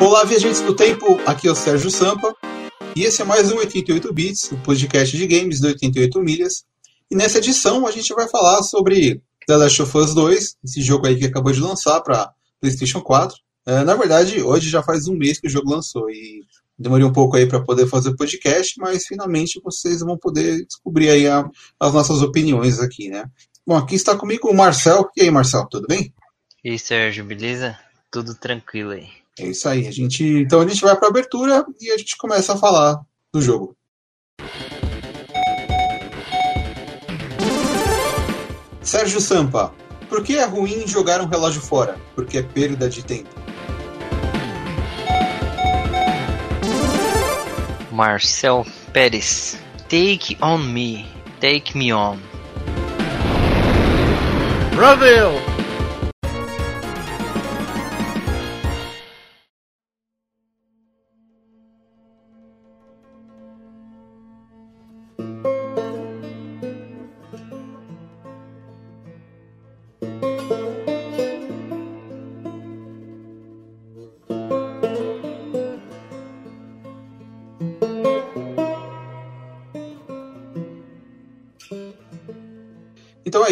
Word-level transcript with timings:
Olá, 0.00 0.24
viajantes 0.24 0.62
do 0.62 0.74
tempo, 0.74 1.20
aqui 1.26 1.46
é 1.46 1.50
o 1.50 1.54
Sérgio 1.54 1.90
Sampa 1.90 2.34
e 2.96 3.04
esse 3.04 3.20
é 3.20 3.24
mais 3.24 3.52
um 3.52 3.58
88 3.58 4.10
Bits, 4.14 4.50
o 4.50 4.56
podcast 4.62 5.14
de 5.14 5.26
games 5.26 5.60
do 5.60 5.66
88 5.66 6.22
Milhas. 6.22 6.64
E 7.10 7.14
nessa 7.14 7.36
edição 7.36 7.86
a 7.86 7.90
gente 7.90 8.14
vai 8.14 8.26
falar 8.26 8.62
sobre 8.62 9.20
The 9.46 9.56
Last 9.58 9.82
of 9.82 9.98
Us 9.98 10.14
2, 10.14 10.56
esse 10.64 10.80
jogo 10.80 11.06
aí 11.06 11.18
que 11.18 11.26
acabou 11.26 11.52
de 11.52 11.60
lançar 11.60 12.00
para 12.00 12.32
PlayStation 12.62 13.02
4. 13.02 13.36
É, 13.66 13.84
na 13.84 13.94
verdade, 13.94 14.42
hoje 14.42 14.70
já 14.70 14.82
faz 14.82 15.06
um 15.06 15.14
mês 15.14 15.38
que 15.38 15.48
o 15.48 15.50
jogo 15.50 15.70
lançou 15.70 16.08
e 16.08 16.46
demorei 16.78 17.04
um 17.04 17.12
pouco 17.12 17.36
aí 17.36 17.46
para 17.46 17.62
poder 17.62 17.86
fazer 17.86 18.08
o 18.08 18.16
podcast, 18.16 18.80
mas 18.80 19.04
finalmente 19.04 19.60
vocês 19.62 20.00
vão 20.00 20.16
poder 20.16 20.64
descobrir 20.64 21.10
aí 21.10 21.28
a, 21.28 21.46
as 21.78 21.92
nossas 21.92 22.22
opiniões 22.22 22.80
aqui, 22.80 23.10
né? 23.10 23.26
Bom, 23.66 23.76
aqui 23.76 23.96
está 23.96 24.16
comigo 24.16 24.48
o 24.48 24.56
Marcel. 24.56 25.10
E 25.14 25.20
aí, 25.20 25.30
Marcel, 25.30 25.68
tudo 25.70 25.86
bem? 25.86 26.10
E 26.64 26.70
aí, 26.70 26.78
Sérgio, 26.78 27.22
beleza? 27.22 27.78
Tudo 28.10 28.34
tranquilo 28.34 28.92
aí. 28.92 29.19
É 29.40 29.46
isso 29.46 29.68
aí. 29.68 29.86
A 29.88 29.90
gente, 29.90 30.22
então 30.24 30.60
a 30.60 30.68
gente 30.68 30.82
vai 30.82 30.94
para 30.96 31.08
a 31.08 31.10
abertura 31.10 31.64
e 31.80 31.90
a 31.90 31.96
gente 31.96 32.16
começa 32.16 32.52
a 32.52 32.56
falar 32.56 33.00
do 33.32 33.40
jogo. 33.40 33.76
Sérgio 38.82 39.20
Sampa, 39.20 39.72
por 40.08 40.22
que 40.22 40.36
é 40.36 40.44
ruim 40.44 40.86
jogar 40.86 41.20
um 41.20 41.26
relógio 41.26 41.60
fora? 41.60 41.98
Porque 42.14 42.38
é 42.38 42.42
perda 42.42 42.88
de 42.88 43.04
tempo. 43.04 43.30
Marcel 47.92 48.66
Pérez, 48.92 49.58
take 49.88 50.36
on 50.42 50.58
me, 50.58 51.06
take 51.40 51.76
me 51.76 51.92
on. 51.92 52.18
Brasil! 54.74 55.49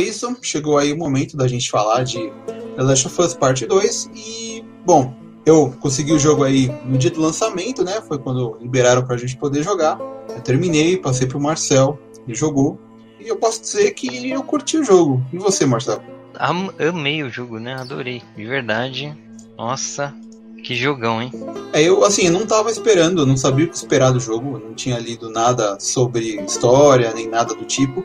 Isso, 0.08 0.36
chegou 0.42 0.78
aí 0.78 0.92
o 0.92 0.98
momento 0.98 1.36
da 1.36 1.46
gente 1.46 1.70
falar 1.70 2.02
de 2.02 2.30
The 2.76 2.82
Last 2.82 3.06
of 3.06 3.20
Us 3.20 3.34
Part 3.34 3.66
2 3.66 4.10
e, 4.14 4.64
bom, 4.84 5.14
eu 5.44 5.74
consegui 5.80 6.12
o 6.12 6.18
jogo 6.18 6.44
aí 6.44 6.70
no 6.84 6.98
dia 6.98 7.10
do 7.10 7.20
lançamento, 7.20 7.82
né? 7.82 8.00
Foi 8.06 8.18
quando 8.18 8.58
liberaram 8.60 9.04
pra 9.06 9.16
gente 9.16 9.36
poder 9.36 9.62
jogar. 9.62 9.98
Eu 10.28 10.40
terminei, 10.42 10.96
passei 10.96 11.26
pro 11.26 11.40
Marcel, 11.40 11.98
ele 12.26 12.36
jogou. 12.36 12.78
E 13.18 13.26
eu 13.26 13.36
posso 13.36 13.60
dizer 13.60 13.92
que 13.92 14.30
eu 14.30 14.42
curti 14.42 14.76
o 14.76 14.84
jogo. 14.84 15.24
E 15.32 15.38
você, 15.38 15.64
Marcel? 15.64 16.02
Am 16.38 16.70
amei 16.78 17.22
o 17.22 17.30
jogo, 17.30 17.58
né? 17.58 17.74
Adorei. 17.74 18.22
De 18.36 18.44
verdade. 18.44 19.16
Nossa, 19.56 20.14
que 20.62 20.74
jogão, 20.74 21.22
hein? 21.22 21.32
É, 21.72 21.82
eu, 21.82 22.04
assim, 22.04 22.26
eu 22.26 22.32
não 22.32 22.46
tava 22.46 22.70
esperando, 22.70 23.22
eu 23.22 23.26
não 23.26 23.36
sabia 23.36 23.64
o 23.64 23.68
que 23.68 23.76
esperar 23.76 24.12
do 24.12 24.20
jogo, 24.20 24.58
não 24.58 24.74
tinha 24.74 24.98
lido 24.98 25.30
nada 25.30 25.78
sobre 25.80 26.40
história, 26.42 27.12
nem 27.14 27.26
nada 27.26 27.54
do 27.54 27.64
tipo. 27.64 28.04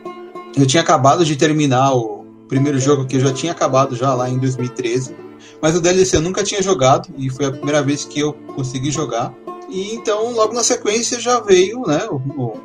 Eu 0.56 0.66
tinha 0.66 0.82
acabado 0.82 1.24
de 1.24 1.36
terminar 1.36 1.94
o 1.94 2.24
primeiro 2.48 2.78
jogo 2.78 3.06
que 3.06 3.16
eu 3.16 3.20
já 3.20 3.32
tinha 3.32 3.52
acabado 3.52 3.96
já 3.96 4.14
lá 4.14 4.28
em 4.28 4.38
2013, 4.38 5.16
mas 5.60 5.74
o 5.76 5.80
DLC 5.80 6.16
eu 6.16 6.20
nunca 6.20 6.44
tinha 6.44 6.62
jogado 6.62 7.08
e 7.16 7.28
foi 7.28 7.46
a 7.46 7.50
primeira 7.52 7.82
vez 7.82 8.04
que 8.04 8.20
eu 8.20 8.32
consegui 8.54 8.90
jogar. 8.90 9.34
E 9.68 9.94
então, 9.94 10.32
logo 10.32 10.52
na 10.52 10.62
sequência 10.62 11.18
já 11.18 11.40
veio, 11.40 11.82
né, 11.86 12.06
o, 12.08 12.16
o, 12.16 12.60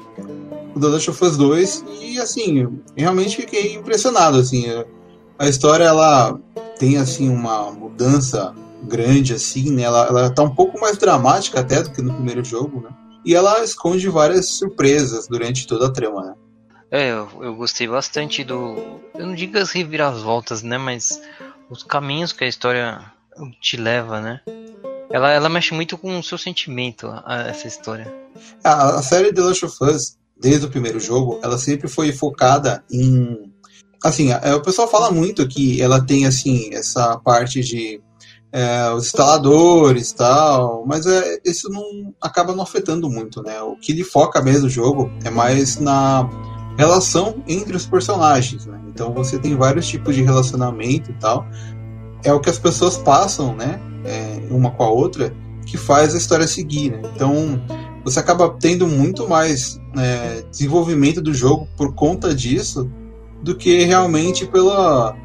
o 0.75 0.79
The 0.79 0.87
Last 0.87 1.09
of 1.09 1.23
Us 1.23 1.37
2 1.37 1.85
e 2.01 2.19
assim, 2.19 2.67
realmente 2.95 3.37
fiquei 3.37 3.73
impressionado, 3.73 4.37
assim, 4.37 4.65
a 5.37 5.47
história 5.47 5.85
ela 5.85 6.37
tem 6.77 6.97
assim 6.97 7.29
uma 7.29 7.71
mudança 7.71 8.53
grande 8.83 9.33
assim, 9.33 9.71
né? 9.71 9.83
Ela, 9.83 10.07
ela 10.07 10.29
tá 10.29 10.43
um 10.43 10.53
pouco 10.53 10.79
mais 10.79 10.97
dramática 10.97 11.59
até 11.59 11.81
do 11.81 11.91
que 11.91 12.01
no 12.01 12.13
primeiro 12.13 12.43
jogo, 12.43 12.81
né? 12.81 12.89
E 13.25 13.35
ela 13.35 13.63
esconde 13.63 14.07
várias 14.09 14.49
surpresas 14.49 15.27
durante 15.27 15.67
toda 15.67 15.87
a 15.87 15.91
trama, 15.91 16.23
né? 16.23 16.33
É, 16.91 17.11
eu, 17.11 17.29
eu 17.41 17.55
gostei 17.55 17.87
bastante 17.87 18.43
do. 18.43 18.99
Eu 19.13 19.27
não 19.27 19.35
digo 19.35 19.57
as 19.57 19.71
reviravoltas, 19.71 20.63
né? 20.63 20.77
Mas 20.77 21.21
os 21.69 21.83
caminhos 21.83 22.31
que 22.33 22.43
a 22.43 22.47
história 22.47 22.99
te 23.61 23.77
leva, 23.77 24.19
né? 24.19 24.41
Ela, 25.11 25.31
ela 25.31 25.49
mexe 25.49 25.73
muito 25.73 25.97
com 25.97 26.17
o 26.17 26.23
seu 26.23 26.37
sentimento, 26.37 27.07
a, 27.07 27.47
essa 27.47 27.67
história. 27.67 28.11
A, 28.63 28.97
a 28.97 29.03
série 29.03 29.33
The 29.33 29.41
Last 29.41 29.65
of 29.65 29.75
Us, 29.81 30.17
desde 30.39 30.65
o 30.65 30.69
primeiro 30.69 30.99
jogo, 30.99 31.39
ela 31.43 31.57
sempre 31.57 31.87
foi 31.87 32.11
focada 32.11 32.83
em. 32.91 33.51
Assim, 34.03 34.31
a, 34.31 34.55
o 34.55 34.61
pessoal 34.61 34.87
fala 34.87 35.11
muito 35.11 35.47
que 35.47 35.81
ela 35.81 36.03
tem, 36.03 36.25
assim, 36.25 36.73
essa 36.73 37.17
parte 37.19 37.61
de. 37.61 38.01
É, 38.51 38.89
os 38.89 39.05
instaladores 39.05 40.11
tal, 40.11 40.83
mas 40.83 41.05
é, 41.05 41.37
isso 41.45 41.69
não 41.69 42.11
acaba 42.19 42.55
não 42.55 42.63
afetando 42.63 43.07
muito, 43.07 43.43
né? 43.43 43.61
O 43.61 43.75
que 43.75 43.91
ele 43.91 44.03
foca 44.03 44.41
mesmo 44.41 44.63
no 44.63 44.69
jogo 44.69 45.11
é 45.23 45.29
mais 45.29 45.77
na 45.77 46.27
relação 46.79 47.43
entre 47.45 47.75
os 47.75 47.85
personagens. 47.85 48.65
Né? 48.65 48.79
Então 48.87 49.13
você 49.13 49.37
tem 49.37 49.55
vários 49.55 49.85
tipos 49.85 50.15
de 50.15 50.23
relacionamento 50.23 51.11
e 51.11 51.13
tal. 51.15 51.45
É 52.23 52.31
o 52.31 52.39
que 52.39 52.49
as 52.49 52.57
pessoas 52.57 52.97
passam, 52.97 53.53
né? 53.53 53.79
É, 54.05 54.41
uma 54.49 54.71
com 54.71 54.83
a 54.83 54.89
outra, 54.89 55.35
que 55.65 55.77
faz 55.77 56.15
a 56.15 56.17
história 56.17 56.47
seguir. 56.47 56.91
Né? 56.91 57.01
Então 57.13 57.61
você 58.03 58.19
acaba 58.19 58.55
tendo 58.61 58.87
muito 58.87 59.27
mais 59.27 59.79
é, 59.97 60.41
desenvolvimento 60.49 61.21
do 61.21 61.33
jogo 61.33 61.67
por 61.75 61.93
conta 61.93 62.33
disso 62.33 62.89
do 63.43 63.55
que 63.55 63.83
realmente 63.83 64.45
pela, 64.45 65.15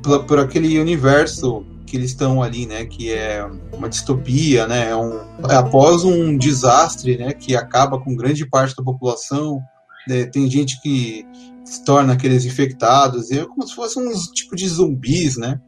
pela 0.00 0.24
por 0.24 0.38
aquele 0.38 0.78
universo 0.78 1.66
que 1.86 1.96
eles 1.96 2.10
estão 2.10 2.40
ali, 2.40 2.66
né? 2.66 2.84
Que 2.84 3.12
é 3.12 3.44
uma 3.72 3.88
distopia, 3.88 4.66
né? 4.66 4.90
É 4.90 4.96
um, 4.96 5.18
é 5.48 5.56
após 5.56 6.04
um 6.04 6.36
desastre, 6.36 7.16
né? 7.16 7.32
Que 7.32 7.56
acaba 7.56 7.98
com 7.98 8.14
grande 8.14 8.46
parte 8.46 8.76
da 8.76 8.82
população 8.82 9.60
né, 10.08 10.24
tem 10.26 10.50
gente 10.50 10.80
que 10.80 11.26
se 11.64 11.82
torna 11.84 12.12
aqueles 12.12 12.44
infectados, 12.44 13.30
é 13.30 13.44
como 13.44 13.66
se 13.66 13.74
fossem 13.74 14.06
uns 14.06 14.26
tipo 14.28 14.54
de 14.54 14.68
zumbis, 14.68 15.36
né? 15.36 15.58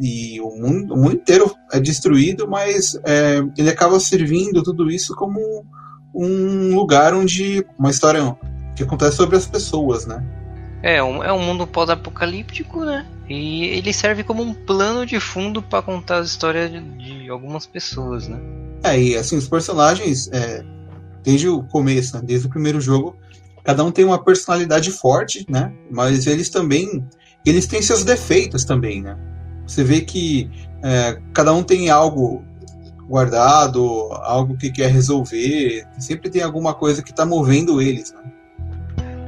E 0.00 0.40
o 0.40 0.50
mundo, 0.50 0.94
o 0.94 0.96
mundo 0.96 1.14
inteiro 1.14 1.52
é 1.72 1.80
destruído, 1.80 2.46
mas 2.46 2.94
é, 3.04 3.42
ele 3.56 3.70
acaba 3.70 3.98
servindo 3.98 4.62
tudo 4.62 4.90
isso 4.90 5.14
como 5.16 5.40
um 6.14 6.74
lugar 6.74 7.14
onde 7.14 7.64
uma 7.78 7.90
história 7.90 8.36
que 8.76 8.82
acontece 8.82 9.16
sobre 9.16 9.36
as 9.36 9.46
pessoas, 9.46 10.06
né? 10.06 10.24
É, 10.82 11.02
um, 11.02 11.22
é 11.24 11.32
um 11.32 11.42
mundo 11.42 11.66
pós-apocalíptico, 11.66 12.84
né? 12.84 13.04
E 13.28 13.64
ele 13.64 13.92
serve 13.92 14.22
como 14.22 14.42
um 14.42 14.54
plano 14.54 15.04
de 15.04 15.18
fundo 15.18 15.60
para 15.60 15.82
contar 15.82 16.20
a 16.20 16.22
história 16.22 16.68
de, 16.68 16.80
de, 16.80 17.28
algumas 17.28 17.66
pessoas, 17.66 18.28
né? 18.28 18.38
É, 18.84 18.98
e 18.98 19.16
assim, 19.16 19.36
os 19.36 19.48
personagens, 19.48 20.30
é, 20.32 20.64
desde 21.24 21.48
o 21.48 21.62
começo, 21.64 22.16
né, 22.16 22.22
desde 22.24 22.46
o 22.46 22.50
primeiro 22.50 22.80
jogo, 22.80 23.16
cada 23.68 23.84
um 23.84 23.90
tem 23.90 24.02
uma 24.02 24.24
personalidade 24.24 24.90
forte, 24.90 25.44
né? 25.46 25.70
Mas 25.90 26.26
eles 26.26 26.48
também, 26.48 27.06
eles 27.44 27.66
têm 27.66 27.82
seus 27.82 28.02
defeitos 28.02 28.64
também, 28.64 29.02
né? 29.02 29.14
Você 29.66 29.84
vê 29.84 30.00
que 30.00 30.50
é, 30.82 31.18
cada 31.34 31.52
um 31.52 31.62
tem 31.62 31.90
algo 31.90 32.42
guardado, 33.06 33.84
algo 34.22 34.56
que 34.56 34.72
quer 34.72 34.90
resolver, 34.90 35.86
sempre 35.98 36.30
tem 36.30 36.40
alguma 36.40 36.72
coisa 36.72 37.02
que 37.02 37.10
está 37.10 37.26
movendo 37.26 37.82
eles, 37.82 38.10
né? 38.10 38.22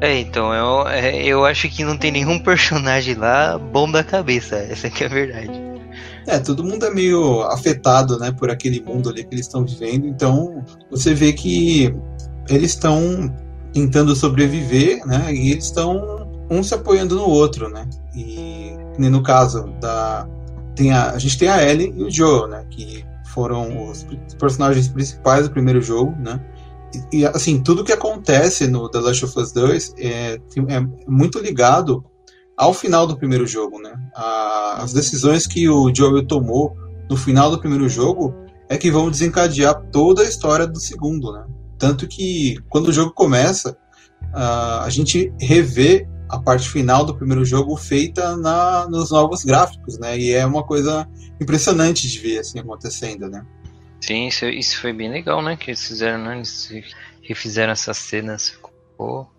É, 0.01 0.19
então, 0.19 0.55
eu, 0.55 0.89
é, 0.89 1.23
eu 1.23 1.45
acho 1.45 1.69
que 1.69 1.85
não 1.85 1.99
tem 1.99 2.11
nenhum 2.11 2.39
personagem 2.43 3.17
lá 3.17 3.59
bom 3.59 3.93
da 3.93 4.03
cabeça, 4.03 4.57
essa 4.57 4.89
que 4.89 5.05
é 5.05 5.07
a 5.07 5.11
verdade. 5.11 5.53
É, 6.27 6.39
todo 6.39 6.65
mundo 6.65 6.87
é 6.87 6.91
meio 6.91 7.43
afetado, 7.43 8.19
né, 8.19 8.33
por 8.33 8.51
aquele 8.51 8.81
mundo 8.81 9.11
ali 9.11 9.23
que 9.23 9.35
eles 9.35 9.45
estão 9.45 9.67
vivendo, 9.67 10.07
então 10.07 10.65
você 10.91 11.13
vê 11.13 11.31
que 11.35 11.95
eles 12.49 12.71
estão 12.71 13.31
tentando 13.73 14.15
sobreviver, 14.15 15.05
né? 15.07 15.33
E 15.33 15.53
eles 15.53 15.67
estão 15.67 16.29
um 16.51 16.63
se 16.63 16.75
apoiando 16.75 17.17
no 17.17 17.25
outro, 17.25 17.69
né? 17.69 17.89
E 18.15 18.77
no 18.99 19.23
caso 19.23 19.65
da 19.81 20.29
tem 20.75 20.93
a, 20.93 21.11
a 21.11 21.19
gente 21.19 21.39
tem 21.39 21.49
a 21.49 21.63
Ellie 21.63 21.93
e 21.97 22.03
o 22.03 22.11
Joe, 22.11 22.49
né? 22.49 22.65
Que 22.71 23.05
foram 23.33 23.89
os 23.89 24.07
personagens 24.39 24.89
principais 24.89 25.47
do 25.47 25.53
primeiro 25.53 25.81
jogo, 25.81 26.15
né? 26.19 26.41
E, 27.13 27.19
e 27.19 27.27
assim, 27.27 27.63
tudo 27.63 27.85
que 27.85 27.93
acontece 27.93 28.67
no 28.67 28.89
The 28.89 28.99
Last 28.99 29.25
of 29.25 29.39
Us 29.39 29.53
2 29.53 29.95
é, 29.99 30.35
é 30.35 30.81
muito 31.07 31.39
ligado 31.39 32.05
ao 32.57 32.75
final 32.75 33.07
do 33.07 33.17
primeiro 33.17 33.47
jogo, 33.47 33.81
né? 33.81 33.95
A, 34.15 34.83
as 34.83 34.93
decisões 34.93 35.47
que 35.47 35.69
o 35.69 35.95
Joel 35.95 36.27
tomou 36.27 36.75
no 37.09 37.17
final 37.17 37.51
do 37.51 37.59
primeiro 37.59 37.89
jogo 37.89 38.35
é 38.69 38.77
que 38.77 38.91
vão 38.91 39.11
desencadear 39.11 39.75
toda 39.91 40.23
a 40.23 40.25
história 40.25 40.67
do 40.67 40.79
segundo, 40.79 41.33
né? 41.33 41.45
Tanto 41.81 42.07
que 42.07 42.63
quando 42.69 42.89
o 42.89 42.93
jogo 42.93 43.11
começa, 43.13 43.73
uh, 44.35 44.83
a 44.83 44.91
gente 44.91 45.33
revê 45.41 46.07
a 46.29 46.39
parte 46.39 46.69
final 46.69 47.07
do 47.07 47.17
primeiro 47.17 47.43
jogo 47.43 47.75
feita 47.75 48.37
na, 48.37 48.87
nos 48.87 49.11
novos 49.11 49.43
gráficos, 49.43 49.99
né? 49.99 50.17
E 50.17 50.31
é 50.31 50.45
uma 50.45 50.63
coisa 50.63 51.09
impressionante 51.41 52.07
de 52.07 52.19
ver 52.19 52.39
assim 52.39 52.59
acontecendo, 52.59 53.29
né? 53.31 53.45
Sim, 53.99 54.29
isso, 54.29 54.45
isso 54.45 54.79
foi 54.79 54.93
bem 54.93 55.11
legal, 55.11 55.43
né? 55.43 55.57
Que 55.57 55.71
eles 55.71 55.85
fizeram, 55.85 56.23
né? 56.23 56.37
Eles 56.37 56.71
refizeram 57.23 57.73
essas 57.73 57.97
cenas. 57.97 58.51
Ficou, 58.51 59.31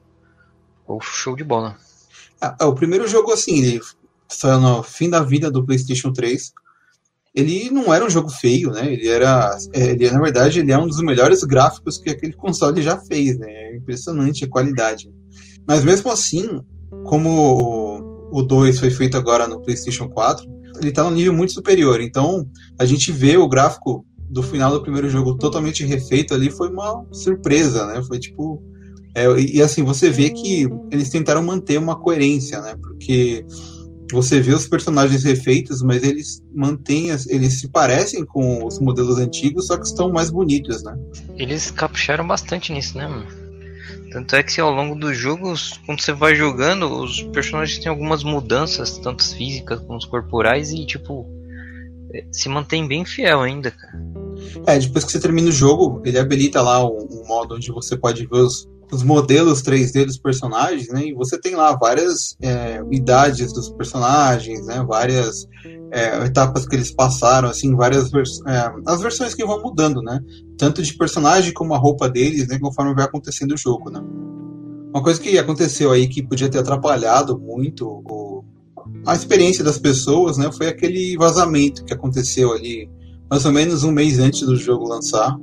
ficou 0.79 0.99
show 0.99 1.35
de 1.35 1.43
bola. 1.43 1.77
Ah, 2.41 2.65
o 2.65 2.73
primeiro 2.73 3.07
jogo, 3.07 3.31
assim, 3.31 3.59
ele 3.59 3.79
saiu 4.27 4.59
no 4.59 4.81
fim 4.81 5.11
da 5.11 5.21
vida 5.21 5.51
do 5.51 5.63
PlayStation 5.63 6.11
3. 6.11 6.53
Ele 7.33 7.69
não 7.69 7.93
era 7.93 8.05
um 8.05 8.09
jogo 8.09 8.29
feio, 8.29 8.71
né? 8.71 8.91
Ele 8.91 9.07
era, 9.07 9.55
é, 9.73 9.91
ele 9.91 10.11
na 10.11 10.19
verdade, 10.19 10.59
ele 10.59 10.71
é 10.71 10.77
um 10.77 10.87
dos 10.87 11.01
melhores 11.01 11.43
gráficos 11.43 11.97
que 11.97 12.09
aquele 12.09 12.33
console 12.33 12.81
já 12.81 12.97
fez, 12.97 13.37
né? 13.39 13.47
É 13.49 13.77
impressionante 13.77 14.43
a 14.43 14.49
qualidade. 14.49 15.09
Mas 15.67 15.83
mesmo 15.83 16.11
assim, 16.11 16.59
como 17.05 18.29
o 18.31 18.41
2 18.41 18.79
foi 18.79 18.89
feito 18.89 19.15
agora 19.15 19.47
no 19.47 19.61
PlayStation 19.61 20.09
4, 20.09 20.45
ele 20.79 20.89
está 20.89 21.03
num 21.03 21.11
nível 21.11 21.33
muito 21.33 21.53
superior. 21.53 22.01
Então, 22.01 22.45
a 22.79 22.85
gente 22.85 23.11
vê 23.11 23.37
o 23.37 23.47
gráfico 23.47 24.05
do 24.31 24.41
final 24.41 24.71
do 24.71 24.81
primeiro 24.81 25.09
jogo 25.09 25.37
totalmente 25.37 25.85
refeito 25.85 26.33
ali 26.33 26.49
foi 26.49 26.69
uma 26.69 27.05
surpresa, 27.11 27.85
né? 27.85 28.01
Foi 28.03 28.17
tipo. 28.17 28.63
É, 29.13 29.25
e 29.37 29.61
assim, 29.61 29.83
você 29.83 30.09
vê 30.09 30.29
que 30.29 30.69
eles 30.89 31.09
tentaram 31.09 31.43
manter 31.43 31.77
uma 31.77 31.99
coerência, 31.99 32.61
né? 32.61 32.75
Porque 32.81 33.45
você 34.11 34.39
vê 34.39 34.53
os 34.53 34.67
personagens 34.67 35.23
refeitos, 35.23 35.81
mas 35.81 36.03
eles 36.03 36.43
mantêm, 36.53 37.09
eles 37.27 37.59
se 37.59 37.69
parecem 37.69 38.25
com 38.25 38.65
os 38.65 38.79
modelos 38.79 39.17
antigos, 39.17 39.67
só 39.67 39.77
que 39.77 39.85
estão 39.85 40.11
mais 40.11 40.29
bonitos, 40.29 40.83
né? 40.83 40.97
Eles 41.35 41.71
capricharam 41.71 42.27
bastante 42.27 42.71
nisso, 42.71 42.97
né, 42.97 43.07
mano? 43.07 43.27
Tanto 44.11 44.35
é 44.35 44.43
que 44.43 44.59
ao 44.59 44.71
longo 44.71 44.93
dos 44.93 45.17
jogos, 45.17 45.79
quando 45.85 46.01
você 46.01 46.11
vai 46.11 46.35
jogando, 46.35 46.85
os 47.01 47.23
personagens 47.23 47.79
têm 47.79 47.89
algumas 47.89 48.23
mudanças, 48.23 48.97
tanto 48.97 49.23
físicas 49.23 49.79
como 49.79 50.05
corporais, 50.07 50.71
e 50.71 50.85
tipo, 50.85 51.25
é, 52.13 52.25
se 52.31 52.49
mantém 52.49 52.85
bem 52.87 53.05
fiel 53.05 53.41
ainda, 53.41 53.71
cara. 53.71 53.93
É, 54.67 54.77
depois 54.77 55.05
que 55.05 55.11
você 55.11 55.19
termina 55.19 55.47
o 55.47 55.51
jogo, 55.51 56.01
ele 56.03 56.19
habilita 56.19 56.61
lá 56.61 56.85
um, 56.85 57.07
um 57.09 57.25
modo 57.25 57.55
onde 57.55 57.71
você 57.71 57.95
pode 57.95 58.25
ver 58.25 58.39
os, 58.39 58.67
os 58.91 59.03
modelos 59.03 59.61
3D 59.61 60.05
dos 60.05 60.17
personagens, 60.17 60.89
né? 60.89 61.07
E 61.07 61.13
você 61.13 61.39
tem 61.39 61.55
lá 61.55 61.75
várias 61.75 62.35
é, 62.41 62.81
idades 62.91 63.53
dos 63.53 63.69
personagens, 63.69 64.65
né? 64.65 64.83
Várias 64.87 65.47
é, 65.91 66.25
etapas 66.25 66.67
que 66.67 66.75
eles 66.75 66.91
passaram, 66.91 67.49
assim, 67.49 67.75
várias 67.75 68.11
vers 68.11 68.39
é, 68.45 68.71
as 68.85 69.01
versões 69.01 69.33
que 69.33 69.45
vão 69.45 69.61
mudando, 69.61 70.01
né? 70.01 70.19
Tanto 70.57 70.81
de 70.81 70.93
personagem 70.93 71.53
como 71.53 71.73
a 71.73 71.77
roupa 71.77 72.09
deles, 72.09 72.47
né? 72.47 72.59
Conforme 72.59 72.93
vai 72.93 73.05
acontecendo 73.05 73.53
o 73.53 73.57
jogo, 73.57 73.89
né? 73.89 74.01
Uma 74.93 75.01
coisa 75.01 75.21
que 75.21 75.37
aconteceu 75.37 75.91
aí 75.91 76.07
que 76.07 76.21
podia 76.21 76.49
ter 76.49 76.59
atrapalhado 76.59 77.39
muito 77.39 77.87
o, 77.87 78.43
a 79.05 79.15
experiência 79.15 79.63
das 79.63 79.77
pessoas, 79.77 80.37
né? 80.37 80.51
Foi 80.51 80.67
aquele 80.67 81.15
vazamento 81.15 81.85
que 81.85 81.93
aconteceu 81.93 82.51
ali 82.51 82.89
mais 83.29 83.45
ou 83.45 83.53
menos 83.53 83.85
um 83.85 83.91
mês 83.91 84.19
antes 84.19 84.41
do 84.41 84.57
jogo 84.57 84.85
lançar. 84.85 85.37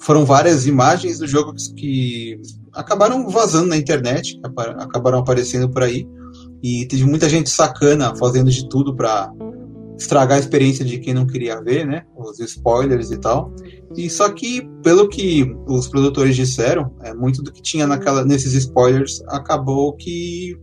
Foram 0.00 0.24
várias 0.24 0.66
imagens 0.66 1.18
do 1.18 1.26
jogo 1.26 1.52
que 1.76 2.40
acabaram 2.74 3.28
vazando 3.28 3.68
na 3.68 3.76
internet, 3.76 4.38
acabaram 4.78 5.18
aparecendo 5.18 5.68
por 5.70 5.82
aí. 5.82 6.06
E 6.62 6.86
teve 6.86 7.04
muita 7.04 7.28
gente 7.28 7.50
sacana 7.50 8.14
fazendo 8.16 8.50
de 8.50 8.68
tudo 8.68 8.94
para 8.94 9.32
estragar 9.98 10.38
a 10.38 10.40
experiência 10.40 10.84
de 10.84 10.98
quem 10.98 11.12
não 11.12 11.26
queria 11.26 11.62
ver, 11.62 11.86
né? 11.86 12.04
Os 12.16 12.38
spoilers 12.40 13.10
e 13.10 13.18
tal. 13.18 13.52
E 13.96 14.08
só 14.08 14.30
que, 14.30 14.62
pelo 14.82 15.08
que 15.08 15.54
os 15.66 15.88
produtores 15.88 16.34
disseram, 16.36 16.94
é, 17.02 17.12
muito 17.12 17.42
do 17.42 17.52
que 17.52 17.60
tinha 17.60 17.86
naquela, 17.86 18.24
nesses 18.24 18.54
spoilers 18.54 19.20
acabou 19.28 19.94
que 19.94 20.56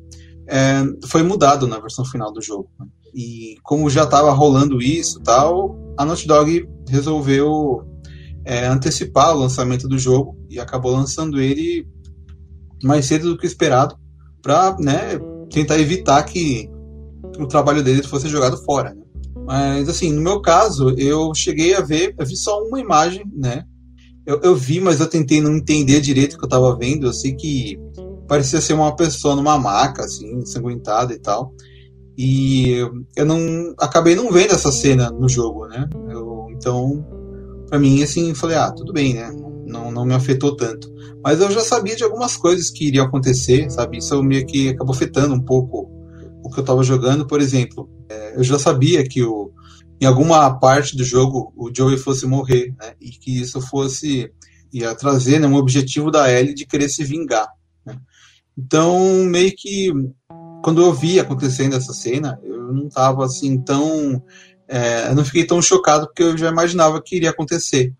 é, 0.47 0.83
foi 1.07 1.23
mudado 1.23 1.67
na 1.67 1.79
versão 1.79 2.05
final 2.05 2.31
do 2.31 2.41
jogo. 2.41 2.69
Né? 2.79 2.87
E 3.13 3.57
como 3.63 3.89
já 3.89 4.03
estava 4.03 4.31
rolando 4.31 4.81
isso 4.81 5.19
tal, 5.21 5.77
a 5.97 6.05
Naughty 6.05 6.27
Dog 6.27 6.69
resolveu 6.87 7.83
é, 8.45 8.65
antecipar 8.65 9.35
o 9.35 9.39
lançamento 9.39 9.87
do 9.87 9.99
jogo 9.99 10.37
e 10.49 10.59
acabou 10.59 10.91
lançando 10.93 11.39
ele 11.39 11.85
mais 12.83 13.05
cedo 13.05 13.29
do 13.29 13.37
que 13.37 13.47
esperado 13.47 13.95
para 14.41 14.77
né, 14.79 15.19
tentar 15.51 15.79
evitar 15.79 16.23
que 16.23 16.69
o 17.39 17.47
trabalho 17.47 17.83
dele 17.83 18.03
fosse 18.03 18.27
jogado 18.27 18.57
fora. 18.63 18.93
Né? 18.93 19.01
Mas, 19.45 19.87
assim, 19.89 20.11
no 20.11 20.21
meu 20.21 20.41
caso, 20.41 20.89
eu 20.97 21.33
cheguei 21.33 21.73
a 21.73 21.81
ver, 21.81 22.13
eu 22.17 22.25
vi 22.25 22.35
só 22.35 22.61
uma 22.63 22.79
imagem, 22.79 23.23
né? 23.35 23.63
Eu, 24.25 24.41
eu 24.41 24.55
vi, 24.55 24.81
mas 24.81 24.99
eu 24.99 25.07
tentei 25.07 25.39
não 25.39 25.55
entender 25.55 26.01
direito 26.01 26.33
o 26.33 26.37
que 26.37 26.45
eu 26.45 26.49
tava 26.49 26.75
vendo. 26.75 27.07
Eu 27.07 27.13
sei 27.13 27.33
que 27.33 27.79
parecia 28.27 28.59
ser 28.59 28.73
uma 28.73 28.93
pessoa 28.93 29.35
numa 29.35 29.57
maca, 29.57 30.03
assim, 30.03 30.35
ensanguentada 30.35 31.13
e 31.13 31.19
tal. 31.19 31.53
E 32.17 32.75
eu 33.15 33.25
não 33.25 33.73
acabei 33.79 34.15
não 34.15 34.31
vendo 34.31 34.53
essa 34.53 34.71
cena 34.71 35.11
no 35.11 35.29
jogo, 35.29 35.65
né? 35.67 35.87
Eu, 36.09 36.47
então, 36.51 37.05
para 37.69 37.79
mim, 37.79 38.03
assim, 38.03 38.33
falei, 38.33 38.57
ah, 38.57 38.71
tudo 38.71 38.91
bem, 38.91 39.13
né? 39.13 39.29
Não, 39.67 39.91
não 39.91 40.05
me 40.05 40.13
afetou 40.13 40.55
tanto. 40.55 40.91
Mas 41.23 41.41
eu 41.41 41.51
já 41.51 41.61
sabia 41.61 41.95
de 41.95 42.03
algumas 42.03 42.37
coisas 42.37 42.69
que 42.69 42.87
iriam 42.87 43.05
acontecer, 43.05 43.69
sabe? 43.69 43.97
Isso 43.97 44.21
meio 44.23 44.45
que 44.45 44.69
acabou 44.69 44.95
afetando 44.95 45.33
um 45.33 45.41
pouco 45.41 45.91
o 46.43 46.49
que 46.49 46.59
eu 46.59 46.61
estava 46.61 46.83
jogando. 46.83 47.27
Por 47.27 47.41
exemplo, 47.41 47.89
é, 48.09 48.37
eu 48.37 48.43
já 48.43 48.57
sabia 48.57 49.03
que 49.03 49.23
o, 49.23 49.51
em 49.99 50.05
alguma 50.05 50.57
parte 50.57 50.95
do 50.95 51.03
jogo 51.03 51.53
o 51.55 51.69
Joey 51.75 51.97
fosse 51.97 52.25
morrer, 52.25 52.73
né? 52.79 52.93
E 53.01 53.09
que 53.09 53.41
isso 53.41 53.59
fosse 53.61 54.31
ia 54.71 54.93
trazer 54.95 55.39
né, 55.39 55.47
um 55.47 55.55
objetivo 55.55 56.11
da 56.11 56.31
Ellie 56.31 56.53
de 56.53 56.65
querer 56.65 56.89
se 56.89 57.03
vingar. 57.03 57.47
Né? 57.85 57.97
Então, 58.57 59.25
meio 59.25 59.53
que 59.55 59.91
quando 60.63 60.81
eu 60.81 60.93
vi 60.93 61.19
acontecendo 61.19 61.75
essa 61.75 61.93
cena, 61.93 62.39
eu 62.43 62.73
não 62.73 62.87
estava 62.87 63.25
assim 63.25 63.59
tão. 63.61 64.21
É, 64.67 65.09
eu 65.09 65.15
não 65.15 65.23
fiquei 65.23 65.45
tão 65.45 65.61
chocado 65.61 66.07
porque 66.07 66.23
eu 66.23 66.37
já 66.37 66.49
imaginava 66.49 67.01
que 67.01 67.15
iria 67.15 67.29
acontecer. 67.29 67.93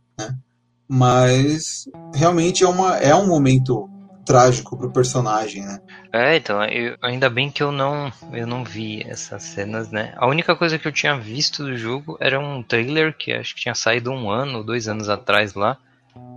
Mas 0.87 1.85
realmente 2.15 2.63
é, 2.63 2.67
uma, 2.67 2.97
é 2.97 3.13
um 3.13 3.27
momento 3.27 3.89
trágico 4.25 4.77
pro 4.77 4.91
personagem, 4.91 5.63
né? 5.63 5.79
É, 6.11 6.35
então, 6.35 6.63
eu, 6.65 6.97
ainda 7.01 7.29
bem 7.29 7.49
que 7.49 7.63
eu 7.63 7.71
não, 7.71 8.11
eu 8.33 8.45
não 8.45 8.63
vi 8.63 9.01
essas 9.07 9.43
cenas, 9.43 9.89
né? 9.89 10.13
A 10.17 10.27
única 10.27 10.55
coisa 10.55 10.77
que 10.77 10.87
eu 10.87 10.91
tinha 10.91 11.17
visto 11.17 11.63
do 11.63 11.77
jogo 11.77 12.17
era 12.19 12.39
um 12.39 12.61
trailer 12.61 13.15
que 13.15 13.31
acho 13.31 13.55
que 13.55 13.61
tinha 13.61 13.75
saído 13.75 14.11
um 14.11 14.29
ano, 14.29 14.63
dois 14.63 14.87
anos 14.87 15.09
atrás 15.09 15.53
lá, 15.53 15.77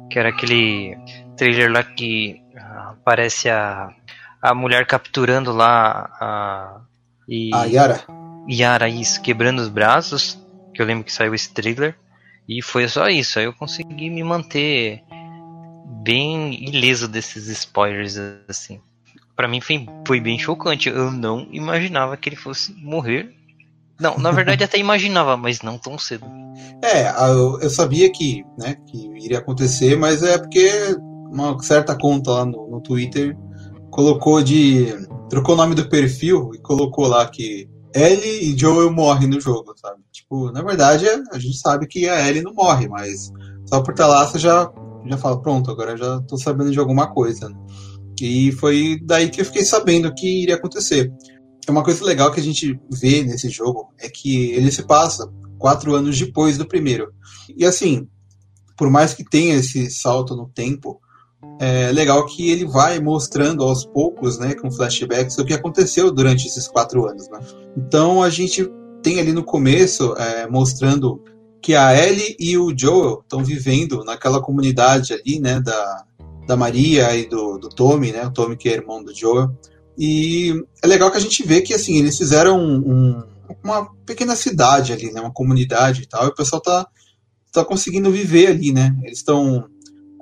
que 0.09 0.19
era 0.19 0.29
aquele 0.29 0.97
trailer 1.37 1.71
lá 1.71 1.83
que 1.83 2.41
aparece 3.01 3.49
a, 3.49 3.91
a 4.41 4.55
mulher 4.55 4.87
capturando 4.87 5.53
lá 5.53 6.11
a. 6.21 6.81
E, 7.29 7.51
a 7.55 7.65
Yara. 7.65 8.01
Yara, 8.49 8.89
isso, 8.89 9.21
quebrando 9.21 9.61
os 9.61 9.69
braços, 9.69 10.39
que 10.75 10.81
eu 10.81 10.87
lembro 10.87 11.05
que 11.05 11.13
saiu 11.13 11.35
esse 11.35 11.53
trailer. 11.53 11.97
E 12.51 12.61
foi 12.61 12.89
só 12.89 13.07
isso, 13.07 13.39
aí 13.39 13.45
eu 13.45 13.53
consegui 13.53 14.11
me 14.11 14.25
manter 14.25 15.05
bem 16.03 16.65
ileso 16.65 17.07
desses 17.07 17.47
spoilers, 17.47 18.17
assim. 18.49 18.81
Para 19.37 19.47
mim 19.47 19.61
foi, 19.61 19.87
foi 20.05 20.21
bem 20.21 20.37
chocante. 20.37 20.89
Eu 20.89 21.13
não 21.13 21.47
imaginava 21.53 22.17
que 22.17 22.29
ele 22.29 22.35
fosse 22.35 22.73
morrer. 22.75 23.33
Não, 24.01 24.19
na 24.19 24.33
verdade 24.33 24.65
até 24.65 24.79
imaginava, 24.79 25.37
mas 25.37 25.63
não 25.63 25.79
tão 25.79 25.97
cedo. 25.97 26.27
É, 26.83 27.09
eu, 27.31 27.61
eu 27.61 27.71
sabia 27.71 28.11
que, 28.11 28.45
né, 28.59 28.77
que 28.85 28.99
iria 29.25 29.39
acontecer, 29.39 29.97
mas 29.97 30.21
é 30.25 30.37
porque 30.37 30.69
uma 31.31 31.57
certa 31.63 31.97
conta 31.97 32.33
lá 32.33 32.45
no, 32.45 32.69
no 32.69 32.81
Twitter 32.81 33.39
colocou 33.93 34.43
de. 34.43 34.87
trocou 35.29 35.55
o 35.55 35.59
nome 35.59 35.77
do 35.77 35.89
perfil 35.89 36.51
e 36.53 36.59
colocou 36.59 37.07
lá 37.07 37.29
que 37.29 37.71
Ellie 37.95 38.53
e 38.53 38.59
Joel 38.59 38.93
morrem 38.93 39.29
no 39.29 39.41
jogo, 39.41 39.73
sabe? 39.77 40.01
Tipo, 40.31 40.53
na 40.53 40.63
verdade, 40.63 41.07
a 41.33 41.39
gente 41.41 41.59
sabe 41.59 41.89
que 41.89 42.09
a 42.09 42.29
Ellie 42.29 42.41
não 42.41 42.55
morre, 42.55 42.87
mas 42.87 43.33
só 43.67 43.83
por 43.83 43.91
estar 43.91 44.07
lá 44.07 44.25
você 44.25 44.39
já 44.39 44.73
já 45.05 45.17
fala, 45.17 45.41
pronto, 45.41 45.71
agora 45.71 45.97
já 45.97 46.21
tô 46.21 46.37
sabendo 46.37 46.71
de 46.71 46.79
alguma 46.79 47.13
coisa. 47.13 47.51
E 48.21 48.53
foi 48.53 49.01
daí 49.03 49.29
que 49.29 49.41
eu 49.41 49.45
fiquei 49.45 49.65
sabendo 49.65 50.15
que 50.15 50.43
iria 50.43 50.55
acontecer. 50.55 51.11
É 51.67 51.71
uma 51.71 51.83
coisa 51.83 52.05
legal 52.05 52.31
que 52.31 52.39
a 52.39 52.43
gente 52.43 52.79
vê 52.93 53.25
nesse 53.25 53.49
jogo 53.49 53.89
é 53.99 54.09
que 54.09 54.53
ele 54.53 54.71
se 54.71 54.85
passa 54.85 55.29
quatro 55.59 55.95
anos 55.97 56.17
depois 56.17 56.57
do 56.57 56.69
primeiro. 56.69 57.13
E 57.57 57.65
assim, 57.65 58.07
por 58.77 58.89
mais 58.89 59.15
que 59.15 59.25
tenha 59.25 59.57
esse 59.57 59.91
salto 59.91 60.37
no 60.37 60.49
tempo, 60.49 61.01
é 61.59 61.91
legal 61.91 62.25
que 62.27 62.51
ele 62.51 62.67
vai 62.67 63.01
mostrando 63.01 63.65
aos 63.65 63.85
poucos, 63.85 64.39
né, 64.39 64.55
com 64.55 64.71
flashbacks, 64.71 65.39
o 65.39 65.45
que 65.45 65.55
aconteceu 65.55 66.13
durante 66.13 66.47
esses 66.47 66.69
quatro 66.69 67.09
anos. 67.09 67.29
Né? 67.31 67.41
Então 67.77 68.23
a 68.23 68.31
gente 68.31 68.71
tem 69.03 69.19
ali 69.19 69.33
no 69.33 69.45
começo 69.45 70.15
é, 70.15 70.49
mostrando 70.49 71.23
que 71.63 71.75
a 71.75 71.95
Ellie 71.95 72.37
e 72.39 72.57
o 72.57 72.73
Joel 72.77 73.21
estão 73.23 73.45
vivendo 73.45 74.03
naquela 74.05 74.41
comunidade 74.41 75.13
ali, 75.13 75.39
né, 75.39 75.61
da, 75.61 76.05
da 76.47 76.57
Maria 76.57 77.15
e 77.15 77.29
do, 77.29 77.59
do 77.59 77.69
Tommy, 77.69 78.13
né, 78.13 78.27
o 78.27 78.33
Tommy 78.33 78.57
que 78.57 78.69
é 78.69 78.73
irmão 78.73 79.03
do 79.03 79.15
Joel. 79.15 79.51
E 79.99 80.55
é 80.83 80.87
legal 80.87 81.11
que 81.11 81.19
a 81.19 81.21
gente 81.21 81.43
vê 81.43 81.61
que, 81.61 81.75
assim, 81.75 81.99
eles 81.99 82.17
fizeram 82.17 82.59
um, 82.59 82.79
um, 82.79 83.23
uma 83.63 83.91
pequena 84.07 84.35
cidade 84.35 84.93
ali, 84.93 85.13
né, 85.13 85.21
uma 85.21 85.33
comunidade 85.33 86.03
e 86.03 86.07
tal, 86.07 86.25
e 86.25 86.29
o 86.29 86.35
pessoal 86.35 86.63
tá, 86.63 86.87
tá 87.53 87.65
conseguindo 87.65 88.11
viver 88.11 88.49
ali, 88.49 88.73
né, 88.73 88.97
eles 89.03 89.19
estão... 89.19 89.67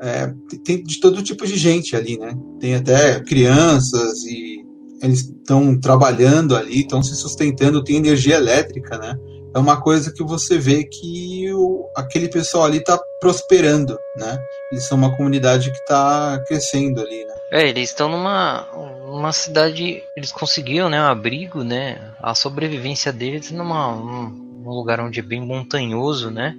É, 0.00 0.32
tem 0.64 0.82
de 0.82 1.00
todo 1.00 1.24
tipo 1.24 1.44
de 1.44 1.56
gente 1.56 1.96
ali, 1.96 2.16
né, 2.16 2.32
tem 2.60 2.76
até 2.76 3.20
crianças 3.20 4.24
e 4.24 4.57
eles 5.02 5.20
estão 5.20 5.78
trabalhando 5.78 6.56
ali, 6.56 6.80
estão 6.80 7.02
se 7.02 7.14
sustentando, 7.14 7.84
tem 7.84 7.96
energia 7.96 8.36
elétrica, 8.36 8.98
né, 8.98 9.16
é 9.54 9.58
uma 9.58 9.80
coisa 9.80 10.12
que 10.12 10.22
você 10.22 10.58
vê 10.58 10.84
que 10.84 11.52
o, 11.52 11.88
aquele 11.96 12.28
pessoal 12.28 12.64
ali 12.64 12.78
está 12.78 12.98
prosperando, 13.20 13.98
né? 14.16 14.38
Eles 14.70 14.86
são 14.86 14.98
uma 14.98 15.16
comunidade 15.16 15.70
que 15.70 15.78
está 15.78 16.42
crescendo 16.46 17.00
ali, 17.00 17.24
né? 17.24 17.34
É, 17.50 17.68
eles 17.68 17.88
estão 17.88 18.08
numa 18.08 18.68
uma 19.08 19.32
cidade, 19.32 20.02
eles 20.14 20.30
conseguiram, 20.30 20.90
né, 20.90 21.00
um 21.00 21.06
abrigo, 21.06 21.64
né? 21.64 22.12
A 22.22 22.34
sobrevivência 22.34 23.12
deles 23.12 23.50
numa 23.50 23.88
um, 23.88 24.62
um 24.64 24.70
lugar 24.70 25.00
onde 25.00 25.18
é 25.18 25.22
bem 25.22 25.40
montanhoso, 25.40 26.30
né? 26.30 26.54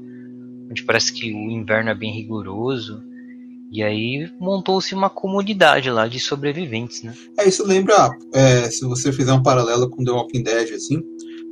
Onde 0.70 0.84
parece 0.84 1.14
que 1.14 1.32
o 1.32 1.52
inverno 1.52 1.92
é 1.92 1.96
bem 1.96 2.12
rigoroso. 2.12 3.02
E 3.72 3.84
aí 3.84 4.28
montou-se 4.40 4.96
uma 4.96 5.10
comunidade 5.10 5.90
lá 5.92 6.08
de 6.08 6.20
sobreviventes, 6.20 7.04
né? 7.04 7.14
É, 7.38 7.48
isso 7.48 7.66
lembra, 7.66 8.10
é, 8.34 8.70
se 8.70 8.84
você 8.86 9.12
fizer 9.12 9.32
um 9.32 9.44
paralelo 9.44 9.90
com 9.90 10.04
The 10.04 10.12
Walking 10.12 10.44
Dead, 10.44 10.74
assim, 10.74 11.02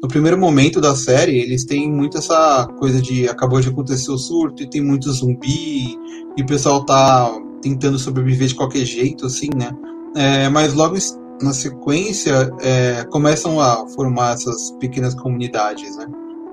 no 0.02 0.08
primeiro 0.08 0.38
momento 0.38 0.80
da 0.82 0.96
série, 0.96 1.40
eles 1.40 1.66
têm 1.66 1.92
muito 1.92 2.18
essa 2.18 2.68
coisa 2.80 3.02
de 3.02 3.28
acabou 3.28 3.60
de 3.60 3.70
acontecer 3.70 4.12
o 4.12 4.18
surto 4.18 4.64
e 4.64 4.70
tem 4.70 4.82
muito 4.82 5.12
zumbi 5.12 5.96
e 6.36 6.42
o 6.42 6.46
pessoal 6.46 6.86
tá 6.86 7.32
tentando 7.62 7.98
sobreviver 7.98 8.48
de 8.48 8.56
qualquer 8.56 8.86
jeito, 8.86 9.26
assim, 9.26 9.50
né? 9.56 9.72
É, 10.16 10.50
mas 10.50 10.74
logo 10.74 10.96
na 11.42 11.54
sequência 11.54 12.52
é, 12.62 13.06
começam 13.12 13.60
a 13.60 13.88
formar 13.90 14.34
essas 14.34 14.72
pequenas 14.80 15.16
comunidades, 15.16 15.96
né? 15.98 16.06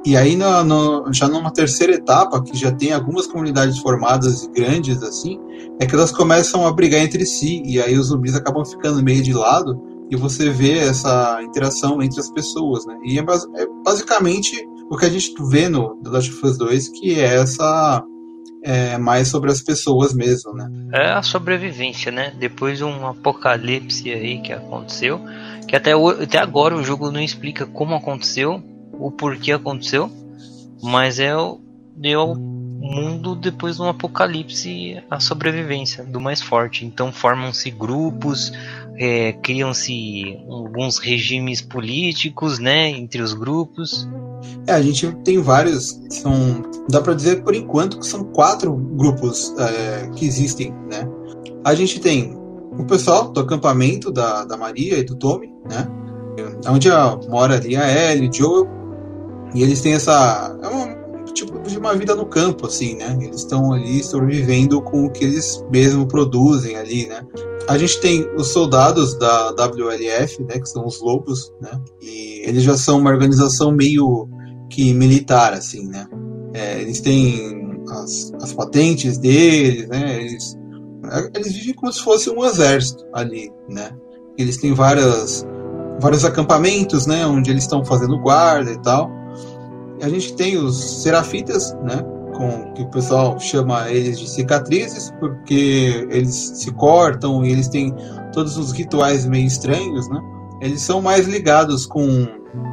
E 0.04 0.16
aí, 0.16 0.36
no, 0.36 0.64
no, 0.64 1.12
já 1.12 1.26
numa 1.26 1.50
terceira 1.50 1.94
etapa, 1.94 2.42
que 2.42 2.56
já 2.56 2.70
tem 2.70 2.92
algumas 2.92 3.26
comunidades 3.26 3.78
formadas 3.78 4.44
e 4.44 4.50
grandes, 4.50 5.02
assim, 5.02 5.40
é 5.80 5.86
que 5.86 5.94
elas 5.94 6.12
começam 6.12 6.66
a 6.66 6.72
brigar 6.72 7.00
entre 7.00 7.24
si, 7.24 7.62
e 7.64 7.80
aí 7.80 7.96
os 7.96 8.08
zumbis 8.08 8.34
acabam 8.34 8.64
ficando 8.66 9.02
meio 9.02 9.22
de 9.22 9.32
lado, 9.32 9.80
e 10.10 10.16
você 10.16 10.50
vê 10.50 10.78
essa 10.78 11.40
interação 11.42 12.02
entre 12.02 12.20
as 12.20 12.30
pessoas, 12.30 12.84
né? 12.84 12.94
E 13.04 13.18
é, 13.18 13.22
é 13.22 13.66
basicamente 13.82 14.68
o 14.90 14.96
que 14.98 15.06
a 15.06 15.08
gente 15.08 15.32
vê 15.48 15.70
no 15.70 15.96
The 16.02 16.10
Last 16.10 16.30
of 16.30 16.46
Us 16.46 16.58
2, 16.58 16.88
que 16.90 17.18
é 17.18 17.36
essa 17.36 18.04
é, 18.62 18.98
mais 18.98 19.28
sobre 19.28 19.50
as 19.50 19.62
pessoas 19.62 20.12
mesmo, 20.12 20.52
né? 20.52 20.68
É 20.92 21.12
a 21.12 21.22
sobrevivência, 21.22 22.12
né? 22.12 22.34
Depois 22.38 22.76
de 22.76 22.84
um 22.84 23.06
apocalipse 23.06 24.10
aí 24.10 24.42
que 24.42 24.52
aconteceu, 24.52 25.18
que 25.66 25.74
até, 25.74 25.92
até 25.92 26.38
agora 26.38 26.76
o 26.76 26.84
jogo 26.84 27.10
não 27.10 27.20
explica 27.20 27.64
como 27.64 27.94
aconteceu, 27.94 28.62
o 28.98 29.10
porquê 29.10 29.52
aconteceu, 29.52 30.10
mas 30.82 31.18
é 31.18 31.36
o 31.36 31.60
deu 31.96 32.34
mundo 32.34 33.34
depois 33.34 33.76
de 33.76 33.82
um 33.82 33.88
apocalipse 33.88 35.02
a 35.10 35.18
sobrevivência 35.18 36.04
do 36.04 36.20
mais 36.20 36.42
forte. 36.42 36.84
Então 36.84 37.12
formam-se 37.12 37.70
grupos, 37.70 38.52
é, 38.96 39.32
criam-se 39.32 40.38
alguns 40.48 40.98
regimes 40.98 41.62
políticos, 41.62 42.58
né, 42.58 42.90
entre 42.90 43.22
os 43.22 43.32
grupos. 43.32 44.08
É, 44.66 44.72
a 44.72 44.82
gente 44.82 45.10
tem 45.24 45.40
vários, 45.40 45.98
são, 46.10 46.62
dá 46.90 47.00
para 47.00 47.14
dizer 47.14 47.42
por 47.42 47.54
enquanto 47.54 47.98
que 47.98 48.06
são 48.06 48.24
quatro 48.24 48.74
grupos 48.74 49.54
é, 49.58 50.10
que 50.14 50.26
existem, 50.26 50.72
né. 50.90 51.08
A 51.64 51.74
gente 51.74 51.98
tem 51.98 52.36
o 52.78 52.84
pessoal 52.84 53.32
do 53.32 53.40
acampamento 53.40 54.10
da, 54.12 54.44
da 54.44 54.56
Maria 54.56 54.98
e 54.98 55.04
do 55.04 55.16
Tommy, 55.16 55.50
né, 55.70 55.88
onde 56.68 56.88
mora 57.30 57.54
ali 57.54 57.76
a 57.76 58.12
Ellie, 58.12 58.30
Joe, 58.30 58.66
e 59.54 59.62
eles 59.62 59.80
têm 59.80 59.94
essa 59.94 60.58
é 60.62 60.66
uma, 60.66 61.04
tipo 61.32 61.60
de 61.60 61.78
uma 61.78 61.94
vida 61.94 62.14
no 62.14 62.26
campo, 62.26 62.66
assim, 62.66 62.96
né? 62.96 63.16
Eles 63.20 63.40
estão 63.40 63.72
ali 63.72 64.02
sobrevivendo 64.02 64.80
com 64.82 65.04
o 65.04 65.10
que 65.10 65.24
eles 65.24 65.64
mesmo 65.70 66.06
produzem 66.06 66.76
ali, 66.76 67.06
né? 67.06 67.22
A 67.68 67.78
gente 67.78 68.00
tem 68.00 68.26
os 68.36 68.48
soldados 68.48 69.18
da 69.18 69.50
WLF, 69.50 70.42
né? 70.44 70.58
Que 70.58 70.66
são 70.66 70.86
os 70.86 71.00
lobos, 71.00 71.52
né? 71.60 71.70
E 72.00 72.42
eles 72.44 72.62
já 72.62 72.76
são 72.76 72.98
uma 72.98 73.10
organização 73.10 73.72
meio 73.72 74.28
que 74.70 74.92
militar, 74.94 75.52
assim, 75.52 75.86
né? 75.86 76.06
É, 76.52 76.80
eles 76.80 77.00
têm 77.00 77.80
as, 77.90 78.32
as 78.40 78.52
patentes 78.52 79.18
deles, 79.18 79.88
né? 79.88 80.20
Eles, 80.20 80.56
eles 81.34 81.52
vivem 81.52 81.74
como 81.74 81.92
se 81.92 82.00
fosse 82.00 82.30
um 82.30 82.44
exército 82.44 83.04
ali, 83.12 83.52
né? 83.68 83.90
Eles 84.38 84.56
têm 84.56 84.72
várias 84.72 85.46
vários 86.00 86.24
acampamentos, 86.24 87.06
né? 87.06 87.24
Onde 87.26 87.50
eles 87.50 87.64
estão 87.64 87.84
fazendo 87.84 88.18
guarda 88.20 88.70
e 88.70 88.82
tal 88.82 89.23
a 90.00 90.08
gente 90.08 90.34
tem 90.34 90.56
os 90.56 91.02
serafitas, 91.02 91.74
né? 91.82 92.02
Com, 92.36 92.72
que 92.72 92.82
o 92.82 92.90
pessoal 92.90 93.38
chama 93.38 93.88
eles 93.90 94.18
de 94.18 94.28
cicatrizes, 94.28 95.12
porque 95.20 96.06
eles 96.10 96.34
se 96.34 96.72
cortam 96.72 97.44
e 97.44 97.52
eles 97.52 97.68
têm 97.68 97.94
todos 98.32 98.56
os 98.56 98.72
rituais 98.72 99.24
meio 99.24 99.46
estranhos, 99.46 100.08
né? 100.08 100.20
Eles 100.60 100.82
são 100.82 101.00
mais 101.00 101.28
ligados 101.28 101.86
com, 101.86 102.26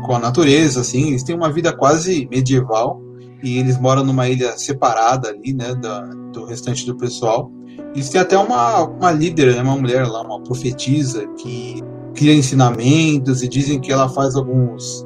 com 0.06 0.16
a 0.16 0.20
natureza, 0.20 0.82
assim, 0.82 1.10
eles 1.10 1.24
têm 1.24 1.36
uma 1.36 1.52
vida 1.52 1.72
quase 1.72 2.28
medieval 2.32 3.02
e 3.44 3.58
eles 3.58 3.80
moram 3.80 4.04
numa 4.04 4.28
ilha 4.30 4.58
separada 4.58 5.30
ali, 5.30 5.54
né, 5.54 5.76
da, 5.76 6.02
do 6.32 6.46
restante 6.46 6.86
do 6.86 6.96
pessoal. 6.96 7.52
Eles 7.94 8.10
têm 8.10 8.22
até 8.22 8.38
uma, 8.38 8.84
uma 8.84 9.12
líder, 9.12 9.56
né, 9.56 9.62
uma 9.62 9.76
mulher 9.76 10.08
lá, 10.08 10.22
uma 10.22 10.42
profetisa, 10.42 11.28
que 11.38 11.84
cria 12.14 12.34
ensinamentos 12.34 13.42
e 13.42 13.48
dizem 13.48 13.80
que 13.80 13.92
ela 13.92 14.08
faz 14.10 14.36
alguns 14.36 15.06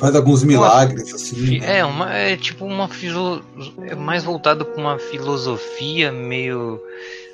faz 0.00 0.16
alguns 0.16 0.42
milagres, 0.42 1.08
uma, 1.08 1.16
assim. 1.16 1.58
Né? 1.58 1.78
É, 1.78 1.84
uma, 1.84 2.12
é 2.12 2.36
tipo 2.36 2.64
uma 2.64 2.88
filo, 2.88 3.44
é 3.82 3.94
mais 3.94 4.24
voltado 4.24 4.64
para 4.64 4.80
uma 4.80 4.98
filosofia 4.98 6.10
meio 6.10 6.80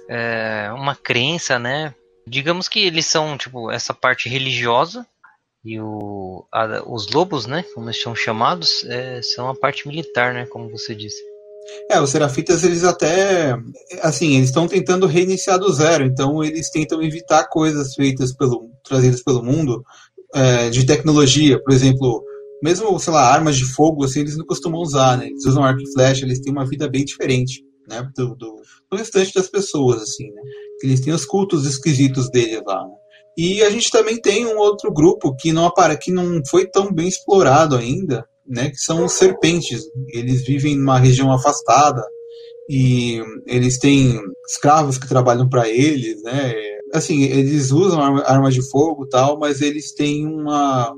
é, 0.08 0.70
uma 0.74 0.94
crença, 0.94 1.58
né? 1.58 1.94
Digamos 2.28 2.68
que 2.68 2.80
eles 2.80 3.06
são 3.06 3.38
tipo 3.38 3.70
essa 3.70 3.94
parte 3.94 4.28
religiosa 4.28 5.06
e 5.64 5.80
o, 5.80 6.44
a, 6.52 6.82
os 6.86 7.10
lobos, 7.10 7.46
né, 7.46 7.64
como 7.74 7.86
eles 7.86 8.00
são 8.00 8.14
chamados, 8.14 8.84
é, 8.84 9.20
são 9.22 9.48
a 9.48 9.54
parte 9.54 9.86
militar, 9.86 10.34
né, 10.34 10.46
como 10.46 10.70
você 10.70 10.94
disse. 10.94 11.20
É, 11.90 12.00
os 12.00 12.10
serafitas 12.10 12.62
eles 12.62 12.84
até 12.84 13.56
assim, 14.00 14.36
eles 14.36 14.48
estão 14.48 14.68
tentando 14.68 15.06
reiniciar 15.06 15.58
do 15.58 15.72
zero, 15.72 16.04
então 16.04 16.42
eles 16.42 16.70
tentam 16.70 17.02
evitar 17.02 17.48
coisas 17.48 17.94
feitas 17.94 18.32
pelo 18.32 18.70
trazidas 18.84 19.22
pelo 19.22 19.42
mundo 19.42 19.84
é, 20.32 20.70
de 20.70 20.86
tecnologia, 20.86 21.60
por 21.60 21.72
exemplo, 21.72 22.24
mesmo, 22.62 22.98
sei 22.98 23.12
lá, 23.12 23.32
armas 23.32 23.56
de 23.56 23.64
fogo, 23.64 24.04
assim, 24.04 24.20
eles 24.20 24.36
não 24.36 24.46
costumam 24.46 24.80
usar, 24.80 25.18
né? 25.18 25.26
Eles 25.26 25.44
usam 25.44 25.64
arco 25.64 25.82
e 25.82 25.92
flecha, 25.92 26.24
eles 26.24 26.40
têm 26.40 26.52
uma 26.52 26.66
vida 26.66 26.88
bem 26.88 27.04
diferente, 27.04 27.62
né? 27.88 28.08
Do, 28.16 28.34
do, 28.34 28.62
do 28.90 28.96
restante 28.96 29.34
das 29.34 29.48
pessoas, 29.48 30.02
assim, 30.02 30.30
né? 30.30 30.42
Eles 30.82 31.00
têm 31.00 31.12
os 31.12 31.24
cultos 31.24 31.66
esquisitos 31.66 32.30
deles 32.30 32.62
lá, 32.66 32.82
né? 32.82 32.94
E 33.36 33.62
a 33.62 33.68
gente 33.68 33.90
também 33.90 34.18
tem 34.18 34.46
um 34.46 34.56
outro 34.56 34.90
grupo 34.90 35.36
que 35.36 35.52
não 35.52 35.66
apare 35.66 35.98
que 35.98 36.10
não 36.10 36.40
foi 36.48 36.66
tão 36.66 36.90
bem 36.90 37.06
explorado 37.06 37.76
ainda, 37.76 38.26
né? 38.46 38.70
Que 38.70 38.78
são 38.78 39.04
os 39.04 39.12
serpentes. 39.12 39.82
Eles 40.08 40.42
vivem 40.42 40.76
numa 40.76 40.98
região 40.98 41.30
afastada 41.30 42.02
e 42.68 43.20
eles 43.46 43.78
têm 43.78 44.18
escravos 44.48 44.96
que 44.96 45.08
trabalham 45.08 45.48
para 45.48 45.68
eles, 45.68 46.22
né? 46.22 46.54
Assim, 46.94 47.24
eles 47.24 47.70
usam 47.70 48.00
armas 48.00 48.54
de 48.54 48.62
fogo 48.70 49.06
tal, 49.06 49.38
mas 49.38 49.60
eles 49.60 49.92
têm 49.92 50.26
uma, 50.26 50.92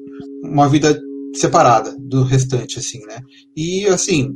uma 0.45 0.69
vida 0.69 0.99
separada 1.38 1.95
do 1.99 2.23
restante, 2.23 2.78
assim, 2.78 3.00
né? 3.07 3.21
E, 3.57 3.87
assim, 3.87 4.35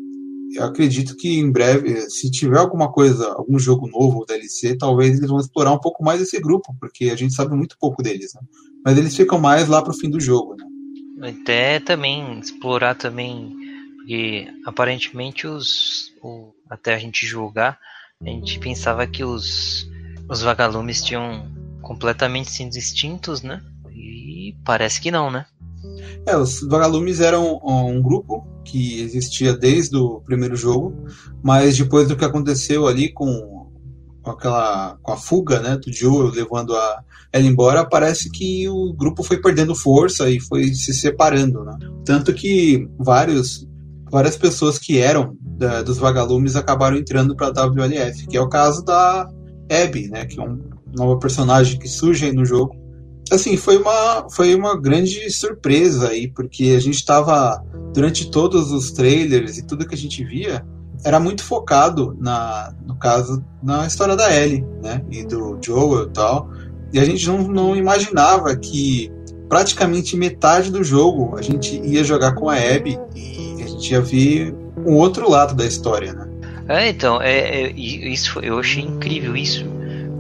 eu 0.54 0.64
acredito 0.64 1.16
que 1.16 1.38
em 1.38 1.50
breve, 1.50 2.10
se 2.10 2.30
tiver 2.30 2.58
alguma 2.58 2.90
coisa, 2.92 3.32
algum 3.32 3.58
jogo 3.58 3.88
novo 3.88 4.18
ou 4.18 4.26
DLC, 4.26 4.76
talvez 4.76 5.16
eles 5.16 5.30
vão 5.30 5.40
explorar 5.40 5.72
um 5.72 5.80
pouco 5.80 6.04
mais 6.04 6.20
esse 6.20 6.38
grupo, 6.40 6.74
porque 6.78 7.06
a 7.06 7.16
gente 7.16 7.34
sabe 7.34 7.54
muito 7.54 7.76
pouco 7.78 8.02
deles, 8.02 8.32
né? 8.34 8.40
Mas 8.84 8.98
eles 8.98 9.16
ficam 9.16 9.38
mais 9.38 9.68
lá 9.68 9.82
pro 9.82 9.94
fim 9.94 10.10
do 10.10 10.20
jogo, 10.20 10.56
né? 10.56 10.64
Até 11.28 11.78
também 11.80 12.38
explorar 12.38 12.94
também, 12.96 13.56
porque 13.96 14.48
aparentemente 14.66 15.46
os, 15.46 16.12
o, 16.22 16.52
até 16.68 16.94
a 16.94 16.98
gente 16.98 17.24
jogar, 17.24 17.78
a 18.20 18.28
gente 18.28 18.58
pensava 18.58 19.06
que 19.06 19.24
os, 19.24 19.88
os 20.28 20.42
vagalumes 20.42 21.02
tinham 21.02 21.50
completamente 21.80 22.50
sido 22.50 22.76
extintos, 22.76 23.42
né? 23.42 23.62
E 23.94 24.54
parece 24.64 25.00
que 25.00 25.10
não, 25.10 25.30
né? 25.30 25.46
É, 26.26 26.36
os 26.36 26.60
Vagalumes 26.62 27.20
eram 27.20 27.60
um 27.64 28.00
grupo 28.00 28.46
que 28.64 29.00
existia 29.00 29.56
desde 29.56 29.96
o 29.96 30.20
primeiro 30.20 30.56
jogo, 30.56 30.94
mas 31.42 31.76
depois 31.76 32.08
do 32.08 32.16
que 32.16 32.24
aconteceu 32.24 32.86
ali 32.86 33.12
com, 33.12 33.70
com 34.22 34.30
aquela 34.30 34.96
com 35.02 35.12
a 35.12 35.16
fuga, 35.16 35.60
né, 35.60 35.76
do 35.76 35.92
Joel 35.92 36.30
levando 36.30 36.74
a 36.76 37.02
ela 37.32 37.46
embora, 37.46 37.84
parece 37.84 38.30
que 38.30 38.68
o 38.68 38.92
grupo 38.92 39.22
foi 39.22 39.40
perdendo 39.40 39.74
força 39.74 40.28
e 40.28 40.38
foi 40.38 40.68
se 40.74 40.92
separando, 40.92 41.64
né? 41.64 41.78
Tanto 42.04 42.34
que 42.34 42.86
vários 42.98 43.66
várias 44.10 44.36
pessoas 44.36 44.78
que 44.78 44.98
eram 44.98 45.34
da, 45.40 45.80
dos 45.80 45.96
Vagalumes 45.96 46.54
acabaram 46.54 46.98
entrando 46.98 47.34
para 47.34 47.46
a 47.46 47.66
WLF, 47.66 48.26
que 48.26 48.36
é 48.36 48.40
o 48.40 48.48
caso 48.48 48.84
da 48.84 49.26
Abby, 49.70 50.08
né, 50.08 50.26
que 50.26 50.38
é 50.38 50.42
um 50.42 50.60
nova 50.94 51.18
personagem 51.18 51.78
que 51.78 51.88
surge 51.88 52.30
no 52.32 52.44
jogo 52.44 52.81
assim, 53.30 53.56
foi 53.56 53.76
uma, 53.76 54.28
foi 54.30 54.54
uma 54.54 54.78
grande 54.78 55.30
surpresa 55.30 56.10
aí, 56.10 56.28
porque 56.28 56.74
a 56.76 56.80
gente 56.80 56.96
estava, 56.96 57.62
durante 57.94 58.30
todos 58.30 58.72
os 58.72 58.90
trailers 58.90 59.58
e 59.58 59.66
tudo 59.66 59.86
que 59.86 59.94
a 59.94 59.98
gente 59.98 60.24
via, 60.24 60.64
era 61.04 61.18
muito 61.18 61.42
focado, 61.42 62.16
na, 62.20 62.72
no 62.86 62.96
caso, 62.96 63.44
na 63.62 63.86
história 63.86 64.16
da 64.16 64.34
Ellie, 64.34 64.64
né, 64.82 65.02
e 65.10 65.24
do 65.24 65.58
Joel 65.64 66.04
e 66.04 66.10
tal, 66.10 66.48
e 66.92 67.00
a 67.00 67.04
gente 67.04 67.26
não, 67.26 67.38
não 67.48 67.76
imaginava 67.76 68.54
que 68.56 69.10
praticamente 69.48 70.16
metade 70.16 70.70
do 70.70 70.82
jogo 70.82 71.36
a 71.36 71.42
gente 71.42 71.78
ia 71.80 72.04
jogar 72.04 72.34
com 72.34 72.48
a 72.48 72.56
Abby 72.56 72.98
e 73.14 73.62
a 73.62 73.66
gente 73.66 73.92
ia 73.92 74.00
ver 74.00 74.54
um 74.86 74.94
outro 74.94 75.28
lado 75.28 75.54
da 75.54 75.66
história, 75.66 76.12
né? 76.12 76.28
É, 76.68 76.88
então, 76.88 77.20
é, 77.20 77.64
é, 77.64 77.72
isso 77.72 78.38
eu 78.40 78.58
achei 78.58 78.84
incrível 78.84 79.36
isso. 79.36 79.66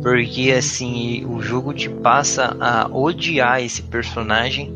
Porque 0.02 0.50
assim, 0.50 1.24
o 1.26 1.40
jogo 1.40 1.72
te 1.72 1.88
passa 1.88 2.56
a 2.60 2.88
odiar 2.88 3.62
esse 3.62 3.82
personagem 3.82 4.74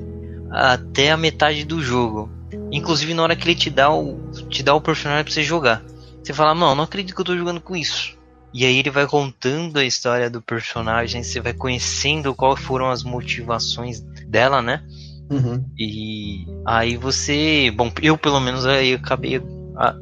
até 0.50 1.10
a 1.10 1.16
metade 1.16 1.64
do 1.64 1.82
jogo. 1.82 2.30
Inclusive 2.70 3.12
na 3.12 3.24
hora 3.24 3.36
que 3.36 3.46
ele 3.46 3.54
te 3.54 3.68
dá 3.68 3.92
o, 3.92 4.18
te 4.48 4.62
dá 4.62 4.74
o 4.74 4.80
personagem 4.80 5.24
pra 5.24 5.32
você 5.32 5.42
jogar. 5.42 5.82
Você 6.22 6.32
fala, 6.32 6.54
não, 6.54 6.74
não 6.74 6.84
acredito 6.84 7.14
que 7.14 7.20
eu 7.20 7.24
tô 7.24 7.36
jogando 7.36 7.60
com 7.60 7.76
isso. 7.76 8.16
E 8.54 8.64
aí 8.64 8.78
ele 8.78 8.90
vai 8.90 9.06
contando 9.06 9.78
a 9.78 9.84
história 9.84 10.30
do 10.30 10.40
personagem, 10.40 11.22
você 11.22 11.40
vai 11.40 11.52
conhecendo 11.52 12.34
quais 12.34 12.58
foram 12.60 12.90
as 12.90 13.02
motivações 13.02 14.00
dela, 14.28 14.62
né? 14.62 14.82
Uhum. 15.30 15.64
E 15.76 16.46
aí 16.64 16.96
você. 16.96 17.70
Bom, 17.74 17.92
eu 18.00 18.16
pelo 18.16 18.40
menos 18.40 18.64
aí 18.64 18.94
acabei 18.94 19.42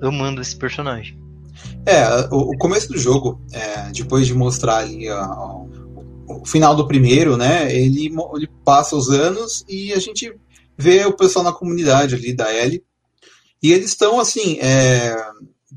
amando 0.02 0.40
esse 0.40 0.54
personagem. 0.54 1.18
É, 1.86 2.06
o, 2.30 2.52
o 2.52 2.58
começo 2.58 2.88
do 2.88 2.98
jogo, 2.98 3.40
é, 3.52 3.90
depois 3.92 4.26
de 4.26 4.34
mostrar 4.34 4.78
ali 4.78 5.08
a, 5.08 5.20
a, 5.20 5.64
o 6.28 6.42
final 6.46 6.74
do 6.74 6.86
primeiro, 6.86 7.36
né? 7.36 7.74
Ele, 7.74 8.10
ele 8.34 8.48
passa 8.64 8.96
os 8.96 9.10
anos 9.10 9.64
e 9.68 9.92
a 9.92 9.98
gente 9.98 10.34
vê 10.76 11.04
o 11.04 11.16
pessoal 11.16 11.44
na 11.44 11.52
comunidade 11.52 12.14
ali 12.14 12.34
da 12.34 12.52
Ellie. 12.52 12.82
E 13.62 13.72
eles 13.72 13.90
estão 13.90 14.20
assim, 14.20 14.58
é, 14.60 15.16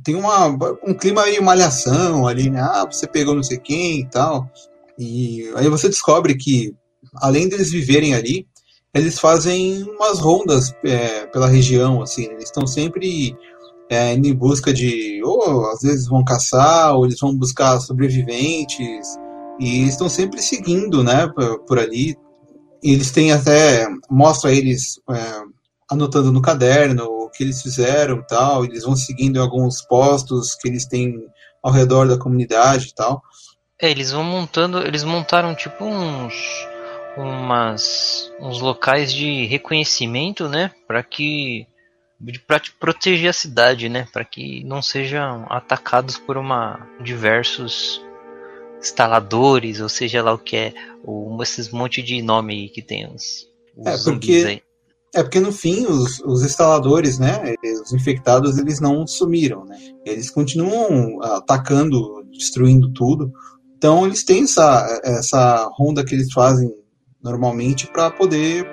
tem 0.03 0.15
uma, 0.15 0.47
um 0.85 0.93
clima 0.93 1.23
meio 1.23 1.43
malhação 1.43 2.27
ali, 2.27 2.49
né? 2.49 2.61
Ah, 2.61 2.85
você 2.89 3.07
pegou 3.07 3.35
não 3.35 3.43
sei 3.43 3.57
quem 3.57 4.01
e 4.01 4.09
tal. 4.09 4.49
E 4.97 5.51
aí 5.55 5.69
você 5.69 5.87
descobre 5.87 6.35
que, 6.35 6.73
além 7.15 7.47
deles 7.47 7.71
viverem 7.71 8.13
ali, 8.15 8.47
eles 8.93 9.19
fazem 9.19 9.83
umas 9.83 10.19
rondas 10.19 10.73
é, 10.83 11.27
pela 11.27 11.47
região, 11.47 12.01
assim, 12.01 12.27
né? 12.27 12.33
eles 12.33 12.45
estão 12.45 12.65
sempre 12.65 13.35
é, 13.89 14.13
indo 14.13 14.27
em 14.27 14.35
busca 14.35 14.73
de, 14.73 15.21
ou 15.23 15.69
às 15.71 15.81
vezes 15.81 16.07
vão 16.07 16.23
caçar, 16.23 16.95
ou 16.95 17.05
eles 17.05 17.19
vão 17.19 17.35
buscar 17.35 17.79
sobreviventes, 17.79 19.07
e 19.59 19.87
estão 19.87 20.09
sempre 20.09 20.41
seguindo, 20.41 21.03
né, 21.03 21.27
por, 21.27 21.59
por 21.59 21.79
ali. 21.79 22.15
E 22.83 22.93
eles 22.93 23.11
têm 23.11 23.31
até, 23.31 23.87
mostra 24.09 24.51
eles 24.51 24.99
é, 25.09 25.41
anotando 25.89 26.31
no 26.31 26.41
caderno 26.41 27.05
o 27.05 27.29
que 27.29 27.43
eles 27.43 27.61
fizeram 27.61 28.23
tal, 28.27 28.65
eles 28.65 28.83
vão 28.83 28.95
seguindo 28.95 29.37
em 29.37 29.41
alguns 29.41 29.81
postos 29.81 30.55
que 30.55 30.67
eles 30.67 30.85
têm 30.85 31.13
ao 31.63 31.71
redor 31.71 32.07
da 32.07 32.17
comunidade 32.17 32.89
e 32.89 32.93
tal. 32.93 33.21
É, 33.81 33.89
eles 33.89 34.11
vão 34.11 34.23
montando, 34.23 34.79
eles 34.79 35.03
montaram 35.03 35.55
tipo 35.55 35.85
uns 35.85 36.33
umas 37.15 38.31
uns 38.39 38.61
locais 38.61 39.11
de 39.11 39.45
reconhecimento, 39.45 40.47
né, 40.47 40.71
para 40.87 41.01
que 41.01 41.67
para 42.47 42.61
proteger 42.79 43.29
a 43.29 43.33
cidade, 43.33 43.89
né, 43.89 44.07
para 44.11 44.25
que 44.25 44.63
não 44.63 44.81
sejam 44.81 45.45
atacados 45.49 46.17
por 46.17 46.37
uma 46.37 46.87
diversos 47.03 48.01
instaladores, 48.79 49.79
ou 49.79 49.89
seja 49.89 50.23
lá 50.23 50.33
o 50.33 50.37
que 50.37 50.55
é, 50.55 50.73
ou 51.03 51.41
esses 51.41 51.69
monte 51.69 52.01
de 52.01 52.21
nome 52.21 52.53
aí 52.53 52.69
que 52.69 52.81
tem 52.81 53.07
os, 53.07 53.47
os 53.75 53.87
é 53.87 53.97
porque 54.03 54.43
aí. 54.47 54.61
é 55.13 55.23
porque 55.23 55.39
no 55.39 55.51
fim 55.51 55.85
os, 55.85 56.19
os 56.21 56.43
instaladores, 56.43 57.19
né, 57.19 57.55
os 57.83 57.93
infectados 57.93 58.57
eles 58.57 58.79
não 58.79 59.05
sumiram, 59.05 59.65
né, 59.65 59.77
eles 60.05 60.29
continuam 60.29 61.21
atacando, 61.21 62.23
destruindo 62.31 62.91
tudo. 62.93 63.31
Então 63.77 64.05
eles 64.05 64.23
têm 64.23 64.43
essa 64.43 65.01
essa 65.03 65.69
ronda 65.73 66.03
que 66.03 66.15
eles 66.15 66.31
fazem 66.33 66.73
normalmente 67.21 67.87
para 67.87 68.09
poder 68.09 68.65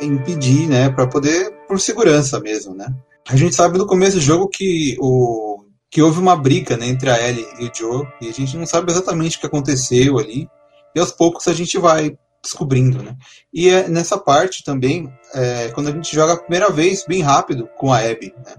impedir, 0.00 0.68
né, 0.68 0.88
para 0.90 1.06
poder 1.06 1.57
por 1.68 1.80
segurança 1.80 2.40
mesmo, 2.40 2.74
né. 2.74 2.88
A 3.28 3.36
gente 3.36 3.54
sabe 3.54 3.76
no 3.78 3.86
começo 3.86 4.16
do 4.16 4.22
jogo 4.22 4.48
que 4.48 4.96
o 4.98 5.64
que 5.90 6.02
houve 6.02 6.18
uma 6.18 6.36
briga 6.36 6.76
né, 6.76 6.86
entre 6.86 7.08
a 7.10 7.28
Ellie 7.28 7.46
e 7.58 7.64
o 7.64 7.70
Joe 7.74 8.06
e 8.20 8.28
a 8.28 8.32
gente 8.32 8.56
não 8.56 8.66
sabe 8.66 8.90
exatamente 8.90 9.36
o 9.36 9.40
que 9.40 9.46
aconteceu 9.46 10.18
ali 10.18 10.46
e 10.94 11.00
aos 11.00 11.12
poucos 11.12 11.48
a 11.48 11.54
gente 11.54 11.78
vai 11.78 12.16
descobrindo, 12.42 13.02
né. 13.02 13.16
E 13.52 13.68
é 13.68 13.88
nessa 13.88 14.16
parte 14.18 14.64
também, 14.64 15.12
é, 15.34 15.68
quando 15.68 15.88
a 15.88 15.92
gente 15.92 16.14
joga 16.14 16.34
a 16.34 16.38
primeira 16.38 16.70
vez 16.70 17.04
bem 17.06 17.20
rápido 17.20 17.68
com 17.76 17.92
a 17.92 17.98
Abby, 17.98 18.34
né, 18.44 18.54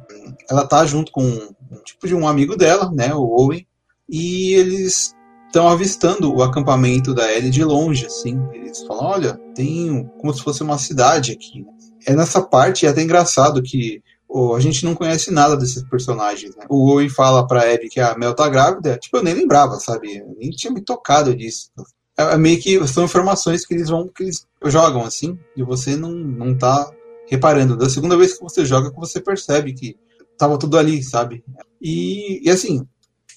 ela 0.50 0.68
tá 0.68 0.86
junto 0.86 1.12
com 1.12 1.24
um 1.24 1.84
tipo 1.84 2.08
de 2.08 2.16
um 2.16 2.28
amigo 2.28 2.56
dela, 2.56 2.92
né, 2.92 3.14
o 3.14 3.24
Owen, 3.24 3.66
e 4.08 4.54
eles 4.54 5.16
estão 5.50 5.68
avistando 5.68 6.34
o 6.34 6.44
acampamento 6.44 7.14
da 7.14 7.32
Ellie 7.32 7.50
de 7.50 7.64
longe, 7.64 8.06
assim. 8.06 8.40
Eles 8.54 8.84
falam, 8.84 9.06
olha, 9.06 9.34
tem 9.56 10.10
como 10.20 10.34
se 10.34 10.44
fosse 10.44 10.64
uma 10.64 10.78
cidade 10.78 11.32
aqui. 11.32 11.66
É 12.06 12.16
nessa 12.16 12.42
parte, 12.42 12.86
é 12.86 12.90
até 12.90 13.02
engraçado 13.02 13.62
que 13.62 14.02
oh, 14.28 14.54
a 14.54 14.60
gente 14.60 14.86
não 14.86 14.94
conhece 14.94 15.32
nada 15.32 15.58
desses 15.58 15.84
personagens. 15.84 16.56
Né? 16.56 16.66
O 16.70 16.92
Owen 16.92 17.10
fala 17.10 17.46
pra 17.46 17.62
Abby 17.62 17.90
que 17.90 18.00
a 18.00 18.18
Mel 18.18 18.36
tá 18.36 18.48
grávida, 18.48 18.98
tipo, 18.98 19.18
eu 19.18 19.24
nem 19.24 19.34
lembrava, 19.34 19.80
sabe? 19.80 20.18
Eu 20.18 20.36
nem 20.40 20.52
tinha 20.52 20.72
me 20.72 20.82
tocado 20.82 21.36
disso. 21.36 21.72
É, 22.18 22.34
é 22.34 22.38
meio 22.38 22.60
que 22.60 22.88
são 22.88 23.06
informações 23.06 23.66
que 23.66 23.74
eles 23.74 23.90
vão, 23.90 24.08
que 24.08 24.24
eles 24.24 24.46
jogam, 24.66 25.04
assim, 25.04 25.38
e 25.56 25.64
você 25.64 25.96
não, 25.96 26.12
não 26.12 26.56
tá 26.58 26.90
reparando. 27.28 27.76
Da 27.76 27.90
segunda 27.90 28.18
vez 28.18 28.34
que 28.34 28.44
você 28.44 28.64
joga, 28.64 28.92
que 28.92 29.00
você 29.00 29.20
percebe 29.20 29.74
que 29.74 29.98
tava 30.38 30.58
tudo 30.58 30.78
ali, 30.78 31.04
sabe? 31.04 31.44
E, 31.82 32.42
e 32.46 32.50
assim, 32.50 32.88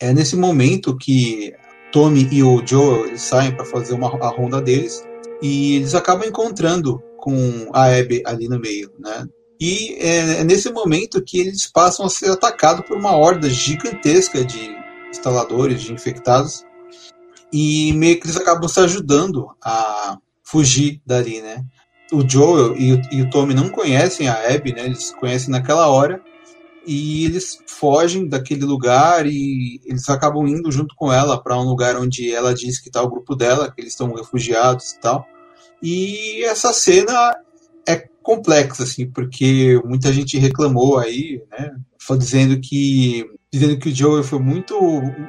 é 0.01 0.13
nesse 0.13 0.37
momento 0.37 0.97
que 0.97 1.55
Tommy 1.93 2.29
e 2.33 2.43
o 2.43 2.65
Joe 2.67 3.19
saem 3.19 3.55
para 3.55 3.65
fazer 3.65 3.95
uma, 3.95 4.09
a 4.09 4.29
ronda 4.29 4.61
deles 4.61 5.05
e 5.43 5.77
eles 5.77 5.95
acabam 5.95 6.27
encontrando 6.27 7.03
com 7.23 7.71
a 7.73 7.85
Abby 7.85 8.21
ali 8.27 8.49
no 8.49 8.59
meio, 8.59 8.91
né? 8.99 9.25
E 9.61 9.95
é, 10.01 10.41
é 10.41 10.45
nesse 10.45 10.73
momento 10.73 11.23
que 11.23 11.39
eles 11.39 11.69
passam 11.69 12.05
a 12.05 12.11
ser 12.11 12.33
atacados 12.33 12.85
por 12.85 12.97
uma 12.97 13.17
horda 13.17 13.49
gigantesca 13.49 14.45
de 14.45 14.77
instaladores, 15.09 15.83
de 15.83 15.93
infectados, 15.93 16.65
e 17.53 17.93
meio 17.93 18.19
que 18.19 18.27
eles 18.27 18.37
acabam 18.37 18.69
se 18.69 18.81
ajudando 18.81 19.47
a 19.63 20.19
fugir 20.43 21.01
dali, 21.07 21.41
né? 21.41 21.65
O 22.13 22.29
Joel 22.29 22.77
e 22.77 22.93
o, 22.93 23.01
e 23.13 23.23
o 23.23 23.31
Tommy 23.31 23.55
não 23.55 23.69
conhecem 23.69 24.27
a 24.27 24.35
Abby, 24.53 24.73
né? 24.73 24.87
Eles 24.87 25.13
conhecem 25.13 25.51
naquela 25.51 25.87
hora, 25.87 26.21
e 26.85 27.25
eles 27.25 27.59
fogem 27.69 28.29
daquele 28.29 28.65
lugar 28.65 29.27
e 29.27 29.81
eles 29.85 30.09
acabam 30.09 30.45
indo 30.49 30.73
junto 30.73 30.97
com 30.97 31.13
ela 31.13 31.41
para 31.41 31.57
um 31.57 31.63
lugar 31.69 31.97
onde 31.97 32.35
ela 32.35 32.53
diz 32.53 32.81
que 32.81 32.89
está 32.89 33.01
o 33.01 33.09
grupo 33.09 33.37
dela, 33.37 33.71
que 33.71 33.81
eles 33.81 33.93
estão 33.93 34.13
refugiados 34.13 34.91
e 34.91 35.01
tal. 35.01 35.25
E 35.83 36.45
essa 36.45 36.73
cena 36.73 37.37
é 37.87 37.97
complexa, 38.23 38.85
assim, 38.85 39.11
porque 39.11 39.81
muita 39.85 40.13
gente 40.13 40.39
reclamou 40.39 40.99
aí, 40.99 41.43
né? 41.51 41.73
Dizendo 42.19 42.61
que 42.61 43.25
dizendo 43.53 43.79
que 43.79 43.91
o 43.91 43.95
Joe 43.95 44.25
foi 44.25 44.39
muito 44.39 44.75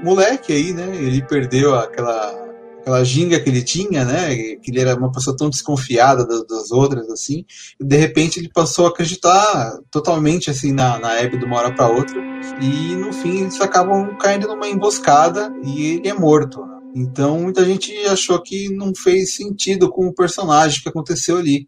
moleque 0.04 0.54
aí, 0.54 0.74
né? 0.74 0.96
Ele 0.96 1.22
perdeu 1.22 1.76
aquela 1.76 2.44
aquela 2.84 3.04
ginga 3.04 3.40
que 3.40 3.50
ele 3.50 3.64
tinha, 3.64 4.04
né? 4.04 4.36
Que 4.58 4.70
ele 4.70 4.82
era 4.82 4.96
uma 4.96 5.12
pessoa 5.12 5.36
tão 5.36 5.50
desconfiada 5.50 6.26
das, 6.26 6.46
das 6.46 6.72
outras, 6.72 7.10
assim. 7.10 7.46
E 7.80 7.84
de 7.84 7.96
repente 7.96 8.40
ele 8.40 8.50
passou 8.50 8.86
a 8.86 8.90
acreditar 8.90 9.80
totalmente, 9.90 10.50
assim, 10.50 10.74
na, 10.74 11.00
na 11.00 11.20
Abby 11.20 11.38
de 11.38 11.46
uma 11.46 11.58
hora 11.58 11.74
para 11.74 11.88
outra. 11.88 12.22
E 12.62 12.96
no 12.96 13.14
fim 13.14 13.42
eles 13.42 13.60
acabam 13.62 14.16
caindo 14.18 14.48
numa 14.48 14.68
emboscada 14.68 15.52
e 15.64 15.94
ele 15.94 16.10
é 16.10 16.14
morto. 16.14 16.73
Então 16.96 17.40
muita 17.40 17.66
gente 17.66 17.92
achou 18.06 18.42
que 18.42 18.70
não 18.70 18.94
fez 18.96 19.36
sentido 19.36 19.90
com 19.90 20.08
o 20.08 20.14
personagem 20.14 20.82
que 20.82 20.90
aconteceu 20.90 21.38
ali. 21.38 21.68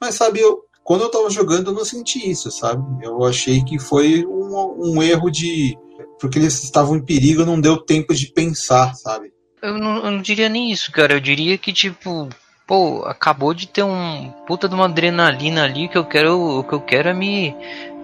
Mas 0.00 0.14
sabe, 0.14 0.40
eu, 0.40 0.60
quando 0.84 1.02
eu 1.02 1.10
tava 1.10 1.28
jogando 1.30 1.70
eu 1.70 1.74
não 1.74 1.84
senti 1.84 2.30
isso, 2.30 2.50
sabe? 2.50 2.82
Eu 3.02 3.24
achei 3.24 3.64
que 3.64 3.78
foi 3.78 4.24
um, 4.26 4.94
um 4.94 5.02
erro 5.02 5.30
de. 5.30 5.76
Porque 6.20 6.38
eles 6.38 6.62
estavam 6.62 6.96
em 6.96 7.04
perigo, 7.04 7.44
não 7.44 7.60
deu 7.60 7.76
tempo 7.76 8.14
de 8.14 8.32
pensar, 8.32 8.94
sabe? 8.94 9.32
Eu 9.60 9.76
não, 9.78 9.96
eu 9.96 10.10
não 10.12 10.22
diria 10.22 10.48
nem 10.48 10.70
isso, 10.70 10.92
cara. 10.92 11.14
Eu 11.14 11.20
diria 11.20 11.58
que, 11.58 11.72
tipo, 11.72 12.28
pô, 12.66 13.02
acabou 13.04 13.52
de 13.52 13.66
ter 13.66 13.82
um 13.82 14.30
puta 14.46 14.68
de 14.68 14.74
uma 14.74 14.84
adrenalina 14.84 15.64
ali 15.64 15.88
que 15.88 15.98
eu 15.98 16.04
quero. 16.04 16.58
O 16.58 16.64
que 16.64 16.74
eu 16.74 16.80
quero 16.80 17.08
é 17.08 17.14
me 17.14 17.54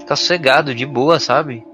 ficar 0.01 0.17
sossegado, 0.17 0.75
de 0.75 0.85
boa, 0.85 1.21
sabe? 1.21 1.65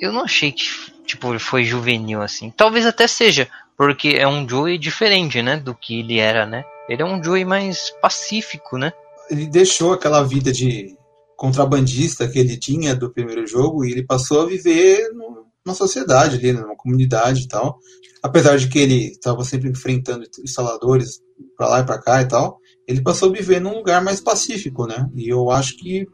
Eu 0.00 0.12
não 0.12 0.24
achei 0.24 0.50
que, 0.50 0.64
tipo, 1.04 1.38
foi 1.38 1.64
juvenil 1.64 2.22
assim. 2.22 2.50
Talvez 2.50 2.86
até 2.86 3.06
seja, 3.06 3.48
porque 3.80 4.08
é 4.08 4.28
um 4.28 4.46
Joey 4.46 4.76
diferente, 4.76 5.40
né? 5.40 5.56
Do 5.56 5.74
que 5.74 6.00
ele 6.00 6.18
era, 6.18 6.44
né? 6.44 6.62
Ele 6.86 7.00
é 7.00 7.04
um 7.04 7.24
Joey 7.24 7.46
mais 7.46 7.88
pacífico, 8.02 8.76
né? 8.76 8.92
Ele 9.30 9.46
deixou 9.46 9.94
aquela 9.94 10.22
vida 10.22 10.52
de 10.52 10.94
contrabandista 11.34 12.28
que 12.28 12.38
ele 12.38 12.58
tinha 12.58 12.94
do 12.94 13.10
primeiro 13.10 13.46
jogo 13.46 13.82
e 13.82 13.90
ele 13.90 14.04
passou 14.04 14.42
a 14.42 14.46
viver 14.46 15.08
numa 15.64 15.74
sociedade 15.74 16.36
ali, 16.36 16.52
numa 16.52 16.76
comunidade 16.76 17.44
e 17.44 17.48
tal 17.48 17.78
apesar 18.22 18.58
de 18.58 18.68
que 18.68 18.78
ele 18.78 19.12
estava 19.12 19.42
sempre 19.44 19.70
enfrentando 19.70 20.24
instaladores 20.44 21.20
para 21.56 21.68
lá 21.68 21.80
e 21.80 21.86
para 21.86 22.00
cá 22.00 22.20
e 22.20 22.28
tal, 22.28 22.58
ele 22.86 23.02
passou 23.02 23.30
a 23.30 23.32
viver 23.32 23.60
num 23.60 23.76
lugar 23.76 24.04
mais 24.04 24.20
pacífico, 24.20 24.86
né? 24.86 25.08
E 25.14 25.26
eu 25.28 25.50
acho 25.50 25.74
que 25.78 26.06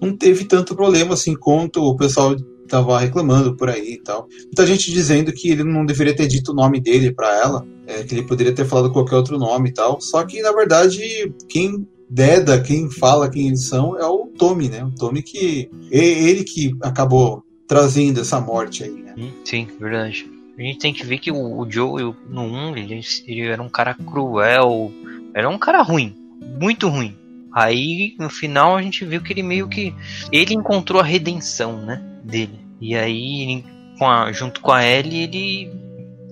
não 0.00 0.16
teve 0.16 0.44
tanto 0.44 0.74
problema 0.74 1.14
assim 1.14 1.34
quanto 1.34 1.82
o 1.82 1.96
pessoal 1.96 2.34
estava 2.70 2.98
reclamando 2.98 3.56
por 3.56 3.68
aí 3.68 3.94
e 3.94 4.02
tal. 4.02 4.28
Muita 4.44 4.66
gente 4.66 4.90
dizendo 4.90 5.32
que 5.32 5.50
ele 5.50 5.64
não 5.64 5.84
deveria 5.84 6.14
ter 6.14 6.26
dito 6.26 6.52
o 6.52 6.54
nome 6.54 6.80
dele 6.80 7.12
para 7.12 7.34
ela, 7.36 7.66
é, 7.86 8.02
que 8.04 8.14
ele 8.14 8.26
poderia 8.26 8.54
ter 8.54 8.64
falado 8.64 8.92
qualquer 8.92 9.16
outro 9.16 9.38
nome 9.38 9.70
e 9.70 9.72
tal. 9.74 10.00
Só 10.00 10.24
que 10.24 10.40
na 10.40 10.52
verdade 10.52 11.32
quem 11.48 11.86
Deda, 12.12 12.60
quem 12.60 12.90
fala 12.90 13.30
quem 13.30 13.46
eles 13.46 13.68
são, 13.68 13.96
é 13.96 14.04
o 14.04 14.26
Tommy, 14.36 14.68
né? 14.68 14.84
O 14.84 14.90
Tommy 14.90 15.22
que. 15.22 15.70
Ele 15.92 16.42
que 16.42 16.74
acabou 16.82 17.44
trazendo 17.68 18.20
essa 18.20 18.40
morte 18.40 18.82
aí, 18.82 18.90
né? 18.90 19.14
Sim, 19.44 19.68
verdade. 19.78 20.28
A 20.58 20.60
gente 20.62 20.80
tem 20.80 20.92
que 20.92 21.06
ver 21.06 21.18
que 21.18 21.30
o, 21.30 21.60
o 21.60 21.70
Joe, 21.70 22.12
no 22.28 22.42
1, 22.42 22.76
ele, 22.76 23.00
ele 23.28 23.46
era 23.46 23.62
um 23.62 23.68
cara 23.68 23.94
cruel, 23.94 24.92
era 25.32 25.48
um 25.48 25.56
cara 25.56 25.82
ruim, 25.82 26.12
muito 26.60 26.88
ruim. 26.88 27.16
Aí, 27.54 28.16
no 28.18 28.28
final, 28.28 28.76
a 28.76 28.82
gente 28.82 29.04
viu 29.04 29.22
que 29.22 29.32
ele 29.32 29.44
meio 29.44 29.68
que. 29.68 29.94
Ele 30.32 30.54
encontrou 30.54 31.00
a 31.00 31.04
redenção, 31.04 31.80
né? 31.80 32.02
Dele. 32.22 32.60
E 32.80 32.96
aí, 32.96 33.64
com 33.98 34.06
a, 34.06 34.32
junto 34.32 34.60
com 34.60 34.72
a 34.72 34.84
Ellie, 34.84 35.22
ele. 35.22 35.80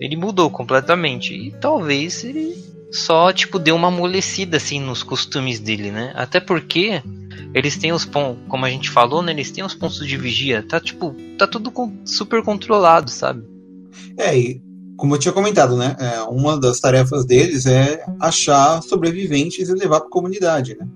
Ele 0.00 0.16
mudou 0.16 0.48
completamente. 0.48 1.34
E 1.34 1.50
talvez 1.60 2.22
ele 2.22 2.56
só, 2.90 3.32
tipo, 3.32 3.58
deu 3.58 3.74
uma 3.74 3.88
amolecida, 3.88 4.56
assim, 4.56 4.80
nos 4.80 5.02
costumes 5.02 5.58
dele, 5.58 5.90
né? 5.90 6.12
Até 6.14 6.40
porque 6.40 7.02
eles 7.52 7.76
têm 7.76 7.92
os 7.92 8.04
pontos, 8.04 8.40
como 8.48 8.64
a 8.64 8.70
gente 8.70 8.90
falou, 8.90 9.22
né? 9.22 9.32
Eles 9.32 9.50
têm 9.50 9.64
os 9.64 9.74
pontos 9.74 10.06
de 10.06 10.16
vigia. 10.16 10.62
Tá, 10.62 10.80
tipo, 10.80 11.14
tá 11.36 11.46
tudo 11.46 11.72
super 12.04 12.42
controlado, 12.42 13.10
sabe? 13.10 13.42
É, 14.16 14.38
e 14.38 14.62
como 14.96 15.14
eu 15.14 15.18
tinha 15.18 15.32
comentado, 15.32 15.76
né? 15.76 15.96
É, 15.98 16.22
uma 16.22 16.58
das 16.58 16.80
tarefas 16.80 17.24
deles 17.24 17.66
é 17.66 18.04
achar 18.20 18.82
sobreviventes 18.82 19.68
e 19.68 19.74
levar 19.74 20.00
para 20.00 20.08
a 20.08 20.12
comunidade, 20.12 20.76
né? 20.78 20.86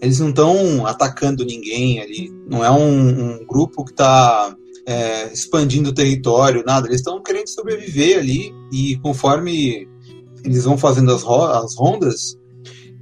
Eles 0.00 0.20
não 0.20 0.30
estão 0.30 0.86
atacando 0.86 1.44
ninguém 1.44 2.00
ali. 2.00 2.32
Não 2.48 2.64
é 2.64 2.70
um, 2.70 3.40
um 3.40 3.46
grupo 3.46 3.84
que 3.84 3.90
está 3.92 4.54
é, 4.86 5.32
expandindo 5.32 5.90
o 5.90 5.94
território, 5.94 6.64
nada. 6.64 6.86
Eles 6.86 7.00
estão 7.00 7.22
querendo 7.22 7.48
sobreviver 7.48 8.18
ali 8.18 8.54
e 8.72 8.96
conforme 8.98 9.88
eles 10.44 10.64
vão 10.64 10.78
fazendo 10.78 11.12
as, 11.12 11.22
ro 11.22 11.44
as 11.44 11.74
rondas, 11.76 12.38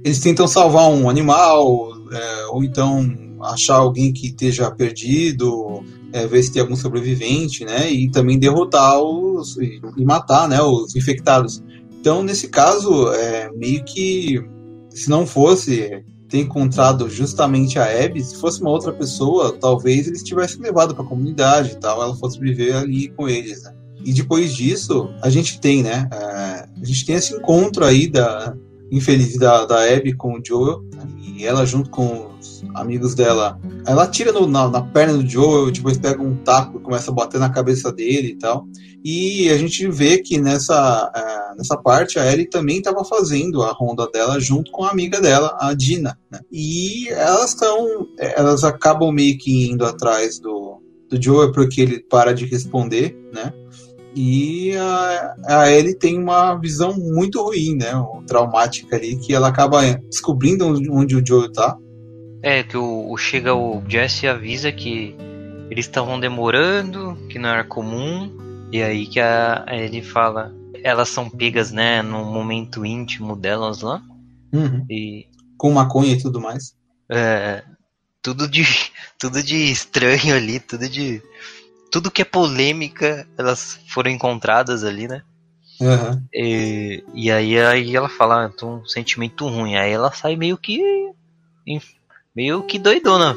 eles 0.03 0.19
tentam 0.19 0.47
salvar 0.47 0.89
um 0.89 1.09
animal, 1.09 1.89
é, 2.11 2.45
ou 2.47 2.63
então 2.63 3.15
achar 3.41 3.75
alguém 3.75 4.11
que 4.11 4.27
esteja 4.27 4.69
perdido, 4.71 5.83
é, 6.11 6.25
ver 6.25 6.43
se 6.43 6.51
tem 6.51 6.61
algum 6.61 6.75
sobrevivente, 6.75 7.63
né? 7.63 7.91
E 7.91 8.09
também 8.09 8.39
derrotar 8.39 8.99
os 8.99 9.57
e, 9.57 9.79
e 9.97 10.05
matar, 10.05 10.47
né? 10.47 10.61
Os 10.61 10.95
infectados. 10.95 11.63
Então, 11.99 12.23
nesse 12.23 12.47
caso, 12.47 13.11
é 13.13 13.51
meio 13.53 13.83
que 13.83 14.41
se 14.89 15.09
não 15.09 15.25
fosse 15.25 16.03
ter 16.29 16.39
encontrado 16.39 17.09
justamente 17.09 17.79
a 17.79 17.85
Abby, 17.85 18.23
se 18.23 18.35
fosse 18.35 18.61
uma 18.61 18.69
outra 18.69 18.91
pessoa, 18.91 19.57
talvez 19.59 20.07
eles 20.07 20.23
tivessem 20.23 20.61
levado 20.61 20.93
para 20.93 21.03
a 21.03 21.07
comunidade 21.07 21.71
e 21.71 21.75
tal, 21.75 22.01
ela 22.01 22.15
fosse 22.15 22.39
viver 22.39 22.75
ali 22.75 23.09
com 23.09 23.29
eles, 23.29 23.63
né? 23.63 23.73
E 24.03 24.13
depois 24.13 24.53
disso, 24.53 25.09
a 25.21 25.29
gente 25.29 25.59
tem, 25.59 25.83
né? 25.83 26.07
É, 26.11 26.17
a 26.81 26.85
gente 26.85 27.05
tem 27.05 27.15
esse 27.15 27.33
encontro 27.33 27.83
aí 27.83 28.07
da 28.07 28.55
infeliz 28.91 29.37
da, 29.37 29.65
da 29.65 29.83
Abby 29.83 30.13
com 30.13 30.37
o 30.37 30.41
Joel, 30.45 30.81
né, 30.93 31.07
e 31.21 31.45
ela 31.45 31.65
junto 31.65 31.89
com 31.89 32.26
amigos 32.79 33.15
dela, 33.15 33.59
ela 33.85 34.07
tira 34.07 34.31
no, 34.31 34.47
na, 34.47 34.67
na, 34.69 34.81
perna 34.81 35.13
do 35.13 35.27
Joel, 35.27 35.71
depois 35.71 35.97
pega 35.97 36.21
um 36.21 36.35
taco 36.35 36.77
e 36.77 36.81
começa 36.81 37.11
a 37.11 37.13
bater 37.13 37.39
na 37.39 37.49
cabeça 37.49 37.91
dele 37.91 38.29
e 38.29 38.37
tal. 38.37 38.65
E 39.03 39.49
a 39.49 39.57
gente 39.57 39.87
vê 39.89 40.17
que 40.17 40.39
nessa, 40.39 41.11
é, 41.15 41.57
nessa 41.57 41.77
parte 41.77 42.19
a 42.19 42.31
Ellie 42.31 42.49
também 42.49 42.77
estava 42.77 43.03
fazendo 43.03 43.63
a 43.63 43.71
ronda 43.71 44.07
dela 44.11 44.39
junto 44.39 44.71
com 44.71 44.83
a 44.83 44.91
amiga 44.91 45.21
dela, 45.21 45.55
a 45.59 45.73
Dina. 45.73 46.17
Né? 46.31 46.39
E 46.51 47.07
elas 47.09 47.51
estão. 47.51 48.07
Elas 48.17 48.63
acabam 48.63 49.11
meio 49.11 49.37
que 49.37 49.69
indo 49.69 49.85
atrás 49.85 50.39
do, 50.39 50.81
do 51.09 51.21
Joel 51.21 51.51
porque 51.51 51.81
ele 51.81 51.99
para 51.99 52.33
de 52.33 52.45
responder, 52.45 53.17
né? 53.33 53.53
E 54.19 54.75
a, 54.75 55.35
a 55.45 55.71
Ellie 55.71 55.93
tem 55.93 56.17
uma 56.17 56.55
visão 56.55 56.91
muito 56.97 57.39
ruim, 57.39 57.75
né? 57.75 57.91
Traumática 58.25 58.95
ali, 58.95 59.15
que 59.15 59.31
ela 59.31 59.47
acaba 59.47 59.81
descobrindo 60.09 60.65
onde 60.91 61.15
o 61.15 61.23
Joe 61.23 61.51
tá. 61.51 61.77
É, 62.41 62.63
que 62.63 62.77
o, 62.77 63.11
o 63.11 63.17
chega 63.17 63.53
o 63.53 63.83
Jesse 63.87 64.27
avisa 64.27 64.71
que 64.71 65.15
eles 65.69 65.85
estavam 65.85 66.19
demorando, 66.19 67.17
que 67.29 67.39
não 67.39 67.49
era 67.49 67.63
comum, 67.63 68.31
e 68.71 68.81
aí 68.81 69.07
que 69.07 69.19
a, 69.19 69.65
Ellie 69.67 70.01
fala, 70.01 70.53
elas 70.83 71.09
são 71.09 71.29
pegas, 71.29 71.71
né, 71.71 72.01
no 72.01 72.25
momento 72.25 72.85
íntimo 72.85 73.35
delas 73.35 73.81
lá. 73.81 74.01
Uhum. 74.53 74.85
E, 74.89 75.27
Com 75.57 75.71
maconha 75.71 76.13
e 76.13 76.21
tudo 76.21 76.39
mais. 76.39 76.75
É, 77.09 77.63
tudo 78.21 78.47
de, 78.47 78.63
tudo 79.17 79.41
de 79.41 79.71
estranho 79.71 80.35
ali, 80.35 80.59
tudo 80.59 80.87
de 80.87 81.21
tudo 81.91 82.11
que 82.11 82.21
é 82.21 82.25
polêmica, 82.25 83.27
elas 83.37 83.79
foram 83.87 84.11
encontradas 84.11 84.83
ali, 84.83 85.07
né? 85.07 85.23
Uhum. 85.79 86.23
E, 86.33 87.03
e 87.13 87.31
aí, 87.31 87.59
aí 87.59 87.95
ela 87.95 88.09
fala, 88.09 88.45
ah, 88.45 88.49
tô 88.49 88.77
um 88.77 88.85
sentimento 88.85 89.47
ruim. 89.47 89.75
Aí 89.75 89.91
ela 89.91 90.11
sai 90.11 90.35
meio 90.35 90.57
que. 90.57 90.81
Meio 92.37 92.61
que 92.61 92.77
doidona. 92.77 93.35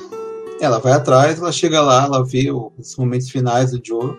Ela 0.60 0.78
vai 0.78 0.92
atrás, 0.92 1.38
ela 1.38 1.50
chega 1.50 1.80
lá, 1.80 2.04
ela 2.04 2.22
vê 2.22 2.52
os 2.52 2.94
momentos 2.98 3.30
finais 3.30 3.70
do 3.70 3.80
Joe 3.82 4.14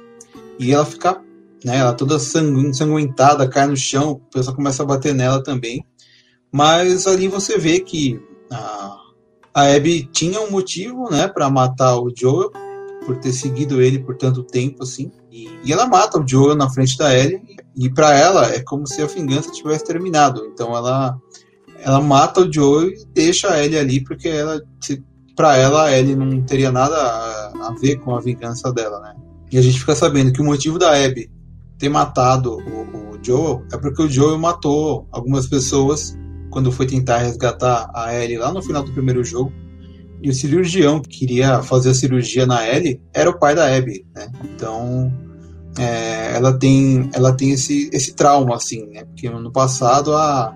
e 0.58 0.74
ela 0.74 0.84
fica, 0.84 1.22
né, 1.64 1.78
ela 1.78 1.94
toda 1.94 2.18
sanguentada, 2.18 3.48
cai 3.48 3.68
no 3.68 3.78
chão, 3.78 4.14
o 4.14 4.20
pessoal 4.34 4.56
começa 4.56 4.82
a 4.82 4.86
bater 4.86 5.14
nela 5.14 5.44
também. 5.44 5.86
Mas 6.52 7.06
ali 7.06 7.28
você 7.28 7.60
vê 7.60 7.80
que 7.80 8.20
a, 8.52 8.98
a 9.54 9.76
Abby 9.76 10.10
tinha 10.12 10.42
um 10.42 10.50
motivo, 10.50 11.12
né, 11.12 11.28
para 11.28 11.48
matar 11.48 12.00
o 12.00 12.12
Joe 12.12 12.50
por 13.06 13.20
ter 13.20 13.34
seguido 13.34 13.84
ele 13.84 14.00
por 14.00 14.18
tanto 14.18 14.44
tempo 14.44 14.82
assim. 14.82 15.12
E, 15.32 15.48
e 15.64 15.72
ela 15.72 15.86
mata 15.86 16.20
o 16.20 16.28
Joel 16.28 16.56
na 16.56 16.68
frente 16.72 16.98
da 16.98 17.16
Ellie 17.16 17.40
e 17.78 17.88
para 17.88 18.18
ela 18.18 18.48
é 18.48 18.64
como 18.64 18.88
se 18.88 19.00
a 19.00 19.06
vingança 19.06 19.52
tivesse 19.52 19.86
terminado. 19.86 20.44
Então 20.48 20.76
ela 20.76 21.16
ela 21.84 22.02
mata 22.02 22.42
o 22.42 22.52
Joel 22.52 22.90
e 22.90 23.06
deixa 23.14 23.52
a 23.52 23.64
Ellie 23.64 23.78
ali 23.78 24.04
porque 24.04 24.28
ela 24.28 24.62
para 25.36 25.58
ela 25.58 25.86
a 25.86 25.98
Ellie 25.98 26.16
não 26.16 26.42
teria 26.42 26.72
nada 26.72 26.96
a, 26.96 27.68
a, 27.68 27.76
ver 27.80 27.98
com 27.98 28.16
a 28.16 28.22
vingança 28.22 28.72
dela, 28.72 29.00
né? 29.00 29.16
E 29.52 29.58
a 29.58 29.62
gente 29.62 29.80
fica 29.80 29.96
sabendo 29.96 30.32
que 30.32 30.42
o 30.42 30.46
motivo 30.46 30.78
da 30.78 30.94
Abby 30.94 31.30
ter 31.78 31.90
matado 31.90 32.58
o, 32.58 33.16
o 33.16 33.20
Joel 33.24 33.64
é 33.72 33.78
porque 33.78 34.04
o 34.04 34.10
Joel 34.10 34.38
matou 34.38 35.08
algumas 35.12 35.48
pessoas 35.48 36.18
quando 36.50 36.72
foi 36.72 36.86
tentar 36.86 37.20
resgatar 37.20 37.90
a 37.94 38.14
Ellie 38.14 38.38
lá 38.38 38.54
no 38.54 38.62
final 38.62 38.84
do 38.84 38.92
primeiro 38.92 39.24
jogo 39.24 39.52
e 40.22 40.30
o 40.30 40.34
cirurgião 40.34 41.02
que 41.02 41.10
queria 41.10 41.64
fazer 41.64 41.90
a 41.90 41.94
cirurgia 41.94 42.46
na 42.46 42.68
Ellie 42.68 43.02
era 43.14 43.30
o 43.30 43.40
pai 43.40 43.56
da 43.56 43.76
Abby, 43.76 44.06
né? 44.14 44.32
Então, 44.44 45.12
é, 45.80 46.36
ela 46.36 46.54
tem, 46.54 47.10
ela 47.14 47.34
tem 47.34 47.52
esse, 47.52 47.90
esse 47.92 48.14
trauma, 48.14 48.56
assim, 48.56 48.86
né? 48.88 49.04
Porque 49.06 49.28
no 49.30 49.52
passado 49.52 50.16
a, 50.16 50.54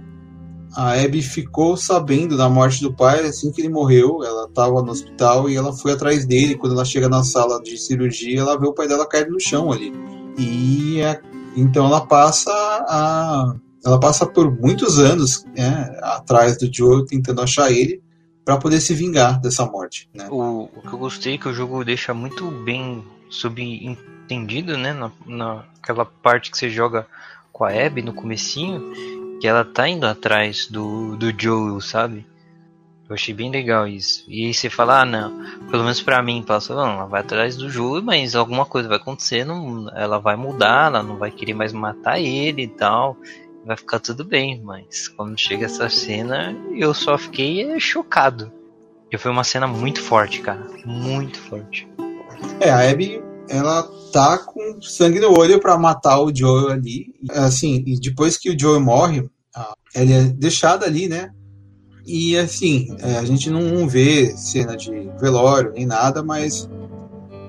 a 0.75 0.93
Abby 0.93 1.21
ficou 1.21 1.77
sabendo 1.77 2.35
da 2.35 2.49
morte 2.49 2.81
do 2.81 2.93
pai 2.93 3.21
assim 3.21 3.51
que 3.51 3.61
ele 3.61 3.69
morreu. 3.69 4.23
Ela 4.23 4.45
estava 4.45 4.81
no 4.81 4.91
hospital 4.91 5.49
e 5.49 5.55
ela 5.55 5.71
foi 5.71 5.93
atrás 5.93 6.25
dele. 6.25 6.55
Quando 6.55 6.73
ela 6.73 6.83
chega 6.83 7.07
na 7.07 7.23
sala 7.23 7.61
de 7.63 7.77
cirurgia, 7.77 8.41
ela 8.41 8.59
vê 8.59 8.67
o 8.67 8.73
pai 8.73 8.87
dela 8.87 9.07
cair 9.07 9.29
no 9.29 9.39
chão 9.39 9.71
ali. 9.71 9.93
E 10.37 11.01
a, 11.01 11.19
então 11.55 11.85
ela 11.85 12.05
passa 12.05 12.51
a. 12.51 13.55
Ela 13.85 13.99
passa 13.99 14.25
por 14.25 14.51
muitos 14.51 14.99
anos 14.99 15.45
né, 15.55 15.95
atrás 16.01 16.57
do 16.57 16.67
Joe, 16.73 17.05
tentando 17.05 17.41
achar 17.41 17.71
ele 17.71 18.01
para 18.43 18.57
poder 18.57 18.81
se 18.81 18.93
vingar 18.93 19.39
dessa 19.39 19.63
morte. 19.65 20.09
Né? 20.13 20.27
O, 20.29 20.63
o, 20.75 20.81
que 20.81 20.91
eu 20.91 20.97
gostei 20.97 21.35
é 21.35 21.37
que 21.37 21.47
o 21.47 21.53
jogo 21.53 21.85
deixa 21.85 22.11
muito 22.11 22.49
bem 22.49 23.03
subentendido, 23.29 24.75
né, 24.75 24.91
na, 24.91 25.11
naquela 25.25 26.03
parte 26.03 26.49
que 26.49 26.57
você 26.57 26.69
joga 26.69 27.05
com 27.53 27.63
a 27.63 27.69
Abby 27.69 28.01
no 28.01 28.13
comecinho, 28.13 28.91
que 29.39 29.47
ela 29.47 29.63
tá 29.63 29.87
indo 29.87 30.05
atrás 30.05 30.67
do, 30.67 31.15
do 31.15 31.33
Joel, 31.37 31.79
sabe? 31.81 32.25
Eu 33.07 33.13
achei 33.13 33.33
bem 33.33 33.51
legal 33.51 33.87
isso. 33.87 34.23
E 34.27 34.47
aí 34.47 34.53
você 34.53 34.69
fala, 34.69 35.01
ah, 35.01 35.05
não, 35.05 35.31
pelo 35.69 35.83
menos 35.83 36.01
pra 36.01 36.23
mim, 36.23 36.43
passa, 36.45 36.73
não, 36.73 36.93
ela 36.93 37.05
vai 37.05 37.21
atrás 37.21 37.55
do 37.55 37.69
Joel, 37.69 38.01
mas 38.01 38.35
alguma 38.35 38.65
coisa 38.65 38.89
vai 38.89 38.97
acontecer, 38.97 39.45
não, 39.45 39.89
ela 39.95 40.17
vai 40.17 40.35
mudar, 40.35 40.87
ela 40.87 41.03
não 41.03 41.17
vai 41.17 41.29
querer 41.29 41.53
mais 41.53 41.71
matar 41.71 42.19
ele 42.19 42.63
e 42.63 42.67
tal 42.67 43.17
vai 43.65 43.75
ficar 43.75 43.99
tudo 43.99 44.23
bem, 44.23 44.61
mas 44.63 45.07
quando 45.07 45.37
chega 45.39 45.65
essa 45.65 45.89
cena, 45.89 46.55
eu 46.71 46.93
só 46.93 47.17
fiquei 47.17 47.79
chocado. 47.79 48.51
Porque 49.01 49.17
foi 49.17 49.31
uma 49.31 49.43
cena 49.43 49.67
muito 49.67 50.01
forte, 50.01 50.41
cara. 50.41 50.67
Muito 50.85 51.39
forte. 51.39 51.87
É, 52.59 52.69
a 52.69 52.89
Abby, 52.89 53.21
ela 53.49 53.83
tá 54.11 54.37
com 54.37 54.81
sangue 54.81 55.19
no 55.19 55.37
olho 55.37 55.59
para 55.59 55.77
matar 55.77 56.19
o 56.19 56.35
Joel 56.35 56.69
ali. 56.71 57.13
Assim, 57.31 57.83
e 57.85 57.99
depois 57.99 58.37
que 58.37 58.49
o 58.49 58.59
Joel 58.59 58.79
morre, 58.79 59.29
ela 59.93 60.11
é 60.11 60.23
deixada 60.23 60.85
ali, 60.85 61.07
né? 61.07 61.31
E 62.05 62.37
assim, 62.37 62.95
é, 62.99 63.17
a 63.17 63.25
gente 63.25 63.49
não 63.49 63.87
vê 63.87 64.35
cena 64.37 64.77
de 64.77 64.91
velório 65.19 65.71
nem 65.73 65.85
nada, 65.85 66.21
mas 66.21 66.69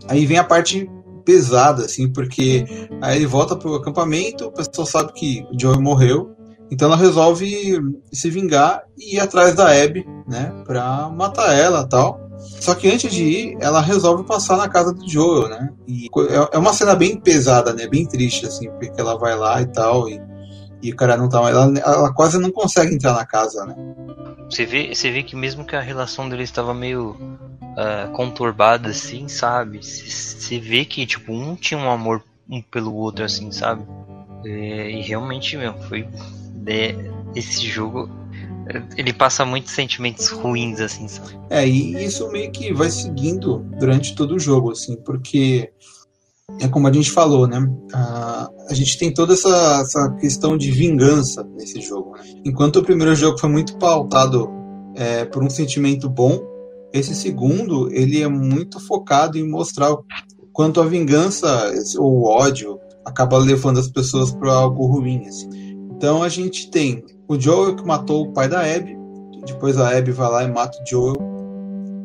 aí 0.08 0.24
vem 0.24 0.38
a 0.38 0.44
parte 0.44 0.90
pesada, 1.26 1.84
assim, 1.84 2.10
porque 2.10 2.64
aí 3.02 3.16
ele 3.16 3.26
volta 3.26 3.56
pro 3.56 3.74
acampamento, 3.74 4.46
o 4.46 4.52
pessoal 4.52 4.86
sabe 4.86 5.12
que 5.12 5.44
o 5.52 5.60
Joey 5.60 5.78
morreu, 5.78 6.34
então 6.70 6.88
ela 6.88 6.96
resolve 6.96 7.78
se 8.12 8.30
vingar 8.30 8.82
e 8.96 9.16
ir 9.16 9.20
atrás 9.20 9.54
da 9.54 9.70
Abby, 9.70 10.06
né, 10.26 10.52
pra 10.64 11.10
matar 11.10 11.54
ela 11.54 11.86
tal. 11.86 12.25
Só 12.38 12.74
que 12.74 12.88
antes 12.88 13.12
de 13.12 13.24
ir, 13.24 13.58
ela 13.60 13.80
resolve 13.80 14.24
passar 14.24 14.56
na 14.56 14.68
casa 14.68 14.92
do 14.92 15.08
Joel, 15.08 15.48
né? 15.48 15.70
E 15.86 16.06
é, 16.06 16.56
é 16.56 16.58
uma 16.58 16.72
cena 16.72 16.94
bem 16.94 17.18
pesada, 17.18 17.72
né? 17.72 17.86
Bem 17.86 18.06
triste, 18.06 18.46
assim, 18.46 18.68
porque 18.70 18.92
ela 18.98 19.18
vai 19.18 19.36
lá 19.36 19.62
e 19.62 19.66
tal, 19.66 20.08
e, 20.08 20.20
E 20.82 20.92
o 20.92 20.96
cara 20.96 21.16
não 21.16 21.28
tá. 21.28 21.38
Ela, 21.48 21.72
ela 21.78 22.12
quase 22.12 22.38
não 22.38 22.50
consegue 22.50 22.94
entrar 22.94 23.14
na 23.14 23.24
casa, 23.24 23.64
né? 23.64 23.74
Você 24.50 24.64
vê, 24.64 24.94
você 24.94 25.10
vê 25.10 25.22
que 25.22 25.34
mesmo 25.34 25.64
que 25.64 25.74
a 25.74 25.80
relação 25.80 26.28
deles 26.28 26.48
estava 26.48 26.72
meio 26.72 27.16
uh, 27.76 28.10
conturbada, 28.12 28.90
assim, 28.90 29.26
sabe? 29.28 29.80
Você 29.82 30.58
vê 30.58 30.84
que, 30.84 31.04
tipo, 31.06 31.32
um 31.32 31.56
tinha 31.56 31.78
um 31.78 31.90
amor 31.90 32.22
um 32.48 32.62
pelo 32.62 32.94
outro, 32.94 33.24
assim, 33.24 33.50
sabe? 33.50 33.84
E, 34.44 34.48
é, 34.48 34.90
e 34.90 35.02
realmente, 35.02 35.56
meu, 35.56 35.74
foi. 35.82 36.08
É, 36.66 36.94
esse 37.34 37.66
jogo. 37.66 38.08
Ele 38.96 39.12
passa 39.12 39.44
muitos 39.44 39.72
sentimentos 39.72 40.28
ruins, 40.28 40.80
assim? 40.80 41.06
É, 41.50 41.66
e 41.66 42.04
isso 42.04 42.28
meio 42.30 42.50
que 42.50 42.72
vai 42.72 42.90
seguindo 42.90 43.58
durante 43.78 44.14
todo 44.14 44.34
o 44.34 44.38
jogo, 44.38 44.72
assim, 44.72 44.96
porque 44.96 45.70
é 46.60 46.68
como 46.68 46.86
a 46.88 46.92
gente 46.92 47.10
falou, 47.10 47.46
né? 47.46 47.58
A, 47.92 48.50
a 48.68 48.74
gente 48.74 48.98
tem 48.98 49.12
toda 49.12 49.34
essa, 49.34 49.80
essa 49.82 50.10
questão 50.20 50.56
de 50.56 50.70
vingança 50.70 51.44
nesse 51.54 51.80
jogo. 51.80 52.12
Né? 52.12 52.24
Enquanto 52.44 52.76
o 52.76 52.84
primeiro 52.84 53.14
jogo 53.14 53.38
foi 53.38 53.48
muito 53.48 53.76
pautado 53.78 54.50
é, 54.94 55.24
por 55.24 55.42
um 55.42 55.50
sentimento 55.50 56.08
bom, 56.08 56.40
esse 56.92 57.14
segundo 57.14 57.92
ele 57.92 58.22
é 58.22 58.28
muito 58.28 58.80
focado 58.80 59.36
em 59.36 59.48
mostrar 59.48 59.92
o 59.92 60.04
quanto 60.52 60.80
a 60.80 60.86
vingança 60.86 61.72
ou 61.98 62.20
o 62.20 62.24
ódio 62.24 62.78
acaba 63.04 63.36
levando 63.38 63.78
as 63.78 63.88
pessoas 63.88 64.32
para 64.32 64.52
algo 64.52 64.86
ruim. 64.86 65.26
Assim. 65.26 65.48
Então 65.96 66.22
a 66.22 66.28
gente 66.28 66.70
tem 66.70 67.04
o 67.28 67.38
Joel 67.38 67.76
que 67.76 67.84
matou 67.86 68.24
o 68.24 68.32
pai 68.32 68.48
da 68.48 68.60
Abby, 68.60 68.96
depois 69.46 69.78
a 69.78 69.96
Abby 69.96 70.12
vai 70.12 70.30
lá 70.30 70.44
e 70.44 70.52
mata 70.52 70.78
o 70.82 70.88
Joel. 70.88 71.16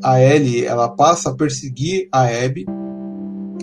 A 0.04 0.20
Ellie 0.20 0.66
ela 0.66 0.90
passa 0.90 1.30
a 1.30 1.36
perseguir 1.36 2.08
a 2.12 2.24
Abby 2.24 2.66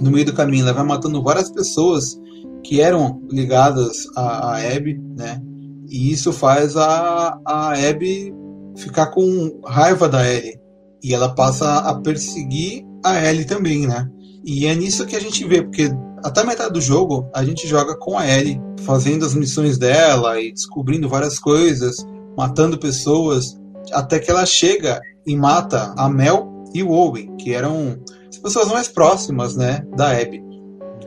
no 0.00 0.10
meio 0.10 0.24
do 0.24 0.32
caminho 0.32 0.64
ela 0.64 0.72
vai 0.72 0.84
matando 0.84 1.22
várias 1.22 1.50
pessoas 1.50 2.18
que 2.62 2.80
eram 2.80 3.22
ligadas 3.30 4.06
a 4.16 4.56
Abby, 4.56 5.00
né? 5.16 5.40
E 5.88 6.12
isso 6.12 6.32
faz 6.32 6.76
a, 6.76 7.38
a 7.44 7.72
Abby 7.72 8.32
ficar 8.76 9.06
com 9.06 9.60
raiva 9.64 10.08
da 10.08 10.26
Ellie. 10.28 10.58
E 11.02 11.14
ela 11.14 11.34
passa 11.34 11.78
a 11.78 11.94
perseguir 12.00 12.84
a 13.04 13.24
Ellie 13.24 13.44
também, 13.44 13.86
né? 13.86 14.08
E 14.48 14.64
é 14.64 14.74
nisso 14.74 15.04
que 15.04 15.14
a 15.14 15.20
gente 15.20 15.44
vê, 15.44 15.60
porque 15.60 15.90
até 16.24 16.42
metade 16.42 16.72
do 16.72 16.80
jogo 16.80 17.28
a 17.34 17.44
gente 17.44 17.68
joga 17.68 17.94
com 17.94 18.16
a 18.16 18.26
Ellie, 18.26 18.58
fazendo 18.80 19.26
as 19.26 19.34
missões 19.34 19.76
dela 19.76 20.40
e 20.40 20.50
descobrindo 20.50 21.06
várias 21.06 21.38
coisas, 21.38 21.96
matando 22.34 22.78
pessoas, 22.78 23.60
até 23.92 24.18
que 24.18 24.30
ela 24.30 24.46
chega 24.46 25.02
e 25.26 25.36
mata 25.36 25.92
a 25.98 26.08
Mel 26.08 26.64
e 26.72 26.82
o 26.82 26.92
Owen, 26.92 27.36
que 27.36 27.52
eram 27.52 28.00
as 28.26 28.38
pessoas 28.38 28.68
mais 28.68 28.88
próximas, 28.88 29.54
né, 29.54 29.84
da 29.94 30.18
Abby. 30.18 30.42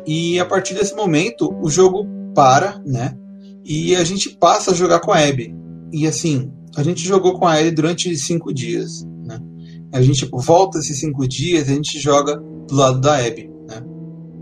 E 0.06 0.40
a 0.40 0.46
partir 0.46 0.76
desse 0.76 0.94
momento, 0.94 1.52
o 1.64 1.68
jogo 1.68 2.06
para, 2.36 2.80
né, 2.86 3.18
e 3.66 3.96
a 3.96 4.04
gente 4.04 4.30
passa 4.38 4.70
a 4.70 4.76
jogar 4.76 5.00
com 5.00 5.12
a 5.12 5.18
Abby. 5.18 5.52
E 5.92 6.06
assim, 6.06 6.52
a 6.76 6.84
gente 6.84 7.02
jogou 7.08 7.40
com 7.40 7.48
a 7.48 7.60
Ellie 7.60 7.72
durante 7.72 8.16
cinco 8.18 8.54
dias, 8.54 9.04
né. 9.26 9.40
A 9.92 10.00
gente 10.00 10.30
volta 10.32 10.78
esses 10.78 11.00
cinco 11.00 11.28
dias 11.28 11.68
a 11.68 11.74
gente 11.74 12.00
joga 12.00 12.51
do 12.72 12.78
lado 12.78 13.00
da 13.00 13.18
Abby, 13.18 13.52
né. 13.68 13.84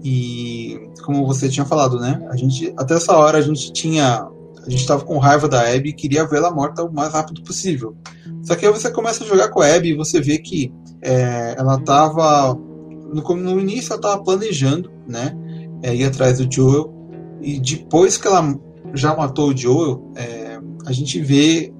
E 0.04 0.80
como 1.04 1.26
você 1.26 1.50
tinha 1.50 1.66
falado, 1.66 2.00
né, 2.00 2.26
a 2.30 2.38
gente 2.38 2.74
até 2.78 2.94
essa 2.96 3.18
hora 3.18 3.38
a 3.38 3.42
gente 3.42 3.74
tinha 3.74 4.28
a 4.66 4.70
gente 4.70 4.82
estava 4.82 5.04
com 5.04 5.18
raiva 5.18 5.48
da 5.48 5.62
Abby 5.62 5.90
e 5.90 5.94
queria 5.94 6.28
vê-la 6.28 6.52
morta 6.52 6.84
o 6.84 6.94
mais 6.94 7.12
rápido 7.12 7.42
possível. 7.42 7.96
Só 8.44 8.56
que 8.56 8.66
aí 8.66 8.72
você 8.72 8.92
começa 8.92 9.24
a 9.24 9.28
jogar 9.28 9.48
com 9.50 9.62
a 9.62 9.74
Abby 9.74 9.90
e 9.90 9.98
você 9.98 10.22
vê 10.22 10.38
que 10.38 10.72
é, 11.02 11.56
ela 11.58 11.76
estava 11.76 12.54
no, 12.54 13.36
no 13.36 13.60
início 13.60 13.92
ela 13.92 14.00
estava 14.00 14.24
planejando, 14.24 14.92
né, 15.08 15.36
é, 15.82 15.96
ir 15.96 16.04
atrás 16.04 16.38
do 16.38 16.54
Joel, 16.54 16.94
e 17.42 17.60
depois 17.60 18.18
que 18.18 18.28
ela 18.28 18.56
já 18.94 19.16
matou 19.16 19.50
o 19.50 19.58
Joel, 19.58 20.12
é, 20.16 20.60
a 20.86 20.92
gente 20.92 21.20
vê 21.22 21.74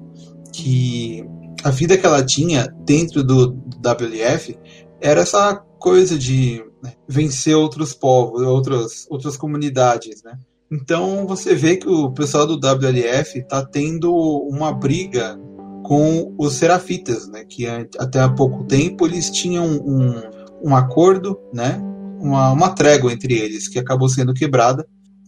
que 0.52 1.24
a 1.62 1.70
vida 1.70 1.96
que 1.96 2.06
ela 2.06 2.24
tinha 2.24 2.66
dentro 2.84 3.22
do, 3.22 3.48
do 3.48 3.88
WLF 3.88 4.58
era 5.00 5.20
essa 5.20 5.62
coisa 5.80 6.16
de 6.16 6.62
né, 6.82 6.92
vencer 7.08 7.56
outros 7.56 7.92
povos, 7.94 8.42
outras, 8.42 9.06
outras 9.10 9.36
comunidades, 9.36 10.22
né? 10.22 10.38
Então 10.70 11.26
você 11.26 11.54
vê 11.54 11.76
que 11.76 11.88
o 11.88 12.12
pessoal 12.12 12.46
do 12.46 12.54
WLF 12.54 13.40
está 13.40 13.64
tendo 13.64 14.14
uma 14.48 14.72
briga 14.72 15.36
com 15.82 16.32
os 16.38 16.54
Serafitas, 16.54 17.26
né? 17.26 17.44
Que 17.44 17.66
até 17.66 18.20
há 18.20 18.28
pouco 18.28 18.62
tempo 18.64 19.06
eles 19.06 19.30
tinham 19.30 19.66
um, 19.66 20.22
um 20.62 20.76
acordo, 20.76 21.40
né? 21.52 21.80
Uma, 22.20 22.52
uma 22.52 22.70
trégua 22.70 23.12
entre 23.12 23.34
eles 23.34 23.66
que 23.66 23.78
acabou 23.78 24.08
sendo 24.08 24.34
quebrada. 24.34 24.86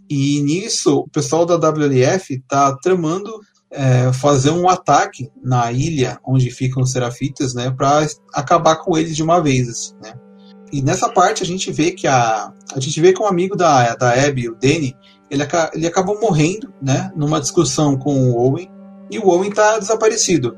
E 0.08 0.40
nisso, 0.42 0.98
o 0.98 1.08
pessoal 1.08 1.46
da 1.46 1.56
WLF 1.56 2.34
está 2.34 2.76
tramando 2.76 3.32
é, 3.72 4.12
fazer 4.12 4.50
um 4.50 4.68
ataque 4.68 5.30
na 5.42 5.72
ilha 5.72 6.20
onde 6.24 6.50
ficam 6.50 6.82
os 6.82 6.92
serafitas, 6.92 7.54
né, 7.54 7.70
para 7.70 8.06
acabar 8.34 8.76
com 8.76 8.96
eles 8.96 9.16
de 9.16 9.22
uma 9.22 9.40
vez, 9.40 9.68
assim, 9.68 9.94
né. 10.02 10.12
E 10.72 10.80
nessa 10.80 11.08
parte 11.08 11.42
a 11.42 11.46
gente 11.46 11.70
vê 11.70 11.92
que 11.92 12.06
a 12.06 12.52
a 12.74 12.80
gente 12.80 12.98
vê 13.00 13.12
que 13.12 13.22
um 13.22 13.26
amigo 13.26 13.54
da 13.54 13.94
da 13.94 14.12
Abby, 14.12 14.48
o 14.48 14.54
Danny, 14.54 14.96
ele, 15.30 15.42
ele 15.74 15.86
acabou 15.86 16.18
morrendo, 16.20 16.72
né, 16.80 17.12
numa 17.14 17.40
discussão 17.40 17.96
com 17.98 18.30
o 18.30 18.36
Owen, 18.36 18.70
e 19.10 19.18
o 19.18 19.28
Owen 19.28 19.50
está 19.50 19.78
desaparecido. 19.78 20.56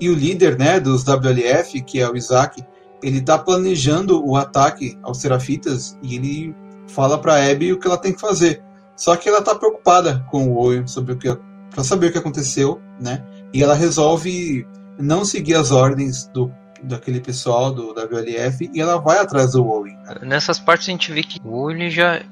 E 0.00 0.08
o 0.08 0.14
líder, 0.14 0.58
né, 0.58 0.80
dos 0.80 1.04
WLF, 1.04 1.82
que 1.82 2.00
é 2.00 2.08
o 2.08 2.16
Isaac, 2.16 2.64
ele 3.02 3.18
está 3.18 3.38
planejando 3.38 4.26
o 4.26 4.36
ataque 4.36 4.98
aos 5.02 5.18
Serafitas 5.18 5.98
e 6.02 6.16
ele 6.16 6.54
fala 6.88 7.18
para 7.18 7.50
Abby 7.50 7.72
o 7.72 7.78
que 7.78 7.86
ela 7.86 7.98
tem 7.98 8.12
que 8.12 8.20
fazer. 8.20 8.62
Só 8.96 9.16
que 9.16 9.28
ela 9.28 9.38
está 9.38 9.54
preocupada 9.54 10.24
com 10.30 10.48
o 10.48 10.56
Owen 10.56 10.86
sobre 10.86 11.12
o 11.12 11.18
que 11.18 11.28
para 11.70 11.84
saber 11.84 12.08
o 12.08 12.12
que 12.12 12.18
aconteceu, 12.18 12.80
né? 13.00 13.24
E 13.54 13.62
ela 13.62 13.74
resolve 13.74 14.66
não 14.98 15.24
seguir 15.24 15.54
as 15.54 15.70
ordens 15.70 16.26
do 16.34 16.50
daquele 16.82 17.20
pessoal 17.20 17.72
do 17.72 17.92
WLF 17.92 18.70
e 18.72 18.80
ela 18.80 18.98
vai 18.98 19.18
atrás 19.18 19.52
do 19.52 19.66
Owen. 19.66 19.96
Nessas 20.22 20.58
partes 20.58 20.88
a 20.88 20.92
gente 20.92 21.12
vê 21.12 21.22
que 21.22 21.40
o 21.44 21.52
Owen 21.52 21.90
já 21.90 22.22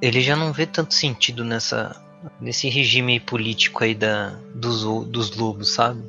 ele 0.00 0.20
já 0.20 0.36
não 0.36 0.52
vê 0.52 0.66
tanto 0.66 0.94
sentido 0.94 1.44
nessa 1.44 1.96
nesse 2.40 2.68
regime 2.68 3.20
político 3.20 3.84
aí 3.84 3.94
da 3.94 4.34
dos 4.54 4.82
dos 5.06 5.36
lobos, 5.36 5.74
sabe? 5.74 6.02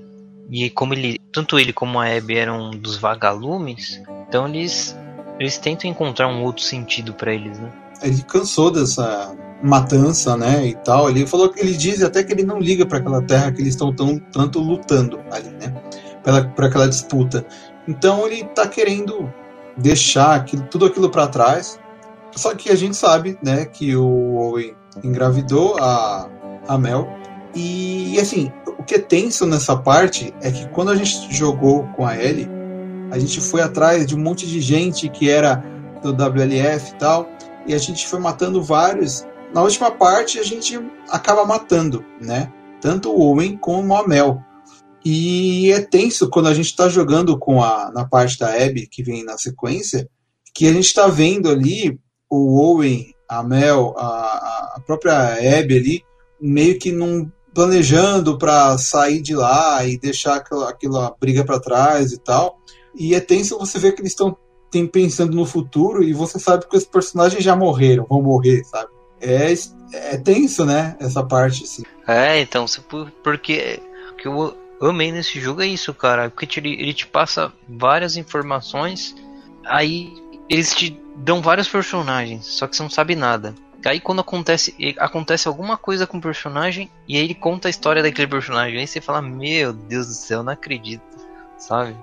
E 0.49 0.69
como 0.69 0.93
ele, 0.93 1.19
tanto 1.31 1.57
ele 1.57 1.73
como 1.73 1.99
a 1.99 2.05
Abby 2.05 2.37
eram 2.37 2.71
dos 2.71 2.97
vagalumes, 2.97 4.01
então 4.27 4.47
eles 4.47 4.95
eles 5.39 5.57
tentam 5.57 5.89
encontrar 5.89 6.27
um 6.27 6.43
outro 6.43 6.63
sentido 6.63 7.13
para 7.13 7.33
eles, 7.33 7.59
né? 7.59 7.71
Ele 8.01 8.21
cansou 8.23 8.71
dessa 8.71 9.35
matança, 9.63 10.37
né, 10.37 10.67
e 10.67 10.75
tal. 10.75 11.09
Ele 11.09 11.25
falou 11.25 11.49
que 11.49 11.59
ele 11.59 11.73
diz 11.73 12.01
até 12.03 12.23
que 12.23 12.31
ele 12.31 12.43
não 12.43 12.59
liga 12.59 12.85
para 12.85 12.99
aquela 12.99 13.21
terra 13.21 13.51
que 13.51 13.61
eles 13.61 13.73
estão 13.73 13.93
tão 13.93 14.19
tanto 14.19 14.59
lutando 14.59 15.19
ali, 15.31 15.49
né, 15.49 15.73
para 16.23 16.67
aquela 16.67 16.87
disputa. 16.87 17.45
Então 17.87 18.25
ele 18.25 18.41
está 18.41 18.67
querendo 18.67 19.31
deixar 19.77 20.35
aquilo, 20.35 20.63
tudo 20.63 20.85
aquilo 20.85 21.09
para 21.09 21.27
trás. 21.27 21.79
Só 22.35 22.53
que 22.53 22.69
a 22.69 22.75
gente 22.75 22.95
sabe, 22.97 23.37
né, 23.41 23.65
que 23.65 23.95
o 23.95 24.35
Owen 24.35 24.75
engravidou 25.03 25.77
a, 25.79 26.29
a 26.67 26.77
Mel 26.77 27.07
e 27.53 28.17
assim 28.19 28.51
que 28.85 28.95
é 28.95 28.99
tenso 28.99 29.45
nessa 29.45 29.75
parte 29.75 30.33
é 30.41 30.51
que 30.51 30.67
quando 30.69 30.91
a 30.91 30.95
gente 30.95 31.33
jogou 31.33 31.83
com 31.95 32.05
a 32.05 32.15
Ellie, 32.15 32.49
a 33.11 33.17
gente 33.17 33.41
foi 33.41 33.61
atrás 33.61 34.05
de 34.05 34.15
um 34.15 34.19
monte 34.19 34.47
de 34.47 34.61
gente 34.61 35.09
que 35.09 35.29
era 35.29 35.63
do 36.01 36.11
WLF 36.11 36.91
e 36.91 36.95
tal, 36.95 37.27
e 37.65 37.73
a 37.73 37.77
gente 37.77 38.07
foi 38.07 38.19
matando 38.19 38.61
vários. 38.61 39.25
Na 39.53 39.61
última 39.61 39.89
parte, 39.89 40.39
a 40.39 40.43
gente 40.43 40.79
acaba 41.09 41.45
matando, 41.45 42.05
né? 42.21 42.51
Tanto 42.79 43.11
o 43.11 43.21
Owen 43.21 43.57
como 43.57 43.95
a 43.95 44.07
Mel. 44.07 44.43
E 45.05 45.71
é 45.71 45.81
tenso 45.81 46.29
quando 46.31 46.47
a 46.47 46.53
gente 46.53 46.65
está 46.65 46.89
jogando 46.89 47.37
com 47.37 47.61
a 47.61 47.91
na 47.93 48.05
parte 48.05 48.39
da 48.39 48.51
Abby, 48.51 48.87
que 48.87 49.03
vem 49.03 49.23
na 49.23 49.37
sequência, 49.37 50.09
que 50.51 50.67
a 50.67 50.73
gente 50.73 50.85
está 50.85 51.05
vendo 51.07 51.47
ali 51.47 51.99
o 52.27 52.59
Owen, 52.59 53.13
a 53.29 53.43
Mel, 53.43 53.93
a, 53.97 54.73
a 54.75 54.81
própria 54.83 55.33
Abby 55.33 55.77
ali, 55.77 56.03
meio 56.41 56.79
que 56.79 56.91
num 56.91 57.29
planejando 57.53 58.37
para 58.37 58.77
sair 58.77 59.21
de 59.21 59.35
lá 59.35 59.85
e 59.85 59.97
deixar 59.97 60.37
aquela, 60.37 60.69
aquela 60.69 61.15
briga 61.19 61.45
para 61.45 61.59
trás 61.59 62.11
e 62.11 62.19
tal. 62.19 62.57
E 62.93 63.13
é 63.13 63.19
tenso 63.19 63.59
você 63.59 63.77
ver 63.77 63.93
que 63.93 64.01
eles 64.01 64.11
estão 64.11 64.35
pensando 64.91 65.35
no 65.35 65.45
futuro 65.45 66.03
e 66.03 66.11
você 66.11 66.37
sabe 66.37 66.67
que 66.67 66.75
os 66.75 66.83
personagens 66.83 67.41
já 67.41 67.55
morreram, 67.55 68.05
vão 68.09 68.21
morrer, 68.21 68.63
sabe? 68.65 68.89
É, 69.21 69.53
é 69.93 70.17
tenso, 70.17 70.65
né? 70.65 70.97
Essa 70.99 71.23
parte, 71.23 71.63
assim. 71.63 71.83
É, 72.05 72.41
então, 72.41 72.65
porque 73.23 73.79
que 74.17 74.27
amei 74.81 75.11
nesse 75.11 75.39
jogo 75.39 75.61
é 75.61 75.67
isso, 75.67 75.93
cara. 75.93 76.29
Porque 76.29 76.59
ele, 76.59 76.73
ele 76.73 76.93
te 76.93 77.07
passa 77.07 77.51
várias 77.67 78.17
informações, 78.17 79.15
aí 79.65 80.13
eles 80.49 80.73
te 80.73 80.99
dão 81.17 81.41
vários 81.41 81.67
personagens, 81.67 82.45
só 82.45 82.67
que 82.67 82.75
você 82.75 82.83
não 82.83 82.89
sabe 82.89 83.15
nada. 83.15 83.55
Aí 83.85 83.99
quando 83.99 84.21
acontece, 84.21 84.75
acontece 84.97 85.47
alguma 85.47 85.77
coisa 85.77 86.07
com 86.07 86.17
o 86.17 86.21
personagem 86.21 86.89
e 87.07 87.17
aí 87.17 87.23
ele 87.23 87.35
conta 87.35 87.67
a 87.67 87.69
história 87.69 88.01
daquele 88.01 88.27
personagem, 88.27 88.79
aí 88.79 88.87
você 88.87 88.99
fala: 88.99 89.21
"Meu 89.21 89.73
Deus 89.73 90.07
do 90.07 90.13
céu, 90.13 90.41
não 90.41 90.53
acredito", 90.53 91.03
sabe? 91.57 91.95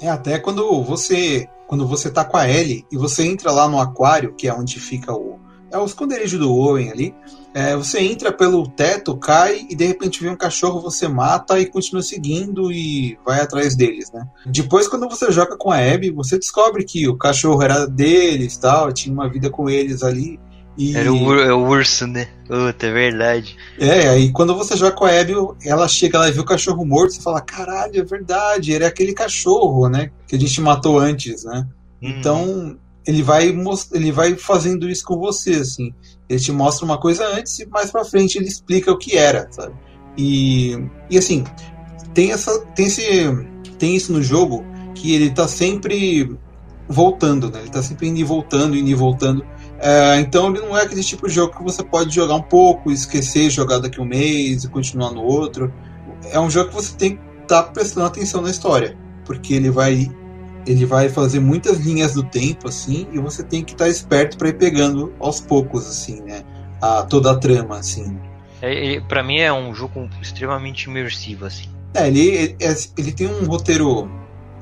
É 0.00 0.10
até 0.10 0.38
quando 0.38 0.82
você 0.82 1.48
quando 1.66 1.86
você 1.86 2.10
tá 2.10 2.24
com 2.24 2.36
a 2.36 2.48
Ellie 2.48 2.86
e 2.92 2.96
você 2.96 3.26
entra 3.26 3.50
lá 3.50 3.66
no 3.66 3.80
aquário, 3.80 4.34
que 4.34 4.46
é 4.46 4.54
onde 4.54 4.78
fica 4.78 5.12
o 5.12 5.40
é 5.76 5.82
o 5.82 5.86
esconderijo 5.86 6.38
do 6.38 6.52
Owen 6.52 6.90
ali. 6.90 7.14
É, 7.54 7.74
você 7.74 8.00
entra 8.00 8.30
pelo 8.30 8.68
teto, 8.68 9.16
cai 9.16 9.66
e 9.70 9.74
de 9.74 9.86
repente 9.86 10.22
vê 10.22 10.28
um 10.28 10.36
cachorro, 10.36 10.80
você 10.80 11.08
mata 11.08 11.58
e 11.58 11.64
continua 11.64 12.02
seguindo 12.02 12.70
e 12.70 13.18
vai 13.24 13.40
atrás 13.40 13.74
deles, 13.74 14.12
né? 14.12 14.26
Depois, 14.44 14.86
quando 14.88 15.08
você 15.08 15.32
joga 15.32 15.56
com 15.56 15.70
a 15.70 15.78
Abby, 15.78 16.10
você 16.10 16.38
descobre 16.38 16.84
que 16.84 17.08
o 17.08 17.16
cachorro 17.16 17.62
era 17.62 17.86
deles, 17.86 18.58
tal, 18.58 18.92
tinha 18.92 19.12
uma 19.14 19.28
vida 19.28 19.48
com 19.48 19.70
eles 19.70 20.02
ali. 20.02 20.38
E... 20.76 20.94
Era 20.94 21.10
o, 21.10 21.24
ur- 21.24 21.40
é 21.40 21.52
o 21.54 21.66
urso, 21.66 22.06
né? 22.06 22.28
Puta, 22.46 22.86
é 22.86 22.92
verdade. 22.92 23.56
É, 23.78 24.10
aí 24.10 24.30
quando 24.30 24.54
você 24.54 24.76
joga 24.76 24.92
com 24.94 25.06
a 25.06 25.18
Abby, 25.18 25.32
ela 25.64 25.88
chega 25.88 26.18
lá 26.18 26.28
e 26.28 26.32
vê 26.32 26.40
o 26.40 26.44
cachorro 26.44 26.84
morto, 26.84 27.14
você 27.14 27.22
fala, 27.22 27.40
caralho, 27.40 27.98
é 27.98 28.04
verdade, 28.04 28.74
era 28.74 28.86
aquele 28.86 29.14
cachorro, 29.14 29.88
né? 29.88 30.10
Que 30.28 30.36
a 30.36 30.38
gente 30.38 30.60
matou 30.60 30.98
antes, 30.98 31.44
né? 31.44 31.66
Hum. 32.02 32.12
Então, 32.18 32.76
ele 33.06 33.22
vai, 33.22 33.54
ele 33.92 34.12
vai 34.12 34.34
fazendo 34.34 34.88
isso 34.88 35.04
com 35.04 35.16
você, 35.16 35.50
assim. 35.52 35.94
Ele 36.28 36.40
te 36.40 36.50
mostra 36.50 36.84
uma 36.84 36.98
coisa 36.98 37.26
antes 37.28 37.58
e 37.58 37.66
mais 37.66 37.90
pra 37.90 38.04
frente 38.04 38.36
ele 38.36 38.48
explica 38.48 38.90
o 38.90 38.98
que 38.98 39.16
era, 39.16 39.46
sabe? 39.50 39.74
E, 40.18 40.76
e 41.08 41.16
assim, 41.16 41.44
tem, 42.12 42.32
essa, 42.32 42.58
tem, 42.74 42.86
esse, 42.86 43.02
tem 43.78 43.94
isso 43.94 44.12
no 44.12 44.22
jogo 44.22 44.64
que 44.94 45.14
ele 45.14 45.30
tá 45.30 45.46
sempre 45.46 46.36
voltando, 46.88 47.50
né? 47.50 47.60
Ele 47.60 47.70
tá 47.70 47.82
sempre 47.82 48.08
indo 48.08 48.18
e 48.18 48.24
voltando, 48.24 48.76
indo 48.76 48.88
e 48.88 48.94
voltando. 48.94 49.46
É, 49.78 50.18
então 50.18 50.48
ele 50.48 50.60
não 50.60 50.76
é 50.76 50.82
aquele 50.82 51.02
tipo 51.02 51.28
de 51.28 51.34
jogo 51.34 51.56
que 51.56 51.62
você 51.62 51.84
pode 51.84 52.12
jogar 52.12 52.34
um 52.34 52.42
pouco, 52.42 52.90
esquecer, 52.90 53.50
jogar 53.50 53.78
daqui 53.78 54.00
um 54.00 54.04
mês 54.04 54.64
e 54.64 54.68
continuar 54.68 55.12
no 55.12 55.22
outro. 55.22 55.72
É 56.32 56.40
um 56.40 56.50
jogo 56.50 56.70
que 56.70 56.74
você 56.74 56.96
tem 56.96 57.16
que 57.16 57.22
estar 57.42 57.62
prestando 57.64 58.06
atenção 58.06 58.40
na 58.42 58.50
história, 58.50 58.98
porque 59.24 59.54
ele 59.54 59.70
vai 59.70 60.10
ele 60.66 60.84
vai 60.84 61.08
fazer 61.08 61.40
muitas 61.40 61.78
linhas 61.78 62.14
do 62.14 62.22
tempo 62.24 62.68
assim 62.68 63.06
e 63.12 63.18
você 63.18 63.42
tem 63.42 63.62
que 63.62 63.72
estar 63.72 63.88
esperto 63.88 64.36
para 64.36 64.48
ir 64.48 64.54
pegando 64.58 65.12
aos 65.20 65.40
poucos 65.40 65.86
assim, 65.86 66.20
né? 66.22 66.42
A, 66.80 67.02
toda 67.04 67.30
a 67.30 67.36
trama 67.36 67.78
assim. 67.78 68.18
É, 68.60 69.00
pra 69.00 69.22
mim 69.22 69.38
é 69.38 69.52
um 69.52 69.74
jogo 69.74 70.08
extremamente 70.20 70.84
imersivo, 70.84 71.44
assim. 71.46 71.68
É, 71.94 72.08
ele, 72.08 72.56
é- 72.60 72.76
ele 72.98 73.12
tem 73.12 73.26
um 73.26 73.44
roteiro 73.46 74.10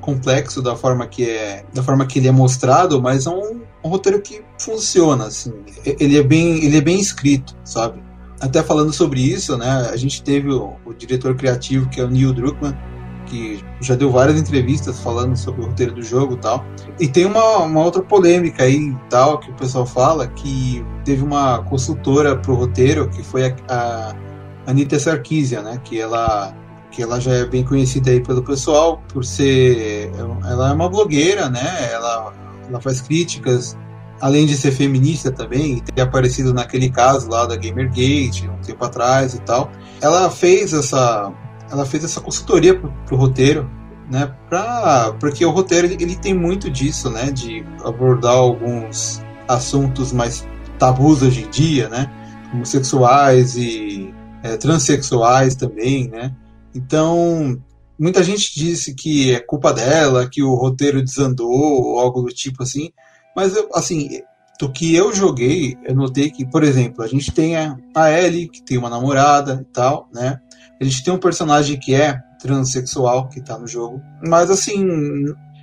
complexo 0.01 0.61
da 0.61 0.77
forma 0.77 1.07
que 1.07 1.29
é 1.29 1.65
da 1.73 1.83
forma 1.83 2.05
que 2.07 2.19
ele 2.19 2.29
é 2.29 2.33
mostrado, 2.33 3.01
mas 3.01 3.27
é 3.27 3.31
um, 3.31 3.63
um 3.83 3.89
roteiro 3.89 4.21
que 4.21 4.43
funciona 4.59 5.27
assim. 5.27 5.53
Ele 5.85 6.19
é 6.19 6.23
bem 6.23 6.63
ele 6.65 6.77
é 6.77 6.81
bem 6.81 7.01
escrito, 7.01 7.57
sabe? 7.65 8.03
Até 8.41 8.63
falando 8.63 8.93
sobre 8.93 9.21
isso, 9.21 9.57
né? 9.57 9.89
A 9.91 9.97
gente 9.97 10.23
teve 10.23 10.51
o, 10.51 10.75
o 10.85 10.93
diretor 10.93 11.35
criativo 11.35 11.89
que 11.89 12.01
é 12.01 12.05
o 12.05 12.11
Neil 12.11 12.35
Druckmann, 12.35 12.77
que 13.35 13.65
já 13.81 13.97
deu 13.97 14.13
várias 14.13 14.39
entrevistas 14.39 15.01
falando 15.01 15.37
sobre 15.37 15.63
o 15.63 15.67
roteiro 15.67 15.93
do 15.93 16.03
jogo 16.03 16.35
e 16.35 16.37
tal. 16.37 16.65
E 17.01 17.09
tem 17.09 17.27
uma, 17.27 17.59
uma 17.59 17.83
outra 17.83 18.01
polêmica 18.01 18.63
aí 18.63 18.97
tal 19.11 19.39
que 19.39 19.51
o 19.51 19.55
pessoal 19.55 19.85
fala 19.85 20.29
que 20.29 20.85
teve 21.05 21.23
uma 21.23 21.59
consultora 21.65 22.37
pro 22.37 22.55
roteiro 22.55 23.09
que 23.09 23.25
foi 23.25 23.47
a, 23.47 23.55
a 23.69 24.15
Anita 24.67 24.99
Sarkeesian, 24.99 25.63
né? 25.63 25.81
Que 25.83 26.01
ela 26.01 26.55
que 26.93 27.03
ela 27.03 27.21
já 27.21 27.33
é 27.33 27.45
bem 27.45 27.65
conhecida 27.65 28.13
aí 28.13 28.21
pelo 28.21 28.41
pessoal 28.41 29.03
por 29.13 29.25
ser 29.25 30.13
ela 30.45 30.71
é 30.71 30.73
uma 30.73 30.89
blogueira, 30.89 31.51
né? 31.51 31.91
Ela 31.93 32.33
ela 32.69 32.81
faz 32.81 33.01
críticas 33.01 33.77
além 34.21 34.47
de 34.47 34.57
ser 34.57 34.71
feminista 34.71 35.31
também, 35.31 35.79
e 35.79 35.81
ter 35.83 36.01
aparecido 36.01 36.55
naquele 36.55 36.89
caso 36.89 37.29
lá 37.29 37.45
da 37.45 37.57
Gamergate 37.57 38.49
um 38.49 38.57
tempo 38.63 38.83
atrás 38.83 39.35
e 39.35 39.41
tal. 39.41 39.71
Ela 40.01 40.31
fez 40.31 40.73
essa 40.73 41.31
ela 41.71 41.85
fez 41.85 42.05
essa 42.05 42.21
consultoria 42.21 42.79
pro, 42.79 42.93
pro 43.07 43.17
roteiro, 43.17 43.71
né? 44.11 44.35
Pra, 44.49 45.15
porque 45.19 45.45
o 45.45 45.51
roteiro 45.51 45.87
ele, 45.87 46.17
tem 46.17 46.35
muito 46.35 46.71
disso, 46.71 47.11
né? 47.11 47.31
De 47.31 47.65
abordar 47.85 48.35
alguns 48.35 49.23
assuntos 49.49 50.13
mais 50.13 50.47
tabus 50.79 51.23
hoje 51.23 51.45
em 51.45 51.51
dia, 51.51 51.89
né? 51.89 52.11
Homossexuais 52.53 53.57
e 53.57 54.13
é, 54.43 54.57
transexuais 54.57 55.55
também, 55.55 56.09
né? 56.09 56.35
Então 56.75 57.61
muita 57.99 58.23
gente 58.23 58.55
disse 58.55 58.95
que 58.95 59.33
é 59.33 59.41
culpa 59.41 59.73
dela, 59.73 60.29
que 60.29 60.43
o 60.43 60.55
roteiro 60.55 61.03
desandou 61.03 61.51
ou 61.51 61.99
algo 61.99 62.23
do 62.23 62.29
tipo 62.29 62.63
assim. 62.63 62.91
Mas 63.35 63.57
eu, 63.57 63.69
assim, 63.75 64.21
do 64.59 64.71
que 64.71 64.95
eu 64.95 65.13
joguei, 65.13 65.77
eu 65.85 65.95
notei 65.95 66.31
que, 66.31 66.47
por 66.47 66.63
exemplo, 66.63 67.03
a 67.03 67.07
gente 67.07 67.33
tem 67.33 67.57
a, 67.57 67.77
a 67.95 68.11
Ellie, 68.11 68.49
que 68.49 68.63
tem 68.63 68.79
uma 68.79 68.91
namorada 68.91 69.65
e 69.69 69.73
tal, 69.73 70.09
né? 70.13 70.41
A 70.81 70.85
gente 70.85 71.05
tem 71.05 71.13
um 71.13 71.19
personagem 71.19 71.79
que 71.79 71.95
é 71.95 72.21
transexual, 72.39 73.29
que 73.29 73.41
tá 73.41 73.59
no 73.59 73.67
jogo. 73.67 74.03
Mas 74.27 74.51
assim, 74.51 74.87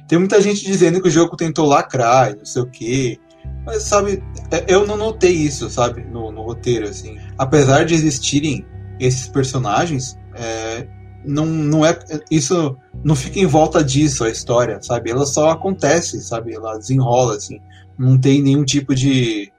tem 0.07 0.17
muita 0.19 0.41
gente 0.41 0.63
dizendo 0.63 1.01
que 1.01 1.07
o 1.07 1.11
jogo 1.11 1.35
tentou 1.35 1.65
lacrar 1.65 2.31
e 2.31 2.35
não 2.35 2.45
sei 2.45 2.61
o 2.61 2.69
quê. 2.69 3.19
Mas, 3.65 3.83
sabe, 3.83 4.23
é- 4.51 4.65
eu 4.67 4.85
não 4.85 4.97
notei 4.97 5.31
isso, 5.31 5.69
sabe, 5.69 6.03
no, 6.03 6.31
no 6.31 6.41
roteiro, 6.41 6.87
assim. 6.87 7.17
Apesar 7.37 7.85
de 7.85 7.93
existirem 7.93 8.65
esses 8.99 9.27
personagens, 9.27 10.17
é, 10.35 10.87
não, 11.25 11.45
não 11.45 11.85
é. 11.85 11.97
Isso 12.29 12.75
não 13.03 13.15
fica 13.15 13.39
em 13.39 13.45
volta 13.45 13.83
disso 13.83 14.23
a 14.23 14.29
história, 14.29 14.81
sabe? 14.81 15.11
Ela 15.11 15.25
só 15.25 15.49
acontece, 15.49 16.21
sabe? 16.21 16.53
Ela 16.53 16.77
desenrola, 16.77 17.35
assim. 17.35 17.59
Não 17.97 18.17
tem 18.17 18.41
nenhum 18.41 18.63
tipo 18.63 18.95
de. 18.95 19.51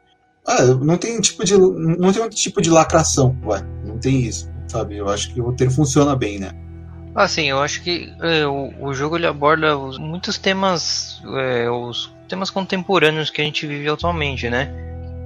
Ah, 0.46 0.64
não 0.64 0.96
tem 0.96 1.20
tipo 1.20 1.44
de. 1.44 1.56
Não 1.56 2.12
tem 2.12 2.22
um 2.22 2.28
tipo 2.28 2.60
de 2.60 2.70
lacração, 2.70 3.36
vai. 3.42 3.62
Não 3.86 3.98
tem 3.98 4.20
isso, 4.22 4.50
sabe? 4.72 4.96
Eu 4.96 5.08
acho 5.08 5.32
que 5.32 5.40
o 5.40 5.44
roteiro 5.44 5.72
funciona 5.72 6.16
bem, 6.16 6.38
né? 6.38 6.50
Assim, 7.14 7.44
eu 7.50 7.60
acho 7.60 7.82
que 7.82 8.10
é, 8.22 8.46
o, 8.46 8.72
o 8.80 8.94
jogo 8.94 9.16
ele 9.16 9.26
aborda 9.26 9.76
os- 9.76 9.98
muitos 9.98 10.38
temas, 10.38 11.22
é, 11.36 11.70
os 11.70 12.10
temas 12.26 12.48
contemporâneos 12.50 13.28
que 13.30 13.40
a 13.42 13.44
gente 13.44 13.66
vive 13.66 13.88
atualmente, 13.88 14.48
né? 14.48 14.72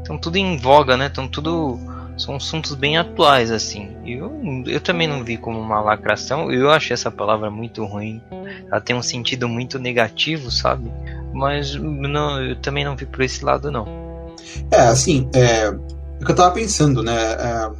Então 0.03 0.19
tudo 0.19 0.37
em 0.37 0.57
voga, 0.57 0.97
né? 0.97 1.07
Então 1.07 1.29
tudo 1.29 1.79
são 2.19 2.37
assuntos 2.37 2.75
bem 2.75 2.97
atuais, 2.99 3.51
assim. 3.53 3.91
Eu, 4.05 4.33
eu 4.67 4.81
também 4.81 5.07
não 5.07 5.23
vi 5.23 5.37
como 5.37 5.61
uma 5.61 5.81
lacração. 5.81 6.51
Eu 6.51 6.71
achei 6.71 6.95
essa 6.95 7.11
palavra 7.11 7.51
muito 7.51 7.85
ruim. 7.85 8.21
Ela 8.71 8.81
tem 8.81 8.97
um 8.97 9.03
sentido 9.03 9.49
muito 9.49 9.79
negativo, 9.79 10.51
sabe? 10.51 10.91
Mas 11.33 11.75
não, 11.75 12.43
eu 12.43 12.57
também 12.57 12.85
não 12.85 12.97
vi 12.97 13.07
por 13.07 13.23
esse 13.23 13.45
lado, 13.45 13.71
não. 13.71 13.87
É, 14.73 14.81
assim, 14.81 15.29
é, 15.35 15.69
o 15.69 16.25
que 16.25 16.31
eu 16.31 16.35
tava 16.35 16.53
pensando, 16.53 17.03
né? 17.03 17.15
é, 17.15 17.71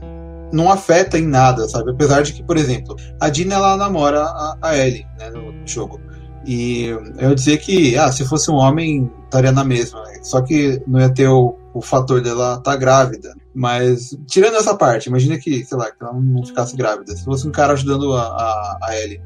não 0.53 0.71
afeta 0.71 1.19
em 1.19 1.27
nada, 1.27 1.69
sabe? 1.69 1.91
Apesar 1.91 2.23
de 2.23 2.33
que, 2.33 2.43
por 2.43 2.57
exemplo, 2.57 2.97
a 3.21 3.29
Dina 3.29 3.55
ela 3.55 3.77
namora 3.77 4.23
a, 4.23 4.59
a 4.63 4.79
Ellie, 4.79 5.07
né, 5.19 5.31
no 5.31 5.67
jogo. 5.67 6.01
E 6.47 6.87
eu 7.19 7.35
dizer 7.35 7.59
que, 7.59 7.97
ah, 7.97 8.11
se 8.13 8.25
fosse 8.25 8.51
um 8.51 8.55
homem, 8.55 9.11
estaria 9.25 9.51
na 9.51 9.65
mesma. 9.65 10.01
né? 10.05 10.21
Só 10.23 10.41
que 10.41 10.81
não 10.87 11.01
ia 11.01 11.13
ter 11.13 11.27
o, 11.29 11.57
o 11.75 11.83
fator 11.83 12.23
dela 12.23 12.59
estar 12.59 12.71
tá 12.71 12.77
grávida. 12.77 13.35
Mas, 13.53 14.17
tirando 14.29 14.57
essa 14.57 14.77
parte, 14.77 15.09
imagina 15.09 15.37
que, 15.39 15.65
sei 15.65 15.77
lá, 15.77 15.91
que 15.91 15.97
ela 16.01 16.13
não 16.13 16.45
ficasse 16.45 16.77
grávida. 16.77 17.17
Se 17.17 17.25
fosse 17.25 17.49
um 17.49 17.51
cara 17.51 17.73
ajudando 17.73 18.13
a, 18.13 18.23
a, 18.23 18.79
a 18.83 18.97
Ellie. 19.01 19.21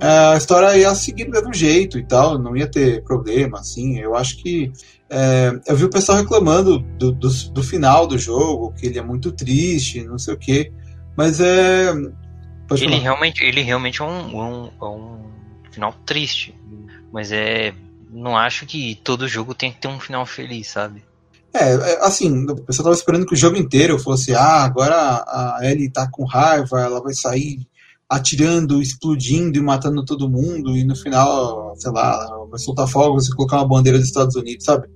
é, 0.00 0.34
A 0.34 0.36
história 0.36 0.76
ia 0.76 0.94
seguir 0.94 1.24
do 1.24 1.30
mesmo 1.30 1.54
jeito 1.54 1.98
e 1.98 2.04
tal, 2.04 2.38
não 2.38 2.54
ia 2.54 2.70
ter 2.70 3.02
problema, 3.02 3.60
assim. 3.60 3.98
Eu 3.98 4.14
acho 4.14 4.36
que 4.42 4.70
é, 5.10 5.58
eu 5.66 5.76
vi 5.76 5.84
o 5.84 5.90
pessoal 5.90 6.18
reclamando 6.18 6.78
do, 6.78 7.12
do, 7.12 7.28
do, 7.28 7.62
final 7.62 8.06
do 8.06 8.18
jogo, 8.18 8.74
que 8.74 8.86
ele 8.86 8.98
é 8.98 9.02
muito 9.02 9.32
triste, 9.32 10.04
não 10.04 10.18
sei 10.18 10.34
o 10.34 10.38
quê. 10.38 10.70
Mas 11.16 11.40
é. 11.40 11.90
ele 12.78 12.96
realmente, 12.96 13.42
ele 13.42 13.62
realmente 13.62 14.02
é 14.02 14.04
um, 14.04 14.36
um, 14.36 14.70
é 14.80 14.84
um, 14.84 15.18
final 15.70 15.94
triste. 16.04 16.54
Mas 17.12 17.32
é. 17.32 17.74
Não 18.10 18.36
acho 18.36 18.64
que 18.64 18.98
todo 19.04 19.28
jogo 19.28 19.54
tem 19.54 19.70
que 19.70 19.80
ter 19.80 19.88
um 19.88 20.00
final 20.00 20.24
feliz, 20.24 20.68
sabe? 20.68 21.02
É, 21.52 21.74
é 21.74 22.04
assim, 22.04 22.46
o 22.46 22.56
pessoal 22.56 22.84
tava 22.84 22.96
esperando 22.96 23.26
que 23.26 23.34
o 23.34 23.36
jogo 23.36 23.56
inteiro 23.56 23.98
fosse, 23.98 24.34
ah, 24.34 24.64
agora 24.64 24.94
a 24.94 25.58
Ellie 25.62 25.90
tá 25.90 26.08
com 26.10 26.24
raiva, 26.24 26.80
ela 26.80 27.02
vai 27.02 27.12
sair 27.12 27.66
atirando, 28.08 28.80
explodindo 28.80 29.58
e 29.58 29.62
matando 29.62 30.04
todo 30.04 30.28
mundo, 30.28 30.74
e 30.74 30.84
no 30.84 30.96
final, 30.96 31.74
sei 31.76 31.92
lá, 31.92 32.46
vai 32.48 32.58
soltar 32.58 32.88
fogos 32.88 33.28
e 33.28 33.34
colocar 33.34 33.56
uma 33.56 33.68
bandeira 33.68 33.98
dos 33.98 34.08
Estados 34.08 34.34
Unidos, 34.34 34.64
sabe? 34.64 34.88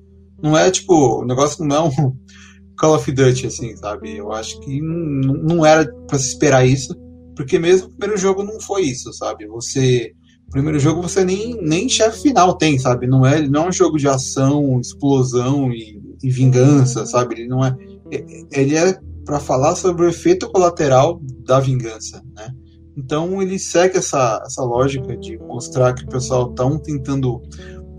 Não 0.43 0.57
é 0.57 0.71
tipo, 0.71 1.21
o 1.21 1.25
negócio 1.25 1.65
não 1.65 1.77
é 1.77 1.81
um 1.81 1.91
Call 2.77 2.97
of 2.97 3.11
Duty, 3.11 3.47
assim, 3.47 3.77
sabe? 3.77 4.17
Eu 4.17 4.33
acho 4.33 4.59
que 4.61 4.81
não, 4.81 5.35
não 5.35 5.67
era 5.67 5.87
para 6.09 6.19
se 6.19 6.29
esperar 6.29 6.67
isso, 6.67 6.95
porque 7.37 7.59
mesmo 7.59 7.89
o 7.89 7.91
primeiro 7.91 8.21
jogo 8.21 8.43
não 8.43 8.61
foi 8.61 8.83
isso, 8.83 9.13
sabe? 9.13 9.47
Você. 9.47 10.13
Primeiro 10.51 10.79
jogo 10.79 11.01
você 11.01 11.25
nem, 11.25 11.57
nem 11.63 11.89
chefe 11.89 12.25
final 12.25 12.59
tem, 12.59 12.79
sabe? 12.79 13.07
Não 13.07 13.25
é, 13.25 13.49
não 13.49 13.65
é 13.65 13.69
um 13.69 13.73
jogo 13.73 13.97
de 13.97 14.07
ação, 14.07 14.79
explosão 14.79 15.73
e, 15.73 15.99
e 16.23 16.31
vingança, 16.31 17.07
sabe? 17.07 17.37
Ele 17.37 17.49
não 17.49 17.65
é. 17.65 17.75
Ele 18.51 18.77
é 18.77 18.99
para 19.25 19.41
falar 19.41 19.75
sobre 19.77 20.05
o 20.05 20.09
efeito 20.09 20.51
colateral 20.51 21.21
da 21.47 21.59
vingança, 21.59 22.23
né? 22.35 22.53
Então 22.97 23.41
ele 23.41 23.59
segue 23.59 23.99
essa, 23.99 24.43
essa 24.45 24.63
lógica 24.63 25.17
de 25.17 25.39
mostrar 25.39 25.95
que 25.95 26.05
o 26.05 26.09
pessoal 26.09 26.53
tá 26.53 26.67
um 26.67 26.79
tentando 26.79 27.41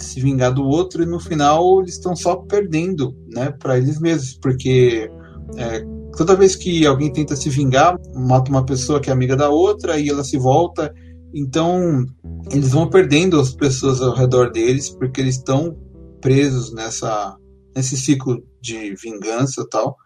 se 0.04 0.20
vingar 0.20 0.54
do 0.54 0.64
outro 0.64 1.04
e 1.04 1.06
no 1.06 1.20
final 1.20 1.82
eles 1.82 1.96
estão 1.96 2.16
só 2.16 2.36
perdendo, 2.36 3.16
né, 3.28 3.52
para 3.52 3.78
eles 3.78 4.00
mesmos, 4.00 4.38
porque 4.42 5.10
é, 5.58 5.84
toda 6.18 6.36
vez 6.36 6.56
que 6.56 6.86
alguém 6.86 7.12
tenta 7.12 7.36
se 7.36 7.50
vingar, 7.50 7.98
mata 8.14 8.50
uma 8.50 8.66
pessoa 8.66 9.00
que 9.00 9.10
é 9.10 9.14
amiga 9.14 9.36
da 9.36 9.50
outra 9.50 10.00
e 10.00 10.10
ela 10.10 10.24
se 10.24 10.38
volta, 10.38 10.94
então 11.34 12.06
eles 12.52 12.72
vão 12.72 12.90
perdendo 12.90 13.40
as 13.40 13.54
pessoas 13.54 14.02
ao 14.02 14.16
redor 14.16 14.52
deles 14.52 14.90
porque 14.90 15.22
eles 15.22 15.36
estão 15.36 15.76
presos 16.22 16.74
nessa 16.74 17.36
nesse 17.76 17.98
ciclo 17.98 18.44
de 18.62 18.96
vingança 18.96 19.66
tal. 19.70 19.98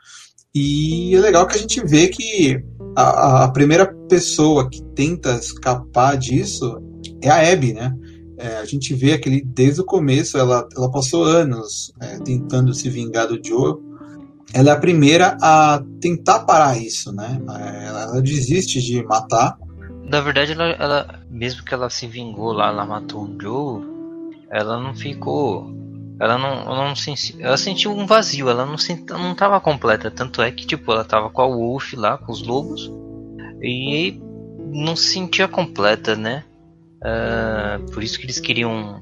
E 0.55 1.13
é 1.13 1.19
legal 1.19 1.45
que 1.45 1.55
a 1.55 1.59
gente 1.59 1.85
vê 1.85 2.07
que 2.07 2.59
a, 2.95 3.43
a 3.43 3.51
primeira 3.51 3.93
pessoa 4.09 4.69
que 4.69 4.81
tenta 4.95 5.35
escapar 5.35 6.17
disso 6.17 6.81
é 7.21 7.29
a 7.29 7.51
Abby, 7.51 7.73
né? 7.73 7.93
É, 8.37 8.57
a 8.57 8.65
gente 8.65 8.93
vê 8.93 9.13
aquele 9.13 9.41
desde 9.41 9.81
o 9.81 9.85
começo, 9.85 10.37
ela, 10.37 10.67
ela 10.75 10.91
passou 10.91 11.23
anos 11.23 11.91
é, 11.99 12.19
tentando 12.19 12.73
se 12.73 12.89
vingar 12.89 13.27
do 13.27 13.39
Joe. 13.43 13.75
Ela 14.53 14.69
é 14.69 14.73
a 14.73 14.79
primeira 14.79 15.37
a 15.41 15.83
tentar 15.99 16.39
parar 16.39 16.77
isso, 16.77 17.11
né? 17.11 17.41
Ela, 17.85 18.03
ela 18.03 18.21
desiste 18.21 18.81
de 18.81 19.03
matar. 19.03 19.57
Na 20.03 20.21
verdade, 20.21 20.53
ela, 20.53 20.65
ela, 20.65 21.19
mesmo 21.29 21.63
que 21.63 21.73
ela 21.73 21.89
se 21.89 22.07
vingou 22.07 22.53
lá, 22.53 22.69
ela 22.69 22.85
matou 22.85 23.25
o 23.25 23.41
Joe, 23.41 23.83
ela 24.49 24.81
não 24.81 24.95
ficou 24.95 25.75
ela 26.19 26.37
não, 26.37 26.49
ela 26.61 26.87
não 26.87 26.95
sentiu, 26.95 27.35
ela 27.39 27.57
sentiu 27.57 27.91
um 27.91 28.05
vazio, 28.05 28.49
ela 28.49 28.65
não 28.65 28.77
sent, 28.77 29.07
não 29.09 29.33
estava 29.33 29.59
completa, 29.61 30.09
tanto 30.09 30.41
é 30.41 30.51
que 30.51 30.65
tipo 30.65 30.91
ela 30.91 31.03
estava 31.03 31.29
com 31.29 31.41
a 31.41 31.47
Wolf 31.47 31.93
lá, 31.93 32.17
com 32.17 32.31
os 32.31 32.41
lobos 32.41 32.91
e 33.61 34.19
não 34.71 34.95
se 34.95 35.13
sentia 35.13 35.47
completa, 35.47 36.15
né? 36.15 36.43
Uh, 36.97 37.91
por 37.91 38.03
isso 38.03 38.19
que 38.19 38.25
eles 38.25 38.39
queriam 38.39 38.99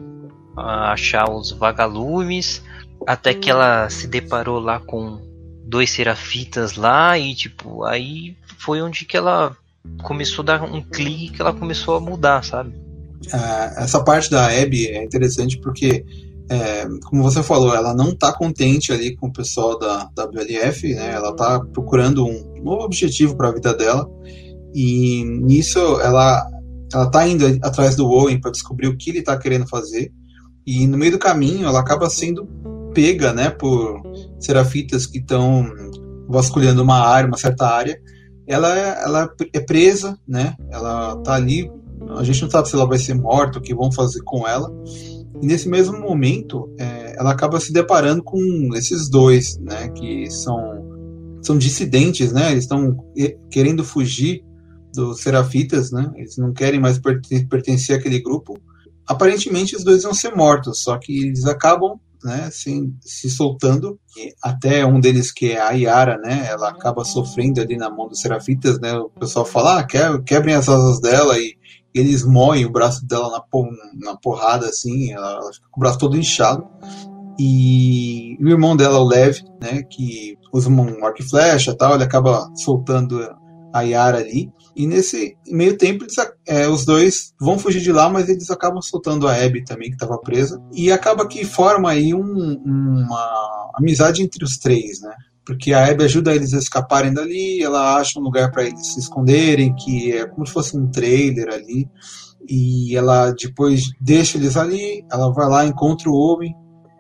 uh, 0.58 0.60
achar 0.60 1.30
os 1.30 1.52
vagalumes, 1.52 2.62
até 3.08 3.34
que 3.34 3.50
ela 3.50 3.90
se 3.90 4.08
deparou 4.08 4.60
lá 4.60 4.80
com 4.80 5.20
dois 5.66 5.90
serafitas 5.90 6.76
lá 6.76 7.18
e 7.18 7.34
tipo 7.34 7.84
aí 7.84 8.38
foi 8.60 8.82
onde 8.82 9.04
que 9.04 9.18
ela 9.18 9.56
começou 10.04 10.44
a 10.44 10.46
dar 10.46 10.64
um 10.64 10.82
clique 10.82 11.30
que 11.30 11.42
ela 11.42 11.54
começou 11.54 11.96
a 11.96 12.00
mudar, 12.00 12.44
sabe? 12.44 12.76
Uh, 13.28 13.80
essa 13.80 14.04
parte 14.04 14.30
da 14.30 14.48
Abby 14.48 14.88
é 14.88 15.04
interessante 15.04 15.58
porque 15.58 16.06
é, 16.50 16.86
como 17.06 17.24
você 17.24 17.42
falou, 17.42 17.74
ela 17.74 17.94
não 17.94 18.10
está 18.10 18.32
contente 18.32 18.92
ali 18.92 19.16
com 19.16 19.28
o 19.28 19.34
pessoal 19.34 19.80
da 19.80 20.10
WLF, 20.16 20.94
né? 20.94 21.14
Ela 21.14 21.32
está 21.32 21.60
procurando 21.60 22.26
um 22.26 22.62
novo 22.64 22.84
objetivo 22.84 23.36
para 23.36 23.50
a 23.50 23.52
vida 23.52 23.74
dela 23.74 24.08
e 24.74 25.24
nisso 25.24 25.80
ela 26.02 26.48
ela 26.94 27.06
está 27.06 27.28
indo 27.28 27.46
atrás 27.62 27.96
do 27.96 28.08
Owen 28.08 28.40
para 28.40 28.52
descobrir 28.52 28.88
o 28.88 28.98
que 28.98 29.10
ele 29.10 29.20
está 29.20 29.38
querendo 29.38 29.68
fazer 29.68 30.12
e 30.66 30.88
no 30.88 30.98
meio 30.98 31.12
do 31.12 31.20
caminho 31.20 31.68
ela 31.68 31.80
acaba 31.80 32.10
sendo 32.10 32.48
pega, 32.94 33.34
né, 33.34 33.50
por 33.50 34.02
serafitas 34.40 35.06
que 35.06 35.20
estão 35.20 35.70
vasculhando 36.28 36.82
uma 36.82 36.98
área, 36.98 37.28
uma 37.28 37.38
certa 37.38 37.68
área. 37.68 38.00
Ela 38.48 38.70
ela 38.78 39.30
é 39.54 39.60
presa, 39.60 40.18
né? 40.28 40.56
Ela 40.72 41.16
está 41.18 41.36
ali. 41.36 41.70
A 42.18 42.24
gente 42.24 42.42
não 42.44 42.50
sabe 42.50 42.70
se 42.70 42.76
ela 42.76 42.88
vai 42.88 42.98
ser 42.98 43.14
morta, 43.14 43.60
o 43.60 43.62
que 43.62 43.76
vão 43.76 43.92
fazer 43.92 44.22
com 44.24 44.48
ela. 44.48 44.72
E 45.42 45.46
nesse 45.46 45.68
mesmo 45.68 46.00
momento, 46.00 46.70
é, 46.80 47.16
ela 47.20 47.32
acaba 47.32 47.60
se 47.60 47.74
deparando 47.74 48.24
com 48.24 48.40
esses 48.76 49.10
dois, 49.10 49.58
né, 49.58 49.90
que 49.90 50.30
são, 50.32 51.40
são 51.42 51.58
dissidentes, 51.58 52.32
né, 52.32 52.52
eles 52.52 52.64
estão 52.64 52.96
querendo 53.52 53.84
fugir 53.84 54.44
dos 54.96 55.22
Serafitas, 55.22 55.92
né, 55.92 56.12
eles 56.16 56.38
não 56.38 56.54
querem 56.54 56.80
mais 56.80 57.00
pertencer 57.50 57.98
àquele 57.98 58.22
grupo. 58.22 58.58
Aparentemente, 59.08 59.76
os 59.76 59.84
dois 59.84 60.04
vão 60.04 60.14
ser 60.14 60.36
mortos, 60.36 60.82
só 60.82 60.98
que 60.98 61.26
eles 61.26 61.46
acabam 61.46 62.00
né, 62.24 62.50
se, 62.52 62.92
se 63.02 63.30
soltando. 63.30 64.00
E 64.18 64.34
até 64.42 64.86
um 64.86 65.00
deles, 65.00 65.32
que 65.32 65.52
é 65.52 65.62
a 65.62 65.70
Yara, 65.72 66.18
né, 66.18 66.48
ela 66.50 66.70
acaba 66.70 67.06
sofrendo 67.06 67.62
ali 67.62 67.78
na 67.78 67.90
mão 67.90 68.08
dos 68.08 68.20
Serafitas, 68.20 68.80
né, 68.80 68.94
o 68.98 69.10
pessoal 69.10 69.46
fala, 69.46 69.80
ah, 69.80 69.88
quebrem 70.26 70.56
as 70.56 70.68
asas 70.68 71.00
dela 71.00 71.38
e 71.38 71.56
eles 71.94 72.26
moem 72.26 72.66
o 72.66 72.72
braço 72.72 73.06
dela 73.06 73.30
na, 73.30 73.42
na 74.04 74.18
porrada, 74.18 74.66
assim, 74.66 75.14
ela, 75.14 75.32
ela, 75.34 75.54
fica 75.54 75.68
com 75.72 75.80
o 75.80 75.82
braço 75.82 76.00
todo 76.00 76.18
inchado. 76.18 76.68
E 77.40 78.38
o 78.42 78.50
irmão 78.50 78.76
dela, 78.76 79.00
o 79.00 79.08
Lev, 79.08 79.38
né, 79.62 79.84
que 79.84 80.38
usa 80.52 80.70
um 80.70 81.06
arco 81.06 81.22
e 81.22 81.30
flecha 81.30 81.76
tal, 81.76 81.96
ele 81.96 82.04
acaba 82.04 82.50
soltando 82.56 83.20
a 83.74 83.82
Yara 83.82 84.18
ali. 84.18 84.52
E 84.76 84.86
nesse 84.86 85.38
meio 85.48 85.78
tempo, 85.78 86.04
eles, 86.04 86.16
é, 86.46 86.68
os 86.68 86.86
dois 86.86 87.34
vão 87.40 87.58
fugir 87.58 87.82
de 87.82 87.92
lá, 87.92 88.10
mas 88.10 88.28
eles 88.28 88.50
acabam 88.50 88.82
soltando 88.82 89.28
a 89.28 89.34
Abby 89.34 89.64
também, 89.64 89.90
que 89.90 89.96
estava 89.96 90.18
presa. 90.18 90.62
E 90.74 90.92
acaba 90.92 91.28
que 91.28 91.46
forma 91.46 91.92
aí 91.92 92.14
um, 92.14 92.62
uma 92.66 93.72
amizade 93.76 94.22
entre 94.22 94.44
os 94.44 94.58
três, 94.58 95.00
né? 95.02 95.16
porque 95.46 95.74
a 95.74 95.86
Abby 95.86 96.04
ajuda 96.04 96.36
eles 96.36 96.54
a 96.54 96.58
escaparem 96.58 97.14
dali, 97.14 97.62
ela 97.62 97.98
acha 97.98 98.20
um 98.20 98.24
lugar 98.24 98.52
para 98.52 98.66
eles 98.66 98.94
se 98.94 99.00
esconderem, 99.00 99.76
que 99.76 100.12
é 100.12 100.26
como 100.26 100.46
se 100.46 100.52
fosse 100.52 100.76
um 100.76 100.90
trailer 100.90 101.50
ali, 101.54 101.88
e 102.50 102.96
ela 102.96 103.32
depois 103.32 103.84
deixa 104.02 104.38
eles 104.38 104.58
ali, 104.58 105.06
ela 105.12 105.32
vai 105.32 105.48
lá, 105.48 105.66
encontra 105.66 106.10
o 106.10 106.16
homem, 106.16 106.54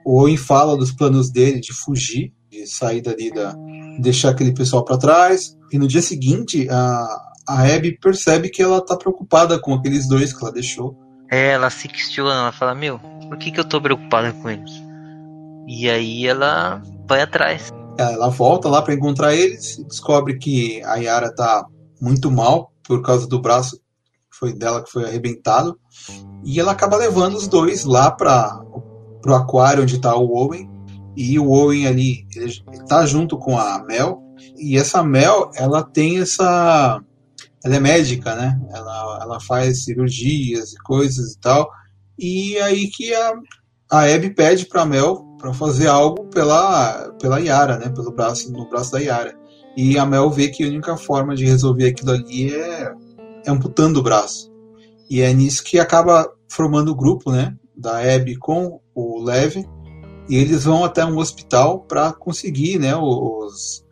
o 0.05 0.21
homem 0.21 0.37
fala 0.37 0.77
dos 0.77 0.91
planos 0.91 1.31
dele 1.31 1.59
de 1.59 1.73
fugir, 1.73 2.31
de 2.51 2.67
sair 2.67 3.01
dali, 3.01 3.33
da, 3.33 3.55
deixar 3.99 4.29
aquele 4.29 4.53
pessoal 4.53 4.85
para 4.85 4.97
trás, 4.97 5.57
e 5.71 5.79
no 5.79 5.87
dia 5.87 6.01
seguinte 6.01 6.67
a, 6.69 7.07
a 7.47 7.63
Abby 7.63 7.97
percebe 7.99 8.49
que 8.49 8.61
ela 8.61 8.83
tá 8.83 8.95
preocupada 8.95 9.59
com 9.59 9.73
aqueles 9.73 10.07
dois 10.07 10.33
que 10.33 10.43
ela 10.43 10.53
deixou. 10.53 10.97
É, 11.31 11.51
ela 11.51 11.69
se 11.69 11.87
questiona, 11.87 12.33
ela 12.33 12.51
fala, 12.51 12.75
meu, 12.75 12.99
por 13.27 13.37
que, 13.37 13.51
que 13.51 13.59
eu 13.59 13.65
tô 13.65 13.81
preocupada 13.81 14.31
com 14.33 14.49
eles? 14.49 14.71
E 15.67 15.89
aí 15.89 16.27
ela 16.27 16.81
vai 17.07 17.21
atrás. 17.21 17.73
Ela 17.97 18.29
volta 18.29 18.69
lá 18.69 18.81
para 18.81 18.93
encontrar 18.93 19.33
eles, 19.33 19.77
descobre 19.87 20.37
que 20.37 20.83
a 20.83 20.95
Yara 20.95 21.33
tá 21.33 21.65
muito 22.01 22.29
mal 22.29 22.71
por 22.83 23.01
causa 23.01 23.25
do 23.27 23.41
braço 23.41 23.79
foi 24.37 24.53
dela 24.53 24.83
que 24.83 24.91
foi 24.91 25.05
arrebentado, 25.05 25.79
e 26.43 26.59
ela 26.59 26.73
acaba 26.73 26.97
levando 26.97 27.35
os 27.35 27.47
dois 27.47 27.85
lá 27.85 28.11
para 28.11 28.61
o 29.25 29.33
aquário 29.33 29.83
onde 29.83 29.95
está 29.95 30.15
o 30.15 30.35
Owen, 30.35 30.69
e 31.15 31.39
o 31.39 31.49
Owen 31.49 31.87
ali 31.87 32.27
ele, 32.35 32.53
tá 32.87 33.05
junto 33.05 33.37
com 33.37 33.57
a 33.57 33.81
Mel, 33.83 34.21
e 34.57 34.77
essa 34.77 35.01
Mel, 35.01 35.49
ela 35.55 35.81
tem 35.81 36.19
essa 36.19 37.01
ela 37.65 37.77
é 37.77 37.79
médica, 37.79 38.35
né? 38.35 38.61
Ela, 38.71 39.19
ela 39.23 39.39
faz 39.39 39.85
cirurgias 39.85 40.73
e 40.73 40.77
coisas 40.83 41.33
e 41.33 41.39
tal. 41.39 41.67
E 42.17 42.59
aí 42.59 42.87
que 42.91 43.11
a, 43.11 43.33
a 43.91 44.03
Abby 44.03 44.29
pede 44.29 44.67
para 44.67 44.85
Mel 44.85 45.25
para 45.39 45.51
fazer 45.51 45.87
algo 45.87 46.25
pela, 46.25 47.11
pela 47.19 47.39
Yara, 47.39 47.79
né? 47.79 47.89
Pelo 47.89 48.11
braço, 48.11 48.51
no 48.51 48.69
braço 48.69 48.91
da 48.91 48.99
Yara. 48.99 49.35
E 49.75 49.97
a 49.97 50.05
Mel 50.05 50.29
vê 50.29 50.49
que 50.49 50.63
a 50.63 50.67
única 50.67 50.95
forma 50.95 51.35
de 51.35 51.43
resolver 51.43 51.87
aquilo 51.87 52.11
ali 52.11 52.53
é, 52.53 52.93
é 53.43 53.49
amputando 53.49 53.99
o 53.99 54.03
braço. 54.03 54.53
E 55.09 55.21
é 55.21 55.33
nisso 55.33 55.63
que 55.63 55.79
acaba 55.79 56.31
formando 56.47 56.89
o 56.89 56.95
grupo, 56.95 57.31
né? 57.31 57.57
Da 57.75 57.97
Abby 57.97 58.35
com 58.35 58.79
o 58.93 59.23
Lev. 59.23 59.65
E 60.29 60.35
eles 60.35 60.65
vão 60.65 60.85
até 60.85 61.03
um 61.03 61.17
hospital 61.17 61.79
para 61.79 62.13
conseguir, 62.13 62.77
né? 62.77 62.95
Os, 62.95 63.83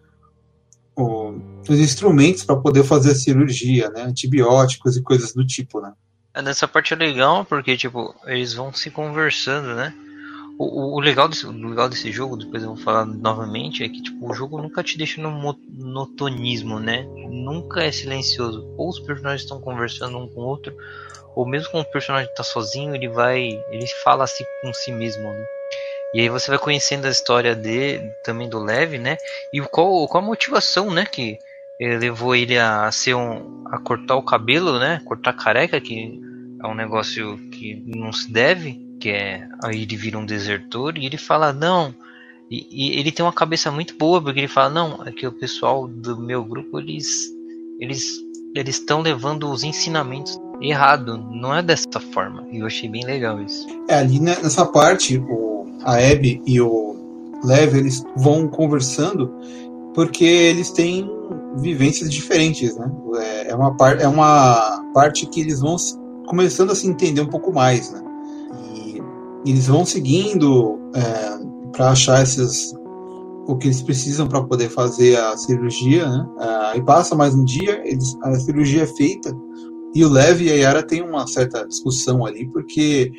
os, 0.96 1.36
os 1.72 1.80
instrumentos 1.80 2.44
para 2.44 2.56
poder 2.56 2.84
fazer 2.84 3.12
a 3.12 3.16
cirurgia, 3.16 3.90
né? 3.90 4.04
Antibióticos 4.04 4.98
e 4.98 5.02
coisas 5.02 5.34
do 5.34 5.46
tipo, 5.46 5.80
né? 5.80 5.94
Nessa 6.44 6.68
parte 6.68 6.94
é 6.94 6.98
legal 6.98 7.46
porque, 7.46 7.78
tipo, 7.78 8.14
eles 8.26 8.54
vão 8.54 8.74
se 8.74 8.90
conversando, 8.90 9.76
né? 9.76 9.94
O, 10.58 10.98
o, 10.98 11.00
legal 11.00 11.28
desse, 11.28 11.46
o 11.46 11.52
legal 11.52 11.90
desse 11.90 12.12
jogo, 12.12 12.38
depois 12.38 12.62
eu 12.62 12.76
vou 12.76 12.84
falar 12.84 13.06
novamente, 13.06 13.84
é 13.84 13.90
que 13.90 14.02
tipo, 14.02 14.30
o 14.30 14.34
jogo 14.34 14.62
nunca 14.62 14.84
te 14.84 14.98
deixa 14.98 15.20
no 15.22 15.32
monotonismo, 15.32 16.80
né? 16.80 17.04
Nunca 17.30 17.84
é 17.84 17.92
silencioso. 17.92 18.64
Ou 18.78 18.90
os 18.90 19.00
personagens 19.00 19.42
estão 19.42 19.60
conversando 19.60 20.18
um 20.18 20.28
com 20.28 20.42
o 20.42 20.46
outro, 20.46 20.76
ou 21.36 21.48
mesmo 21.48 21.72
quando 21.72 21.86
o 21.86 21.92
personagem 21.92 22.30
está 22.30 22.44
sozinho, 22.44 22.96
ele 22.96 23.08
vai. 23.08 23.42
ele 23.72 23.88
fala 24.04 24.24
assim 24.24 24.44
com 24.62 24.74
si 24.74 24.92
mesmo, 24.92 25.24
né? 25.24 25.46
E 26.14 26.22
aí 26.22 26.30
você 26.30 26.52
vai 26.52 26.60
conhecendo 26.60 27.06
a 27.06 27.10
história 27.10 27.56
dele, 27.56 28.08
também 28.24 28.48
do 28.48 28.60
Lev, 28.60 29.00
né? 29.00 29.18
E 29.52 29.60
qual, 29.62 30.08
qual 30.08 30.24
a 30.24 30.28
motivação, 30.28 30.92
né? 30.92 31.06
Que 31.06 31.40
levou 31.86 32.36
ele 32.36 32.58
a 32.58 32.92
ser 32.92 33.16
um. 33.16 33.64
a 33.68 33.78
cortar 33.78 34.16
o 34.16 34.24
cabelo, 34.24 34.80
né? 34.80 35.02
Cortar 35.06 35.34
careca, 35.34 35.80
que 35.80 36.22
é 36.62 36.68
um 36.68 36.76
negócio 36.76 37.38
que 37.52 37.84
não 37.86 38.14
se 38.14 38.32
deve 38.32 38.84
que 39.04 39.10
é 39.10 39.46
aí 39.62 39.82
ele 39.82 39.98
vira 39.98 40.18
um 40.18 40.26
desertor 40.26 40.98
e 40.98 41.06
ele 41.06 41.18
fala 41.18 41.52
não 41.52 41.94
e, 42.50 42.68
e, 42.72 43.00
ele 43.00 43.12
tem 43.12 43.26
uma 43.26 43.34
cabeça 43.34 43.70
muito 43.70 43.98
boa 43.98 44.22
porque 44.22 44.40
ele 44.40 44.48
fala 44.48 44.70
não 44.70 45.04
é 45.06 45.12
que 45.12 45.28
o 45.28 45.32
pessoal 45.32 45.90
do 45.90 46.18
meu 46.18 46.42
grupo 46.42 46.80
eles 46.80 47.30
eles 47.82 48.06
eles 48.56 48.76
estão 48.76 49.02
levando 49.02 49.52
os 49.52 49.62
ensinamentos 49.62 50.40
errado 50.62 51.18
não 51.18 51.54
é 51.54 51.62
dessa 51.62 52.00
forma 52.14 52.48
e 52.50 52.60
eu 52.60 52.66
achei 52.66 52.88
bem 52.88 53.04
legal 53.04 53.42
isso 53.42 53.68
é 53.90 53.96
ali 53.96 54.22
né, 54.22 54.38
nessa 54.42 54.66
parte 54.66 55.18
o 55.18 55.68
a 55.84 55.96
Abby 55.96 56.42
e 56.48 56.62
o 56.62 56.94
Lev 57.44 57.76
eles 57.76 58.02
vão 58.16 58.48
conversando 58.48 59.36
porque 59.94 60.26
eles 60.26 60.72
têm 60.72 61.10
vivências 61.58 62.10
diferentes 62.10 62.76
né 62.76 62.92
é, 63.16 63.52
é 63.52 63.56
uma 63.56 63.76
parte 63.76 64.04
é 64.04 64.08
uma 64.08 64.84
parte 64.94 65.26
que 65.28 65.42
eles 65.42 65.60
vão 65.60 65.76
começando 66.28 66.72
a 66.72 66.76
se 66.76 66.88
entender 66.88 67.22
um 67.22 67.30
pouco 67.30 67.52
mais 67.54 67.92
né 67.92 68.04
eles 69.46 69.68
vão 69.68 69.86
seguindo 69.86 70.80
é, 70.96 71.72
para 71.72 71.92
achar 71.92 72.24
esses 72.24 72.74
o 73.46 73.58
que 73.58 73.68
eles 73.68 73.82
precisam 73.82 74.26
para 74.26 74.42
poder 74.42 74.70
fazer 74.70 75.18
a 75.18 75.36
cirurgia, 75.36 76.10
né? 76.10 76.26
Aí 76.72 76.82
passa 76.82 77.14
mais 77.14 77.36
um 77.36 77.44
dia, 77.44 77.82
eles, 77.86 78.16
a 78.24 78.34
cirurgia 78.36 78.84
é 78.84 78.88
feita 78.88 79.36
e 79.94 80.04
o 80.06 80.10
Lev 80.10 80.42
e 80.42 80.50
a 80.50 80.56
Yara 80.56 80.82
têm 80.82 81.02
uma 81.02 81.28
certa 81.28 81.68
discussão 81.68 82.26
ali 82.26 82.50
porque 82.52 83.12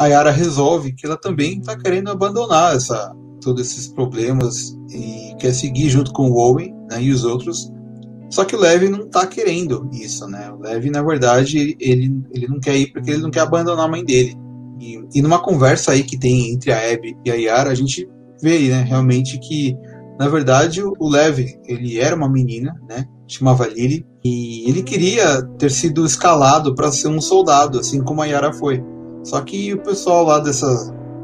a 0.00 0.06
Yara 0.06 0.32
resolve 0.32 0.92
que 0.92 1.06
ela 1.06 1.16
também 1.16 1.58
está 1.58 1.78
querendo 1.78 2.10
abandonar 2.10 2.74
essa 2.74 3.14
todos 3.40 3.66
esses 3.66 3.88
problemas 3.88 4.76
e 4.90 5.34
quer 5.38 5.52
seguir 5.52 5.88
junto 5.88 6.12
com 6.12 6.30
o 6.30 6.36
Owen 6.36 6.74
né, 6.90 7.02
e 7.02 7.10
os 7.10 7.24
outros. 7.24 7.72
Só 8.30 8.44
que 8.44 8.54
o 8.54 8.60
Levi 8.60 8.88
não 8.88 9.08
tá 9.08 9.26
querendo 9.26 9.88
isso, 9.92 10.26
né? 10.26 10.50
O 10.50 10.60
Levi, 10.60 10.90
na 10.90 11.02
verdade, 11.02 11.76
ele, 11.80 12.22
ele 12.34 12.46
não 12.46 12.60
quer 12.60 12.76
ir 12.76 12.92
porque 12.92 13.10
ele 13.10 13.22
não 13.22 13.30
quer 13.30 13.40
abandonar 13.40 13.86
a 13.86 13.90
mãe 13.90 14.04
dele. 14.04 14.36
E, 14.80 15.00
e 15.14 15.22
numa 15.22 15.38
conversa 15.38 15.92
aí 15.92 16.02
que 16.02 16.18
tem 16.18 16.52
entre 16.52 16.70
a 16.70 16.92
Abby 16.92 17.16
e 17.24 17.30
a 17.30 17.34
Yara, 17.34 17.70
a 17.70 17.74
gente 17.74 18.08
vê 18.42 18.68
né, 18.68 18.82
realmente 18.82 19.38
que, 19.38 19.74
na 20.18 20.28
verdade, 20.28 20.82
o 20.82 21.08
Levi, 21.08 21.58
ele 21.66 21.98
era 21.98 22.14
uma 22.14 22.28
menina, 22.28 22.74
né? 22.88 23.06
Chamava 23.26 23.66
Lily. 23.66 24.06
E 24.24 24.68
ele 24.68 24.82
queria 24.82 25.42
ter 25.58 25.70
sido 25.70 26.04
escalado 26.04 26.74
para 26.74 26.92
ser 26.92 27.08
um 27.08 27.20
soldado, 27.20 27.78
assim 27.80 28.02
como 28.02 28.20
a 28.20 28.26
Yara 28.26 28.52
foi. 28.52 28.82
Só 29.24 29.40
que 29.40 29.72
o 29.74 29.82
pessoal 29.82 30.24
lá 30.24 30.38
dessa, 30.38 30.66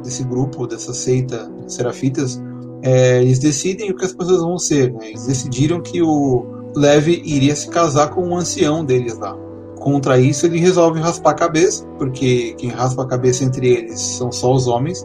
desse 0.04 0.22
grupo, 0.22 0.66
dessa 0.66 0.94
seita 0.94 1.50
Serafitas, 1.66 2.40
é, 2.82 3.22
eles 3.22 3.38
decidem 3.38 3.90
o 3.90 3.96
que 3.96 4.04
as 4.04 4.12
pessoas 4.12 4.42
vão 4.42 4.58
ser. 4.58 4.92
Né? 4.92 5.08
Eles 5.08 5.26
decidiram 5.26 5.80
que 5.80 6.02
o 6.02 6.44
Levi 6.76 7.22
iria 7.24 7.56
se 7.56 7.68
casar 7.68 8.10
com 8.10 8.22
um 8.22 8.36
ancião 8.36 8.84
deles 8.84 9.18
lá. 9.18 9.34
Contra 9.76 10.18
isso, 10.18 10.46
ele 10.46 10.58
resolve 10.58 11.00
raspar 11.00 11.30
a 11.30 11.34
cabeça, 11.34 11.84
porque 11.98 12.54
quem 12.58 12.70
raspa 12.70 13.02
a 13.02 13.06
cabeça 13.06 13.44
entre 13.44 13.68
eles 13.68 14.00
são 14.00 14.30
só 14.30 14.54
os 14.54 14.66
homens. 14.66 15.04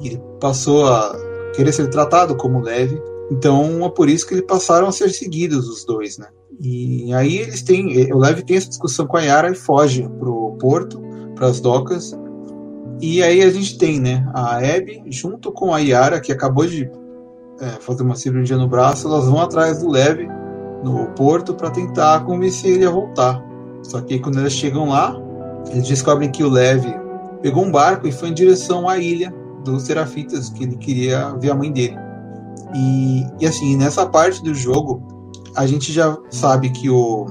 E 0.00 0.08
ele 0.08 0.22
passou 0.40 0.86
a 0.86 1.16
querer 1.54 1.72
ser 1.72 1.88
tratado 1.88 2.36
como 2.36 2.60
Levi. 2.60 3.00
Então 3.30 3.84
é 3.84 3.88
por 3.88 4.08
isso 4.08 4.26
que 4.26 4.34
eles 4.34 4.46
passaram 4.46 4.86
a 4.86 4.92
ser 4.92 5.10
seguidos 5.10 5.68
os 5.68 5.84
dois, 5.84 6.18
né? 6.18 6.26
E 6.60 7.12
aí 7.12 7.38
eles 7.38 7.62
têm, 7.62 8.12
o 8.12 8.18
Levi 8.18 8.44
tem 8.44 8.56
essa 8.56 8.68
discussão 8.68 9.06
com 9.06 9.16
a 9.16 9.22
Yara 9.22 9.50
e 9.50 9.54
foge 9.54 10.08
pro 10.18 10.56
porto, 10.60 11.00
para 11.34 11.46
as 11.48 11.60
docas. 11.60 12.16
E 13.00 13.22
aí 13.22 13.42
a 13.42 13.50
gente 13.50 13.76
tem, 13.76 14.00
né, 14.00 14.26
a 14.32 14.56
Abby 14.56 15.02
junto 15.06 15.52
com 15.52 15.74
a 15.74 15.78
Yara 15.78 16.20
que 16.20 16.32
acabou 16.32 16.66
de 16.66 16.90
é, 17.60 17.66
fazer 17.80 18.02
uma 18.02 18.16
cirurgia 18.16 18.56
no 18.56 18.68
braço, 18.68 19.06
elas 19.06 19.26
vão 19.26 19.40
atrás 19.40 19.80
do 19.80 19.88
Levi 19.88 20.28
no 20.82 21.06
porto 21.12 21.54
para 21.54 21.70
tentar 21.70 22.24
convencer 22.24 22.72
ele 22.72 22.86
a 22.86 22.90
voltar. 22.90 23.42
Só 23.82 24.00
que 24.00 24.18
quando 24.18 24.38
elas 24.38 24.52
chegam 24.52 24.88
lá, 24.88 25.16
eles 25.70 25.86
descobrem 25.86 26.30
que 26.30 26.42
o 26.42 26.48
Levi 26.48 26.94
pegou 27.42 27.64
um 27.64 27.70
barco 27.70 28.06
e 28.06 28.12
foi 28.12 28.28
em 28.28 28.34
direção 28.34 28.88
à 28.88 28.98
ilha 28.98 29.34
dos 29.64 29.84
Serafitas, 29.84 30.50
que 30.50 30.64
ele 30.64 30.76
queria 30.76 31.34
ver 31.38 31.50
a 31.50 31.54
mãe 31.54 31.72
dele. 31.72 31.96
E, 32.74 33.26
e 33.40 33.46
assim, 33.46 33.76
nessa 33.76 34.06
parte 34.06 34.42
do 34.42 34.54
jogo, 34.54 35.02
a 35.56 35.66
gente 35.66 35.92
já 35.92 36.16
sabe 36.30 36.70
que 36.70 36.90
o, 36.90 37.26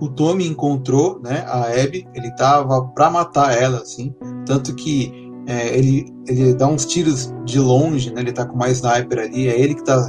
o 0.00 0.08
Tommy 0.08 0.46
encontrou 0.46 1.20
né, 1.20 1.44
a 1.48 1.62
Abby, 1.68 2.06
ele 2.14 2.30
tava 2.36 2.82
para 2.88 3.10
matar 3.10 3.56
ela, 3.56 3.78
assim, 3.78 4.14
tanto 4.46 4.74
que 4.74 5.12
é, 5.46 5.76
ele, 5.76 6.06
ele 6.26 6.54
dá 6.54 6.66
uns 6.66 6.86
tiros 6.86 7.32
de 7.44 7.58
longe, 7.58 8.12
né, 8.12 8.20
ele 8.20 8.32
tá 8.32 8.46
com 8.46 8.56
mais 8.56 8.78
sniper 8.78 9.18
ali, 9.18 9.48
é 9.48 9.60
ele 9.60 9.74
que 9.74 9.84
tá 9.84 10.08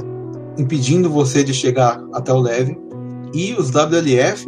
impedindo 0.58 1.10
você 1.10 1.44
de 1.44 1.52
chegar 1.52 2.02
até 2.12 2.32
o 2.32 2.40
leve. 2.40 2.76
E 3.34 3.52
os 3.54 3.70
WLF, 3.70 4.46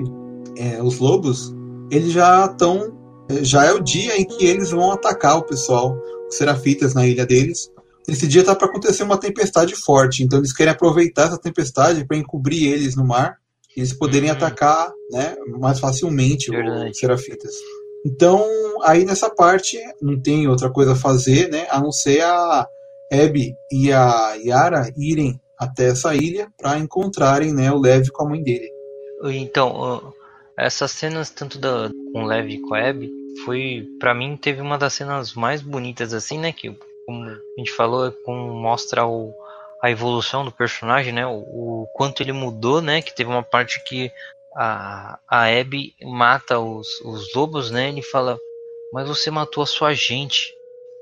é, 0.57 0.83
os 0.83 0.99
lobos, 0.99 1.55
eles 1.91 2.13
já 2.13 2.47
estão. 2.47 2.97
Já 3.43 3.67
é 3.67 3.73
o 3.73 3.81
dia 3.81 4.19
em 4.19 4.25
que 4.25 4.47
eles 4.47 4.71
vão 4.71 4.91
atacar 4.91 5.37
o 5.37 5.43
pessoal, 5.43 5.95
os 6.29 6.35
serafitas 6.35 6.95
na 6.95 7.07
ilha 7.07 7.27
deles. 7.27 7.71
Esse 8.09 8.27
dia 8.27 8.43
tá 8.43 8.55
para 8.55 8.69
acontecer 8.69 9.03
uma 9.03 9.19
tempestade 9.19 9.77
forte, 9.77 10.23
então 10.23 10.39
eles 10.39 10.55
querem 10.55 10.73
aproveitar 10.73 11.25
essa 11.25 11.37
tempestade 11.37 12.07
para 12.07 12.17
encobrir 12.17 12.73
eles 12.73 12.97
no 12.97 13.07
mar, 13.07 13.37
e 13.77 13.81
eles 13.81 13.93
poderem 13.93 14.31
uhum. 14.31 14.37
atacar 14.37 14.91
né, 15.13 15.37
mais 15.61 15.79
facilmente 15.79 16.51
Verdade. 16.51 16.91
os 16.91 16.99
serafitas. 16.99 17.53
Então, 18.07 18.45
aí 18.83 19.05
nessa 19.05 19.29
parte 19.29 19.79
não 20.01 20.21
tem 20.21 20.47
outra 20.49 20.71
coisa 20.71 20.93
a 20.93 20.97
fazer, 20.97 21.49
né, 21.51 21.67
a 21.71 21.81
não 21.81 21.91
ser 21.91 22.23
a 22.23 22.69
Abby 23.13 23.57
e 23.71 23.93
a 23.93 24.35
Yara 24.35 24.93
irem 24.97 25.41
até 25.59 25.89
essa 25.89 26.15
ilha 26.15 26.49
para 26.57 26.79
encontrarem 26.79 27.53
né, 27.53 27.71
o 27.73 27.79
Levi 27.79 28.11
com 28.11 28.25
a 28.25 28.29
mãe 28.29 28.43
dele. 28.43 28.71
Então, 29.25 30.13
essas 30.57 30.93
cenas 30.93 31.31
tanto 31.31 31.59
da, 31.59 31.91
com 32.13 32.23
o 32.23 32.27
Levi 32.27 32.61
com 32.61 32.75
a 32.75 32.89
Abby 32.89 33.11
foi 33.45 33.87
para 33.99 34.15
mim 34.15 34.37
teve 34.37 34.61
uma 34.61 34.79
das 34.79 34.95
cenas 34.95 35.35
mais 35.35 35.61
bonitas 35.63 36.13
assim, 36.13 36.39
né, 36.39 36.53
que 36.53 36.77
como 37.07 37.25
a 37.25 37.39
gente 37.57 37.73
falou, 37.73 38.07
é 38.07 38.13
como 38.25 38.53
mostra 38.53 39.07
o, 39.07 39.33
a 39.83 39.91
evolução 39.91 40.45
do 40.45 40.53
personagem, 40.53 41.13
né, 41.13 41.27
o, 41.27 41.39
o, 41.39 41.87
quanto 41.95 42.23
ele 42.23 42.33
mudou, 42.33 42.83
né, 42.83 43.01
que 43.01 43.15
teve 43.15 43.31
uma 43.31 43.43
parte 43.43 43.83
que 43.85 44.13
a, 44.59 45.21
a 45.29 45.61
Abby 45.61 45.95
mata 46.03 46.59
os, 46.59 47.01
os 47.05 47.33
lobos, 47.33 47.71
né, 47.71 47.91
ele 47.91 48.03
fala, 48.03 48.37
mas 48.93 49.07
você 49.07 49.31
matou 49.31 49.63
a 49.63 49.67
sua 49.67 49.95
gente. 49.95 50.53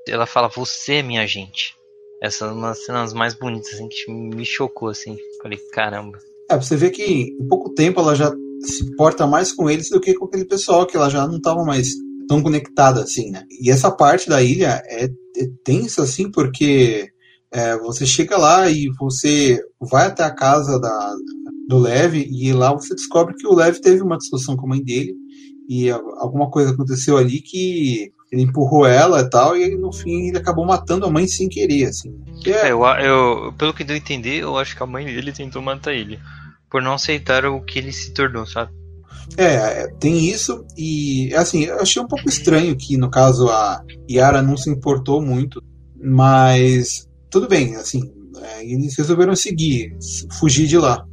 Ela 0.06 0.26
fala, 0.26 0.48
você 0.48 0.96
é 0.96 1.02
minha 1.02 1.26
gente. 1.26 1.74
Essa 2.22 2.44
é 2.44 2.50
uma 2.50 2.68
das 2.68 2.84
cenas 2.84 3.14
mais 3.14 3.34
bonitas, 3.34 3.72
assim, 3.72 3.88
que 3.88 4.10
me 4.10 4.44
chocou, 4.44 4.88
assim. 4.88 5.16
Falei, 5.42 5.58
caramba. 5.72 6.18
É, 6.50 6.56
você 6.56 6.76
vê 6.76 6.90
que 6.90 7.02
em 7.02 7.48
pouco 7.48 7.72
tempo 7.74 8.00
ela 8.00 8.14
já 8.14 8.30
se 8.62 8.94
porta 8.94 9.26
mais 9.26 9.52
com 9.52 9.70
eles 9.70 9.88
do 9.88 10.00
que 10.00 10.14
com 10.14 10.26
aquele 10.26 10.44
pessoal 10.44 10.86
que 10.86 10.96
ela 10.96 11.08
já 11.08 11.26
não 11.26 11.38
estava 11.38 11.64
mais 11.64 11.88
tão 12.28 12.42
conectada 12.42 13.02
assim, 13.02 13.30
né? 13.30 13.44
E 13.60 13.70
essa 13.70 13.90
parte 13.90 14.28
da 14.28 14.42
ilha 14.42 14.82
é, 14.86 15.04
é 15.04 15.46
tensa, 15.64 16.02
assim, 16.02 16.30
porque 16.30 17.08
é, 17.50 17.76
você 17.78 18.04
chega 18.04 18.36
lá 18.36 18.68
e 18.70 18.88
você 18.98 19.60
vai 19.80 20.06
até 20.06 20.22
a 20.24 20.34
casa 20.34 20.78
da, 20.80 21.14
do 21.68 21.78
Lev 21.78 22.14
e 22.14 22.52
lá 22.52 22.72
você 22.72 22.94
descobre 22.94 23.34
que 23.34 23.46
o 23.46 23.54
Lev 23.54 23.76
teve 23.78 24.02
uma 24.02 24.16
discussão 24.16 24.56
com 24.56 24.66
a 24.66 24.70
mãe 24.70 24.82
dele 24.82 25.14
e 25.68 25.90
alguma 25.90 26.48
coisa 26.48 26.72
aconteceu 26.72 27.16
ali 27.16 27.40
que 27.40 28.12
ele 28.30 28.42
empurrou 28.42 28.86
ela 28.86 29.20
e 29.20 29.30
tal, 29.30 29.56
e 29.56 29.76
no 29.76 29.92
fim 29.92 30.28
ele 30.28 30.38
acabou 30.38 30.64
matando 30.64 31.06
a 31.06 31.10
mãe 31.10 31.26
sem 31.26 31.48
querer, 31.48 31.86
assim. 31.86 32.14
É... 32.44 32.50
É, 32.50 32.72
eu, 32.72 32.82
eu, 32.84 33.52
pelo 33.52 33.72
que 33.74 33.84
deu 33.84 33.94
a 33.94 33.98
entender, 33.98 34.42
eu 34.42 34.56
acho 34.56 34.76
que 34.76 34.82
a 34.82 34.86
mãe 34.86 35.04
dele 35.04 35.32
tentou 35.32 35.62
matar 35.62 35.92
ele. 35.92 36.18
Por 36.70 36.82
não 36.82 36.94
aceitar 36.94 37.44
o 37.46 37.62
que 37.62 37.78
ele 37.78 37.92
se 37.92 38.12
tornou, 38.12 38.46
sabe? 38.46 38.72
É, 39.36 39.88
tem 39.98 40.28
isso, 40.28 40.64
e 40.76 41.34
assim, 41.34 41.64
eu 41.64 41.80
achei 41.80 42.00
um 42.00 42.06
pouco 42.06 42.28
estranho 42.28 42.76
que, 42.76 42.96
no 42.96 43.10
caso, 43.10 43.48
a 43.48 43.82
Yara 44.08 44.40
não 44.40 44.56
se 44.56 44.70
importou 44.70 45.20
muito, 45.20 45.60
mas 46.00 47.08
tudo 47.28 47.48
bem, 47.48 47.74
assim, 47.74 48.12
é, 48.40 48.64
eles 48.64 48.96
resolveram 48.96 49.34
seguir, 49.34 49.96
fugir 50.38 50.68
de 50.68 50.78
lá. 50.78 51.04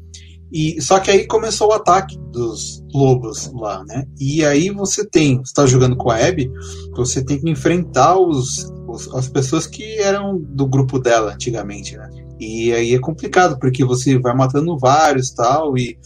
E, 0.54 0.80
só 0.80 0.99
que 0.99 1.10
aí 1.10 1.26
começou 1.26 1.70
o 1.70 1.74
ataque 1.74 2.16
dos 2.32 2.84
lobos 2.93 3.51
lá, 3.56 3.84
né? 3.86 4.06
E 4.20 4.45
aí 4.45 4.70
você 4.70 5.04
tem, 5.04 5.39
você 5.39 5.51
tá 5.51 5.66
jogando 5.66 5.97
com 5.97 6.12
a 6.12 6.18
Abby, 6.18 6.51
você 6.91 7.26
tem 7.26 7.39
que 7.39 7.49
enfrentar 7.49 8.20
os, 8.20 8.72
os, 8.88 9.12
as 9.16 9.28
pessoas 9.28 9.66
que 9.66 9.97
eram 9.97 10.38
do 10.38 10.68
grupo 10.68 10.99
dela 10.99 11.34
antigamente, 11.34 11.97
né? 11.97 12.08
E 12.39 12.72
aí 12.72 12.93
é 12.93 12.99
complicado, 12.99 13.58
porque 13.58 13.84
você 13.84 14.20
vai 14.20 14.36
matando 14.36 14.78
vários 14.78 15.32
tal, 15.32 15.76
e 15.76 15.97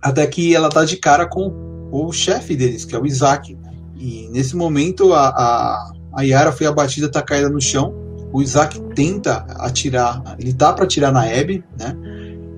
até 0.00 0.24
que 0.28 0.54
ela 0.54 0.68
tá 0.68 0.84
de 0.84 0.96
cara 0.96 1.28
com 1.28 1.52
o 1.90 2.12
chefe 2.12 2.54
deles, 2.54 2.84
que 2.84 2.94
é 2.94 3.00
o 3.00 3.06
Isaac. 3.06 3.58
E 3.98 4.28
nesse 4.30 4.54
momento 4.54 5.12
a, 5.12 5.28
a, 5.28 5.92
a 6.14 6.22
Yara 6.22 6.52
foi 6.52 6.68
abatida, 6.68 7.10
tá 7.10 7.20
caída 7.20 7.48
no 7.48 7.60
chão. 7.60 7.92
O 8.32 8.40
Isaac 8.40 8.80
tenta 8.94 9.44
atirar, 9.58 10.22
ele 10.38 10.54
tá 10.54 10.72
para 10.72 10.84
atirar 10.84 11.12
na 11.12 11.22
Abby, 11.24 11.64
né? 11.76 11.96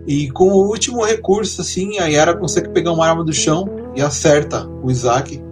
E 0.06 0.30
com 0.30 0.48
o 0.48 0.68
último 0.68 1.04
recurso, 1.04 1.60
assim, 1.60 1.98
a 1.98 2.06
Yara 2.06 2.36
consegue 2.36 2.68
pegar 2.70 2.92
uma 2.92 3.06
arma 3.06 3.24
do 3.24 3.32
chão 3.32 3.66
e 3.94 4.02
acerta 4.02 4.68
o 4.82 4.90
Isaac, 4.90 5.42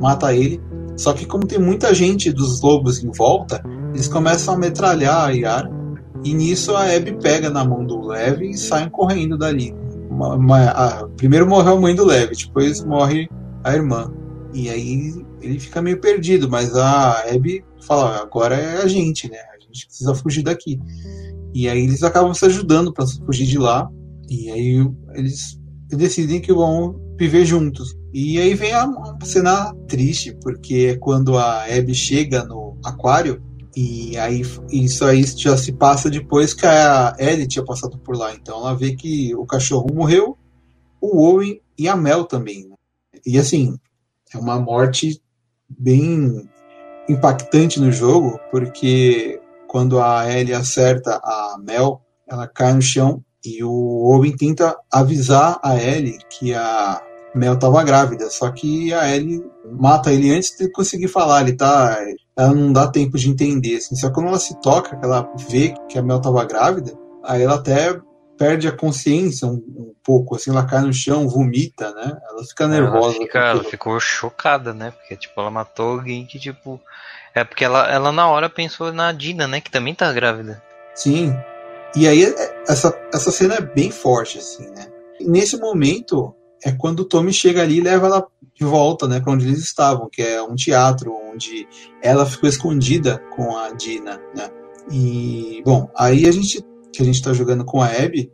mata 0.00 0.34
ele. 0.34 0.60
Só 0.96 1.12
que 1.12 1.24
como 1.24 1.46
tem 1.46 1.58
muita 1.58 1.94
gente 1.94 2.32
dos 2.32 2.60
lobos 2.60 3.02
em 3.02 3.10
volta, 3.10 3.62
eles 3.94 4.08
começam 4.08 4.54
a 4.54 4.58
metralhar 4.58 5.28
a 5.28 5.30
Yara. 5.30 5.70
E 6.24 6.34
nisso 6.34 6.74
a 6.74 6.94
Abby 6.94 7.16
pega 7.22 7.48
na 7.48 7.64
mão 7.64 7.84
do 7.84 8.00
Levi 8.00 8.50
e 8.50 8.58
saem 8.58 8.90
correndo 8.90 9.38
dali. 9.38 9.74
Uma, 10.10 10.34
uma, 10.34 10.64
a, 10.64 11.08
primeiro 11.16 11.48
morreu 11.48 11.76
a 11.76 11.80
mãe 11.80 11.94
do 11.94 12.04
Levi, 12.04 12.36
depois 12.36 12.84
morre 12.84 13.28
a 13.64 13.72
irmã. 13.72 14.12
E 14.52 14.68
aí 14.68 15.24
ele 15.40 15.58
fica 15.58 15.80
meio 15.80 16.00
perdido, 16.00 16.50
mas 16.50 16.76
a 16.76 17.22
Abby 17.32 17.64
fala, 17.86 18.18
agora 18.20 18.56
é 18.56 18.82
a 18.82 18.86
gente, 18.86 19.30
né? 19.30 19.38
A 19.54 19.60
gente 19.60 19.86
precisa 19.86 20.14
fugir 20.14 20.42
daqui. 20.42 20.78
E 21.54 21.68
aí 21.68 21.82
eles 21.82 22.02
acabam 22.02 22.34
se 22.34 22.44
ajudando 22.44 22.92
para 22.92 23.06
fugir 23.24 23.46
de 23.46 23.58
lá. 23.58 23.88
E 24.30 24.48
aí 24.48 24.88
eles 25.14 25.60
decidem 25.88 26.40
que 26.40 26.52
vão 26.52 26.94
viver 27.18 27.44
juntos. 27.44 27.96
E 28.14 28.38
aí 28.40 28.54
vem 28.54 28.72
a, 28.72 28.88
cena 29.24 29.74
triste, 29.88 30.36
porque 30.40 30.92
é 30.92 30.96
quando 30.96 31.36
a 31.36 31.64
Abby 31.64 31.94
chega 31.94 32.44
no 32.44 32.78
aquário, 32.84 33.42
e 33.76 34.16
aí 34.16 34.42
isso 34.70 35.04
aí 35.04 35.24
já 35.24 35.56
se 35.56 35.72
passa 35.72 36.08
depois 36.08 36.54
que 36.54 36.64
a 36.64 37.14
Ellie 37.18 37.46
tinha 37.46 37.64
passado 37.64 37.98
por 37.98 38.16
lá. 38.16 38.32
Então 38.32 38.58
ela 38.58 38.74
vê 38.74 38.94
que 38.94 39.34
o 39.34 39.44
cachorro 39.44 39.92
morreu, 39.92 40.38
o 41.00 41.20
Owen 41.20 41.60
e 41.76 41.88
a 41.88 41.96
Mel 41.96 42.24
também. 42.24 42.68
Né? 42.68 42.76
E 43.26 43.36
assim, 43.36 43.76
é 44.32 44.38
uma 44.38 44.60
morte 44.60 45.20
bem 45.68 46.48
impactante 47.08 47.80
no 47.80 47.90
jogo, 47.90 48.38
porque 48.50 49.40
quando 49.66 50.00
a 50.00 50.32
Ellie 50.32 50.54
acerta 50.54 51.16
a 51.16 51.56
Mel, 51.60 52.00
ela 52.28 52.46
cai 52.46 52.72
no 52.74 52.82
chão 52.82 53.24
e 53.44 53.62
o 53.64 53.70
Owen 53.70 54.36
tenta 54.36 54.76
avisar 54.92 55.58
a 55.62 55.76
Ellie 55.76 56.18
que 56.28 56.54
a 56.54 57.02
Mel 57.34 57.54
estava 57.54 57.82
grávida, 57.84 58.28
só 58.28 58.50
que 58.50 58.92
a 58.92 59.08
Ellie 59.08 59.42
mata 59.64 60.12
ele 60.12 60.34
antes 60.34 60.56
de 60.56 60.70
conseguir 60.70 61.08
falar. 61.08 61.42
Ele 61.42 61.52
tá, 61.52 61.96
ela 62.36 62.52
não 62.52 62.72
dá 62.72 62.88
tempo 62.88 63.16
de 63.16 63.30
entender, 63.30 63.76
assim. 63.76 63.94
Só 63.96 64.10
quando 64.10 64.28
ela 64.28 64.38
se 64.38 64.60
toca, 64.60 64.96
que 64.96 65.04
ela 65.04 65.28
vê 65.48 65.74
que 65.88 65.98
a 65.98 66.02
Mel 66.02 66.18
estava 66.18 66.44
grávida, 66.44 66.92
aí 67.24 67.42
ela 67.42 67.54
até 67.54 67.98
perde 68.36 68.66
a 68.66 68.72
consciência 68.72 69.46
um, 69.46 69.52
um, 69.52 69.94
pouco, 70.02 70.34
assim, 70.34 70.50
ela 70.50 70.64
cai 70.64 70.80
no 70.80 70.92
chão, 70.92 71.28
vomita, 71.28 71.92
né? 71.92 72.16
Ela 72.30 72.42
fica 72.44 72.66
nervosa. 72.66 73.16
Ela, 73.16 73.26
fica, 73.26 73.38
ela 73.38 73.64
ficou 73.64 74.00
chocada, 74.00 74.72
né? 74.72 74.92
Porque, 74.92 75.14
tipo, 75.16 75.38
ela 75.40 75.50
matou 75.50 75.92
alguém 75.92 76.24
que, 76.24 76.38
tipo... 76.38 76.80
É 77.34 77.44
porque 77.44 77.64
ela, 77.64 77.86
ela 77.88 78.10
na 78.10 78.28
hora 78.28 78.48
pensou 78.48 78.92
na 78.92 79.12
Dina, 79.12 79.46
né? 79.46 79.60
Que 79.60 79.70
também 79.70 79.94
tá 79.94 80.10
grávida. 80.12 80.60
Sim. 80.94 81.36
E 81.96 82.06
aí, 82.06 82.24
é, 82.24 82.62
essa, 82.68 82.96
essa 83.12 83.30
cena 83.30 83.54
é 83.56 83.60
bem 83.60 83.90
forte, 83.90 84.38
assim, 84.38 84.68
né? 84.70 84.86
E 85.18 85.28
nesse 85.28 85.56
momento, 85.56 86.34
é 86.64 86.72
quando 86.72 87.00
o 87.00 87.04
Tommy 87.04 87.32
chega 87.32 87.62
ali 87.62 87.78
e 87.78 87.82
leva 87.82 88.06
ela 88.06 88.26
de 88.54 88.64
volta, 88.64 89.08
né, 89.08 89.20
para 89.20 89.32
onde 89.32 89.46
eles 89.46 89.60
estavam, 89.60 90.08
que 90.10 90.20
é 90.20 90.42
um 90.42 90.54
teatro 90.54 91.14
onde 91.32 91.66
ela 92.02 92.26
ficou 92.26 92.48
escondida 92.48 93.18
com 93.34 93.56
a 93.56 93.70
Dina, 93.70 94.20
né? 94.36 94.50
E 94.90 95.62
bom, 95.64 95.90
aí 95.96 96.26
a 96.26 96.32
gente 96.32 96.62
que 96.92 97.02
a 97.02 97.04
gente 97.04 97.14
está 97.14 97.32
jogando 97.32 97.64
com 97.64 97.80
a 97.80 97.86
Abby, 97.86 98.30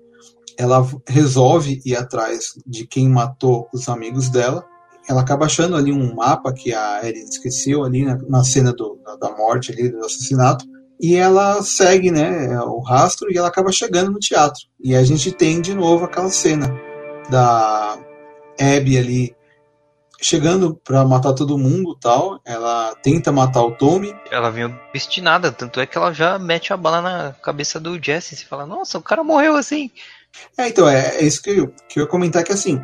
ela 0.59 0.87
resolve 1.07 1.81
ir 1.85 1.95
atrás 1.95 2.55
de 2.67 2.87
quem 2.87 3.09
matou 3.09 3.69
os 3.73 3.89
amigos 3.89 4.31
dela. 4.31 4.65
Ela 5.09 5.21
acaba 5.21 5.47
achando 5.47 5.77
ali 5.77 5.93
um 5.93 6.15
mapa 6.15 6.53
que 6.53 6.73
a 6.73 7.07
Ellie 7.07 7.23
esqueceu 7.23 7.85
ali 7.85 8.05
né, 8.05 8.19
na 8.29 8.43
cena 8.43 8.73
do, 8.73 8.99
da 9.21 9.31
morte 9.37 9.71
ali, 9.71 9.91
do 9.91 9.99
assassinato. 9.99 10.65
E 11.01 11.17
ela 11.17 11.63
segue 11.63 12.11
né, 12.11 12.59
o 12.61 12.81
rastro 12.81 13.31
e 13.31 13.37
ela 13.37 13.49
acaba 13.49 13.71
chegando 13.71 14.11
no 14.11 14.19
teatro. 14.19 14.63
E 14.83 14.95
a 14.95 15.03
gente 15.03 15.31
tem 15.31 15.61
de 15.61 15.75
novo 15.75 16.05
aquela 16.05 16.31
cena 16.31 16.75
da 17.29 17.99
Abby 18.59 18.97
ali 18.97 19.37
chegando 20.21 20.75
para 20.75 21.05
matar 21.05 21.33
todo 21.35 21.59
mundo 21.59 21.97
tal. 22.01 22.41
Ela 22.45 22.95
tenta 23.03 23.31
matar 23.31 23.63
o 23.63 23.73
Tommy. 23.73 24.15
Ela 24.31 24.51
vem 24.51 24.65
obstinada, 24.65 25.53
tanto 25.53 25.81
é 25.81 25.87
que 25.87 25.97
ela 25.97 26.13
já 26.13 26.39
mete 26.39 26.73
a 26.73 26.77
bala 26.77 27.01
na 27.03 27.33
cabeça 27.43 27.79
do 27.79 28.03
Jesse 28.03 28.35
e 28.35 28.45
fala: 28.45 28.67
Nossa, 28.67 28.99
o 28.99 29.03
cara 29.03 29.23
morreu 29.23 29.57
assim. 29.57 29.91
É, 30.57 30.69
então, 30.69 30.89
é, 30.89 31.19
é 31.19 31.25
isso 31.25 31.43
que 31.43 31.51
eu, 31.51 31.73
que 31.89 31.99
eu 31.99 32.05
ia 32.05 32.09
comentar 32.09 32.45
que 32.45 32.53
assim. 32.53 32.81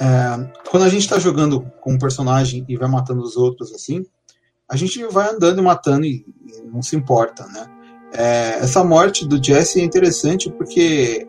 É, 0.00 0.60
quando 0.70 0.84
a 0.84 0.88
gente 0.88 1.08
tá 1.08 1.18
jogando 1.18 1.60
com 1.80 1.94
um 1.94 1.98
personagem 1.98 2.64
e 2.68 2.76
vai 2.76 2.88
matando 2.88 3.20
os 3.20 3.36
outros 3.36 3.72
assim, 3.72 4.04
a 4.68 4.76
gente 4.76 5.02
vai 5.06 5.30
andando 5.30 5.60
e 5.60 5.62
matando 5.62 6.04
e, 6.04 6.24
e 6.46 6.62
não 6.66 6.82
se 6.82 6.94
importa, 6.96 7.46
né? 7.46 7.66
É, 8.12 8.58
essa 8.60 8.82
morte 8.82 9.26
do 9.26 9.42
Jesse 9.42 9.80
é 9.80 9.84
interessante 9.84 10.50
porque 10.50 11.26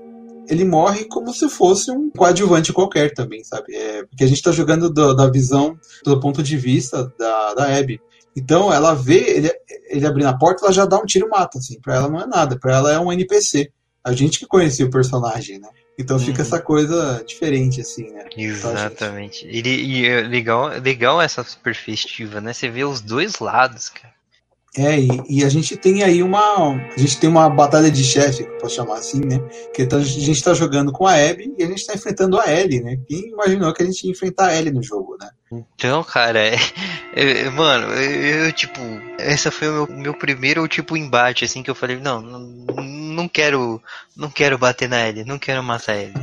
ele 0.47 0.65
morre 0.65 1.05
como 1.05 1.33
se 1.33 1.47
fosse 1.47 1.91
um 1.91 2.09
coadjuvante 2.09 2.73
qualquer 2.73 3.13
também, 3.13 3.43
sabe? 3.43 3.75
É, 3.75 4.03
porque 4.05 4.23
a 4.23 4.27
gente 4.27 4.41
tá 4.41 4.51
jogando 4.51 4.89
do, 4.89 5.13
da 5.13 5.29
visão, 5.29 5.77
do 6.03 6.19
ponto 6.19 6.41
de 6.41 6.57
vista 6.57 7.13
da, 7.17 7.53
da 7.53 7.77
Abby. 7.77 8.01
Então 8.35 8.71
ela 8.73 8.93
vê 8.93 9.37
ele, 9.37 9.51
ele 9.89 10.05
abrindo 10.05 10.27
a 10.27 10.37
porta, 10.37 10.65
ela 10.65 10.73
já 10.73 10.85
dá 10.85 10.97
um 10.97 11.05
tiro 11.05 11.27
e 11.27 11.29
mata, 11.29 11.59
assim. 11.59 11.79
Pra 11.79 11.95
ela 11.95 12.09
não 12.09 12.19
é 12.19 12.25
nada, 12.25 12.57
pra 12.57 12.75
ela 12.77 12.91
é 12.91 12.99
um 12.99 13.11
NPC. 13.11 13.71
A 14.03 14.11
gente 14.11 14.39
que 14.39 14.47
conhecia 14.47 14.85
o 14.85 14.89
personagem, 14.89 15.59
né? 15.59 15.67
Então 15.99 16.17
fica 16.17 16.37
uhum. 16.37 16.47
essa 16.47 16.61
coisa 16.61 17.21
diferente, 17.27 17.81
assim, 17.81 18.09
né? 18.09 18.23
Exatamente. 18.37 19.45
E, 19.45 19.61
e 19.61 20.07
é 20.07 20.21
legal, 20.21 20.67
legal 20.67 21.21
essa 21.21 21.45
perspectiva, 21.61 22.39
né? 22.39 22.53
Você 22.53 22.69
vê 22.69 22.85
os 22.85 23.01
dois 23.01 23.39
lados, 23.39 23.89
cara. 23.89 24.13
É, 24.77 24.97
e, 24.97 25.09
e, 25.27 25.43
a 25.43 25.49
gente 25.49 25.75
tem 25.75 26.03
aí 26.03 26.23
uma. 26.23 26.71
A 26.75 26.97
gente 26.97 27.19
tem 27.19 27.29
uma 27.29 27.49
batalha 27.49 27.89
de 27.91 28.03
chefe, 28.03 28.45
posso 28.61 28.75
chamar 28.75 28.99
assim, 28.99 29.19
né? 29.19 29.39
Que 29.73 29.85
tá, 29.85 29.97
a 29.97 30.01
gente 30.01 30.31
está 30.31 30.53
jogando 30.53 30.91
com 30.91 31.05
a 31.05 31.15
Abby 31.15 31.53
e 31.57 31.63
a 31.63 31.67
gente 31.67 31.79
está 31.79 31.95
enfrentando 31.95 32.39
a 32.39 32.49
Ellie, 32.49 32.81
né? 32.81 32.97
Quem 33.07 33.29
imaginou 33.29 33.73
que 33.73 33.83
a 33.83 33.85
gente 33.85 34.05
ia 34.05 34.11
enfrentar 34.11 34.49
a 34.49 34.55
Ellie 34.55 34.71
no 34.71 34.83
jogo, 34.83 35.17
né? 35.19 35.27
Então, 35.51 36.03
cara, 36.03 36.39
é, 36.47 36.55
é, 37.15 37.49
mano, 37.49 37.87
eu, 37.93 38.45
eu, 38.45 38.53
tipo, 38.53 38.79
essa 39.17 39.49
foi 39.49 39.67
o 39.67 39.73
meu, 39.73 39.87
meu 39.87 40.13
primeiro 40.13 40.65
tipo 40.67 40.95
embate, 40.95 41.43
assim, 41.43 41.63
que 41.63 41.69
eu 41.69 41.75
falei, 41.75 41.99
não, 41.99 42.21
não, 42.21 42.39
não 43.19 43.27
quero, 43.27 43.81
não 44.15 44.29
quero 44.29 44.57
bater 44.57 44.89
na 44.89 45.07
Ellie, 45.07 45.25
não 45.25 45.37
quero 45.37 45.61
matar 45.63 45.93
a 45.93 45.97
Ellie. 45.97 46.13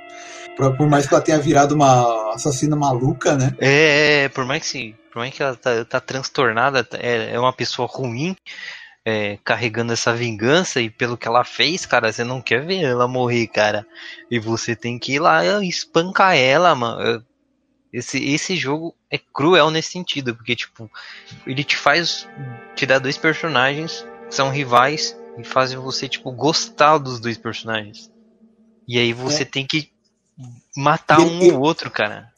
por 0.76 0.88
mais 0.88 1.06
que 1.06 1.14
ela 1.14 1.22
tenha 1.22 1.38
virado 1.38 1.74
uma 1.74 2.34
assassina 2.34 2.76
maluca, 2.76 3.36
né? 3.36 3.54
É, 3.58 4.24
é 4.24 4.28
por 4.28 4.44
mais 4.44 4.62
que 4.62 4.68
sim 4.68 4.94
por 5.10 5.18
mais 5.18 5.34
que 5.34 5.42
ela 5.42 5.56
tá, 5.56 5.84
tá 5.84 6.00
transtornada, 6.00 6.86
é, 6.94 7.34
é 7.34 7.40
uma 7.40 7.52
pessoa 7.52 7.88
ruim, 7.90 8.36
é, 9.04 9.38
carregando 9.44 9.92
essa 9.92 10.12
vingança, 10.12 10.80
e 10.80 10.88
pelo 10.88 11.16
que 11.16 11.26
ela 11.26 11.44
fez, 11.44 11.84
cara, 11.84 12.12
você 12.12 12.22
não 12.22 12.40
quer 12.40 12.64
ver 12.64 12.82
ela 12.82 13.08
morrer, 13.08 13.46
cara. 13.48 13.86
E 14.30 14.38
você 14.38 14.76
tem 14.76 14.98
que 14.98 15.14
ir 15.14 15.18
lá 15.18 15.42
espancar 15.62 16.36
ela, 16.36 16.74
mano. 16.74 17.24
Esse, 17.92 18.24
esse 18.24 18.54
jogo 18.54 18.94
é 19.10 19.18
cruel 19.18 19.70
nesse 19.70 19.90
sentido, 19.90 20.34
porque, 20.34 20.54
tipo, 20.54 20.88
ele 21.44 21.64
te 21.64 21.76
faz. 21.76 22.28
te 22.76 22.86
dá 22.86 22.98
dois 23.00 23.18
personagens 23.18 24.06
que 24.28 24.34
são 24.34 24.48
rivais 24.48 25.16
e 25.40 25.44
fazem 25.44 25.78
você, 25.78 26.08
tipo, 26.08 26.30
gostar 26.32 26.98
dos 26.98 27.20
dois 27.20 27.38
personagens. 27.38 28.10
E 28.86 28.98
aí 28.98 29.12
você 29.12 29.42
é. 29.42 29.46
tem 29.46 29.66
que 29.66 29.90
matar 30.76 31.20
um 31.20 31.54
ou 31.54 31.60
outro, 31.60 31.90
cara. 31.90 32.28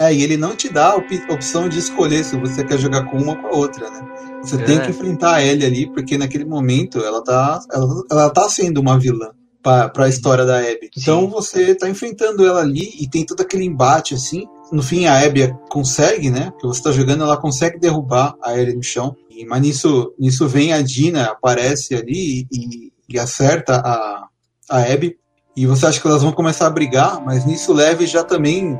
É, 0.00 0.14
e 0.14 0.22
ele 0.22 0.36
não 0.36 0.54
te 0.54 0.68
dá 0.68 0.92
a 0.92 0.96
opção 1.34 1.68
de 1.68 1.78
escolher 1.78 2.24
se 2.24 2.36
você 2.36 2.64
quer 2.64 2.78
jogar 2.78 3.04
com 3.06 3.16
uma 3.16 3.32
ou 3.32 3.38
com 3.38 3.46
a 3.48 3.50
outra, 3.50 3.90
né? 3.90 4.08
Você 4.42 4.54
é. 4.54 4.64
tem 4.64 4.80
que 4.80 4.90
enfrentar 4.90 5.42
ele 5.42 5.66
ali, 5.66 5.92
porque 5.92 6.16
naquele 6.16 6.44
momento 6.44 7.04
ela 7.04 7.22
tá, 7.22 7.60
ela, 7.72 8.04
ela 8.10 8.30
tá 8.30 8.48
sendo 8.48 8.80
uma 8.80 8.98
vilã 8.98 9.32
para 9.60 10.04
a 10.04 10.08
história 10.08 10.44
da 10.44 10.58
Abby. 10.58 10.88
Então 10.96 11.28
você 11.28 11.74
tá 11.74 11.88
enfrentando 11.88 12.46
ela 12.46 12.60
ali 12.60 12.90
e 13.00 13.08
tem 13.08 13.26
todo 13.26 13.40
aquele 13.40 13.64
embate 13.64 14.14
assim. 14.14 14.46
No 14.70 14.82
fim 14.82 15.06
a 15.06 15.18
Abby 15.18 15.52
consegue, 15.68 16.30
né? 16.30 16.52
Que 16.60 16.66
você 16.66 16.82
tá 16.82 16.92
jogando, 16.92 17.24
ela 17.24 17.36
consegue 17.36 17.78
derrubar 17.78 18.34
a 18.42 18.56
Ellie 18.56 18.76
no 18.76 18.82
chão. 18.82 19.16
Mas 19.46 19.62
nisso, 19.62 20.14
nisso 20.18 20.48
vem 20.48 20.72
a 20.72 20.82
Dina, 20.82 21.26
aparece 21.26 21.94
ali 21.94 22.46
e, 22.52 22.92
e 23.08 23.18
acerta 23.18 23.76
a, 23.76 24.28
a 24.70 24.82
Abby. 24.82 25.16
E 25.56 25.66
você 25.66 25.86
acha 25.86 26.00
que 26.00 26.06
elas 26.06 26.22
vão 26.22 26.32
começar 26.32 26.66
a 26.66 26.70
brigar, 26.70 27.24
mas 27.24 27.44
nisso 27.44 27.72
Leve 27.72 28.06
já 28.06 28.22
também 28.22 28.78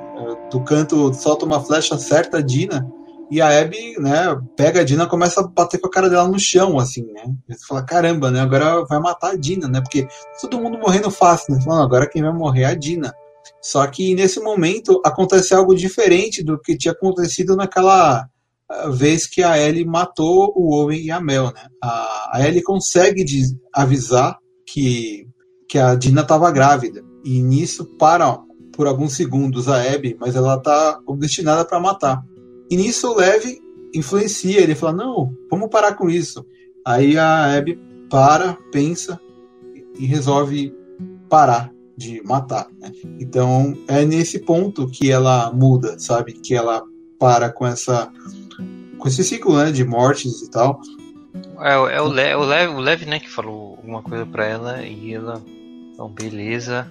do 0.51 0.61
canto 0.63 1.13
solta 1.13 1.45
uma 1.45 1.61
flecha, 1.61 1.95
acerta 1.95 2.39
a 2.39 2.41
Dina, 2.41 2.89
e 3.31 3.41
a 3.43 3.61
Abby, 3.61 3.99
né, 3.99 4.41
pega 4.57 4.81
a 4.81 4.85
Dina 4.85 5.05
e 5.05 5.09
começa 5.09 5.41
a 5.41 5.47
bater 5.47 5.79
com 5.79 5.87
a 5.87 5.91
cara 5.91 6.09
dela 6.09 6.27
no 6.29 6.39
chão, 6.39 6.79
assim, 6.79 7.03
né? 7.13 7.25
Você 7.49 7.67
fala, 7.67 7.85
caramba, 7.85 8.31
né, 8.31 8.41
agora 8.41 8.85
vai 8.87 8.99
matar 8.99 9.33
a 9.33 9.37
Dina, 9.37 9.69
né? 9.69 9.83
Porque 9.83 10.09
todo 10.41 10.61
mundo 10.61 10.79
morrendo 10.79 11.11
fácil, 11.11 11.55
né? 11.55 11.61
Falando, 11.63 11.83
agora 11.83 12.09
quem 12.09 12.23
vai 12.23 12.33
morrer 12.33 12.63
é 12.63 12.67
a 12.67 12.75
Dina. 12.75 13.15
Só 13.61 13.87
que 13.87 14.15
nesse 14.15 14.41
momento 14.41 15.01
acontece 15.05 15.53
algo 15.55 15.75
diferente 15.75 16.43
do 16.43 16.59
que 16.59 16.77
tinha 16.77 16.93
acontecido 16.93 17.55
naquela 17.55 18.27
vez 18.93 19.27
que 19.27 19.43
a 19.43 19.59
Ellie 19.59 19.85
matou 19.85 20.53
o 20.55 20.75
Owen 20.75 21.01
e 21.01 21.11
a 21.11 21.21
Mel, 21.21 21.47
né? 21.47 21.69
A, 21.83 22.31
a 22.35 22.47
Ellie 22.47 22.63
consegue 22.63 23.25
avisar 23.73 24.39
que, 24.67 25.27
que 25.69 25.79
a 25.79 25.95
Dina 25.95 26.21
estava 26.21 26.51
grávida. 26.51 27.03
E 27.25 27.43
nisso, 27.43 27.85
para 27.99 28.39
por 28.73 28.87
alguns 28.87 29.15
segundos 29.15 29.69
a 29.69 29.83
Abby, 29.83 30.17
mas 30.21 30.37
ela 30.37 30.59
tá 30.59 31.01
destinada 31.19 31.65
para 31.65 31.81
matar. 31.81 32.23
E 32.71 32.77
nisso 32.77 33.11
o 33.11 33.17
Lev 33.17 33.45
influencia, 33.95 34.61
ele 34.61 34.75
fala: 34.75 34.93
"Não, 34.93 35.33
vamos 35.51 35.69
parar 35.69 35.95
com 35.95 36.09
isso". 36.09 36.47
Aí 36.87 37.19
a 37.19 37.57
Abby 37.57 37.79
para, 38.09 38.57
pensa 38.71 39.21
e 39.99 40.07
resolve 40.07 40.73
parar 41.29 41.73
de 41.97 42.23
matar. 42.23 42.69
Né? 42.79 42.93
Então 43.21 43.77
é 43.89 44.05
nesse 44.05 44.39
ponto 44.39 44.89
que 44.89 45.11
ela 45.11 45.53
muda, 45.53 45.99
sabe? 45.99 46.33
Que 46.35 46.55
ela 46.55 46.83
para 47.19 47.51
com 47.51 47.67
essa 47.67 48.11
com 48.99 49.09
esse 49.09 49.25
ciclo 49.25 49.57
né, 49.57 49.71
de 49.71 49.85
mortes 49.85 50.43
e 50.43 50.51
tal. 50.51 50.81
É, 51.61 51.73
é 51.97 52.01
o, 52.01 52.09
Le, 52.09 52.35
o, 52.35 52.45
Lev, 52.45 52.75
o 52.77 52.81
Lev, 52.81 53.03
né, 53.03 53.19
que 53.19 53.31
falou 53.31 53.77
alguma 53.77 54.03
coisa 54.03 54.27
para 54.27 54.47
ela 54.47 54.83
e 54.83 55.15
ela, 55.15 55.43
então 55.93 56.09
beleza, 56.09 56.87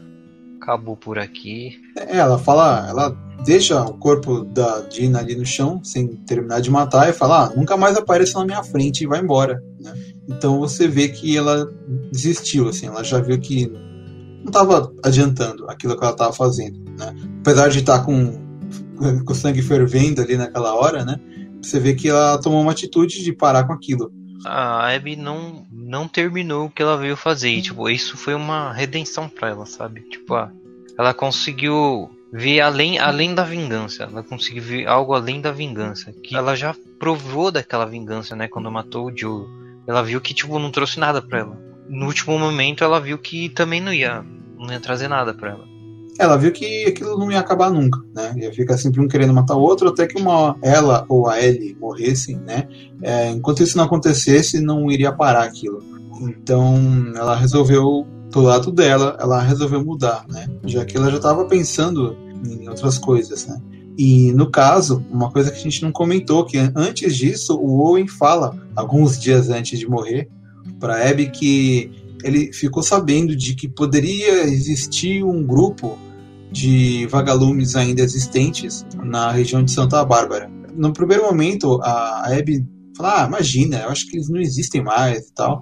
acabou 0.61 0.95
por 0.95 1.17
aqui. 1.17 1.79
É, 1.95 2.17
ela 2.17 2.37
fala, 2.37 2.87
ela 2.89 3.17
deixa 3.45 3.81
o 3.81 3.93
corpo 3.93 4.43
da 4.43 4.81
Dina 4.81 5.19
ali 5.19 5.35
no 5.35 5.45
chão, 5.45 5.81
sem 5.83 6.07
terminar 6.07 6.61
de 6.61 6.69
matar, 6.69 7.09
e 7.09 7.13
fala: 7.13 7.45
ah, 7.45 7.53
nunca 7.55 7.77
mais 7.77 7.95
apareça 7.95 8.39
na 8.39 8.45
minha 8.45 8.63
frente 8.63 9.03
e 9.03 9.07
vai 9.07 9.21
embora. 9.21 9.63
Né? 9.79 9.93
Então 10.27 10.59
você 10.59 10.87
vê 10.87 11.07
que 11.07 11.37
ela 11.37 11.71
desistiu, 12.11 12.67
assim, 12.67 12.87
ela 12.87 13.03
já 13.03 13.19
viu 13.19 13.39
que 13.39 13.67
não 13.67 14.47
estava 14.47 14.91
adiantando 15.03 15.69
aquilo 15.69 15.97
que 15.97 16.03
ela 16.03 16.13
estava 16.13 16.33
fazendo. 16.33 16.79
Né? 16.97 17.15
Apesar 17.39 17.69
de 17.69 17.79
estar 17.79 17.99
tá 17.99 18.03
com, 18.03 18.33
com 19.25 19.31
o 19.31 19.35
sangue 19.35 19.61
fervendo 19.61 20.21
ali 20.21 20.35
naquela 20.35 20.73
hora, 20.75 21.05
né? 21.05 21.19
Você 21.61 21.79
vê 21.79 21.93
que 21.93 22.09
ela 22.09 22.39
tomou 22.39 22.61
uma 22.61 22.71
atitude 22.71 23.23
de 23.23 23.33
parar 23.33 23.65
com 23.65 23.73
aquilo. 23.73 24.11
A 24.45 24.93
Abby 24.93 25.15
não 25.15 25.65
não 25.71 26.07
terminou 26.07 26.65
o 26.65 26.69
que 26.69 26.81
ela 26.81 26.97
veio 26.97 27.15
fazer. 27.15 27.49
E, 27.49 27.61
tipo, 27.61 27.89
isso 27.89 28.17
foi 28.17 28.33
uma 28.33 28.73
redenção 28.73 29.29
para 29.29 29.49
ela, 29.49 29.65
sabe? 29.65 30.01
Tipo, 30.01 30.35
ah, 30.35 30.51
ela 30.97 31.13
conseguiu 31.13 32.09
ver 32.31 32.59
além, 32.59 32.99
além 32.99 33.33
da 33.33 33.43
vingança. 33.43 34.03
Ela 34.03 34.21
conseguiu 34.21 34.63
ver 34.63 34.87
algo 34.87 35.13
além 35.13 35.39
da 35.39 35.51
vingança. 35.51 36.11
Que 36.11 36.35
ela 36.35 36.55
já 36.55 36.75
provou 36.99 37.51
daquela 37.51 37.85
vingança, 37.85 38.35
né? 38.35 38.47
Quando 38.47 38.71
matou 38.71 39.07
o 39.07 39.17
Joe. 39.17 39.47
Ela 39.87 40.03
viu 40.03 40.19
que, 40.19 40.33
tipo, 40.33 40.59
não 40.59 40.71
trouxe 40.71 40.99
nada 40.99 41.21
para 41.21 41.39
ela. 41.39 41.57
No 41.87 42.07
último 42.07 42.37
momento, 42.37 42.83
ela 42.83 42.99
viu 42.99 43.17
que 43.17 43.47
também 43.49 43.79
não 43.79 43.93
ia, 43.93 44.25
não 44.57 44.71
ia 44.71 44.79
trazer 44.79 45.07
nada 45.07 45.33
para 45.33 45.51
ela. 45.51 45.76
Ela 46.19 46.37
viu 46.37 46.51
que 46.51 46.85
aquilo 46.85 47.17
não 47.17 47.31
ia 47.31 47.39
acabar 47.39 47.69
nunca, 47.69 47.99
né? 48.15 48.33
Ia 48.37 48.51
ficar 48.53 48.77
sempre 48.77 49.01
um 49.01 49.07
querendo 49.07 49.33
matar 49.33 49.55
o 49.55 49.61
outro, 49.61 49.89
até 49.89 50.07
que 50.07 50.19
uma 50.19 50.57
ela 50.61 51.05
ou 51.07 51.27
a 51.27 51.41
Ellie 51.41 51.77
morressem, 51.79 52.37
né? 52.37 52.67
É, 53.01 53.29
enquanto 53.29 53.63
isso 53.63 53.77
não 53.77 53.85
acontecesse, 53.85 54.59
não 54.59 54.89
iria 54.91 55.11
parar 55.11 55.43
aquilo. 55.43 55.79
Então 56.21 56.75
ela 57.15 57.35
resolveu, 57.35 58.05
do 58.31 58.41
lado 58.41 58.71
dela, 58.71 59.17
ela 59.19 59.41
resolveu 59.41 59.83
mudar, 59.83 60.25
né? 60.27 60.47
Já 60.65 60.85
que 60.85 60.97
ela 60.97 61.09
já 61.09 61.17
estava 61.17 61.45
pensando 61.45 62.17
em 62.45 62.67
outras 62.67 62.97
coisas, 62.97 63.45
né? 63.45 63.59
E 63.97 64.31
no 64.33 64.51
caso, 64.51 65.03
uma 65.11 65.31
coisa 65.31 65.49
que 65.49 65.57
a 65.57 65.63
gente 65.63 65.81
não 65.81 65.91
comentou, 65.91 66.45
que 66.45 66.57
antes 66.75 67.15
disso, 67.15 67.55
o 67.55 67.79
Owen 67.81 68.07
fala, 68.07 68.55
alguns 68.75 69.19
dias 69.19 69.49
antes 69.49 69.79
de 69.79 69.89
morrer, 69.89 70.29
para 70.79 71.09
Abby 71.09 71.31
que 71.31 71.91
ele 72.23 72.51
ficou 72.53 72.83
sabendo 72.83 73.35
de 73.35 73.55
que 73.55 73.67
poderia 73.67 74.43
existir 74.43 75.23
um 75.23 75.43
grupo 75.43 75.97
de 76.51 77.05
vagalumes 77.07 77.75
ainda 77.75 78.01
existentes 78.01 78.85
na 79.03 79.31
região 79.31 79.63
de 79.63 79.71
Santa 79.71 80.03
Bárbara. 80.03 80.49
No 80.73 80.93
primeiro 80.93 81.23
momento, 81.23 81.79
a 81.81 82.25
Abby 82.27 82.65
fala: 82.95 83.23
ah, 83.23 83.27
imagina, 83.27 83.81
eu 83.81 83.89
acho 83.89 84.07
que 84.07 84.17
eles 84.17 84.29
não 84.29 84.39
existem 84.39 84.83
mais 84.83 85.27
e 85.27 85.33
tal. 85.33 85.61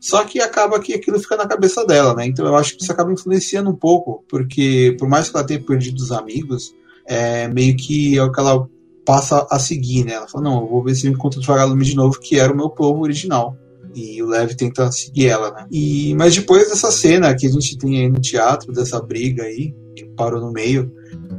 Só 0.00 0.22
que 0.24 0.40
acaba 0.40 0.78
que 0.78 0.92
aquilo 0.92 1.18
fica 1.18 1.36
na 1.36 1.46
cabeça 1.46 1.84
dela, 1.84 2.14
né? 2.14 2.26
Então 2.26 2.46
eu 2.46 2.54
acho 2.54 2.76
que 2.76 2.82
isso 2.82 2.92
acaba 2.92 3.12
influenciando 3.12 3.70
um 3.70 3.76
pouco, 3.76 4.24
porque 4.28 4.94
por 4.98 5.08
mais 5.08 5.28
que 5.28 5.36
ela 5.36 5.46
tenha 5.46 5.64
perdido 5.64 5.98
os 6.00 6.12
amigos, 6.12 6.74
é 7.06 7.48
meio 7.48 7.76
que 7.76 8.16
é 8.16 8.22
o 8.22 8.30
que 8.30 8.40
ela 8.40 8.68
passa 9.04 9.46
a 9.50 9.58
seguir, 9.58 10.04
né? 10.04 10.12
Ela 10.12 10.28
fala: 10.28 10.44
não, 10.44 10.60
eu 10.60 10.68
vou 10.68 10.82
ver 10.82 10.94
se 10.94 11.06
eu 11.06 11.12
encontro 11.12 11.40
os 11.40 11.46
vagalumes 11.46 11.88
de 11.88 11.96
novo, 11.96 12.20
que 12.20 12.38
era 12.38 12.52
o 12.52 12.56
meu 12.56 12.70
povo 12.70 13.02
original 13.02 13.56
e 13.96 14.22
o 14.22 14.26
Lev 14.26 14.54
tenta 14.54 14.92
seguir 14.92 15.28
ela, 15.28 15.50
né? 15.52 15.66
E, 15.72 16.14
mas 16.14 16.34
depois 16.34 16.68
dessa 16.68 16.92
cena 16.92 17.34
que 17.34 17.46
a 17.46 17.50
gente 17.50 17.78
tem 17.78 18.00
aí 18.00 18.08
no 18.10 18.20
teatro, 18.20 18.70
dessa 18.70 19.00
briga 19.00 19.42
aí, 19.42 19.74
que 20.04 20.04
parou 20.10 20.40
no 20.40 20.52
meio, 20.52 20.92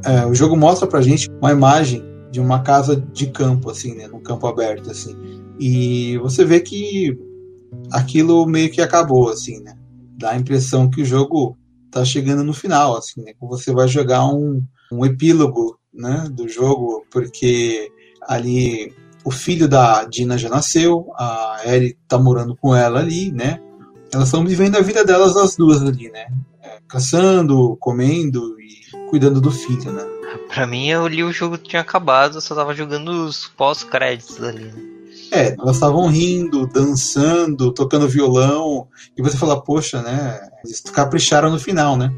é, 0.06 0.26
o 0.26 0.34
jogo 0.34 0.58
mostra 0.58 0.88
pra 0.88 1.02
gente 1.02 1.30
uma 1.42 1.52
imagem 1.52 2.04
de 2.32 2.40
uma 2.40 2.62
casa 2.62 2.96
de 2.96 3.28
campo, 3.28 3.70
assim, 3.70 3.96
né? 3.96 4.08
Num 4.08 4.22
campo 4.22 4.48
aberto, 4.48 4.92
assim. 4.92 5.16
E 5.60 6.18
você 6.18 6.44
vê 6.44 6.60
que 6.60 7.18
aquilo 7.92 8.46
meio 8.46 8.72
que 8.72 8.82
acabou, 8.82 9.30
assim, 9.30 9.62
né? 9.62 9.78
Dá 10.18 10.32
a 10.32 10.38
impressão 10.38 10.90
que 10.90 11.02
o 11.02 11.06
jogo 11.06 11.58
tá 11.92 12.04
chegando 12.04 12.44
no 12.44 12.54
final, 12.54 12.98
assim, 12.98 13.22
né? 13.22 13.34
Você 13.42 13.72
vai 13.72 13.88
jogar 13.88 14.26
um, 14.28 14.62
um 14.92 15.06
epílogo, 15.06 15.80
né? 15.94 16.28
Do 16.32 16.48
jogo, 16.50 17.06
porque 17.12 17.90
ali 18.28 18.94
o 19.24 19.32
filho 19.32 19.68
da 19.68 20.04
Dina 20.06 20.38
já 20.38 20.50
nasceu, 20.50 21.12
a 21.18 21.62
Ellie 21.66 21.98
tá 22.08 22.18
morando 22.18 22.56
com 22.56 22.76
ela 22.76 23.00
ali, 23.00 23.32
né? 23.32 23.60
Elas 24.14 24.28
estão 24.28 24.46
vivendo 24.46 24.78
a 24.78 24.82
vida 24.82 25.04
delas 25.04 25.36
as 25.36 25.56
duas 25.56 25.82
ali, 25.82 26.10
né? 26.10 26.28
Caçando, 26.88 27.76
comendo 27.80 28.56
e 28.60 29.08
cuidando 29.10 29.42
do 29.42 29.52
filho, 29.52 29.92
né? 29.92 30.06
Pra 30.48 30.66
mim, 30.66 30.88
eu 30.88 31.08
li 31.08 31.24
o 31.24 31.32
jogo 31.32 31.58
tinha 31.58 31.82
acabado, 31.82 32.38
eu 32.38 32.42
só 32.42 32.56
tava 32.56 32.74
jogando 32.74 33.10
os 33.26 33.48
pós-créditos 33.48 34.42
ali, 34.44 34.66
né? 34.66 34.98
É, 35.32 35.56
elas 35.60 35.76
estavam 35.76 36.08
rindo, 36.08 36.68
dançando, 36.68 37.74
tocando 37.74 38.08
violão, 38.08 38.88
e 39.18 39.22
você 39.22 39.38
fala, 39.38 39.62
poxa, 39.62 40.02
né? 40.02 40.40
Eles 40.64 40.80
capricharam 40.82 41.50
no 41.50 41.60
final, 41.60 41.98
né? 41.98 42.14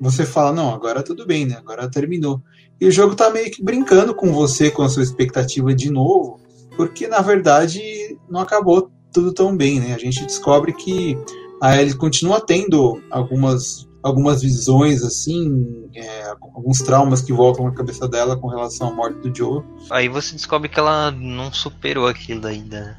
Você 0.00 0.24
fala, 0.24 0.52
não, 0.52 0.72
agora 0.72 1.02
tudo 1.02 1.26
bem, 1.26 1.46
né? 1.46 1.56
Agora 1.58 1.90
terminou. 1.90 2.40
E 2.80 2.86
o 2.86 2.92
jogo 2.92 3.14
tá 3.14 3.30
meio 3.30 3.50
que 3.50 3.62
brincando 3.62 4.14
com 4.14 4.32
você, 4.32 4.70
com 4.70 4.82
a 4.82 4.88
sua 4.88 5.02
expectativa 5.02 5.74
de 5.74 5.90
novo, 5.90 6.40
porque 6.76 7.08
na 7.08 7.20
verdade 7.20 7.82
não 8.28 8.40
acabou 8.40 8.90
tudo 9.12 9.32
tão 9.32 9.56
bem, 9.56 9.80
né? 9.80 9.94
A 9.94 9.98
gente 9.98 10.24
descobre 10.24 10.72
que 10.72 11.18
a 11.60 11.80
Ellie 11.80 11.94
continua 11.94 12.40
tendo 12.40 13.02
algumas 13.10 13.87
algumas 14.02 14.42
visões 14.42 15.02
assim, 15.02 15.88
é, 15.94 16.30
alguns 16.40 16.78
traumas 16.78 17.20
que 17.20 17.32
voltam 17.32 17.64
na 17.64 17.72
cabeça 17.72 18.08
dela 18.08 18.36
com 18.36 18.48
relação 18.48 18.88
à 18.88 18.94
morte 18.94 19.18
do 19.20 19.36
Joe. 19.36 19.62
Aí 19.90 20.08
você 20.08 20.34
descobre 20.34 20.68
que 20.68 20.78
ela 20.78 21.10
não 21.10 21.52
superou 21.52 22.06
aquilo 22.06 22.46
ainda. 22.46 22.80
Né? 22.80 22.96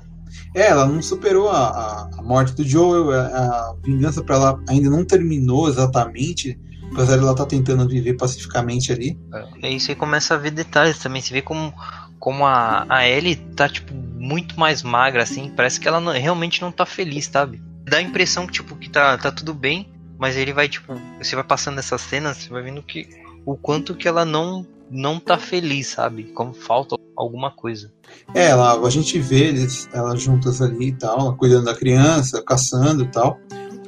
É, 0.56 0.68
ela 0.68 0.86
não 0.86 1.02
superou 1.02 1.50
a, 1.50 1.68
a, 1.68 2.10
a 2.18 2.22
morte 2.22 2.54
do 2.54 2.64
Joel, 2.64 3.12
a, 3.12 3.26
a 3.26 3.76
vingança 3.84 4.24
para 4.24 4.36
ela 4.36 4.64
ainda 4.68 4.89
não 4.89 5.06
terminou 5.06 5.70
exatamente, 5.70 6.60
apesar 6.91 7.18
de 7.18 7.24
ela 7.24 7.32
estar 7.32 7.43
tá 7.43 7.50
tentando 7.50 7.88
viver 7.88 8.16
pacificamente 8.16 8.91
ali. 8.91 9.18
É, 9.34 9.68
aí 9.68 9.80
você 9.80 9.95
começa 9.95 10.34
a 10.34 10.38
ver 10.38 10.52
detalhes 10.52 11.00
também, 11.00 11.22
você 11.22 11.34
vê 11.34 11.41
como 11.41 11.74
como 12.20 12.45
a, 12.45 12.86
a 12.89 13.08
Ellie 13.08 13.38
tá, 13.38 13.70
tipo, 13.70 13.93
muito 13.93 14.60
mais 14.60 14.84
magra, 14.84 15.24
assim, 15.24 15.50
parece 15.56 15.80
que 15.80 15.88
ela 15.88 16.02
não, 16.02 16.12
realmente 16.12 16.62
não 16.62 16.70
tá 16.70 16.86
feliz, 16.86 17.28
sabe? 17.28 17.62
Dá 17.86 17.97
a 17.97 18.02
impressão 18.02 18.45
que, 18.45 18.52
tipo, 18.54 18.76
que 18.76 18.89
tá, 18.89 19.18
tá 19.18 19.32
tudo 19.32 19.54
bem, 19.54 19.89
mas 20.20 20.36
ele 20.36 20.53
vai, 20.53 20.67
tipo, 20.67 20.93
você 21.17 21.34
vai 21.34 21.43
passando 21.43 21.80
essas 21.80 22.01
cenas, 22.01 22.38
você 22.38 22.49
vai 22.49 22.61
vendo 22.61 22.84
que 22.84 23.07
o 23.45 23.55
quanto 23.55 23.95
que 23.95 24.07
ela 24.07 24.26
não 24.26 24.67
não 24.91 25.20
tá 25.20 25.38
feliz, 25.38 25.88
sabe? 25.88 26.24
Como 26.34 26.51
falta 26.51 26.95
alguma 27.15 27.51
coisa. 27.51 27.93
É, 28.34 28.47
ela, 28.47 28.74
a 28.86 28.89
gente 28.89 29.20
vê 29.20 29.49
eles, 29.49 29.88
elas 29.93 30.20
juntas 30.20 30.61
ali 30.61 30.88
e 30.88 30.91
tal, 30.95 31.38
cuidando 31.38 31.65
da 31.65 31.76
criança, 31.76 32.43
caçando 32.43 33.03
e 33.03 33.07
tal. 33.07 33.39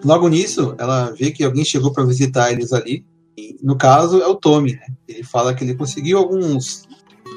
Logo 0.05 0.29
nisso, 0.29 0.75
ela 0.77 1.11
vê 1.11 1.32
que 1.32 1.43
alguém 1.43 1.65
chegou 1.65 1.91
para 1.91 2.05
visitar 2.05 2.51
eles 2.51 2.71
ali. 2.71 3.03
E, 3.36 3.57
no 3.63 3.75
caso, 3.75 4.21
é 4.21 4.27
o 4.27 4.36
Tommy, 4.36 4.73
né? 4.73 4.88
Ele 5.07 5.23
fala 5.23 5.55
que 5.55 5.63
ele 5.63 5.75
conseguiu 5.75 6.19
alguns 6.19 6.84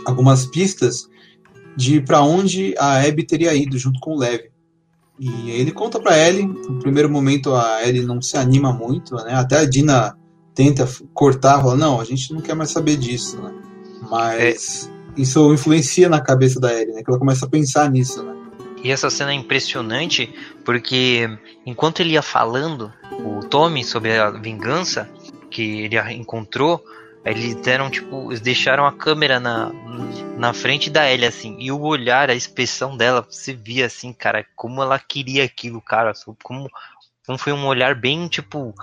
algumas 0.05 0.45
pistas 0.47 1.09
de 1.77 2.01
para 2.01 2.21
onde 2.21 2.75
a 2.79 3.03
Abby 3.03 3.25
teria 3.25 3.55
ido 3.55 3.79
junto 3.79 3.99
com 4.01 4.13
o 4.13 4.19
Lev. 4.19 4.43
E 5.19 5.51
ele 5.51 5.71
conta 5.71 6.01
para 6.01 6.19
Ellie, 6.19 6.45
no 6.47 6.81
primeiro 6.81 7.09
momento 7.09 7.55
a 7.55 7.87
Ellie 7.87 8.05
não 8.05 8.21
se 8.21 8.37
anima 8.37 8.73
muito, 8.73 9.15
né? 9.17 9.35
Até 9.35 9.59
a 9.59 9.65
Dina 9.65 10.17
tenta 10.55 10.89
cortar, 11.13 11.61
fala, 11.61 11.77
não, 11.77 12.01
a 12.01 12.05
gente 12.05 12.33
não 12.33 12.41
quer 12.41 12.55
mais 12.55 12.71
saber 12.71 12.97
disso, 12.97 13.41
né? 13.41 13.53
Mas 14.11 14.91
é. 15.17 15.21
isso 15.21 15.53
influencia 15.53 16.09
na 16.09 16.21
cabeça 16.21 16.59
da 16.59 16.73
Ellie, 16.73 16.95
né? 16.95 17.03
Que 17.03 17.11
ela 17.11 17.19
começa 17.19 17.47
a 17.47 17.49
pensar 17.49 17.91
nisso, 17.91 18.23
né? 18.23 18.35
E 18.83 18.91
essa 18.91 19.09
cena 19.09 19.31
é 19.31 19.35
impressionante 19.35 20.33
porque 20.65 21.27
enquanto 21.65 22.01
ele 22.01 22.13
ia 22.13 22.23
falando, 22.23 22.93
o 23.25 23.41
Tommy 23.41 23.83
sobre 23.83 24.13
a 24.19 24.31
vingança 24.31 25.09
que 25.51 25.85
ele 25.85 25.99
encontrou, 26.13 26.85
eles 27.25 27.55
deram, 27.57 27.91
tipo, 27.91 28.31
eles 28.31 28.41
deixaram 28.41 28.87
a 28.87 28.93
câmera 28.93 29.41
na, 29.41 29.73
na 30.37 30.53
frente 30.53 30.91
da 30.91 31.11
Ellie, 31.11 31.27
assim, 31.27 31.57
e 31.59 31.73
o 31.73 31.81
olhar, 31.81 32.29
a 32.29 32.35
expressão 32.35 32.97
dela, 32.97 33.27
você 33.29 33.55
via, 33.55 33.87
assim, 33.87 34.13
cara, 34.13 34.45
como 34.55 34.83
ela 34.83 34.99
queria 34.99 35.45
aquilo, 35.45 35.81
cara, 35.81 36.13
como, 36.43 36.69
como 37.27 37.39
foi 37.39 37.53
um 37.53 37.67
olhar 37.67 37.95
bem, 37.95 38.29
tipo, 38.29 38.75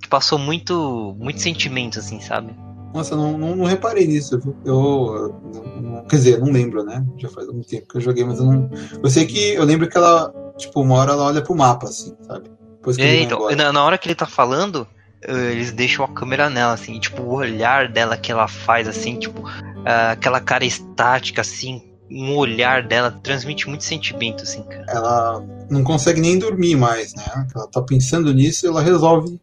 que 0.00 0.08
passou 0.08 0.38
muito, 0.38 1.16
muito 1.18 1.40
sentimento, 1.40 1.98
assim, 1.98 2.20
sabe? 2.20 2.54
Nossa, 2.94 3.14
não, 3.14 3.36
não, 3.36 3.54
não 3.54 3.64
reparei 3.66 4.06
nisso. 4.06 4.34
Eu, 4.34 4.56
eu, 4.64 6.04
quer 6.08 6.16
dizer, 6.16 6.40
não 6.40 6.50
lembro, 6.50 6.82
né? 6.82 7.04
Já 7.18 7.28
faz 7.28 7.46
algum 7.46 7.62
tempo 7.62 7.86
que 7.86 7.98
eu 7.98 8.00
joguei, 8.00 8.24
mas 8.24 8.38
eu 8.38 8.46
não. 8.46 8.70
Eu 9.02 9.10
sei 9.10 9.26
que 9.26 9.54
eu 9.54 9.64
lembro 9.64 9.88
que 9.88 9.96
ela, 9.96 10.32
tipo, 10.56 10.80
uma 10.80 10.94
hora 10.94 11.12
ela 11.12 11.24
olha 11.24 11.42
pro 11.42 11.54
mapa, 11.54 11.86
assim, 11.86 12.16
sabe? 12.22 12.50
Depois 12.76 12.96
que 12.96 13.02
é, 13.02 13.22
então, 13.22 13.50
na, 13.54 13.72
na 13.72 13.84
hora 13.84 13.98
que 13.98 14.08
ele 14.08 14.14
tá 14.14 14.26
falando, 14.26 14.88
eles 15.26 15.72
deixam 15.72 16.04
a 16.04 16.08
câmera 16.08 16.48
nela, 16.48 16.74
assim, 16.74 16.98
tipo, 16.98 17.22
o 17.22 17.34
olhar 17.34 17.88
dela 17.88 18.16
que 18.16 18.30
ela 18.30 18.46
faz, 18.46 18.86
assim, 18.86 19.18
tipo, 19.18 19.42
uh, 19.42 20.12
aquela 20.12 20.40
cara 20.40 20.64
estática, 20.64 21.40
assim, 21.40 21.82
um 22.10 22.36
olhar 22.36 22.86
dela 22.86 23.10
transmite 23.22 23.68
muito 23.68 23.84
sentimento, 23.84 24.42
assim, 24.42 24.62
cara. 24.62 24.84
Ela 24.88 25.44
não 25.70 25.82
consegue 25.84 26.20
nem 26.20 26.38
dormir 26.38 26.76
mais, 26.76 27.14
né? 27.14 27.46
Ela 27.54 27.66
tá 27.66 27.82
pensando 27.82 28.32
nisso 28.32 28.64
e 28.64 28.68
ela 28.68 28.80
resolve, 28.80 29.38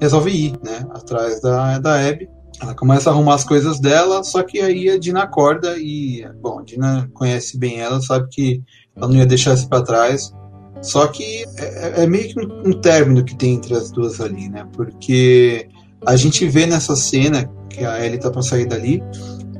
resolve 0.00 0.30
ir, 0.30 0.52
né? 0.62 0.86
Atrás 0.90 1.40
da, 1.40 1.78
da 1.78 2.08
Abby. 2.08 2.28
Ela 2.60 2.74
começa 2.74 3.08
a 3.08 3.12
arrumar 3.12 3.36
as 3.36 3.44
coisas 3.44 3.80
dela, 3.80 4.22
só 4.22 4.42
que 4.42 4.60
aí 4.60 4.90
a 4.90 4.98
Dina 4.98 5.22
acorda 5.22 5.76
e, 5.78 6.26
bom, 6.42 6.58
a 6.58 6.62
Dina 6.62 7.08
conhece 7.14 7.56
bem 7.56 7.80
ela, 7.80 8.02
sabe 8.02 8.28
que 8.28 8.62
ela 8.94 9.08
não 9.08 9.16
ia 9.16 9.24
deixar 9.24 9.54
isso 9.54 9.68
pra 9.68 9.82
trás. 9.82 10.30
Só 10.82 11.06
que 11.08 11.44
é, 11.58 12.02
é 12.02 12.06
meio 12.06 12.28
que 12.28 12.40
um, 12.40 12.72
término 12.80 13.24
que 13.24 13.36
tem 13.36 13.54
entre 13.54 13.74
as 13.74 13.90
duas 13.90 14.20
ali, 14.20 14.48
né? 14.48 14.66
Porque 14.72 15.68
a 16.06 16.16
gente 16.16 16.46
vê 16.46 16.66
nessa 16.66 16.96
cena 16.96 17.50
que 17.68 17.84
a 17.84 18.04
Ellie 18.04 18.18
tá 18.18 18.30
pra 18.30 18.42
sair 18.42 18.66
dali, 18.66 19.02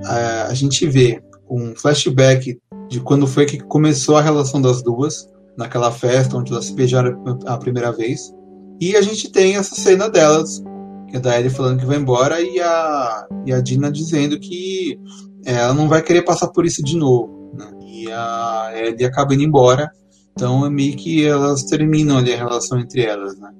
a, 0.04 0.46
a 0.46 0.54
gente 0.54 0.86
vê 0.86 1.22
um 1.48 1.74
flashback 1.74 2.58
de 2.88 3.00
quando 3.00 3.26
foi 3.26 3.44
que 3.44 3.58
começou 3.58 4.16
a 4.16 4.22
relação 4.22 4.60
das 4.60 4.82
duas, 4.82 5.28
naquela 5.56 5.92
festa 5.92 6.36
onde 6.36 6.52
elas 6.52 6.66
se 6.66 6.74
beijaram 6.74 7.22
a 7.46 7.58
primeira 7.58 7.92
vez. 7.92 8.32
E 8.80 8.96
a 8.96 9.02
gente 9.02 9.30
tem 9.30 9.56
essa 9.56 9.74
cena 9.74 10.08
delas, 10.08 10.62
que 11.08 11.16
é 11.16 11.20
da 11.20 11.38
Ellie 11.38 11.50
falando 11.50 11.80
que 11.80 11.86
vai 11.86 11.98
embora 11.98 12.40
e 12.40 12.58
a, 12.60 13.26
e 13.44 13.52
a 13.52 13.60
Dina 13.60 13.92
dizendo 13.92 14.40
que 14.40 14.98
ela 15.44 15.74
não 15.74 15.88
vai 15.88 16.02
querer 16.02 16.22
passar 16.22 16.48
por 16.48 16.64
isso 16.64 16.82
de 16.82 16.96
novo. 16.96 17.50
Né? 17.52 17.70
E 17.86 18.10
a 18.10 18.72
Ellie 18.74 19.04
acaba 19.04 19.34
indo 19.34 19.42
embora 19.42 19.90
então 20.32 20.64
é 20.64 20.70
meio 20.70 20.96
que 20.96 21.24
elas 21.24 21.64
terminam 21.64 22.18
ali 22.18 22.32
a 22.32 22.36
relação 22.36 22.78
entre 22.78 23.02
elas, 23.02 23.38
né? 23.38 23.50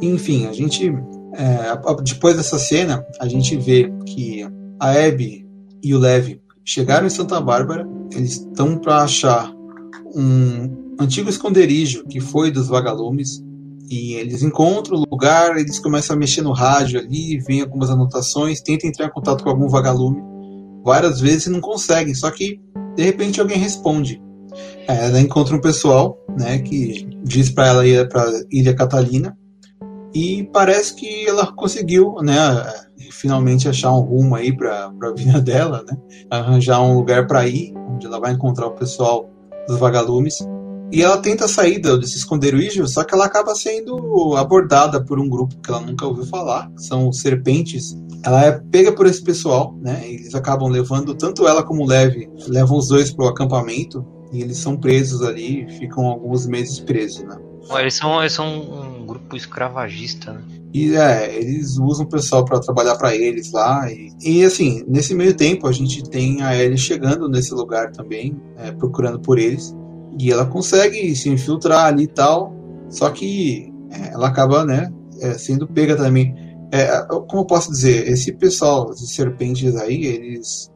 Enfim, 0.00 0.46
a 0.46 0.52
gente 0.52 0.92
é, 1.34 2.02
depois 2.02 2.36
dessa 2.36 2.58
cena 2.58 3.04
a 3.20 3.28
gente 3.28 3.56
vê 3.56 3.92
que 4.06 4.44
a 4.78 4.90
Abby 4.90 5.46
e 5.82 5.94
o 5.94 5.98
Levi 5.98 6.40
chegaram 6.64 7.06
em 7.06 7.10
Santa 7.10 7.40
Bárbara, 7.40 7.86
eles 8.12 8.32
estão 8.32 8.76
para 8.76 9.02
achar 9.02 9.52
um 10.14 10.94
antigo 11.00 11.28
esconderijo 11.28 12.04
que 12.04 12.20
foi 12.20 12.50
dos 12.50 12.68
vagalumes 12.68 13.42
E 13.90 14.14
eles 14.14 14.42
encontram 14.42 14.98
o 14.98 15.04
lugar, 15.10 15.56
eles 15.56 15.78
começam 15.78 16.14
a 16.14 16.18
mexer 16.18 16.42
no 16.42 16.52
rádio 16.52 17.00
ali, 17.00 17.38
vêm 17.40 17.62
algumas 17.62 17.90
anotações, 17.90 18.60
tentam 18.60 18.88
entrar 18.88 19.06
em 19.06 19.10
contato 19.10 19.42
com 19.42 19.50
algum 19.50 19.68
vagalume 19.68 20.22
várias 20.84 21.20
vezes 21.20 21.46
e 21.46 21.50
não 21.50 21.60
conseguem. 21.60 22.14
Só 22.14 22.30
que 22.30 22.60
de 22.96 23.02
repente 23.02 23.40
alguém 23.40 23.58
responde. 23.58 24.20
É, 24.88 25.06
ela 25.06 25.20
encontra 25.20 25.56
um 25.56 25.60
pessoal, 25.60 26.18
né, 26.38 26.58
que 26.58 27.08
diz 27.22 27.50
para 27.50 27.68
ela 27.68 27.86
ir 27.86 28.08
para 28.08 28.24
Ilha 28.50 28.74
Catalina 28.74 29.36
e 30.14 30.48
parece 30.52 30.94
que 30.94 31.26
ela 31.26 31.46
conseguiu, 31.52 32.16
né, 32.22 32.36
finalmente 33.10 33.68
achar 33.68 33.92
um 33.92 34.00
rumo 34.00 34.34
aí 34.34 34.54
para 34.54 34.86
a 34.86 35.12
vida 35.14 35.40
dela, 35.40 35.84
né, 35.86 35.96
arranjar 36.30 36.82
um 36.82 36.94
lugar 36.94 37.26
para 37.26 37.46
ir, 37.46 37.72
onde 37.90 38.06
ela 38.06 38.20
vai 38.20 38.32
encontrar 38.32 38.66
o 38.66 38.72
pessoal 38.72 39.30
dos 39.66 39.78
vagalumes. 39.78 40.46
E 40.90 41.02
ela 41.02 41.16
tenta 41.16 41.48
sair 41.48 41.78
desse 41.78 42.18
esconderijo, 42.18 42.86
só 42.86 43.02
que 43.02 43.14
ela 43.14 43.24
acaba 43.24 43.54
sendo 43.54 44.36
abordada 44.36 45.02
por 45.02 45.18
um 45.18 45.26
grupo 45.26 45.56
que 45.62 45.70
ela 45.70 45.80
nunca 45.80 46.06
ouviu 46.06 46.26
falar, 46.26 46.70
são 46.76 47.10
serpentes. 47.10 47.96
Ela 48.22 48.44
é 48.44 48.52
pega 48.70 48.92
por 48.92 49.06
esse 49.06 49.22
pessoal, 49.22 49.74
né? 49.80 50.02
Eles 50.06 50.34
acabam 50.34 50.68
levando 50.68 51.14
tanto 51.14 51.48
ela 51.48 51.62
como 51.62 51.82
o 51.82 51.86
Leve, 51.86 52.28
levam 52.46 52.76
os 52.76 52.88
dois 52.88 53.10
para 53.10 53.24
o 53.24 53.28
acampamento 53.28 54.06
e 54.32 54.40
eles 54.40 54.58
são 54.58 54.76
presos 54.76 55.22
ali, 55.22 55.66
ficam 55.78 56.06
alguns 56.06 56.46
meses 56.46 56.80
presos, 56.80 57.22
né? 57.24 57.36
Eles 57.78 57.94
são, 57.94 58.20
eles 58.20 58.32
são 58.32 58.46
um 58.48 59.06
grupo 59.06 59.36
escravagista, 59.36 60.32
né? 60.32 60.42
E 60.74 60.96
é, 60.96 61.36
eles 61.36 61.78
usam 61.78 62.06
o 62.06 62.08
pessoal 62.08 62.44
para 62.44 62.58
trabalhar 62.58 62.96
para 62.96 63.14
eles 63.14 63.52
lá. 63.52 63.86
E, 63.92 64.10
e, 64.22 64.44
assim, 64.44 64.82
nesse 64.88 65.14
meio 65.14 65.34
tempo 65.34 65.66
a 65.66 65.72
gente 65.72 66.02
tem 66.02 66.42
a 66.42 66.56
Ellie 66.56 66.78
chegando 66.78 67.28
nesse 67.28 67.52
lugar 67.52 67.92
também, 67.92 68.40
é, 68.56 68.72
procurando 68.72 69.20
por 69.20 69.38
eles. 69.38 69.76
E 70.18 70.32
ela 70.32 70.46
consegue 70.46 71.14
se 71.14 71.28
infiltrar 71.28 71.86
ali 71.86 72.04
e 72.04 72.08
tal, 72.08 72.54
só 72.88 73.10
que 73.10 73.70
é, 73.90 74.14
ela 74.14 74.28
acaba, 74.28 74.64
né, 74.64 74.90
é, 75.20 75.34
sendo 75.34 75.66
pega 75.66 75.94
também. 75.94 76.34
É, 76.70 77.02
como 77.28 77.42
eu 77.42 77.46
posso 77.46 77.70
dizer, 77.70 78.08
esse 78.08 78.32
pessoal 78.32 78.94
de 78.94 79.06
serpentes 79.06 79.76
aí, 79.76 80.06
eles 80.06 80.71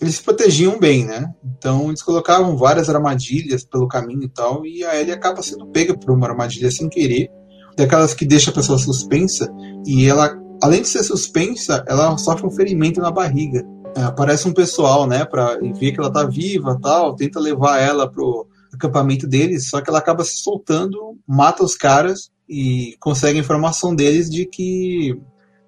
eles 0.00 0.16
se 0.16 0.22
protegiam 0.22 0.78
bem, 0.78 1.04
né? 1.04 1.32
Então 1.56 1.88
eles 1.88 2.02
colocavam 2.02 2.56
várias 2.56 2.88
armadilhas 2.88 3.64
pelo 3.64 3.88
caminho 3.88 4.24
e 4.24 4.28
tal, 4.28 4.64
e 4.66 4.84
a 4.84 5.00
Ellie 5.00 5.12
acaba 5.12 5.42
sendo 5.42 5.66
pega 5.66 5.96
por 5.96 6.10
uma 6.10 6.28
armadilha 6.28 6.70
sem 6.70 6.88
querer, 6.88 7.30
daquelas 7.76 8.14
que 8.14 8.26
deixa 8.26 8.50
a 8.50 8.54
pessoa 8.54 8.78
suspensa, 8.78 9.48
e 9.86 10.06
ela, 10.06 10.36
além 10.62 10.82
de 10.82 10.88
ser 10.88 11.02
suspensa, 11.02 11.84
ela 11.88 12.16
sofre 12.18 12.46
um 12.46 12.50
ferimento 12.50 13.00
na 13.00 13.10
barriga. 13.10 13.64
É, 13.94 14.02
aparece 14.02 14.46
um 14.46 14.52
pessoal, 14.52 15.06
né, 15.06 15.24
para 15.24 15.58
ver 15.58 15.92
que 15.92 16.00
ela 16.00 16.12
tá 16.12 16.24
viva, 16.24 16.78
tal, 16.82 17.14
tenta 17.14 17.40
levar 17.40 17.78
ela 17.78 18.10
pro 18.10 18.46
acampamento 18.72 19.26
deles, 19.26 19.70
só 19.70 19.80
que 19.80 19.88
ela 19.88 19.98
acaba 19.98 20.22
se 20.22 20.36
soltando, 20.36 21.16
mata 21.26 21.64
os 21.64 21.74
caras 21.74 22.30
e 22.46 22.94
consegue 23.00 23.38
a 23.38 23.42
informação 23.42 23.94
deles 23.94 24.28
de 24.28 24.44
que 24.46 25.18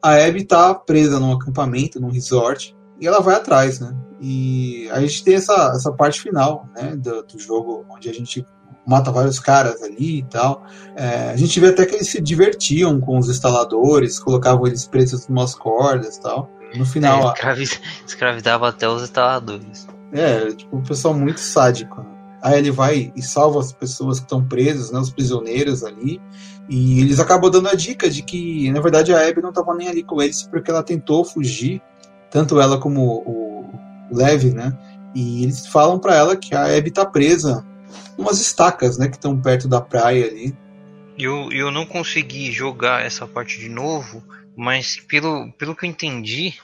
a 0.02 0.14
Abby 0.14 0.44
tá 0.44 0.74
presa 0.74 1.18
num 1.18 1.32
acampamento, 1.32 2.00
num 2.00 2.10
resort, 2.10 2.76
e 3.00 3.06
ela 3.06 3.20
vai 3.20 3.34
atrás, 3.34 3.80
né? 3.80 3.96
E 4.20 4.88
a 4.90 5.00
gente 5.00 5.22
tem 5.24 5.34
essa, 5.34 5.72
essa 5.74 5.92
parte 5.92 6.20
final, 6.20 6.68
né, 6.74 6.96
do, 6.96 7.22
do 7.22 7.38
jogo, 7.38 7.84
onde 7.88 8.08
a 8.08 8.12
gente 8.12 8.44
mata 8.86 9.12
vários 9.12 9.38
caras 9.38 9.82
ali 9.82 10.18
e 10.18 10.22
tal. 10.24 10.64
É, 10.96 11.30
a 11.30 11.36
gente 11.36 11.60
vê 11.60 11.68
até 11.68 11.84
que 11.84 11.94
eles 11.94 12.08
se 12.08 12.20
divertiam 12.20 12.98
com 13.00 13.18
os 13.18 13.28
instaladores, 13.28 14.18
colocavam 14.18 14.66
eles 14.66 14.86
presos 14.86 15.28
numas 15.28 15.54
cordas 15.54 16.16
e 16.16 16.22
tal. 16.22 16.50
No 16.74 16.86
final. 16.86 17.28
É, 17.28 17.32
escravi... 17.32 17.68
Escravidava 18.06 18.68
até 18.68 18.88
os 18.88 19.02
instaladores. 19.02 19.86
É, 20.12 20.52
tipo, 20.52 20.76
um 20.76 20.82
pessoal 20.82 21.12
muito 21.12 21.40
sádico. 21.40 22.00
Né? 22.00 22.18
Aí 22.42 22.58
ele 22.58 22.70
vai 22.70 23.12
e 23.14 23.22
salva 23.22 23.60
as 23.60 23.72
pessoas 23.72 24.18
que 24.18 24.24
estão 24.24 24.44
presas, 24.44 24.90
né, 24.90 24.98
os 24.98 25.10
prisioneiros 25.10 25.84
ali. 25.84 26.20
E 26.68 27.00
eles 27.00 27.18
acabam 27.18 27.50
dando 27.50 27.68
a 27.68 27.74
dica 27.74 28.08
de 28.08 28.22
que, 28.22 28.70
na 28.70 28.80
verdade, 28.80 29.12
a 29.12 29.26
Abby 29.26 29.42
não 29.42 29.48
estava 29.50 29.74
nem 29.74 29.88
ali 29.88 30.02
com 30.02 30.20
eles 30.20 30.42
porque 30.44 30.70
ela 30.70 30.82
tentou 30.82 31.24
fugir, 31.24 31.82
tanto 32.30 32.60
ela 32.60 32.78
como 32.78 33.22
o, 33.26 33.47
o 34.10 34.16
Lev, 34.16 34.52
né? 34.54 34.76
E 35.14 35.42
eles 35.42 35.66
falam 35.66 35.98
para 35.98 36.14
ela 36.14 36.36
que 36.36 36.54
a 36.54 36.64
Abby 36.64 36.88
está 36.88 37.04
presa 37.04 37.64
umas 38.16 38.40
estacas, 38.40 38.98
né, 38.98 39.08
que 39.08 39.16
estão 39.16 39.40
perto 39.40 39.68
da 39.68 39.80
praia 39.80 40.26
ali. 40.26 40.54
Eu, 41.16 41.50
eu 41.52 41.70
não 41.70 41.86
consegui 41.86 42.50
jogar 42.52 43.04
essa 43.04 43.26
parte 43.26 43.58
de 43.58 43.68
novo, 43.68 44.22
mas 44.56 44.96
pelo, 44.96 45.50
pelo 45.52 45.74
que 45.74 45.86
eu 45.86 45.90
entendi, 45.90 46.54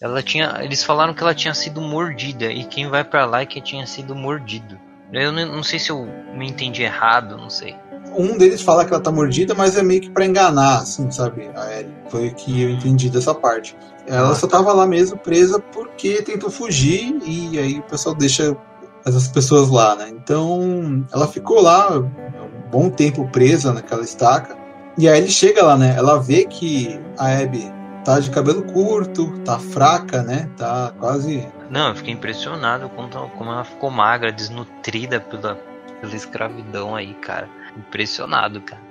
ela 0.00 0.22
tinha, 0.22 0.58
eles 0.62 0.82
falaram 0.82 1.14
que 1.14 1.22
ela 1.22 1.34
tinha 1.34 1.54
sido 1.54 1.80
mordida 1.80 2.52
e 2.52 2.64
quem 2.64 2.88
vai 2.88 3.04
para 3.04 3.24
lá 3.24 3.42
é 3.42 3.46
que 3.46 3.60
tinha 3.60 3.86
sido 3.86 4.14
mordido. 4.14 4.78
Eu 5.12 5.32
não, 5.32 5.46
não, 5.46 5.62
sei 5.62 5.78
se 5.78 5.90
eu 5.90 6.04
me 6.36 6.48
entendi 6.48 6.82
errado, 6.82 7.36
não 7.36 7.48
sei. 7.48 7.76
Um 8.16 8.36
deles 8.36 8.62
fala 8.62 8.84
que 8.84 8.92
ela 8.92 9.02
tá 9.02 9.12
mordida, 9.12 9.54
mas 9.54 9.76
é 9.76 9.82
meio 9.82 10.00
que 10.00 10.10
para 10.10 10.24
enganar, 10.24 10.78
assim, 10.78 11.10
sabe? 11.10 11.50
A 11.54 11.72
Ellie. 11.72 11.94
Foi 12.08 12.28
o 12.28 12.34
que 12.34 12.62
eu 12.62 12.70
entendi 12.70 13.10
dessa 13.10 13.34
parte. 13.34 13.76
Ela 14.06 14.34
só 14.34 14.46
tava 14.46 14.72
lá 14.72 14.86
mesmo 14.86 15.18
presa 15.18 15.58
porque 15.58 16.22
tentou 16.22 16.50
fugir 16.50 17.18
e 17.24 17.58
aí 17.58 17.78
o 17.78 17.82
pessoal 17.82 18.14
deixa 18.14 18.56
essas 19.04 19.28
pessoas 19.28 19.68
lá, 19.68 19.96
né? 19.96 20.08
Então 20.10 21.04
ela 21.12 21.26
ficou 21.26 21.60
lá 21.60 21.98
um 21.98 22.70
bom 22.70 22.88
tempo 22.88 23.28
presa 23.28 23.72
naquela 23.72 24.02
estaca. 24.02 24.56
E 24.96 25.08
aí 25.08 25.18
ele 25.18 25.28
chega 25.28 25.64
lá, 25.64 25.76
né? 25.76 25.94
Ela 25.96 26.20
vê 26.20 26.44
que 26.44 26.98
a 27.18 27.38
Abby 27.38 27.70
tá 28.04 28.20
de 28.20 28.30
cabelo 28.30 28.62
curto, 28.62 29.36
tá 29.44 29.58
fraca, 29.58 30.22
né? 30.22 30.48
Tá 30.56 30.92
quase 30.98 31.46
não, 31.70 31.88
eu 31.88 31.96
fiquei 31.96 32.14
impressionado 32.14 32.88
com 32.90 33.08
como 33.08 33.50
ela 33.50 33.64
ficou 33.64 33.90
magra, 33.90 34.30
desnutrida 34.30 35.20
pela, 35.20 35.56
pela 36.00 36.14
escravidão 36.14 36.94
aí, 36.94 37.14
cara. 37.14 37.48
Impressionado, 37.76 38.60
cara. 38.62 38.82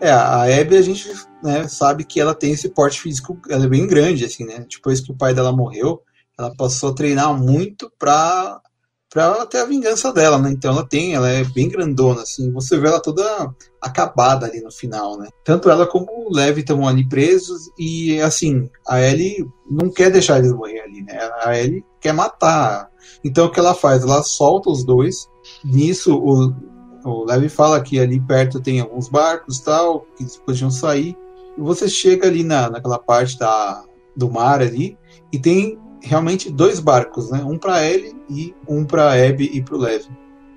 É, 0.00 0.10
a 0.10 0.42
Abby 0.42 0.76
a 0.76 0.82
gente 0.82 1.08
né, 1.42 1.68
sabe 1.68 2.04
que 2.04 2.20
ela 2.20 2.34
tem 2.34 2.52
esse 2.52 2.68
porte 2.68 3.00
físico, 3.00 3.38
ela 3.48 3.64
é 3.64 3.68
bem 3.68 3.86
grande, 3.86 4.24
assim, 4.24 4.44
né? 4.44 4.66
Depois 4.68 5.00
que 5.00 5.12
o 5.12 5.16
pai 5.16 5.32
dela 5.32 5.52
morreu, 5.52 6.02
ela 6.36 6.52
passou 6.56 6.90
a 6.90 6.94
treinar 6.94 7.32
muito 7.38 7.90
pra 7.98 8.60
para 9.12 9.24
ela 9.24 9.46
ter 9.46 9.58
a 9.58 9.66
vingança 9.66 10.10
dela, 10.10 10.38
né? 10.38 10.50
Então 10.50 10.72
ela 10.72 10.88
tem, 10.88 11.14
ela 11.14 11.28
é 11.28 11.44
bem 11.44 11.68
grandona, 11.68 12.22
assim. 12.22 12.50
Você 12.52 12.78
vê 12.78 12.88
ela 12.88 12.98
toda 12.98 13.22
acabada 13.78 14.46
ali 14.46 14.62
no 14.62 14.72
final, 14.72 15.18
né? 15.18 15.28
Tanto 15.44 15.68
ela 15.68 15.86
como 15.86 16.06
o 16.10 16.34
Levi 16.34 16.60
estão 16.60 16.88
ali 16.88 17.06
presos 17.06 17.70
e, 17.78 18.18
assim, 18.22 18.70
a 18.88 19.02
Ellie 19.02 19.46
não 19.70 19.90
quer 19.90 20.10
deixar 20.10 20.38
eles 20.38 20.52
morrer 20.52 20.80
ali, 20.80 21.02
né? 21.02 21.18
A 21.42 21.58
Ellie 21.58 21.84
quer 22.00 22.14
matar. 22.14 22.88
Então 23.22 23.44
o 23.44 23.52
que 23.52 23.60
ela 23.60 23.74
faz? 23.74 24.02
Ela 24.02 24.22
solta 24.22 24.70
os 24.70 24.82
dois. 24.82 25.28
Nisso, 25.62 26.16
o, 26.16 26.54
o 27.04 27.24
Levi 27.24 27.48
fala 27.48 27.80
que 27.80 27.98
ali 27.98 28.20
perto 28.20 28.60
tem 28.60 28.80
alguns 28.80 29.08
barcos 29.08 29.60
tal, 29.60 30.06
que 30.16 30.22
eles 30.22 30.36
podiam 30.36 30.70
sair. 30.70 31.16
E 31.56 31.60
você 31.60 31.88
chega 31.88 32.26
ali 32.26 32.42
na, 32.42 32.70
naquela 32.70 32.98
parte 32.98 33.38
da, 33.38 33.84
do 34.16 34.30
mar 34.30 34.60
ali 34.60 34.96
e 35.32 35.38
tem 35.38 35.78
realmente 36.00 36.50
dois 36.50 36.80
barcos, 36.80 37.30
né? 37.30 37.42
Um 37.44 37.58
para 37.58 37.84
ele 37.84 38.14
e 38.28 38.54
um 38.68 38.84
para 38.84 39.12
Abby 39.12 39.50
e 39.52 39.62
para 39.62 39.74
o 39.74 39.78
Lev. 39.78 40.04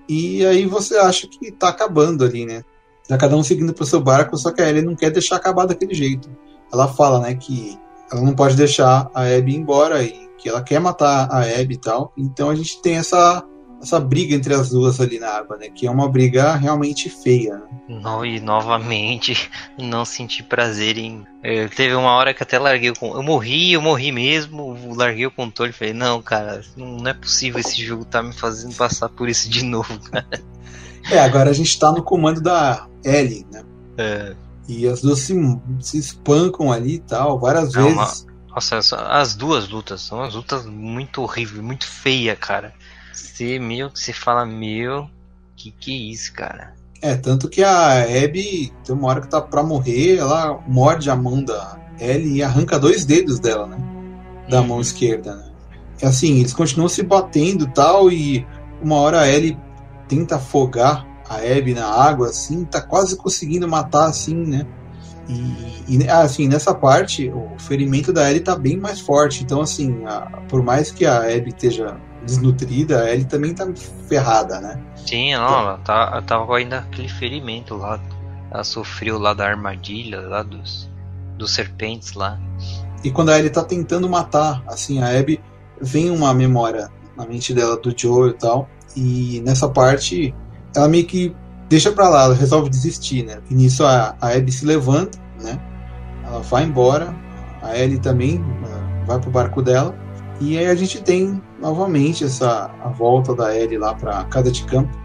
E 0.07 0.45
aí 0.45 0.65
você 0.65 0.97
acha 0.97 1.27
que 1.27 1.51
tá 1.51 1.69
acabando 1.69 2.23
ali, 2.23 2.45
né? 2.45 2.63
Tá 3.07 3.17
cada 3.17 3.35
um 3.35 3.43
seguindo 3.43 3.73
pro 3.73 3.85
seu 3.85 4.01
barco, 4.01 4.37
só 4.37 4.51
que 4.51 4.61
a 4.61 4.69
Ellie 4.69 4.81
não 4.81 4.95
quer 4.95 5.11
deixar 5.11 5.35
acabar 5.35 5.65
daquele 5.65 5.93
jeito. 5.93 6.29
Ela 6.73 6.87
fala, 6.87 7.19
né, 7.19 7.35
que 7.35 7.77
ela 8.11 8.21
não 8.21 8.33
pode 8.33 8.55
deixar 8.55 9.09
a 9.13 9.23
Abby 9.23 9.55
embora 9.55 10.03
e 10.03 10.27
que 10.37 10.49
ela 10.49 10.61
quer 10.61 10.79
matar 10.79 11.27
a 11.31 11.41
Abby 11.41 11.75
e 11.75 11.77
tal. 11.77 12.11
Então 12.17 12.49
a 12.49 12.55
gente 12.55 12.81
tem 12.81 12.97
essa 12.97 13.43
essa 13.85 13.99
briga 13.99 14.35
entre 14.35 14.53
as 14.53 14.69
duas 14.69 14.99
ali 14.99 15.19
na 15.19 15.29
água, 15.29 15.57
né? 15.57 15.69
Que 15.69 15.87
é 15.87 15.91
uma 15.91 16.09
briga 16.09 16.55
realmente 16.55 17.09
feia. 17.09 17.55
Né? 17.55 17.99
Não, 18.01 18.25
e 18.25 18.39
novamente 18.39 19.49
não 19.77 20.03
senti 20.03 20.43
prazer 20.43 20.97
em. 20.97 21.25
Eu, 21.43 21.69
teve 21.69 21.93
uma 21.93 22.11
hora 22.11 22.33
que 22.33 22.43
até 22.43 22.57
larguei 22.57 22.89
o 22.89 22.95
Eu 23.01 23.23
morri, 23.23 23.73
eu 23.73 23.81
morri 23.81 24.11
mesmo, 24.11 24.75
larguei 24.95 25.25
o 25.25 25.31
controle 25.31 25.71
e 25.71 25.73
falei, 25.73 25.93
não, 25.93 26.21
cara, 26.21 26.61
não 26.75 27.07
é 27.07 27.13
possível 27.13 27.59
esse 27.59 27.83
jogo 27.83 28.03
tá 28.03 28.21
me 28.21 28.33
fazendo 28.33 28.75
passar 28.75 29.09
por 29.09 29.29
isso 29.29 29.49
de 29.49 29.63
novo, 29.65 29.99
cara. 30.09 30.41
É, 31.09 31.19
agora 31.19 31.51
a 31.51 31.53
gente 31.53 31.77
tá 31.77 31.91
no 31.91 32.01
comando 32.01 32.41
da 32.41 32.87
Ellie, 33.03 33.45
né? 33.51 33.63
É. 33.97 34.35
E 34.67 34.87
as 34.87 35.01
duas 35.01 35.19
se, 35.19 35.35
se 35.79 35.99
espancam 35.99 36.71
ali 36.71 36.95
e 36.95 36.99
tal, 36.99 37.39
várias 37.39 37.73
não, 37.73 37.83
vezes. 37.83 38.21
Uma... 38.23 38.35
Nossa, 38.55 38.79
as 39.09 39.35
duas 39.35 39.67
lutas 39.67 40.01
são 40.01 40.21
as 40.21 40.33
lutas 40.33 40.65
muito 40.65 41.21
horríveis, 41.21 41.61
muito 41.61 41.85
feia, 41.85 42.35
cara. 42.35 42.73
Você, 43.15 43.57
meu, 43.59 43.89
você 43.89 44.11
fala, 44.11 44.45
meu, 44.45 45.09
que 45.55 45.71
que 45.71 45.91
é 45.91 46.11
isso, 46.11 46.33
cara? 46.33 46.73
É, 47.01 47.15
tanto 47.15 47.47
que 47.47 47.63
a 47.63 48.01
Abby, 48.01 48.73
tem 48.83 48.95
uma 48.95 49.07
hora 49.07 49.21
que 49.21 49.29
tá 49.29 49.41
pra 49.41 49.63
morrer, 49.63 50.17
ela 50.17 50.61
morde 50.67 51.09
a 51.09 51.15
mão 51.15 51.43
da 51.43 51.79
Ellie 51.99 52.37
e 52.37 52.43
arranca 52.43 52.77
dois 52.77 53.05
dedos 53.05 53.39
dela, 53.39 53.67
né? 53.67 53.77
Da 54.49 54.61
mão 54.61 54.77
uhum. 54.77 54.81
esquerda, 54.81 55.35
né? 55.35 55.51
É 56.01 56.07
assim, 56.07 56.39
eles 56.39 56.53
continuam 56.53 56.89
se 56.89 57.03
batendo 57.03 57.65
e 57.65 57.73
tal, 57.73 58.11
e 58.11 58.45
uma 58.81 58.97
hora 58.97 59.21
a 59.21 59.29
Ellie 59.29 59.57
tenta 60.07 60.35
afogar 60.35 61.07
a 61.29 61.35
Abby 61.35 61.73
na 61.73 61.87
água, 61.87 62.27
assim, 62.27 62.65
tá 62.65 62.81
quase 62.81 63.15
conseguindo 63.15 63.67
matar, 63.67 64.07
assim, 64.07 64.35
né? 64.35 64.67
E, 65.27 65.97
e 65.97 66.09
assim, 66.09 66.47
nessa 66.47 66.73
parte, 66.73 67.29
o 67.29 67.57
ferimento 67.57 68.13
da 68.13 68.29
Ellie 68.29 68.43
tá 68.43 68.55
bem 68.55 68.77
mais 68.77 68.99
forte. 68.99 69.43
Então, 69.43 69.61
assim, 69.61 70.03
a, 70.05 70.21
por 70.47 70.61
mais 70.61 70.91
que 70.91 71.05
a 71.05 71.19
Abby 71.19 71.49
esteja 71.49 71.97
desnutrida, 72.25 73.03
a 73.03 73.11
Ellie 73.11 73.25
também 73.25 73.53
tá 73.53 73.67
ferrada, 74.07 74.59
né? 74.59 74.81
Sim, 74.95 75.33
não, 75.35 75.45
então, 75.45 75.59
ela, 75.59 75.77
tá, 75.79 76.09
ela 76.11 76.21
tava 76.21 76.57
ainda 76.57 76.79
aquele 76.79 77.09
ferimento 77.09 77.75
lá. 77.75 77.99
ela 78.51 78.63
sofreu 78.63 79.19
lá 79.19 79.33
da 79.33 79.45
armadilha, 79.45 80.19
lá 80.21 80.43
dos, 80.43 80.89
dos 81.37 81.53
serpentes 81.53 82.13
lá. 82.13 82.39
E 83.03 83.11
quando 83.11 83.29
a 83.29 83.37
Ellie 83.37 83.49
tá 83.49 83.63
tentando 83.63 84.09
matar, 84.09 84.63
assim, 84.67 85.01
a 85.01 85.17
Abby 85.17 85.39
vem 85.79 86.09
uma 86.09 86.33
memória 86.33 86.89
na 87.15 87.25
mente 87.25 87.53
dela 87.53 87.77
do 87.77 87.93
Joe 87.95 88.31
e 88.31 88.33
tal. 88.33 88.67
E 88.95 89.41
nessa 89.45 89.69
parte, 89.69 90.33
ela 90.75 90.87
meio 90.87 91.05
que 91.05 91.35
deixa 91.69 91.91
pra 91.91 92.09
lá, 92.09 92.23
ela 92.23 92.35
resolve 92.35 92.69
desistir, 92.69 93.23
né? 93.23 93.39
E 93.49 93.53
nisso 93.53 93.85
a, 93.85 94.15
a 94.19 94.29
Abby 94.29 94.51
se 94.51 94.65
levanta, 94.65 95.19
né? 95.41 95.59
Ela 96.25 96.39
vai 96.41 96.63
embora, 96.63 97.15
a 97.61 97.77
Ellie 97.77 97.99
também 97.99 98.43
vai 99.05 99.19
pro 99.19 99.29
barco 99.29 99.61
dela. 99.61 99.95
E 100.39 100.57
aí 100.57 100.67
a 100.67 100.75
gente 100.75 101.01
tem 101.01 101.41
novamente 101.61 102.25
essa 102.25 102.69
a 102.83 102.89
volta 102.89 103.33
da 103.33 103.55
Ellie 103.55 103.77
lá 103.77 103.93
pra 103.93 104.23
casa 104.25 104.51
de 104.51 104.63
campo. 104.65 104.95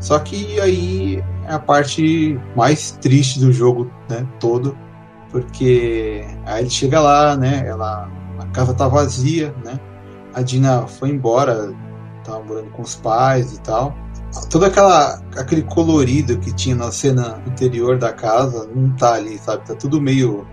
Só 0.00 0.18
que 0.18 0.58
aí 0.60 1.22
é 1.46 1.52
a 1.52 1.58
parte 1.58 2.40
mais 2.56 2.92
triste 2.92 3.38
do 3.38 3.52
jogo 3.52 3.90
né, 4.08 4.26
todo, 4.40 4.76
porque 5.30 6.24
aí 6.46 6.62
ele 6.62 6.70
chega 6.70 7.00
lá, 7.00 7.36
né? 7.36 7.64
Ela, 7.66 8.10
a 8.38 8.46
casa 8.46 8.74
tá 8.74 8.88
vazia, 8.88 9.54
né? 9.64 9.78
A 10.34 10.42
Dina 10.42 10.86
foi 10.86 11.10
embora, 11.10 11.72
tava 12.24 12.42
morando 12.42 12.70
com 12.70 12.82
os 12.82 12.94
pais 12.96 13.52
e 13.52 13.60
tal. 13.60 13.94
Todo 14.48 14.64
aquela, 14.64 15.20
aquele 15.36 15.62
colorido 15.62 16.38
que 16.38 16.52
tinha 16.52 16.74
na 16.74 16.90
cena 16.90 17.42
anterior 17.46 17.98
da 17.98 18.12
casa 18.12 18.68
não 18.74 18.90
tá 18.96 19.14
ali, 19.14 19.38
sabe? 19.38 19.66
Tá 19.66 19.74
tudo 19.74 20.00
meio 20.00 20.46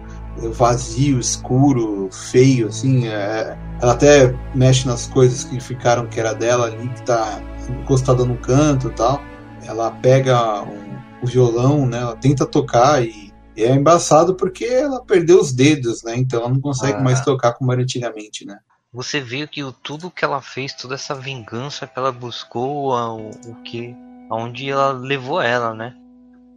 vazio, 0.52 1.20
escuro, 1.20 2.10
feio, 2.12 2.68
assim. 2.68 3.08
É, 3.08 3.58
ela 3.82 3.94
até 3.94 4.34
mexe 4.54 4.88
nas 4.88 5.08
coisas 5.08 5.44
que 5.44 5.60
ficaram 5.60 6.08
que 6.08 6.20
era 6.20 6.34
dela 6.34 6.66
ali, 6.66 6.88
que 6.90 7.04
tá 7.04 7.42
encostada 7.70 8.24
no 8.26 8.38
canto 8.38 8.90
e 8.90 8.94
tal. 8.94 9.22
Ela 9.66 9.92
pega 9.92 10.62
um, 10.64 11.00
o 11.22 11.28
violão, 11.28 11.86
né? 11.86 12.00
Ela 12.00 12.16
tenta 12.16 12.46
tocar 12.46 13.04
e, 13.04 13.34
e, 13.56 13.64
é 13.64 13.74
embaçado 13.74 14.36
porque 14.36 14.66
ela 14.66 15.04
perdeu 15.04 15.40
os 15.40 15.52
dedos, 15.52 16.04
né? 16.04 16.16
Então 16.16 16.40
ela 16.40 16.50
não 16.50 16.62
consegue 16.62 17.00
ah. 17.00 17.04
mais 17.04 17.22
tocar 17.22 17.54
como 17.54 17.72
era 17.72 17.82
antigamente, 17.82 18.46
né? 18.46 18.60
Você 18.94 19.20
vê 19.20 19.46
que 19.46 19.64
o, 19.64 19.72
tudo 19.72 20.10
que 20.10 20.24
ela 20.24 20.42
fez, 20.42 20.74
toda 20.74 20.96
essa 20.96 21.14
vingança 21.14 21.86
que 21.86 22.00
ela 22.00 22.12
buscou, 22.12 22.92
o, 22.92 23.30
o 23.30 23.56
que, 23.64 23.96
aonde 24.30 24.70
ela 24.70 24.92
levou 24.92 25.42
ela, 25.42 25.74
né? 25.74 25.94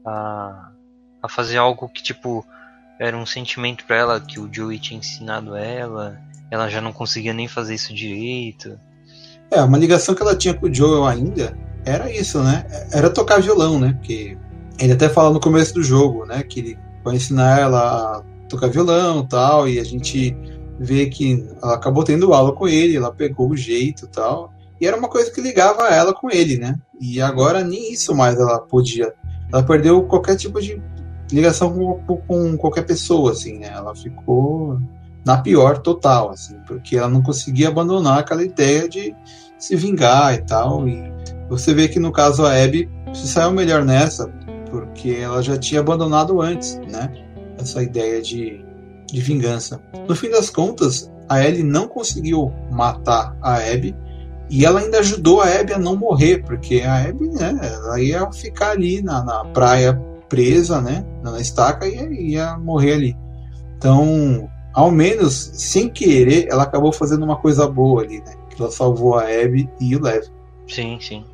A, 0.06 0.70
a 1.22 1.28
fazer 1.28 1.58
algo 1.58 1.88
que 1.88 2.02
tipo 2.02 2.46
era 3.00 3.16
um 3.16 3.24
sentimento 3.24 3.86
para 3.86 3.96
ela 3.96 4.20
que 4.20 4.38
o 4.38 4.46
Joey 4.52 4.78
tinha 4.78 5.00
ensinado 5.00 5.56
ela. 5.56 6.20
Ela 6.50 6.68
já 6.68 6.82
não 6.82 6.92
conseguia 6.92 7.32
nem 7.32 7.48
fazer 7.48 7.74
isso 7.74 7.94
direito. 7.94 8.78
É, 9.50 9.62
uma 9.62 9.78
ligação 9.78 10.14
que 10.14 10.20
ela 10.20 10.36
tinha 10.36 10.52
com 10.52 10.66
o 10.66 10.74
Joel 10.74 11.06
ainda 11.06 11.56
era 11.86 12.12
isso, 12.12 12.42
né? 12.42 12.66
Era 12.92 13.08
tocar 13.08 13.40
violão, 13.40 13.80
né? 13.80 13.94
Porque 13.94 14.36
ele 14.78 14.92
até 14.92 15.08
fala 15.08 15.30
no 15.30 15.40
começo 15.40 15.72
do 15.72 15.82
jogo, 15.82 16.26
né? 16.26 16.42
Que 16.42 16.60
ele 16.60 16.78
vai 17.02 17.16
ensinar 17.16 17.58
ela 17.58 18.18
a 18.18 18.22
tocar 18.50 18.68
violão 18.68 19.26
tal, 19.26 19.66
e 19.66 19.80
a 19.80 19.84
gente 19.84 20.36
vê 20.78 21.06
que 21.06 21.48
ela 21.62 21.76
acabou 21.76 22.04
tendo 22.04 22.34
aula 22.34 22.52
com 22.52 22.68
ele, 22.68 22.96
ela 22.96 23.10
pegou 23.10 23.48
o 23.48 23.56
jeito 23.56 24.06
tal. 24.08 24.52
E 24.78 24.86
era 24.86 24.96
uma 24.96 25.08
coisa 25.08 25.30
que 25.30 25.40
ligava 25.40 25.88
ela 25.88 26.12
com 26.12 26.30
ele, 26.30 26.58
né? 26.58 26.74
E 27.00 27.18
agora 27.20 27.64
nem 27.64 27.92
isso 27.92 28.14
mais 28.14 28.36
ela 28.36 28.58
podia. 28.58 29.14
Ela 29.50 29.62
perdeu 29.62 30.02
qualquer 30.02 30.36
tipo 30.36 30.60
de 30.60 30.80
ligação 31.34 31.72
com, 31.72 32.16
com 32.16 32.56
qualquer 32.56 32.82
pessoa, 32.82 33.32
assim, 33.32 33.58
né? 33.58 33.70
Ela 33.72 33.94
ficou 33.94 34.78
na 35.24 35.38
pior 35.38 35.78
total, 35.78 36.30
assim, 36.30 36.56
porque 36.66 36.96
ela 36.96 37.08
não 37.08 37.22
conseguia 37.22 37.68
abandonar 37.68 38.18
aquela 38.18 38.42
ideia 38.42 38.88
de 38.88 39.14
se 39.58 39.76
vingar 39.76 40.34
e 40.34 40.42
tal. 40.42 40.88
E 40.88 41.12
você 41.48 41.74
vê 41.74 41.88
que 41.88 41.98
no 41.98 42.12
caso 42.12 42.44
a 42.44 42.52
Abby 42.52 42.88
se 43.12 43.28
saiu 43.28 43.50
melhor 43.52 43.84
nessa, 43.84 44.32
porque 44.70 45.10
ela 45.20 45.42
já 45.42 45.58
tinha 45.58 45.80
abandonado 45.80 46.40
antes, 46.40 46.80
né? 46.90 47.12
Essa 47.58 47.82
ideia 47.82 48.22
de, 48.22 48.64
de 49.06 49.20
vingança. 49.20 49.80
No 50.08 50.16
fim 50.16 50.30
das 50.30 50.48
contas, 50.48 51.10
a 51.28 51.44
Ellie 51.44 51.62
não 51.62 51.86
conseguiu 51.86 52.52
matar 52.70 53.36
a 53.42 53.56
Abby 53.56 53.94
e 54.48 54.64
ela 54.64 54.80
ainda 54.80 54.98
ajudou 54.98 55.40
a 55.40 55.46
Abby 55.46 55.74
a 55.74 55.78
não 55.78 55.94
morrer, 55.94 56.42
porque 56.44 56.80
a 56.80 57.08
Abby, 57.08 57.28
né, 57.28 57.56
ela 57.62 58.00
ia 58.00 58.30
ficar 58.32 58.72
ali 58.72 59.00
na, 59.00 59.22
na 59.22 59.44
praia 59.44 60.00
presa, 60.30 60.80
né, 60.80 61.04
na 61.22 61.38
estaca 61.40 61.86
e 61.86 62.30
ia 62.30 62.56
morrer 62.56 62.94
ali. 62.94 63.16
Então, 63.76 64.48
ao 64.72 64.90
menos, 64.90 65.50
sem 65.54 65.88
querer, 65.88 66.46
ela 66.48 66.62
acabou 66.62 66.92
fazendo 66.92 67.24
uma 67.24 67.36
coisa 67.36 67.68
boa 67.68 68.02
ali, 68.02 68.20
né? 68.20 68.34
Que 68.48 68.62
ela 68.62 68.70
salvou 68.70 69.18
a 69.18 69.24
Abby 69.24 69.68
e 69.80 69.96
o 69.96 70.02
Lev. 70.02 70.24
Sim, 70.68 70.98
sim. 71.00 71.24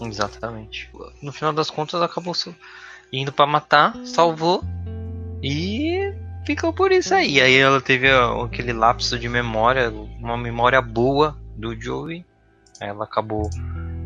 Exatamente. 0.00 0.90
No 1.20 1.30
final 1.30 1.52
das 1.52 1.70
contas, 1.70 2.00
acabou 2.00 2.34
indo 3.12 3.32
para 3.32 3.46
matar, 3.46 3.94
salvou 4.04 4.64
e 5.42 6.14
ficou 6.46 6.72
por 6.72 6.90
isso 6.90 7.14
aí. 7.14 7.40
Aí 7.40 7.56
ela 7.56 7.80
teve 7.80 8.08
aquele 8.10 8.72
lapso 8.72 9.18
de 9.18 9.28
memória, 9.28 9.90
uma 10.18 10.38
memória 10.38 10.80
boa 10.80 11.36
do 11.56 11.78
Joey. 11.78 12.24
Ela 12.80 13.04
acabou 13.04 13.50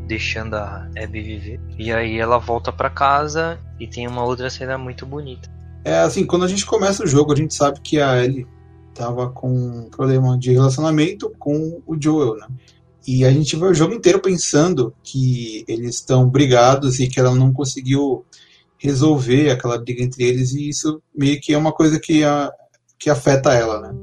deixando 0.07 0.55
a 0.55 0.89
Abby 0.97 1.23
viver. 1.23 1.61
E 1.79 1.93
aí 1.93 2.19
ela 2.19 2.39
volta 2.39 2.73
para 2.73 2.91
casa 2.91 3.59
e 3.79 3.87
tem 3.87 4.07
uma 4.07 4.25
outra 4.25 4.51
cena 4.51 4.79
muito 4.79 5.05
bonita. 5.07 5.53
É 5.85 5.99
assim, 6.01 6.25
quando 6.25 6.45
a 6.45 6.49
gente 6.49 6.65
começa 6.65 7.05
o 7.05 7.07
jogo, 7.07 7.33
a 7.33 7.37
gente 7.37 7.55
sabe 7.55 7.81
que 7.81 8.01
a 8.01 8.23
Ellie 8.23 8.47
tava 8.95 9.29
com 9.31 9.51
um 9.51 9.91
problema 9.91 10.39
de 10.39 10.53
relacionamento 10.53 11.31
com 11.39 11.83
o 11.87 12.01
Joel, 12.01 12.37
né? 12.37 12.47
E 13.07 13.25
a 13.25 13.31
gente 13.31 13.55
vai 13.57 13.71
o 13.71 13.75
jogo 13.75 13.93
inteiro 13.93 14.19
pensando 14.19 14.95
que 15.03 15.63
eles 15.69 15.97
estão 15.97 16.29
brigados 16.29 17.01
e 17.01 17.07
que 17.07 17.21
ela 17.21 17.35
não 17.35 17.53
conseguiu 17.53 18.25
resolver 18.79 19.51
aquela 19.51 19.79
briga 19.79 20.03
entre 20.03 20.25
eles, 20.25 20.53
e 20.53 20.69
isso 20.69 21.03
meio 21.15 21.39
que 21.41 21.53
é 21.53 21.59
uma 21.59 21.73
coisa 21.73 21.99
que, 21.99 22.25
a, 22.25 22.51
que 22.99 23.11
afeta 23.11 23.53
ela, 23.53 23.81
né? 23.81 23.95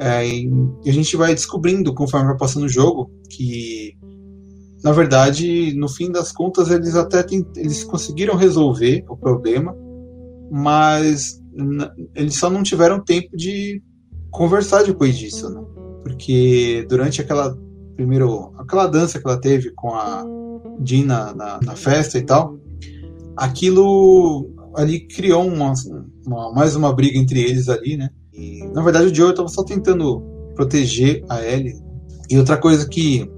É, 0.00 0.26
e 0.26 0.48
a 0.86 0.92
gente 0.92 1.16
vai 1.16 1.34
descobrindo 1.34 1.92
conforme 1.92 2.28
vai 2.28 2.36
passando 2.36 2.64
o 2.64 2.68
jogo 2.68 3.10
que 3.28 3.87
na 4.82 4.92
verdade, 4.92 5.74
no 5.74 5.88
fim 5.88 6.10
das 6.10 6.30
contas, 6.30 6.70
eles 6.70 6.94
até 6.94 7.24
eles 7.56 7.82
conseguiram 7.82 8.36
resolver 8.36 9.04
o 9.08 9.16
problema, 9.16 9.76
mas 10.50 11.42
eles 12.14 12.36
só 12.36 12.48
não 12.48 12.62
tiveram 12.62 13.02
tempo 13.02 13.36
de 13.36 13.82
conversar 14.30 14.84
depois 14.84 15.16
disso, 15.16 15.50
né? 15.50 15.60
Porque 16.02 16.86
durante 16.88 17.20
aquela 17.20 17.56
primeiro 17.96 18.52
aquela 18.56 18.86
dança 18.86 19.18
que 19.18 19.26
ela 19.26 19.40
teve 19.40 19.72
com 19.72 19.92
a 19.94 20.24
Dina 20.78 21.34
na, 21.34 21.58
na 21.60 21.74
festa 21.74 22.16
e 22.16 22.22
tal, 22.22 22.56
aquilo 23.36 24.48
ali 24.76 25.00
criou 25.08 25.44
uma, 25.44 25.72
uma, 26.24 26.52
mais 26.52 26.76
uma 26.76 26.92
briga 26.92 27.18
entre 27.18 27.40
eles 27.40 27.68
ali, 27.68 27.96
né? 27.96 28.10
E, 28.32 28.64
na 28.72 28.82
verdade 28.82 29.06
o 29.06 29.14
Joe 29.14 29.30
estava 29.30 29.48
só 29.48 29.64
tentando 29.64 30.20
proteger 30.54 31.24
a 31.28 31.44
Ellie. 31.44 31.74
E 32.30 32.38
outra 32.38 32.56
coisa 32.56 32.88
que 32.88 33.28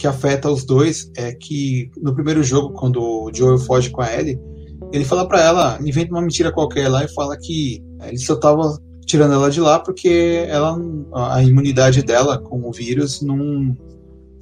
que 0.00 0.06
afeta 0.06 0.50
os 0.50 0.64
dois 0.64 1.10
é 1.14 1.34
que 1.34 1.90
no 2.00 2.14
primeiro 2.14 2.42
jogo, 2.42 2.72
quando 2.72 3.02
o 3.02 3.30
Joel 3.34 3.58
foge 3.58 3.90
com 3.90 4.00
a 4.00 4.10
Ellie, 4.10 4.40
ele 4.90 5.04
fala 5.04 5.28
para 5.28 5.42
ela, 5.42 5.78
inventa 5.82 6.10
uma 6.12 6.22
mentira 6.22 6.50
qualquer 6.50 6.88
lá 6.88 7.04
e 7.04 7.12
fala 7.12 7.36
que 7.36 7.84
ele 8.04 8.16
só 8.16 8.34
tava 8.34 8.78
tirando 9.04 9.34
ela 9.34 9.50
de 9.50 9.60
lá 9.60 9.78
porque 9.78 10.46
ela 10.48 10.74
a 11.12 11.42
imunidade 11.42 12.02
dela 12.02 12.38
com 12.38 12.66
o 12.66 12.72
vírus 12.72 13.20
não 13.20 13.76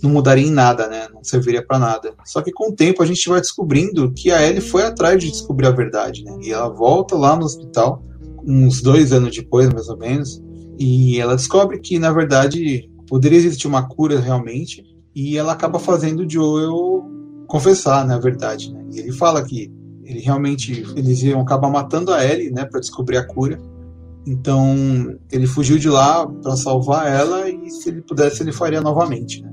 não 0.01 0.11
mudaria 0.11 0.47
em 0.47 0.53
nada, 0.53 0.87
né? 0.87 1.09
Não 1.13 1.25
serviria 1.25 1.67
para 1.67 1.77
nada. 1.77 2.15
Só 2.25 2.41
que 2.41 2.53
com 2.53 2.71
o 2.71 2.77
tempo 2.77 3.03
a 3.03 3.07
gente 3.07 3.29
vai 3.29 3.41
descobrindo 3.41 4.13
que 4.13 4.31
a 4.31 4.41
Ellie 4.41 4.61
foi 4.61 4.85
atrás 4.85 5.21
de 5.21 5.29
descobrir 5.29 5.67
a 5.67 5.73
verdade, 5.73 6.23
né? 6.23 6.39
E 6.41 6.53
ela 6.53 6.69
volta 6.69 7.17
lá 7.17 7.35
no 7.35 7.45
hospital, 7.45 8.01
uns 8.47 8.81
dois 8.81 9.13
anos 9.13 9.35
depois, 9.35 9.69
mais 9.73 9.89
ou 9.89 9.99
menos, 9.99 10.41
e 10.79 11.19
ela 11.19 11.35
descobre 11.35 11.81
que 11.81 11.99
na 11.99 12.13
verdade 12.13 12.89
poderia 13.09 13.39
existir 13.39 13.67
uma 13.67 13.89
cura 13.89 14.21
realmente, 14.21 14.85
e 15.19 15.37
ela 15.37 15.53
acaba 15.53 15.81
fazendo 15.81 16.21
o 16.21 16.31
Joel 16.31 17.05
confessar, 17.49 18.07
na 18.07 18.15
né, 18.15 18.21
verdade, 18.21 18.73
né? 18.73 18.85
E 18.93 19.01
ele 19.01 19.11
fala 19.11 19.45
que 19.45 19.69
ele 20.05 20.21
realmente 20.21 20.87
eles 20.95 21.21
iam 21.25 21.41
acabar 21.41 21.69
matando 21.69 22.13
a 22.13 22.25
Ellie, 22.25 22.53
né, 22.53 22.65
para 22.65 22.79
descobrir 22.79 23.17
a 23.17 23.27
cura. 23.27 23.61
Então 24.25 25.19
ele 25.33 25.49
fugiu 25.49 25.77
de 25.77 25.89
lá 25.89 26.25
para 26.25 26.55
salvar 26.55 27.11
ela 27.11 27.51
e 27.51 27.69
se 27.69 27.89
ele 27.89 28.01
pudesse 28.01 28.45
ele 28.45 28.53
faria 28.53 28.81
novamente, 28.81 29.43
né? 29.43 29.53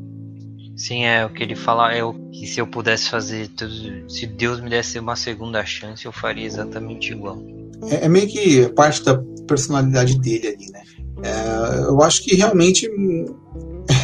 Sim, 0.78 1.04
é 1.04 1.26
o 1.26 1.34
que 1.34 1.42
ele 1.42 1.56
fala 1.56 1.92
é 1.92 2.04
o 2.04 2.14
que 2.30 2.46
se 2.46 2.62
eu 2.62 2.68
pudesse 2.68 3.10
fazer 3.10 3.48
tudo, 3.48 4.08
se 4.08 4.28
Deus 4.28 4.62
me 4.62 4.70
desse 4.70 5.00
uma 5.00 5.16
segunda 5.16 5.66
chance, 5.66 6.06
eu 6.06 6.12
faria 6.12 6.46
exatamente 6.46 7.12
igual. 7.12 7.42
É, 7.90 8.06
é 8.06 8.10
meio 8.10 8.28
que 8.28 8.70
parte 8.70 9.04
da 9.04 9.18
personalidade 9.48 10.20
dele 10.20 10.48
ali, 10.48 10.72
né? 10.72 10.84
É, 11.24 11.80
eu 11.86 12.04
acho 12.04 12.24
que 12.24 12.36
realmente 12.36 12.88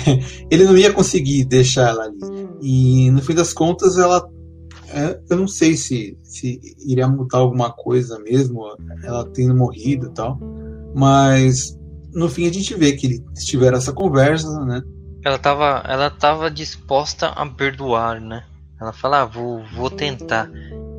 ele 0.50 0.66
não 0.66 0.78
ia 0.78 0.94
conseguir 0.94 1.46
deixar 1.46 1.90
ela 1.90 2.04
ali. 2.04 2.20
E 2.62 3.12
no 3.12 3.22
fim 3.22 3.34
das 3.34 3.54
contas, 3.54 3.98
ela. 3.98 4.28
É, 4.90 5.18
eu 5.30 5.38
não 5.38 5.48
sei 5.48 5.78
se, 5.78 6.18
se 6.22 6.60
iria 6.86 7.08
mudar 7.08 7.38
alguma 7.38 7.72
coisa 7.72 8.20
mesmo, 8.20 8.62
ela 9.04 9.26
tendo 9.34 9.56
morrido 9.56 10.08
e 10.08 10.14
tal. 10.14 10.38
Mas 10.94 11.78
no 12.14 12.30
fim 12.30 12.46
a 12.46 12.54
gente 12.54 12.76
vê 12.76 12.92
que 12.92 13.08
eles 13.08 13.46
tiveram 13.46 13.78
essa 13.78 13.94
conversa, 13.94 14.50
né? 14.66 14.82
Ela 15.24 15.38
estava 15.38 15.84
ela 15.88 16.10
tava 16.10 16.52
disposta 16.52 17.28
a 17.28 17.46
perdoar, 17.46 18.20
né? 18.20 18.44
Ela 18.82 18.92
fala, 18.92 19.22
ah, 19.22 19.26
vou, 19.26 19.62
vou 19.76 19.90
tentar. 19.90 20.52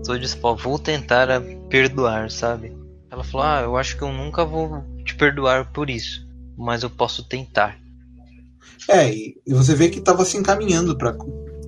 Tô 0.06 0.16
disposto, 0.16 0.64
vou 0.64 0.78
tentar 0.78 1.28
perdoar, 1.68 2.30
sabe? 2.30 2.72
Ela 3.12 3.22
falou: 3.22 3.46
Ah, 3.46 3.60
eu 3.60 3.76
acho 3.76 3.98
que 3.98 4.02
eu 4.02 4.10
nunca 4.10 4.42
vou 4.42 4.82
te 5.04 5.14
perdoar 5.14 5.70
por 5.70 5.90
isso, 5.90 6.26
mas 6.56 6.82
eu 6.82 6.88
posso 6.88 7.22
tentar. 7.22 7.78
É, 8.88 9.12
e, 9.12 9.36
você 9.48 9.74
vê 9.74 9.88
que 9.88 9.98
estava 9.98 10.24
se 10.24 10.36
encaminhando 10.36 10.96
para 10.96 11.16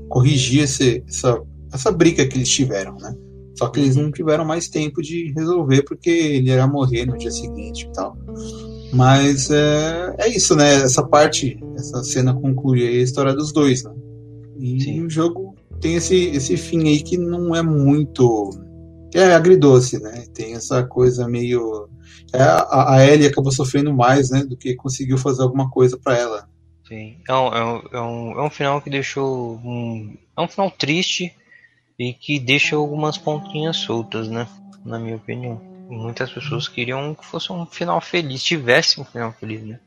corrigir 0.08 0.62
esse, 0.62 1.04
essa, 1.08 1.40
essa 1.72 1.92
briga 1.92 2.26
que 2.26 2.36
eles 2.36 2.48
tiveram, 2.48 2.96
né? 2.96 3.14
Só 3.56 3.68
que 3.68 3.78
eles 3.80 3.94
não 3.94 4.10
tiveram 4.10 4.44
mais 4.44 4.68
tempo 4.68 5.00
de 5.00 5.32
resolver 5.32 5.82
porque 5.82 6.10
ele 6.10 6.50
ia 6.50 6.66
morrer 6.66 7.06
no 7.06 7.16
dia 7.16 7.30
seguinte 7.30 7.86
e 7.86 7.92
tal. 7.92 8.16
Mas 8.92 9.50
é, 9.50 10.14
é 10.18 10.28
isso, 10.28 10.56
né? 10.56 10.74
Essa 10.74 11.06
parte, 11.06 11.58
essa 11.76 12.02
cena 12.02 12.34
conclui 12.34 12.86
a 12.86 13.02
história 13.02 13.32
dos 13.32 13.52
dois, 13.52 13.84
né? 13.84 13.92
E 14.58 14.80
Sim. 14.80 15.04
o 15.04 15.10
jogo 15.10 15.54
tem 15.80 15.96
esse, 15.96 16.14
esse 16.28 16.56
fim 16.56 16.88
aí 16.88 17.02
que 17.02 17.16
não 17.16 17.54
é 17.54 17.62
muito. 17.62 18.50
É 19.12 19.34
agridoce, 19.34 20.00
né? 20.00 20.24
Tem 20.32 20.54
essa 20.54 20.82
coisa 20.82 21.28
meio. 21.28 21.88
É, 22.32 22.42
a, 22.42 22.94
a 22.94 23.06
Ellie 23.06 23.26
acabou 23.26 23.52
sofrendo 23.52 23.92
mais, 23.92 24.30
né? 24.30 24.44
Do 24.44 24.56
que 24.56 24.74
conseguiu 24.74 25.18
fazer 25.18 25.42
alguma 25.42 25.70
coisa 25.70 25.98
para 26.02 26.16
ela. 26.16 26.48
Sim. 26.88 27.16
É 27.28 27.32
um, 27.32 27.54
é, 27.54 27.64
um, 27.64 27.82
é, 27.92 28.00
um, 28.00 28.40
é 28.40 28.42
um 28.42 28.50
final 28.50 28.80
que 28.80 28.90
deixou. 28.90 29.56
Um, 29.64 30.16
é 30.36 30.40
um 30.40 30.48
final 30.48 30.70
triste 30.70 31.34
e 31.98 32.12
que 32.12 32.38
deixa 32.38 32.76
algumas 32.76 33.16
pontinhas 33.16 33.76
soltas, 33.76 34.28
né? 34.28 34.46
Na 34.84 34.98
minha 34.98 35.16
opinião. 35.16 35.60
Muitas 35.88 36.30
pessoas 36.30 36.66
queriam 36.66 37.14
que 37.14 37.24
fosse 37.24 37.52
um 37.52 37.66
final 37.66 38.00
feliz, 38.00 38.42
tivesse 38.42 39.00
um 39.00 39.04
final 39.04 39.32
feliz, 39.32 39.62
né? 39.62 39.78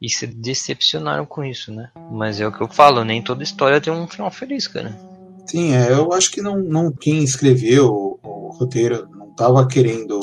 E 0.00 0.08
se 0.08 0.26
decepcionaram 0.26 1.24
com 1.24 1.44
isso, 1.44 1.72
né? 1.72 1.90
Mas 2.10 2.40
é 2.40 2.46
o 2.46 2.52
que 2.52 2.62
eu 2.62 2.68
falo, 2.68 3.04
nem 3.04 3.22
toda 3.22 3.42
história 3.42 3.80
tem 3.80 3.92
um 3.92 4.08
final 4.08 4.30
feliz, 4.30 4.66
cara. 4.66 4.98
Sim, 5.46 5.74
é, 5.74 5.92
eu 5.92 6.12
acho 6.12 6.30
que 6.30 6.40
não, 6.40 6.58
não 6.58 6.90
quem 6.90 7.22
escreveu 7.22 8.18
o 8.22 8.48
roteiro 8.58 9.08
não 9.10 9.30
estava 9.30 9.66
querendo, 9.66 10.18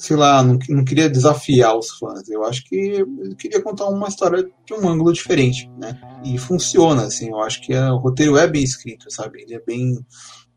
sei 0.00 0.16
lá, 0.16 0.42
não, 0.42 0.58
não 0.70 0.82
queria 0.82 1.10
desafiar 1.10 1.76
os 1.76 1.90
fãs. 1.90 2.26
Eu 2.30 2.42
acho 2.42 2.64
que 2.64 2.74
ele 2.74 3.34
queria 3.34 3.60
contar 3.60 3.86
uma 3.86 4.08
história 4.08 4.42
de 4.64 4.72
um 4.72 4.88
ângulo 4.88 5.12
diferente, 5.12 5.70
né? 5.78 6.00
E 6.24 6.38
funciona, 6.38 7.02
assim. 7.02 7.28
Eu 7.28 7.40
acho 7.40 7.60
que 7.60 7.74
é, 7.74 7.90
o 7.90 7.98
roteiro 7.98 8.38
é 8.38 8.48
bem 8.48 8.64
escrito, 8.64 9.10
sabe? 9.10 9.42
Ele 9.42 9.54
é 9.54 9.60
bem 9.60 9.98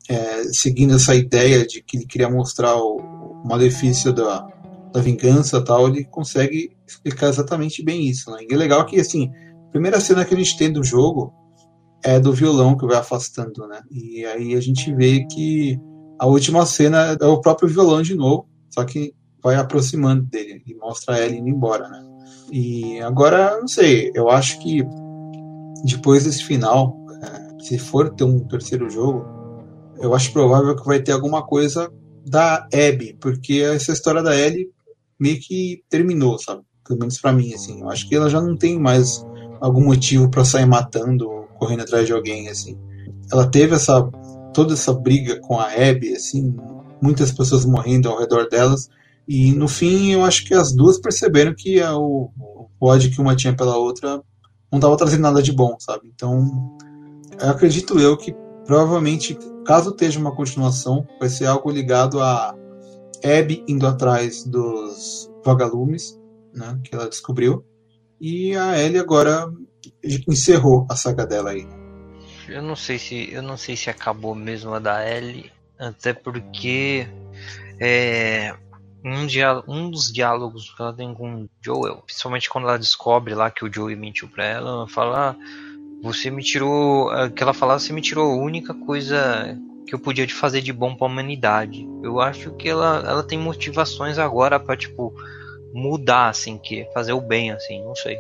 é, 0.10 0.44
seguindo 0.46 0.96
essa 0.96 1.14
ideia 1.14 1.68
de 1.68 1.84
que 1.84 1.98
ele 1.98 2.06
queria 2.06 2.30
mostrar 2.30 2.74
o, 2.78 2.96
o 2.98 3.46
malefício 3.46 4.14
da, 4.14 4.48
da 4.94 5.02
vingança 5.02 5.62
tal, 5.62 5.90
ele 5.90 6.06
consegue 6.06 6.72
explicar 6.88 7.28
exatamente 7.28 7.84
bem 7.84 8.08
isso. 8.08 8.32
Né? 8.32 8.46
E 8.50 8.54
é 8.54 8.58
legal 8.58 8.86
que, 8.86 8.98
assim, 8.98 9.30
a 9.68 9.72
primeira 9.72 10.00
cena 10.00 10.24
que 10.24 10.34
a 10.34 10.38
gente 10.38 10.58
tem 10.58 10.72
do 10.72 10.86
jogo 10.86 11.34
é 12.02 12.18
do 12.18 12.32
violão 12.32 12.78
que 12.78 12.86
vai 12.86 12.98
afastando, 12.98 13.68
né? 13.68 13.82
E 13.92 14.26
aí 14.26 14.56
a 14.56 14.62
gente 14.62 14.94
vê 14.96 15.26
que 15.26 15.78
a 16.18 16.28
última 16.28 16.66
cena 16.66 17.18
é 17.20 17.26
o 17.26 17.42
próprio 17.42 17.68
violão 17.68 18.02
de 18.02 18.16
novo, 18.16 18.48
só 18.70 18.86
que 18.86 19.14
vai 19.44 19.56
aproximando 19.56 20.24
dele 20.24 20.64
e 20.66 20.74
mostra 20.74 21.18
ela 21.18 21.36
indo 21.36 21.50
embora, 21.50 21.90
né? 21.90 22.04
E 22.52 23.00
agora, 23.02 23.60
não 23.60 23.68
sei, 23.68 24.12
eu 24.16 24.30
acho 24.30 24.60
que 24.60 24.84
depois 25.84 26.24
desse 26.24 26.44
final, 26.44 26.96
é, 27.22 27.64
se 27.64 27.78
for 27.78 28.10
ter 28.14 28.24
um 28.24 28.40
terceiro 28.40 28.90
jogo, 28.90 29.26
eu 30.00 30.14
acho 30.16 30.32
provável 30.32 30.76
que 30.76 30.86
vai 30.86 31.02
ter 31.02 31.12
alguma 31.12 31.46
coisa 31.46 31.92
da 32.26 32.68
Abby, 32.74 33.18
porque 33.20 33.62
essa 33.62 33.92
história 33.92 34.24
da 34.24 34.36
Ellie 34.36 34.70
meio 35.20 35.40
que 35.40 35.84
terminou, 35.90 36.40
sabe? 36.40 36.62
Pelo 36.86 37.00
menos 37.00 37.20
pra 37.20 37.34
mim, 37.34 37.54
assim. 37.54 37.82
Eu 37.82 37.90
acho 37.90 38.08
que 38.08 38.16
ela 38.16 38.30
já 38.30 38.42
não 38.42 38.58
tem 38.58 38.80
mais 38.80 39.26
algum 39.60 39.84
motivo 39.84 40.30
para 40.30 40.44
sair 40.44 40.66
matando 40.66 41.30
ou 41.30 41.44
correndo 41.58 41.82
atrás 41.82 42.06
de 42.06 42.14
alguém, 42.14 42.50
assim. 42.50 42.78
Ela 43.32 43.48
teve 43.50 43.76
essa 43.76 44.02
toda 44.54 44.74
essa 44.74 44.94
briga 44.94 45.40
com 45.40 45.60
a 45.60 45.68
Abby, 45.68 46.14
assim, 46.14 46.56
muitas 47.02 47.32
pessoas 47.32 47.66
morrendo 47.66 48.08
ao 48.08 48.20
redor 48.20 48.48
delas, 48.48 48.90
e 49.28 49.54
no 49.54 49.68
fim 49.68 50.12
eu 50.12 50.24
acho 50.24 50.46
que 50.46 50.54
as 50.54 50.74
duas 50.74 51.00
perceberam 51.00 51.54
que 51.56 51.80
a, 51.80 51.96
o, 51.98 52.32
o 52.80 53.00
que 53.00 53.22
uma 53.22 53.36
tinha 53.36 53.56
pela 53.56 53.78
outra 53.78 54.22
não 54.72 54.80
estava 54.80 54.98
trazendo 54.98 55.22
nada 55.22 55.42
de 55.42 55.52
bom, 55.52 55.76
sabe? 55.80 56.12
Então, 56.14 56.78
eu 57.40 57.50
acredito 57.50 58.00
eu 58.00 58.18
que 58.18 58.36
provavelmente 58.66 59.38
Caso 59.66 59.92
esteja 59.92 60.20
uma 60.20 60.36
continuação, 60.36 61.08
vai 61.20 61.30
ser 61.30 61.46
algo 61.46 61.72
ligado 61.72 62.20
a 62.20 62.54
Abby 63.24 63.64
indo 63.66 63.88
atrás 63.88 64.44
dos 64.44 65.32
vagalumes, 65.44 66.20
né, 66.54 66.78
que 66.84 66.94
ela 66.94 67.08
descobriu, 67.08 67.66
e 68.20 68.56
a 68.56 68.78
Ellie 68.78 69.00
agora 69.00 69.50
encerrou 70.28 70.86
a 70.90 70.96
saga 70.98 71.26
dela 71.26 71.52
aí. 71.52 71.66
Eu 72.50 72.62
não 72.62 72.76
sei 72.76 73.00
se 73.00 73.32
eu 73.32 73.42
não 73.42 73.56
sei 73.56 73.78
se 73.78 73.90
acabou 73.90 74.36
mesmo 74.36 74.74
a 74.74 74.80
da 74.80 75.10
Ellie, 75.10 75.50
até 75.80 76.14
porque 76.14 77.08
é, 77.80 78.54
um, 79.04 79.26
dia, 79.26 79.62
um 79.68 79.90
dos 79.90 80.12
diálogos 80.12 80.74
que 80.74 80.82
ela 80.82 80.94
tem 80.94 81.14
com 81.14 81.44
o 81.44 81.50
Joel, 81.62 81.98
principalmente 82.06 82.50
quando 82.50 82.68
ela 82.68 82.80
descobre 82.80 83.36
lá 83.36 83.52
que 83.52 83.66
o 83.66 83.74
Joel 83.74 83.98
mentiu 83.98 84.28
para 84.28 84.46
ela, 84.46 84.70
ela 84.70 84.88
fala 84.88 85.32
ah, 85.32 85.36
você 86.04 86.30
me 86.30 86.44
tirou. 86.44 87.10
Que 87.36 87.42
ela 87.42 87.54
falava, 87.54 87.80
você 87.80 87.94
me 87.94 88.02
tirou 88.02 88.32
a 88.32 88.44
única 88.44 88.74
coisa 88.74 89.58
que 89.88 89.96
eu 89.96 90.00
podia 90.00 90.28
te 90.28 90.34
fazer 90.34 90.62
de 90.62 90.74
bom 90.74 90.96
para 90.96 91.08
a 91.08 91.10
humanidade. 91.10 91.88
Eu 92.04 92.20
acho 92.20 92.52
que 92.52 92.70
ela, 92.70 93.04
ela 93.08 93.24
tem 93.24 93.40
motivações 93.40 94.18
agora 94.18 94.60
para 94.60 94.78
tipo 94.78 95.14
mudar 95.74 96.30
assim, 96.30 96.58
que 96.58 96.88
fazer 96.94 97.14
o 97.14 97.22
bem 97.22 97.52
assim, 97.52 97.84
não 97.84 97.96
sei. 97.96 98.18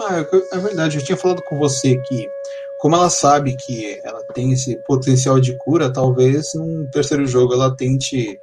Ah, 0.00 0.24
é 0.52 0.58
verdade. 0.58 0.96
Eu 0.96 1.04
tinha 1.04 1.16
falado 1.16 1.42
com 1.42 1.58
você 1.58 1.96
que 2.02 2.28
como 2.78 2.94
ela 2.94 3.08
sabe 3.08 3.56
que 3.56 3.98
ela 4.04 4.22
tem 4.34 4.52
esse 4.52 4.76
potencial 4.86 5.40
de 5.40 5.56
cura, 5.58 5.92
talvez 5.92 6.54
num 6.54 6.86
terceiro 6.90 7.26
jogo 7.26 7.54
ela 7.54 7.74
tente 7.74 8.38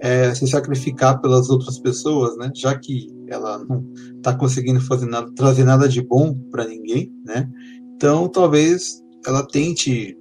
é, 0.00 0.34
se 0.34 0.46
sacrificar 0.46 1.20
pelas 1.20 1.50
outras 1.50 1.78
pessoas, 1.78 2.36
né? 2.36 2.50
Já 2.54 2.76
que 2.78 3.08
ela 3.28 3.58
não 3.64 3.84
está 4.16 4.34
conseguindo 4.34 4.80
fazer 4.80 5.06
nada, 5.06 5.30
trazer 5.34 5.64
nada 5.64 5.88
de 5.88 6.02
bom 6.02 6.34
para 6.50 6.66
ninguém, 6.66 7.12
né? 7.24 7.48
Então, 7.96 8.28
talvez 8.28 9.02
ela 9.26 9.44
tente 9.46 10.16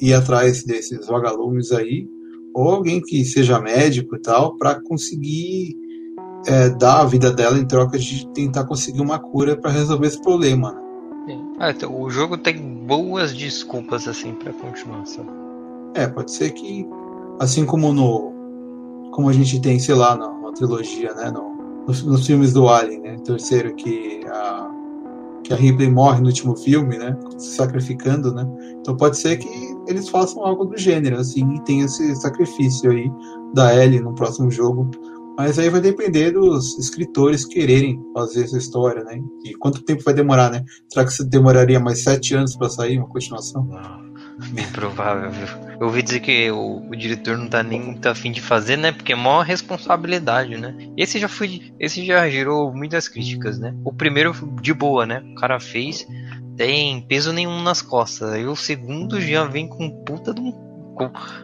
ir 0.00 0.14
atrás 0.14 0.64
desses 0.64 1.06
vagalumes 1.06 1.70
aí, 1.72 2.08
ou 2.54 2.68
alguém 2.68 3.00
que 3.00 3.24
seja 3.24 3.60
médico 3.60 4.16
e 4.16 4.20
tal, 4.20 4.56
para 4.56 4.80
conseguir 4.82 5.76
é, 6.46 6.70
dar 6.70 7.02
a 7.02 7.04
vida 7.04 7.30
dela 7.30 7.58
em 7.58 7.66
troca 7.66 7.98
de 7.98 8.26
tentar 8.32 8.64
conseguir 8.64 9.02
uma 9.02 9.18
cura 9.18 9.56
para 9.56 9.70
resolver 9.70 10.06
esse 10.06 10.20
problema. 10.22 10.72
Né? 11.26 11.38
Ah, 11.58 11.70
então, 11.70 12.00
o 12.00 12.10
jogo 12.10 12.38
tem 12.38 12.56
boas 12.86 13.34
desculpas 13.34 14.08
assim 14.08 14.32
para 14.34 14.52
continuar. 14.54 15.04
Sabe? 15.06 15.28
É, 15.94 16.06
pode 16.06 16.32
ser 16.32 16.50
que, 16.52 16.86
assim 17.38 17.66
como 17.66 17.92
no, 17.92 18.39
como 19.20 19.28
a 19.28 19.32
gente 19.34 19.60
tem, 19.60 19.78
sei 19.78 19.94
lá, 19.94 20.16
na, 20.16 20.40
trilogia, 20.52 21.14
né, 21.14 21.30
no, 21.30 21.84
nos, 21.86 22.02
nos, 22.02 22.26
filmes 22.26 22.52
do 22.54 22.68
Alien, 22.68 23.00
né, 23.02 23.16
terceiro 23.24 23.74
que 23.76 24.20
a 24.26 24.68
que 25.44 25.54
a 25.54 25.56
Ripley 25.56 25.90
morre 25.90 26.20
no 26.20 26.26
último 26.26 26.54
filme, 26.54 26.98
né? 26.98 27.16
Se 27.38 27.56
sacrificando, 27.56 28.32
né? 28.32 28.46
Então 28.78 28.94
pode 28.94 29.16
ser 29.16 29.38
que 29.38 29.48
eles 29.88 30.08
façam 30.08 30.44
algo 30.44 30.66
do 30.66 30.76
gênero, 30.76 31.16
assim, 31.16 31.54
e 31.54 31.64
tenha 31.64 31.86
esse 31.86 32.14
sacrifício 32.16 32.90
aí 32.90 33.10
da 33.54 33.74
Ellie 33.74 34.00
no 34.00 34.14
próximo 34.14 34.50
jogo. 34.50 34.90
Mas 35.38 35.58
aí 35.58 35.70
vai 35.70 35.80
depender 35.80 36.32
dos 36.32 36.78
escritores 36.78 37.46
quererem 37.46 37.98
fazer 38.12 38.44
essa 38.44 38.58
história, 38.58 39.02
né? 39.02 39.18
E 39.42 39.54
quanto 39.54 39.82
tempo 39.82 40.02
vai 40.04 40.12
demorar, 40.12 40.50
né? 40.50 40.62
Será 40.92 41.06
que 41.06 41.24
demoraria 41.24 41.80
mais 41.80 42.02
sete 42.02 42.34
anos 42.34 42.54
para 42.54 42.68
sair 42.68 42.98
uma 42.98 43.08
continuação? 43.08 43.66
Bem 44.48 44.66
provável, 44.72 45.30
viu? 45.30 45.46
Eu 45.80 45.86
ouvi 45.86 46.02
dizer 46.02 46.20
que 46.20 46.50
o, 46.50 46.82
o, 46.90 46.96
diretor 46.96 47.36
não 47.36 47.48
tá 47.48 47.62
nem 47.62 47.80
muito 47.80 48.06
afim 48.06 48.32
de 48.32 48.40
fazer, 48.40 48.76
né? 48.76 48.92
Porque 48.92 49.12
é 49.12 49.16
maior 49.16 49.44
responsabilidade, 49.44 50.56
né? 50.56 50.74
Esse 50.96 51.18
já 51.18 51.28
foi. 51.28 51.72
Esse 51.78 52.04
já 52.04 52.28
gerou 52.28 52.72
muitas 52.72 53.08
críticas, 53.08 53.58
né? 53.58 53.74
O 53.84 53.92
primeiro 53.92 54.32
de 54.60 54.72
boa, 54.72 55.06
né? 55.06 55.22
O 55.32 55.34
cara 55.34 55.60
fez, 55.60 56.06
tem 56.56 57.00
peso 57.02 57.32
nenhum 57.32 57.62
nas 57.62 57.82
costas. 57.82 58.38
E 58.38 58.44
o 58.44 58.56
segundo 58.56 59.20
já 59.20 59.44
vem 59.44 59.68
com 59.68 59.90
puta 60.04 60.34
de 60.34 60.40
um. 60.40 60.52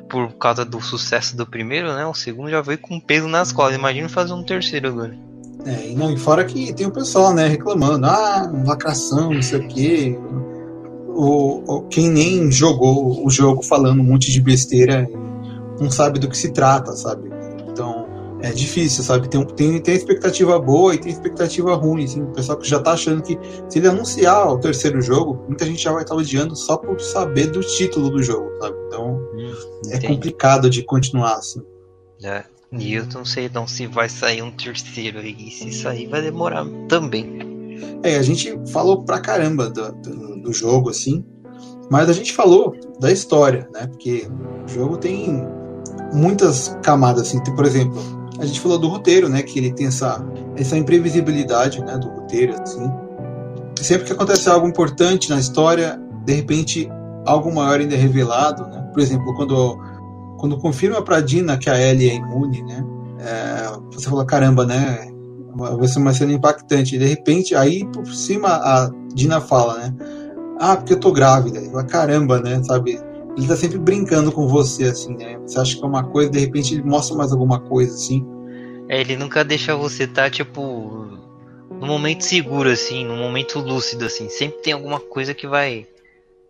Por 0.08 0.34
causa 0.34 0.64
do 0.64 0.82
sucesso 0.82 1.34
do 1.34 1.46
primeiro, 1.46 1.94
né? 1.94 2.04
O 2.04 2.12
segundo 2.12 2.50
já 2.50 2.60
veio 2.60 2.78
com 2.78 3.00
peso 3.00 3.28
nas 3.28 3.52
costas. 3.52 3.78
Imagina 3.78 4.08
fazer 4.08 4.32
um 4.32 4.42
terceiro 4.42 4.88
agora. 4.88 5.16
É, 5.64 5.90
e 5.90 5.94
não, 5.94 6.12
e 6.12 6.16
fora 6.16 6.44
que 6.44 6.72
tem 6.74 6.86
o 6.86 6.92
pessoal, 6.92 7.34
né, 7.34 7.48
reclamando, 7.48 8.06
ah, 8.06 8.48
lacração, 8.64 9.32
não 9.32 9.42
sei 9.42 9.58
o 9.58 9.68
quê 9.68 10.16
o, 11.16 11.82
quem 11.88 12.10
nem 12.10 12.50
jogou 12.50 13.24
o 13.24 13.30
jogo 13.30 13.62
falando 13.62 14.00
um 14.00 14.04
monte 14.04 14.30
de 14.30 14.40
besteira 14.40 15.08
não 15.80 15.90
sabe 15.90 16.18
do 16.18 16.28
que 16.28 16.36
se 16.36 16.52
trata, 16.52 16.92
sabe? 16.92 17.30
Então 17.68 18.06
é 18.42 18.50
difícil, 18.52 19.02
sabe? 19.02 19.28
Tem, 19.28 19.44
tem, 19.44 19.80
tem 19.80 19.94
expectativa 19.94 20.58
boa 20.58 20.94
e 20.94 20.98
tem 20.98 21.10
expectativa 21.10 21.74
ruim, 21.74 22.04
assim. 22.04 22.22
O 22.22 22.32
pessoal 22.32 22.58
que 22.58 22.68
já 22.68 22.78
tá 22.78 22.92
achando 22.92 23.22
que 23.22 23.38
se 23.68 23.78
ele 23.78 23.88
anunciar 23.88 24.48
o 24.48 24.58
terceiro 24.58 25.00
jogo, 25.00 25.42
muita 25.48 25.64
gente 25.64 25.82
já 25.82 25.92
vai 25.92 26.02
estar 26.02 26.14
tá 26.14 26.20
odiando 26.20 26.54
só 26.54 26.76
por 26.76 27.00
saber 27.00 27.46
do 27.46 27.60
título 27.60 28.10
do 28.10 28.22
jogo, 28.22 28.50
sabe? 28.60 28.76
Então 28.86 29.16
hum, 29.34 29.54
é 29.90 30.06
complicado 30.06 30.68
de 30.68 30.82
continuar 30.82 31.36
assim. 31.36 31.62
É. 32.22 32.44
E 32.72 32.94
eu 32.94 33.06
não 33.14 33.24
sei 33.24 33.48
não 33.52 33.66
se 33.66 33.86
vai 33.86 34.08
sair 34.08 34.42
um 34.42 34.50
terceiro 34.50 35.18
aí. 35.18 35.50
Se 35.50 35.72
sair 35.72 36.08
vai 36.08 36.20
demorar 36.20 36.66
também. 36.88 37.55
É, 38.02 38.16
a 38.16 38.22
gente 38.22 38.58
falou 38.70 39.04
pra 39.04 39.20
caramba 39.20 39.70
do, 39.70 39.92
do, 39.92 40.40
do, 40.42 40.52
jogo, 40.52 40.90
assim, 40.90 41.24
mas 41.90 42.08
a 42.08 42.12
gente 42.12 42.32
falou 42.32 42.74
da 43.00 43.10
história, 43.10 43.68
né? 43.72 43.86
Porque 43.86 44.28
o 44.64 44.68
jogo 44.68 44.96
tem 44.96 45.46
muitas 46.12 46.76
camadas, 46.82 47.22
assim. 47.22 47.42
Tem, 47.42 47.54
por 47.54 47.64
exemplo, 47.64 48.00
a 48.38 48.46
gente 48.46 48.60
falou 48.60 48.78
do 48.78 48.88
roteiro, 48.88 49.28
né? 49.28 49.42
Que 49.42 49.58
ele 49.58 49.72
tem 49.72 49.86
essa, 49.86 50.24
essa 50.56 50.76
imprevisibilidade, 50.76 51.82
né? 51.84 51.96
Do 51.98 52.08
roteiro, 52.08 52.54
assim. 52.60 52.90
Sempre 53.80 54.06
que 54.06 54.12
acontece 54.12 54.48
algo 54.48 54.66
importante 54.66 55.30
na 55.30 55.38
história, 55.38 56.00
de 56.24 56.32
repente 56.32 56.90
algo 57.26 57.52
maior 57.54 57.80
ainda 57.80 57.94
é 57.94 57.98
revelado, 57.98 58.66
né? 58.68 58.88
Por 58.92 59.00
exemplo, 59.00 59.34
quando 59.34 59.78
quando 60.38 60.58
confirma 60.58 61.02
pra 61.02 61.20
Dina 61.20 61.56
que 61.56 61.68
a 61.68 61.80
Ellie 61.80 62.10
é 62.10 62.14
imune, 62.14 62.62
né? 62.62 62.84
É, 63.18 63.72
você 63.90 64.08
fala, 64.08 64.24
caramba, 64.24 64.66
né? 64.66 65.08
Vai 65.56 65.88
ser 65.88 65.98
uma 65.98 66.12
cena 66.12 66.32
impactante. 66.32 66.96
E 66.96 66.98
de 66.98 67.06
repente, 67.06 67.54
aí 67.54 67.84
por 67.86 68.06
cima 68.06 68.48
a 68.48 68.90
Dina 69.14 69.40
fala, 69.40 69.78
né? 69.78 69.94
Ah, 70.58 70.76
porque 70.76 70.94
eu 70.94 71.00
tô 71.00 71.12
grávida. 71.12 71.60
Fala, 71.70 71.84
caramba, 71.84 72.40
né? 72.40 72.62
Sabe? 72.64 73.00
Ele 73.36 73.46
tá 73.46 73.56
sempre 73.56 73.78
brincando 73.78 74.32
com 74.32 74.48
você, 74.48 74.84
assim, 74.84 75.14
né? 75.16 75.38
Você 75.46 75.60
acha 75.60 75.76
que 75.76 75.84
é 75.84 75.86
uma 75.86 76.04
coisa, 76.04 76.30
de 76.30 76.38
repente 76.38 76.74
ele 76.74 76.82
mostra 76.82 77.16
mais 77.16 77.32
alguma 77.32 77.60
coisa, 77.60 77.94
assim. 77.94 78.24
É, 78.88 79.00
ele 79.00 79.16
nunca 79.16 79.44
deixa 79.44 79.76
você 79.76 80.04
estar, 80.04 80.24
tá, 80.24 80.30
tipo, 80.30 81.18
no 81.70 81.86
momento 81.86 82.22
seguro, 82.24 82.70
assim, 82.70 83.04
no 83.04 83.16
momento 83.16 83.58
lúcido, 83.58 84.06
assim. 84.06 84.28
Sempre 84.30 84.62
tem 84.62 84.72
alguma 84.72 84.98
coisa 84.98 85.34
que 85.34 85.46
vai 85.46 85.86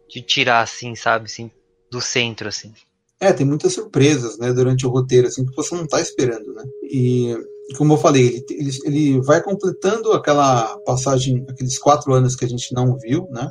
te 0.08 0.22
tirar, 0.22 0.60
assim, 0.60 0.94
sabe? 0.94 1.24
Assim, 1.24 1.50
do 1.90 2.00
centro, 2.00 2.48
assim. 2.48 2.72
É, 3.18 3.32
tem 3.32 3.46
muitas 3.46 3.72
surpresas, 3.72 4.38
né, 4.38 4.52
durante 4.52 4.86
o 4.86 4.90
roteiro, 4.90 5.26
assim, 5.26 5.44
que 5.44 5.56
você 5.56 5.74
não 5.74 5.84
está 5.84 6.00
esperando, 6.00 6.52
né? 6.52 6.62
E, 6.84 7.34
como 7.74 7.94
eu 7.94 7.98
falei, 7.98 8.26
ele, 8.26 8.44
ele, 8.50 8.70
ele, 8.84 9.20
vai 9.20 9.42
completando 9.42 10.12
aquela 10.12 10.78
passagem, 10.84 11.44
aqueles 11.48 11.78
quatro 11.78 12.14
anos 12.14 12.36
que 12.36 12.44
a 12.44 12.48
gente 12.48 12.72
não 12.72 12.96
viu, 12.96 13.26
né? 13.30 13.50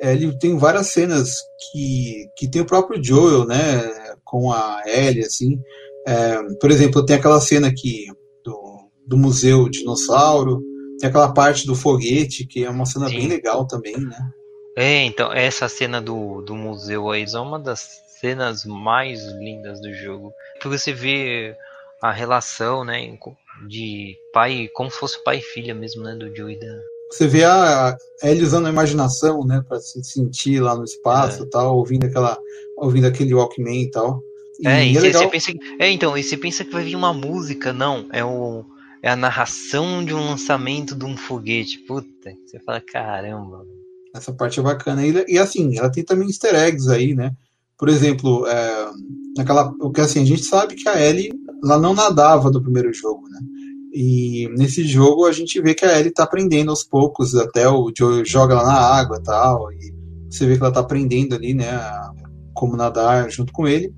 É, 0.00 0.12
ele 0.12 0.36
tem 0.36 0.58
várias 0.58 0.88
cenas 0.88 1.36
que, 1.70 2.28
que 2.36 2.50
tem 2.50 2.62
o 2.62 2.66
próprio 2.66 3.02
Joel, 3.02 3.46
né, 3.46 3.88
com 4.24 4.50
a 4.50 4.82
Ellie, 4.84 5.24
assim. 5.24 5.60
É, 6.06 6.42
por 6.60 6.70
exemplo, 6.72 7.04
tem 7.04 7.14
aquela 7.14 7.40
cena 7.40 7.68
aqui 7.68 8.06
do, 8.44 8.88
do 9.06 9.16
Museu 9.16 9.68
Dinossauro, 9.68 10.60
tem 10.98 11.08
aquela 11.08 11.32
parte 11.32 11.66
do 11.66 11.76
foguete, 11.76 12.46
que 12.46 12.64
é 12.64 12.70
uma 12.70 12.86
cena 12.86 13.08
Sim. 13.08 13.16
bem 13.16 13.28
legal 13.28 13.64
também, 13.66 13.96
né? 13.96 14.16
É, 14.76 15.04
então, 15.04 15.32
essa 15.32 15.68
cena 15.68 16.00
do, 16.00 16.40
do 16.40 16.56
museu 16.56 17.10
aí 17.10 17.24
é 17.24 17.38
uma 17.38 17.58
das 17.58 18.00
cenas 18.18 18.64
mais 18.64 19.22
lindas 19.24 19.80
do 19.80 19.92
jogo. 19.92 20.32
Porque 20.54 20.68
você 20.68 20.92
vê 20.92 21.54
a 22.00 22.10
relação, 22.10 22.84
né, 22.84 23.00
de 23.68 24.16
pai, 24.32 24.68
como 24.72 24.90
se 24.90 24.98
fosse 24.98 25.22
pai 25.22 25.38
e 25.38 25.42
filha 25.42 25.74
mesmo, 25.74 26.02
né, 26.02 26.14
do 26.14 26.34
Joe 26.34 26.52
e 26.52 26.58
da... 26.58 26.80
Você 27.10 27.26
vê 27.26 27.44
a 27.44 27.96
Ellie 28.22 28.42
usando 28.42 28.66
a 28.66 28.70
imaginação, 28.70 29.44
né, 29.44 29.62
para 29.68 29.78
se 29.80 30.02
sentir 30.02 30.60
lá 30.60 30.74
no 30.74 30.84
espaço, 30.84 31.42
é. 31.42 31.46
tal, 31.46 31.76
ouvindo 31.76 32.06
aquela, 32.06 32.38
ouvindo 32.76 33.06
aquele 33.06 33.34
Walkman 33.34 33.82
e 33.82 33.90
tal. 33.90 34.22
E 34.60 34.66
é, 34.66 34.86
e 34.86 34.96
é 34.96 35.00
legal... 35.00 35.22
você 35.22 35.28
pensa, 35.28 35.52
é, 35.78 35.90
então, 35.90 36.16
e 36.16 36.22
você 36.22 36.36
pensa 36.36 36.64
que 36.64 36.72
vai 36.72 36.84
vir 36.84 36.96
uma 36.96 37.12
música, 37.12 37.72
não, 37.72 38.08
é 38.12 38.24
o 38.24 38.64
é 39.02 39.10
a 39.10 39.16
narração 39.16 40.04
de 40.04 40.14
um 40.14 40.24
lançamento 40.24 40.94
de 40.94 41.04
um 41.04 41.16
foguete. 41.16 41.78
Puta, 41.78 42.32
você 42.46 42.60
fala, 42.60 42.80
caramba. 42.80 43.66
Essa 44.14 44.32
parte 44.32 44.60
é 44.60 44.62
bacana. 44.62 45.04
E, 45.04 45.24
e 45.26 45.38
assim, 45.38 45.76
ela 45.76 45.90
tem 45.90 46.04
também 46.04 46.28
easter 46.28 46.54
eggs 46.54 46.88
aí, 46.88 47.14
né? 47.14 47.32
Por 47.76 47.88
exemplo, 47.88 48.46
é, 48.46 48.90
naquela, 49.36 49.74
o 49.80 49.90
que 49.90 50.00
assim, 50.00 50.22
a 50.22 50.24
gente 50.24 50.44
sabe 50.44 50.76
que 50.76 50.88
a 50.88 51.00
Ellie 51.00 51.32
ela 51.62 51.78
não 51.78 51.94
nadava 51.94 52.50
do 52.50 52.60
primeiro 52.60 52.92
jogo, 52.92 53.28
né? 53.28 53.38
E 53.92 54.48
nesse 54.56 54.84
jogo 54.84 55.26
a 55.26 55.32
gente 55.32 55.60
vê 55.60 55.74
que 55.74 55.84
a 55.84 55.98
Ellie 55.98 56.08
está 56.08 56.24
aprendendo 56.24 56.70
aos 56.70 56.82
poucos, 56.82 57.34
até 57.34 57.68
o 57.68 57.92
Joe 57.96 58.24
joga 58.24 58.54
ela 58.54 58.64
na 58.64 58.78
água 58.78 59.20
tal, 59.22 59.70
e 59.72 59.94
você 60.30 60.46
vê 60.46 60.54
que 60.54 60.60
ela 60.60 60.70
está 60.70 60.80
aprendendo 60.80 61.34
ali, 61.34 61.52
né, 61.52 61.78
como 62.54 62.76
nadar 62.76 63.30
junto 63.30 63.52
com 63.52 63.68
ele. 63.68 63.94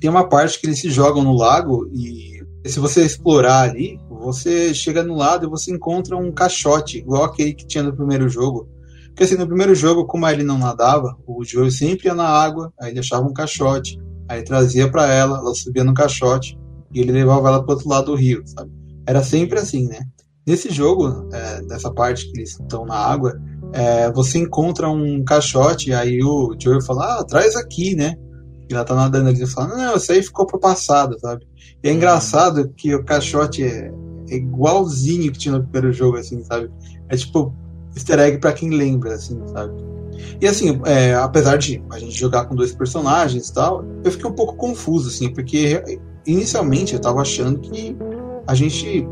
Tem 0.00 0.08
uma 0.08 0.26
parte 0.26 0.58
que 0.58 0.66
eles 0.66 0.80
se 0.80 0.90
jogam 0.90 1.22
no 1.22 1.36
lago 1.36 1.86
e 1.92 2.40
se 2.66 2.80
você 2.80 3.04
explorar 3.04 3.68
ali, 3.68 4.00
você 4.08 4.72
chega 4.72 5.02
no 5.02 5.14
lado 5.14 5.46
e 5.46 5.50
você 5.50 5.70
encontra 5.70 6.16
um 6.16 6.32
caixote, 6.32 6.98
igual 6.98 7.24
aquele 7.24 7.52
que 7.52 7.66
tinha 7.66 7.84
no 7.84 7.94
primeiro 7.94 8.28
jogo. 8.28 8.68
Porque 9.08 9.24
assim, 9.24 9.36
no 9.36 9.46
primeiro 9.46 9.74
jogo, 9.74 10.06
como 10.06 10.26
ele 10.26 10.42
não 10.42 10.56
nadava, 10.56 11.14
o 11.26 11.44
Joel 11.44 11.70
sempre 11.70 12.08
ia 12.08 12.14
na 12.14 12.26
água, 12.26 12.72
aí 12.80 12.90
ele 12.90 13.00
achava 13.00 13.26
um 13.26 13.34
caixote, 13.34 13.98
aí 14.28 14.42
trazia 14.42 14.90
para 14.90 15.12
ela, 15.12 15.38
ela 15.38 15.54
subia 15.54 15.84
no 15.84 15.92
caixote 15.92 16.58
e 16.92 17.00
ele 17.00 17.12
levava 17.12 17.48
ela 17.48 17.62
pro 17.62 17.74
outro 17.74 17.88
lado 17.88 18.06
do 18.06 18.14
rio, 18.14 18.42
sabe? 18.46 18.70
Era 19.06 19.22
sempre 19.22 19.58
assim, 19.58 19.86
né? 19.86 20.00
Nesse 20.46 20.70
jogo, 20.70 21.28
é, 21.32 21.62
dessa 21.62 21.92
parte 21.92 22.24
que 22.26 22.38
eles 22.38 22.50
estão 22.50 22.84
na 22.84 22.96
água, 22.96 23.40
é, 23.72 24.10
você 24.10 24.38
encontra 24.38 24.88
um 24.88 25.22
caixote, 25.24 25.92
aí 25.92 26.22
o 26.22 26.56
Joel 26.58 26.80
fala, 26.80 27.20
ah, 27.20 27.24
traz 27.24 27.54
aqui, 27.56 27.94
né? 27.94 28.14
E 28.68 28.74
ela 28.74 28.84
tá 28.84 28.94
nadando 28.94 29.28
ali 29.28 29.42
e 29.42 29.46
fala, 29.46 29.76
não, 29.76 29.96
isso 29.96 30.10
aí 30.12 30.22
ficou 30.22 30.46
pro 30.46 30.58
passado, 30.58 31.18
sabe? 31.20 31.46
E 31.82 31.88
é 31.88 31.92
engraçado 31.92 32.68
que 32.76 32.94
o 32.94 33.04
caixote 33.04 33.62
é, 33.62 33.92
é 34.28 34.36
igualzinho 34.36 35.30
que 35.32 35.38
tinha 35.38 35.56
no 35.56 35.62
primeiro 35.62 35.92
jogo, 35.92 36.16
assim, 36.16 36.42
sabe? 36.44 36.70
É 37.08 37.16
tipo, 37.16 37.54
easter 37.94 38.18
egg 38.18 38.38
pra 38.38 38.52
quem 38.52 38.70
lembra, 38.70 39.14
assim, 39.14 39.40
sabe? 39.48 39.72
E 40.40 40.46
assim, 40.46 40.80
é, 40.84 41.14
apesar 41.14 41.56
de 41.56 41.82
a 41.90 41.98
gente 41.98 42.16
jogar 42.18 42.46
com 42.46 42.54
dois 42.54 42.72
personagens 42.72 43.48
e 43.48 43.54
tal, 43.54 43.84
eu 44.04 44.10
fiquei 44.10 44.28
um 44.28 44.34
pouco 44.34 44.56
confuso, 44.56 45.08
assim, 45.08 45.32
porque 45.32 45.82
inicialmente 46.26 46.94
eu 46.94 47.00
tava 47.00 47.20
achando 47.20 47.58
que 47.60 47.96
a 48.46 48.54
gente 48.54 49.06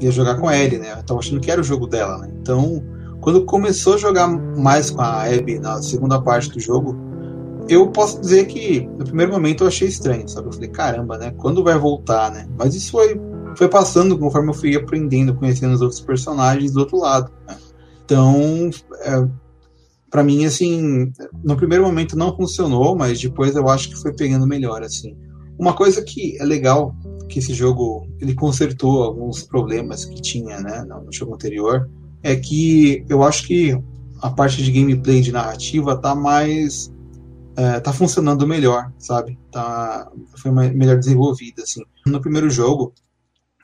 ia 0.00 0.10
jogar 0.10 0.36
com 0.36 0.48
a 0.48 0.56
Ellie, 0.56 0.78
né? 0.78 0.92
Eu 0.92 1.02
tava 1.02 1.20
achando 1.20 1.40
que 1.40 1.50
era 1.50 1.60
o 1.60 1.64
jogo 1.64 1.86
dela, 1.86 2.18
né? 2.18 2.30
Então, 2.40 2.82
quando 3.20 3.44
começou 3.44 3.94
a 3.94 3.98
jogar 3.98 4.28
mais 4.28 4.90
com 4.90 5.00
a 5.00 5.24
Abby 5.24 5.58
na 5.58 5.80
segunda 5.82 6.20
parte 6.20 6.50
do 6.50 6.60
jogo, 6.60 6.96
eu 7.68 7.90
posso 7.90 8.20
dizer 8.20 8.46
que 8.46 8.86
no 8.98 9.04
primeiro 9.04 9.32
momento 9.32 9.64
eu 9.64 9.68
achei 9.68 9.88
estranho, 9.88 10.28
sabe? 10.28 10.48
Eu 10.48 10.52
falei, 10.52 10.68
caramba, 10.68 11.18
né? 11.18 11.32
Quando 11.38 11.64
vai 11.64 11.78
voltar, 11.78 12.30
né? 12.30 12.46
Mas 12.56 12.74
isso 12.74 12.92
foi, 12.92 13.20
foi 13.56 13.68
passando 13.68 14.18
conforme 14.18 14.50
eu 14.50 14.54
fui 14.54 14.76
aprendendo, 14.76 15.34
conhecendo 15.34 15.74
os 15.74 15.80
outros 15.80 16.00
personagens 16.00 16.72
do 16.72 16.80
outro 16.80 16.98
lado. 16.98 17.32
Né? 17.48 17.56
Então, 18.04 18.70
é, 19.00 19.26
para 20.10 20.22
mim, 20.22 20.44
assim, 20.44 21.12
no 21.42 21.56
primeiro 21.56 21.84
momento 21.84 22.16
não 22.16 22.36
funcionou, 22.36 22.96
mas 22.96 23.20
depois 23.20 23.56
eu 23.56 23.68
acho 23.68 23.88
que 23.88 23.96
foi 23.96 24.12
pegando 24.14 24.46
melhor, 24.46 24.82
assim. 24.82 25.16
Uma 25.58 25.74
coisa 25.74 26.02
que 26.02 26.36
é 26.40 26.44
legal 26.44 26.94
que 27.28 27.38
esse 27.38 27.54
jogo 27.54 28.06
ele 28.20 28.34
consertou 28.34 29.02
alguns 29.02 29.42
problemas 29.42 30.04
que 30.04 30.20
tinha, 30.20 30.60
né, 30.60 30.84
no 30.84 31.12
jogo 31.12 31.34
anterior, 31.34 31.88
é 32.22 32.36
que 32.36 33.04
eu 33.08 33.22
acho 33.22 33.46
que 33.46 33.78
a 34.20 34.30
parte 34.30 34.62
de 34.62 34.70
gameplay 34.70 35.20
de 35.20 35.32
narrativa 35.32 35.96
tá 35.96 36.14
mais 36.14 36.92
é, 37.56 37.80
tá 37.80 37.92
funcionando 37.92 38.46
melhor, 38.46 38.92
sabe? 38.98 39.38
Tá, 39.50 40.10
foi 40.36 40.50
melhor 40.50 40.98
desenvolvida, 40.98 41.62
assim. 41.62 41.82
No 42.06 42.20
primeiro 42.20 42.50
jogo, 42.50 42.92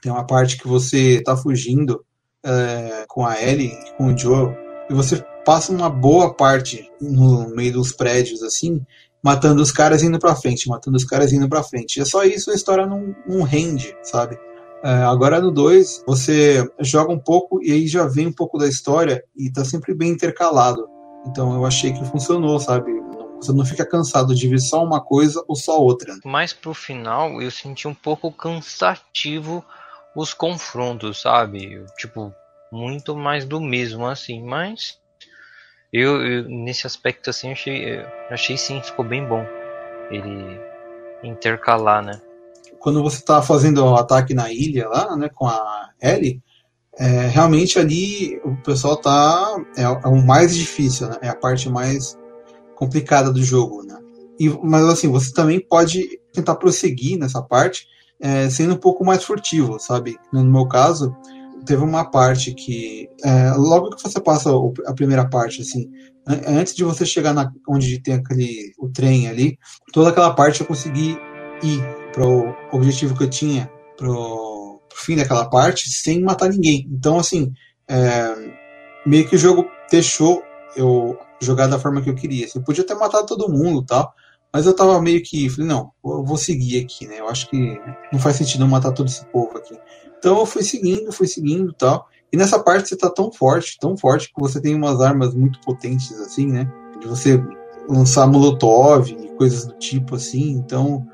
tem 0.01 0.11
uma 0.11 0.27
parte 0.27 0.57
que 0.57 0.67
você 0.67 1.23
tá 1.23 1.37
fugindo 1.37 2.05
é, 2.45 3.05
com 3.07 3.25
a 3.25 3.41
Ellie, 3.41 3.77
com 3.97 4.13
o 4.13 4.19
Joe, 4.19 4.55
e 4.89 4.95
você 4.95 5.23
passa 5.45 5.73
uma 5.73 5.91
boa 5.91 6.35
parte 6.35 6.91
no 7.01 7.49
meio 7.55 7.75
dos 7.75 7.93
prédios, 7.93 8.43
assim, 8.43 8.81
matando 9.23 9.63
os 9.63 9.71
caras 9.71 10.03
indo 10.03 10.19
pra 10.19 10.35
frente, 10.35 10.69
matando 10.69 10.97
os 10.97 11.05
caras 11.05 11.33
indo 11.33 11.49
pra 11.49 11.63
frente. 11.63 12.01
É 12.01 12.05
só 12.05 12.25
isso, 12.25 12.51
a 12.51 12.55
história 12.55 12.87
não, 12.87 13.15
não 13.27 13.43
rende, 13.43 13.97
sabe? 14.03 14.39
É, 14.83 14.91
agora 15.05 15.41
no 15.41 15.53
2, 15.53 16.03
você 16.07 16.69
joga 16.81 17.13
um 17.13 17.19
pouco 17.19 17.63
e 17.63 17.71
aí 17.71 17.87
já 17.87 18.07
vem 18.07 18.27
um 18.27 18.33
pouco 18.33 18.59
da 18.59 18.67
história 18.67 19.23
e 19.37 19.51
tá 19.51 19.65
sempre 19.65 19.95
bem 19.95 20.11
intercalado. 20.11 20.89
Então 21.25 21.55
eu 21.55 21.65
achei 21.65 21.93
que 21.93 22.05
funcionou, 22.05 22.59
sabe? 22.59 22.91
Você 23.37 23.53
não 23.53 23.65
fica 23.65 23.87
cansado 23.87 24.35
de 24.35 24.49
ver 24.49 24.59
só 24.59 24.83
uma 24.85 25.01
coisa 25.01 25.43
ou 25.47 25.55
só 25.55 25.81
outra. 25.81 26.17
Mas 26.25 26.53
pro 26.53 26.75
final 26.75 27.41
eu 27.41 27.51
senti 27.51 27.87
um 27.87 27.95
pouco 27.95 28.31
cansativo 28.33 29.65
os 30.17 30.35
confrontos, 30.35 31.21
sabe? 31.21 31.85
Tipo, 31.97 32.35
muito 32.71 33.17
mais 33.17 33.45
do 33.45 33.61
mesmo, 33.61 34.07
assim, 34.07 34.43
mas 34.43 34.99
eu, 35.93 36.23
eu 36.25 36.49
nesse 36.49 36.87
aspecto 36.87 37.31
assim 37.31 37.53
achei, 37.53 38.01
achei 38.31 38.57
sim, 38.57 38.81
ficou 38.83 39.05
bem 39.05 39.27
bom 39.27 39.45
ele 40.11 40.61
intercalar, 41.23 42.03
né? 42.03 42.21
Quando 42.79 43.03
você 43.03 43.23
tá 43.23 43.41
fazendo 43.43 43.85
o 43.85 43.97
ataque 43.97 44.35
na 44.35 44.51
ilha 44.53 44.89
lá, 44.89 45.17
né, 45.17 45.29
com 45.29 45.47
a 45.47 45.91
Ellie, 46.01 46.43
é, 46.99 47.29
realmente 47.29 47.79
ali 47.79 48.41
o 48.45 48.57
pessoal 48.57 48.97
tá 48.97 49.57
é, 49.77 49.83
é, 49.83 50.09
o 50.09 50.17
mais 50.17 50.55
difícil, 50.55 51.09
né? 51.09 51.19
É 51.23 51.29
a 51.29 51.37
parte 51.37 51.69
mais 51.69 52.19
complicada 52.75 53.33
do 53.33 53.43
jogo, 53.43 53.83
né? 53.83 53.99
E, 54.39 54.49
mas 54.63 54.85
assim, 54.85 55.09
você 55.09 55.33
também 55.33 55.61
pode 55.61 56.21
tentar 56.33 56.57
prosseguir 56.57 57.19
nessa 57.19 57.41
parte 57.41 57.87
é, 58.21 58.49
sendo 58.51 58.75
um 58.75 58.79
pouco 58.79 59.05
mais 59.05 59.25
furtivo, 59.25 59.79
sabe? 59.79 60.19
No 60.33 60.45
meu 60.45 60.67
caso, 60.67 61.15
teve 61.65 61.83
uma 61.83 62.05
parte 62.05 62.55
que 62.55 63.09
é, 63.25 63.53
logo 63.53 63.91
que 63.91 64.03
você 64.03 64.21
passa 64.21 64.51
a 64.87 64.95
primeira 64.95 65.29
parte, 65.29 65.63
assim, 65.63 65.91
antes 66.27 66.75
de 66.75 66.85
você 66.85 67.05
chegar 67.05 67.33
na, 67.33 67.51
onde 67.69 68.01
tem 68.01 68.15
aquele 68.15 68.73
o 68.79 68.89
trem 68.89 69.29
ali, 69.29 69.59
toda 69.93 70.11
aquela 70.11 70.35
parte 70.35 70.61
eu 70.61 70.67
consegui 70.67 71.19
ir 71.63 71.83
para 72.13 72.27
o 72.27 72.55
objetivo 72.73 73.17
que 73.17 73.25
eu 73.25 73.31
tinha 73.31 73.71
pro, 73.97 74.81
pro 74.89 74.99
fim 74.99 75.17
daquela 75.17 75.49
parte 75.49 75.91
sem 75.91 76.23
matar 76.23 76.49
ninguém. 76.49 76.87
Então, 76.91 77.19
assim, 77.19 77.53
é, 77.89 78.35
meio 79.07 79.29
que 79.29 79.37
o 79.37 79.39
jogo 79.39 79.67
deixou 79.91 80.43
eu 80.77 81.19
jogar 81.41 81.67
da 81.67 81.79
forma 81.79 82.03
que 82.03 82.11
eu 82.11 82.15
queria. 82.15 82.47
Assim, 82.47 82.59
eu 82.59 82.65
podia 82.65 82.85
ter 82.85 82.95
matado 82.95 83.27
todo 83.27 83.51
mundo, 83.51 83.85
tal, 83.85 84.15
Mas 84.53 84.67
eu 84.67 84.75
tava 84.75 85.01
meio 85.01 85.23
que. 85.23 85.49
Falei, 85.49 85.67
não, 85.67 85.91
eu 86.05 86.25
vou 86.25 86.37
seguir 86.37 86.85
aqui, 86.85 87.07
né? 87.07 87.21
Eu 87.21 87.29
acho 87.29 87.49
que 87.49 87.81
não 88.13 88.21
faz 88.21 88.37
sentido 88.37 88.67
matar 88.67 88.93
todo 88.93 89.09
esse 89.09 89.25
povo 89.27 89.57
aqui. 89.57 89.77
Então 90.23 90.39
eu 90.39 90.47
fui 90.47 90.63
seguindo, 90.63 91.11
fui 91.11 91.27
seguindo 91.27 91.73
tal. 91.73 92.09
E 92.33 92.37
nessa 92.37 92.63
parte 92.63 92.89
você 92.89 92.97
tá 92.97 93.11
tão 93.11 93.33
forte, 93.33 93.77
tão 93.81 93.97
forte, 93.97 94.29
que 94.29 94.41
você 94.41 94.61
tem 94.61 94.73
umas 94.73 95.01
armas 95.01 95.35
muito 95.35 95.59
potentes, 95.63 96.13
assim, 96.21 96.47
né? 96.47 96.73
De 97.01 97.09
você 97.09 97.43
lançar 97.89 98.29
molotov 98.29 99.11
e 99.11 99.37
coisas 99.37 99.67
do 99.67 99.77
tipo, 99.79 100.15
assim. 100.15 100.53
Então, 100.53 101.05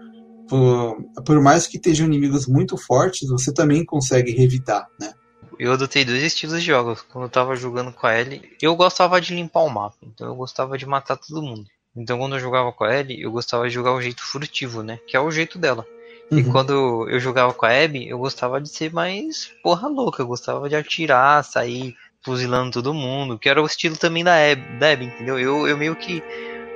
por, 0.47 1.03
por 1.25 1.41
mais 1.41 1.67
que 1.67 1.79
estejam 1.79 2.07
inimigos 2.07 2.47
muito 2.47 2.77
fortes, 2.77 3.31
você 3.31 3.51
também 3.51 3.83
consegue 3.83 4.31
revidar, 4.31 4.87
né? 5.01 5.15
Eu 5.59 5.73
adotei 5.73 6.05
dois 6.05 6.23
estilos 6.23 6.61
de 6.61 6.67
jogos. 6.67 7.01
Quando 7.01 7.25
eu 7.25 7.31
tava 7.31 7.57
jogando 7.57 7.91
com 7.91 8.07
a 8.07 8.21
Ellie, 8.21 8.43
eu 8.61 8.77
gostava 8.77 9.19
de 9.23 9.35
limpar 9.35 9.63
o 9.63 9.71
mapa. 9.71 9.97
Então 10.03 10.27
eu 10.29 10.35
gostava 10.35 10.77
de 10.77 10.85
matar 10.85 11.17
todo 11.17 11.43
mundo. 11.43 11.65
Então 11.97 12.19
quando 12.19 12.37
eu 12.37 12.41
jogava 12.41 12.71
com 12.73 12.85
a 12.85 12.95
Ellie, 12.95 13.23
eu 13.23 13.33
gostava 13.33 13.67
de 13.67 13.75
jogar 13.75 13.95
o 13.95 14.03
jeito 14.03 14.23
furtivo, 14.23 14.83
né? 14.83 14.99
Que 15.07 15.17
é 15.17 15.21
o 15.21 15.31
jeito 15.31 15.59
dela. 15.59 15.87
Uhum. 16.31 16.39
E 16.39 16.45
quando 16.45 17.09
eu 17.09 17.19
jogava 17.19 17.55
com 17.55 17.65
a 17.65 17.71
Abby, 17.71 18.09
eu 18.09 18.19
gostava 18.19 18.61
de 18.61 18.69
ser 18.69 18.93
mais 18.93 19.51
porra 19.63 19.89
louca. 19.89 20.23
Eu 20.23 20.27
gostava 20.27 20.69
de 20.69 20.77
atirar, 20.77 21.45
sair 21.45 21.95
fuzilando 22.23 22.73
todo 22.73 22.95
mundo. 22.95 23.39
Que 23.39 23.49
era 23.49 23.63
o 23.63 23.67
estilo 23.67 23.97
também 23.97 24.23
da 24.23 24.35
Abby, 24.35 24.79
da 24.79 24.93
Abby 24.93 25.07
entendeu? 25.07 25.39
Eu, 25.39 25.67
eu 25.67 25.77
meio 25.77 25.97
que 25.97 26.23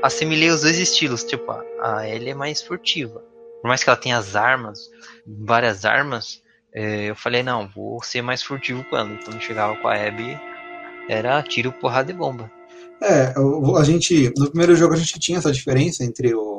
assimilei 0.03 0.51
os 0.51 0.63
dois 0.63 0.79
estilos. 0.79 1.25
Tipo, 1.25 1.53
a 1.83 2.09
Ellie 2.09 2.31
é 2.31 2.35
mais 2.35 2.63
furtiva. 2.63 3.23
Por 3.61 3.69
mais 3.69 3.85
que 3.85 3.91
ela 3.91 3.99
tenha 3.99 4.19
as 4.19 4.35
armas, 4.35 4.91
várias 5.27 5.85
armas, 5.85 6.43
é, 6.75 7.11
eu 7.11 7.15
falei, 7.15 7.43
não, 7.43 7.69
vou 7.69 8.03
ser 8.03 8.23
mais 8.23 8.43
furtivo 8.43 8.83
com 8.85 8.97
ela. 8.97 9.11
Então 9.13 9.35
eu 9.35 9.41
chegava 9.41 9.77
com 9.77 9.87
a 9.87 9.95
Abby, 9.95 10.39
era 11.09 11.43
tiro, 11.43 11.73
porrada 11.73 12.11
e 12.11 12.15
bomba. 12.15 12.51
É, 13.03 13.35
a 13.77 13.85
gente, 13.85 14.33
no 14.37 14.49
primeiro 14.49 14.77
jogo 14.77 14.95
a 14.95 14.97
gente 14.97 15.19
tinha 15.19 15.39
essa 15.39 15.51
diferença 15.51 16.05
entre 16.05 16.33
o, 16.35 16.52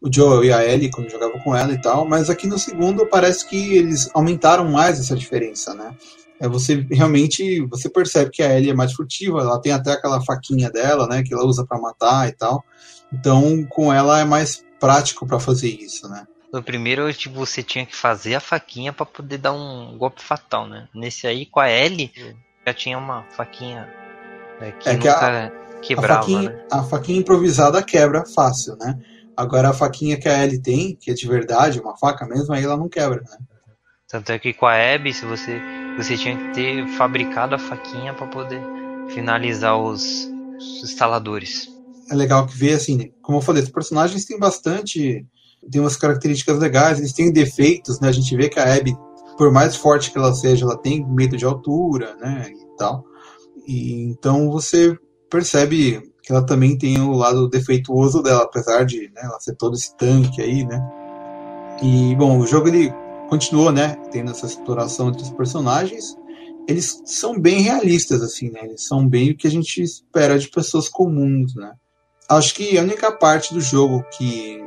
o 0.00 0.08
Joel 0.12 0.44
e 0.44 0.52
a 0.52 0.64
Ellie 0.64 0.90
quando 0.90 1.10
jogava 1.10 1.38
com 1.40 1.54
ela 1.54 1.72
e 1.72 1.80
tal, 1.80 2.08
mas 2.08 2.30
aqui 2.30 2.46
no 2.46 2.58
segundo 2.58 3.06
parece 3.06 3.46
que 3.46 3.76
eles 3.76 4.08
aumentaram 4.14 4.68
mais 4.68 4.98
essa 4.98 5.14
diferença, 5.14 5.74
né? 5.74 5.94
É, 6.40 6.48
você 6.48 6.86
realmente 6.90 7.60
você 7.66 7.90
percebe 7.90 8.30
que 8.30 8.42
a 8.42 8.56
Ellie 8.56 8.70
é 8.70 8.74
mais 8.74 8.94
furtiva, 8.94 9.40
ela 9.40 9.60
tem 9.60 9.72
até 9.72 9.92
aquela 9.92 10.22
faquinha 10.22 10.70
dela, 10.70 11.06
né, 11.06 11.22
que 11.22 11.34
ela 11.34 11.44
usa 11.44 11.66
para 11.66 11.78
matar 11.78 12.28
e 12.28 12.32
tal. 12.32 12.64
Então, 13.12 13.62
com 13.68 13.92
ela 13.92 14.20
é 14.20 14.24
mais 14.24 14.64
prático 14.78 15.26
para 15.26 15.38
fazer 15.38 15.68
isso, 15.68 16.08
né? 16.08 16.26
No 16.50 16.62
primeiro, 16.62 17.12
tipo, 17.12 17.34
você 17.34 17.62
tinha 17.62 17.84
que 17.84 17.94
fazer 17.94 18.34
a 18.34 18.40
faquinha 18.40 18.92
para 18.92 19.04
poder 19.04 19.38
dar 19.38 19.52
um 19.52 19.96
golpe 19.98 20.22
fatal, 20.22 20.66
né? 20.66 20.88
Nesse 20.94 21.26
aí, 21.26 21.44
com 21.44 21.60
a 21.60 21.70
Ellie, 21.70 22.10
já 22.66 22.72
tinha 22.72 22.98
uma 22.98 23.22
faquinha 23.36 23.88
é, 24.60 24.72
que, 24.72 24.88
é 24.88 24.96
que 24.96 25.08
a, 25.08 25.52
quebrava, 25.80 26.14
a 26.14 26.22
faquinha, 26.22 26.50
né? 26.50 26.64
a 26.70 26.82
faquinha 26.82 27.18
improvisada 27.18 27.82
quebra 27.82 28.24
fácil, 28.24 28.76
né? 28.76 28.98
Agora 29.40 29.70
a 29.70 29.72
faquinha 29.72 30.18
que 30.18 30.28
a 30.28 30.44
Ellie 30.44 30.60
tem, 30.60 30.94
que 30.94 31.10
é 31.10 31.14
de 31.14 31.26
verdade, 31.26 31.80
uma 31.80 31.96
faca 31.96 32.26
mesmo, 32.26 32.52
aí 32.52 32.62
ela 32.62 32.76
não 32.76 32.90
quebra, 32.90 33.22
né? 33.22 33.38
Tanto 34.06 34.32
é 34.32 34.38
que 34.38 34.52
com 34.52 34.66
a 34.66 34.74
Abby, 34.74 35.14
se 35.14 35.24
você, 35.24 35.58
você 35.96 36.14
tinha 36.14 36.36
que 36.36 36.52
ter 36.52 36.86
fabricado 36.88 37.54
a 37.54 37.58
faquinha 37.58 38.12
para 38.12 38.26
poder 38.26 38.60
finalizar 39.08 39.78
os, 39.78 40.28
os, 40.58 40.82
instaladores. 40.82 41.70
É 42.10 42.14
legal 42.14 42.46
que 42.46 42.54
ver 42.54 42.74
assim, 42.74 43.14
como 43.22 43.38
eu 43.38 43.42
falei, 43.42 43.62
os 43.62 43.70
personagens 43.70 44.26
têm 44.26 44.38
bastante, 44.38 45.24
tem 45.72 45.80
umas 45.80 45.96
características 45.96 46.58
legais, 46.58 46.98
eles 46.98 47.14
têm 47.14 47.32
defeitos, 47.32 47.98
né? 47.98 48.08
A 48.08 48.12
gente 48.12 48.36
vê 48.36 48.46
que 48.46 48.60
a 48.60 48.74
Abby, 48.74 48.94
por 49.38 49.50
mais 49.50 49.74
forte 49.74 50.10
que 50.10 50.18
ela 50.18 50.34
seja, 50.34 50.66
ela 50.66 50.76
tem 50.76 51.02
medo 51.08 51.38
de 51.38 51.46
altura, 51.46 52.14
né? 52.16 52.50
E 52.50 52.76
tal. 52.76 53.02
E 53.66 54.02
então 54.02 54.50
você 54.50 54.94
percebe 55.30 56.09
que 56.30 56.32
ela 56.32 56.46
também 56.46 56.78
tem 56.78 57.00
o 57.00 57.10
lado 57.10 57.48
defeituoso 57.48 58.22
dela, 58.22 58.44
apesar 58.44 58.84
de 58.84 59.10
né, 59.12 59.22
ela 59.24 59.40
ser 59.40 59.56
todo 59.56 59.74
esse 59.74 59.96
tanque 59.96 60.40
aí, 60.40 60.64
né? 60.64 60.80
E, 61.82 62.14
bom, 62.14 62.38
o 62.38 62.46
jogo 62.46 62.68
ele 62.68 62.94
continuou, 63.28 63.72
né, 63.72 63.96
tendo 64.12 64.30
essa 64.30 64.46
exploração 64.46 65.08
entre 65.08 65.22
os 65.22 65.30
personagens. 65.30 66.16
Eles 66.68 67.02
são 67.04 67.36
bem 67.36 67.62
realistas, 67.62 68.22
assim, 68.22 68.48
né? 68.48 68.60
Eles 68.62 68.86
são 68.86 69.08
bem 69.08 69.32
o 69.32 69.36
que 69.36 69.48
a 69.48 69.50
gente 69.50 69.82
espera 69.82 70.38
de 70.38 70.48
pessoas 70.48 70.88
comuns, 70.88 71.56
né? 71.56 71.72
Acho 72.28 72.54
que 72.54 72.78
a 72.78 72.82
única 72.82 73.10
parte 73.10 73.52
do 73.52 73.60
jogo 73.60 74.04
que 74.16 74.64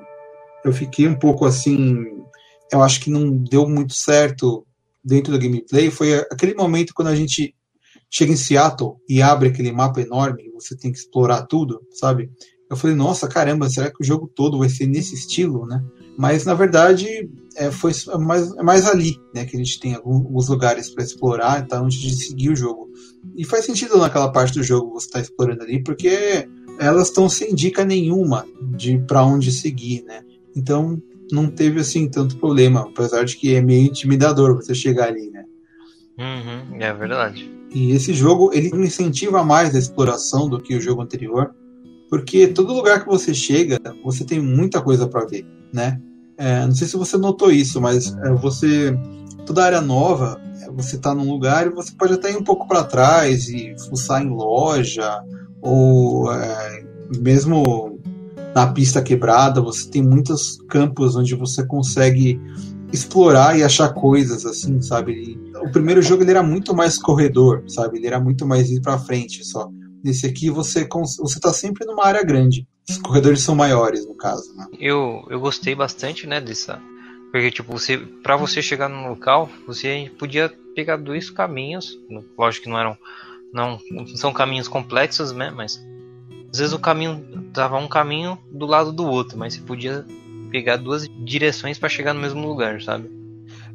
eu 0.66 0.74
fiquei 0.74 1.08
um 1.08 1.16
pouco 1.16 1.46
assim, 1.46 2.26
eu 2.74 2.84
acho 2.84 3.00
que 3.00 3.10
não 3.10 3.32
deu 3.32 3.70
muito 3.70 3.94
certo 3.94 4.68
dentro 5.02 5.32
do 5.32 5.40
gameplay 5.40 5.90
foi 5.90 6.16
aquele 6.30 6.56
momento 6.56 6.94
quando 6.94 7.08
a 7.08 7.16
gente 7.16 7.56
chega 8.14 8.32
em 8.32 8.38
Seattle 8.38 8.98
e 9.10 9.24
abre 9.24 9.50
aquele 9.50 9.72
mapa 9.72 10.00
enorme, 10.00 10.52
você 10.54 10.78
tem 10.78 10.92
que 10.92 11.00
explorar 11.00 11.48
tudo, 11.48 11.82
sabe? 11.90 12.30
Eu 12.70 12.78
falei, 12.78 12.96
nossa, 12.96 13.28
caramba, 13.28 13.68
será 13.70 13.90
que 13.90 14.02
o 14.02 14.06
jogo 14.06 14.32
todo 14.34 14.60
vai 14.60 14.70
ser 14.70 14.86
nesse 14.86 15.16
estilo, 15.16 15.66
né? 15.66 15.84
Mas 16.16 16.46
na 16.46 16.54
verdade 16.54 17.28
é, 17.56 17.72
foi 17.72 17.92
é 17.92 18.18
mais, 18.20 18.56
é 18.56 18.62
mais 18.62 18.86
ali, 18.86 19.20
né, 19.34 19.46
que 19.46 19.56
a 19.56 19.60
gente 19.60 19.80
tem 19.80 19.96
alguns 19.96 20.48
lugares 20.48 20.92
para 20.92 21.04
explorar, 21.04 21.64
então 21.64 21.86
antes 21.86 21.98
de 21.98 22.16
seguir 22.16 22.52
o 22.52 22.56
jogo. 22.56 22.88
E 23.36 23.44
faz 23.44 23.66
sentido 23.66 23.98
naquela 23.98 24.32
parte 24.32 24.54
do 24.54 24.64
jogo 24.64 24.94
você 24.94 25.08
estar 25.08 25.18
tá 25.18 25.24
explorando 25.24 25.64
ali, 25.64 25.82
porque 25.82 26.48
elas 26.80 27.08
estão 27.08 27.28
sem 27.28 27.56
dica 27.56 27.84
nenhuma 27.84 28.46
de 28.78 29.00
para 29.00 29.26
onde 29.26 29.52
seguir, 29.52 30.04
né? 30.04 30.22
Então 30.56 31.02
não 31.32 31.48
teve 31.50 31.80
assim 31.80 32.08
tanto 32.08 32.38
problema, 32.38 32.82
apesar 32.82 33.26
de 33.26 33.36
que 33.36 33.56
é 33.56 33.62
meio 33.62 33.88
intimidador 33.88 34.56
você 34.56 34.76
chegar 34.76 35.08
ali, 35.08 35.32
né? 35.32 35.46
Uhum, 36.20 36.80
é 36.80 36.94
verdade. 36.94 37.63
E 37.74 37.92
esse 37.92 38.14
jogo 38.14 38.52
ele 38.54 38.70
incentiva 38.76 39.44
mais 39.44 39.76
a 39.76 39.80
exploração 39.80 40.48
do 40.48 40.60
que 40.60 40.76
o 40.76 40.82
jogo 40.82 41.02
anterior, 41.02 41.54
porque 42.10 42.48
todo 42.48 42.74
lugar 42.74 43.02
que 43.02 43.08
você 43.10 43.34
chega, 43.34 43.80
você 44.04 44.24
tem 44.24 44.40
muita 44.40 44.82
coisa 44.82 45.08
para 45.08 45.26
ver, 45.26 45.46
né? 45.74 46.00
É, 46.38 46.66
não 46.66 46.76
sei 46.76 46.88
se 46.88 46.98
você 46.98 47.18
notou 47.18 47.52
isso, 47.52 47.82
mas 47.82 48.16
é, 48.18 48.34
você 48.34 48.96
toda 49.46 49.66
área 49.66 49.82
nova, 49.82 50.40
é, 50.62 50.72
você 50.72 50.96
está 50.96 51.14
num 51.14 51.30
lugar 51.30 51.66
e 51.66 51.70
você 51.70 51.92
pode 51.98 52.14
até 52.14 52.32
ir 52.32 52.38
um 52.38 52.44
pouco 52.44 52.68
para 52.68 52.84
trás 52.84 53.50
e 53.50 53.76
fuçar 53.90 54.24
em 54.24 54.30
loja 54.30 55.24
ou 55.62 56.32
é, 56.32 56.86
mesmo 57.20 58.00
na 58.54 58.68
pista 58.68 59.02
quebrada, 59.02 59.62
você 59.62 59.90
tem 59.90 60.04
muitos 60.04 60.60
campos 60.70 61.16
onde 61.16 61.34
você 61.36 61.66
consegue 61.66 62.40
explorar 62.92 63.58
e 63.58 63.64
achar 63.64 63.94
coisas 63.94 64.46
assim, 64.46 64.80
sabe? 64.82 65.40
O 65.64 65.72
primeiro 65.72 66.02
jogo 66.02 66.24
ele 66.24 66.32
era 66.32 66.44
muito 66.44 66.76
mais 66.76 66.98
corredor, 66.98 67.64
sabe? 67.68 67.98
Ele 67.98 68.08
era 68.08 68.20
muito 68.20 68.46
mais 68.46 68.70
ir 68.70 68.82
para 68.82 69.00
frente 69.00 69.44
só. 69.44 69.70
Nesse 70.04 70.26
aqui 70.26 70.50
você 70.50 70.88
você 70.88 71.40
tá 71.40 71.54
sempre 71.54 71.86
numa 71.86 72.06
área 72.06 72.24
grande. 72.24 72.68
Os 72.90 72.98
corredores 72.98 73.42
são 73.42 73.56
maiores 73.56 74.06
no 74.06 74.16
caso, 74.16 74.54
né? 74.56 74.68
Eu 74.80 75.26
eu 75.30 75.40
gostei 75.40 75.74
bastante, 75.74 76.28
né, 76.28 76.42
dessa 76.42 76.82
porque 77.32 77.50
tipo, 77.50 77.72
você 77.72 77.98
para 77.98 78.36
você 78.36 78.62
chegar 78.62 78.88
no 78.88 79.10
local, 79.10 79.50
você 79.66 80.12
podia 80.20 80.54
pegar 80.76 80.98
dois 80.98 81.32
caminhos, 81.32 81.98
lógico 82.38 82.66
que 82.66 82.70
não 82.70 82.80
eram 82.80 82.98
não 83.52 83.80
são 84.16 84.32
caminhos 84.32 84.68
complexos, 84.68 85.32
né, 85.32 85.50
mas 85.50 85.84
às 86.52 86.60
vezes 86.60 86.74
o 86.74 86.80
caminho 86.80 87.26
dava 87.52 87.78
um 87.78 87.88
caminho 87.88 88.38
do 88.52 88.68
lado 88.68 88.92
do 88.92 89.06
outro, 89.08 89.38
mas 89.38 89.56
você 89.56 89.62
podia 89.62 90.06
pegar 90.52 90.78
duas 90.78 91.08
direções 91.26 91.80
para 91.80 91.90
chegar 91.90 92.14
no 92.14 92.22
mesmo 92.22 92.48
lugar, 92.48 92.80
sabe? 92.84 93.10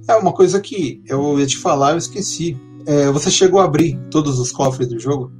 É 0.06 0.14
uma 0.14 0.32
coisa 0.32 0.60
que 0.60 1.02
eu 1.06 1.38
ia 1.38 1.46
te 1.46 1.56
falar, 1.56 1.92
eu 1.92 1.98
esqueci. 1.98 2.56
É, 2.86 3.10
você 3.10 3.30
chegou 3.30 3.60
a 3.60 3.64
abrir 3.64 3.98
todos 4.10 4.38
os 4.38 4.52
cofres 4.52 4.88
do 4.88 4.98
jogo? 4.98 5.32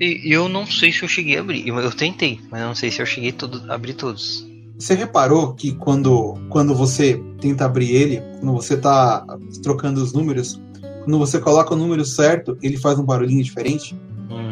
E 0.00 0.32
eu 0.32 0.48
não 0.48 0.64
sei 0.64 0.92
se 0.92 1.02
eu 1.02 1.08
cheguei 1.08 1.36
a 1.36 1.40
abrir. 1.40 1.66
Eu, 1.66 1.90
tentei, 1.90 2.40
mas 2.50 2.60
não 2.60 2.74
sei 2.74 2.90
se 2.90 3.02
eu 3.02 3.06
cheguei 3.06 3.34
a 3.68 3.74
abrir 3.74 3.94
todos. 3.94 4.46
Você 4.78 4.94
reparou 4.94 5.54
que 5.54 5.74
quando, 5.74 6.34
quando 6.48 6.74
você 6.74 7.20
tenta 7.40 7.64
abrir 7.64 7.90
ele, 7.90 8.22
quando 8.38 8.52
você 8.52 8.74
está 8.74 9.24
trocando 9.60 10.00
os 10.00 10.12
números, 10.12 10.60
quando 11.02 11.18
você 11.18 11.40
coloca 11.40 11.74
o 11.74 11.76
número 11.76 12.04
certo, 12.04 12.56
ele 12.62 12.76
faz 12.76 12.96
um 12.98 13.04
barulhinho 13.04 13.42
diferente? 13.42 13.98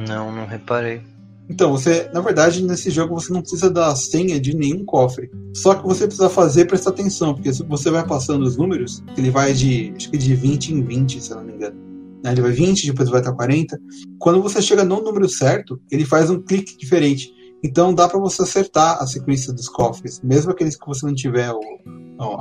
Não, 0.09 0.33
não 0.33 0.47
reparei. 0.47 1.01
Então, 1.49 1.71
você, 1.71 2.11
na 2.13 2.21
verdade, 2.21 2.63
nesse 2.63 2.91
jogo 2.91 3.15
você 3.15 3.33
não 3.33 3.41
precisa 3.41 3.71
da 3.71 3.95
senha 3.95 4.41
de 4.41 4.55
nenhum 4.55 4.85
cofre. 4.85 5.31
Só 5.55 5.75
que 5.75 5.87
você 5.87 6.07
precisa 6.07 6.29
fazer 6.29 6.65
prestar 6.67 6.91
atenção, 6.91 7.35
porque 7.35 7.53
se 7.53 7.63
você 7.63 7.91
vai 7.91 8.05
passando 8.07 8.43
os 8.43 8.57
números, 8.57 9.03
ele 9.17 9.31
vai 9.31 9.53
de, 9.53 9.93
acho 9.97 10.11
que 10.11 10.19
de 10.19 10.35
20 10.35 10.75
em 10.75 10.83
20, 10.83 11.21
se 11.21 11.31
eu 11.31 11.37
não 11.37 11.45
me 11.45 11.53
engano. 11.53 11.77
Né? 12.23 12.33
Ele 12.33 12.43
vai 12.43 12.53
20, 12.53 12.87
depois 12.87 13.09
vai 13.09 13.21
estar 13.21 13.33
40. 13.33 13.79
Quando 14.19 14.43
você 14.43 14.61
chega 14.61 14.85
no 14.85 15.01
número 15.01 15.29
certo, 15.29 15.81
ele 15.91 16.05
faz 16.05 16.31
um 16.31 16.43
clique 16.43 16.77
diferente. 16.77 17.33
Então 17.63 17.95
dá 17.95 18.09
para 18.09 18.19
você 18.19 18.43
acertar 18.43 19.01
a 19.01 19.07
sequência 19.07 19.53
dos 19.53 19.69
cofres, 19.69 20.21
mesmo 20.23 20.51
aqueles 20.51 20.77
que 20.77 20.87
você 20.87 21.07
não 21.07 21.15
tiver 21.15 21.51
o, 21.51 21.61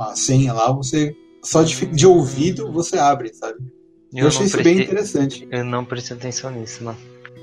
a 0.00 0.14
senha 0.14 0.52
lá, 0.52 0.70
você 0.72 1.14
só 1.42 1.62
de, 1.62 1.86
de 1.86 2.06
ouvido 2.06 2.70
você 2.72 2.98
abre, 2.98 3.32
sabe? 3.32 3.58
Eu, 4.12 4.22
eu 4.22 4.28
achei 4.28 4.46
isso 4.46 4.56
prestei, 4.56 4.74
bem 4.74 4.84
interessante. 4.84 5.48
Eu 5.50 5.64
não 5.64 5.84
prestei 5.84 6.16
atenção 6.16 6.50
nisso, 6.50 6.84
não. 6.84 6.96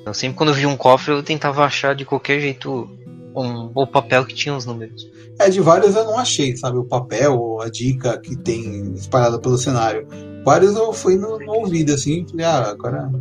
Eu 0.05 0.13
sempre 0.13 0.37
quando 0.37 0.49
eu 0.49 0.55
vi 0.55 0.65
um 0.65 0.77
cofre 0.77 1.13
eu 1.13 1.23
tentava 1.23 1.63
achar 1.63 1.95
de 1.95 2.05
qualquer 2.05 2.39
jeito 2.39 2.89
um, 3.35 3.71
o 3.73 3.87
papel 3.87 4.25
que 4.25 4.35
tinha 4.35 4.55
os 4.55 4.65
números. 4.65 5.07
É, 5.39 5.49
de 5.49 5.59
vários 5.59 5.95
eu 5.95 6.05
não 6.05 6.19
achei, 6.19 6.55
sabe? 6.55 6.77
O 6.77 6.85
papel 6.85 7.35
ou 7.39 7.61
a 7.61 7.69
dica 7.69 8.19
que 8.19 8.35
tem 8.35 8.93
espalhada 8.93 9.39
pelo 9.39 9.57
cenário. 9.57 10.07
Vários 10.45 10.75
eu 10.75 10.93
fui 10.93 11.15
no, 11.15 11.39
no 11.39 11.53
ouvido, 11.53 11.93
assim, 11.93 12.25
falei, 12.29 12.45
ah, 12.45 12.69
agora, 12.69 13.11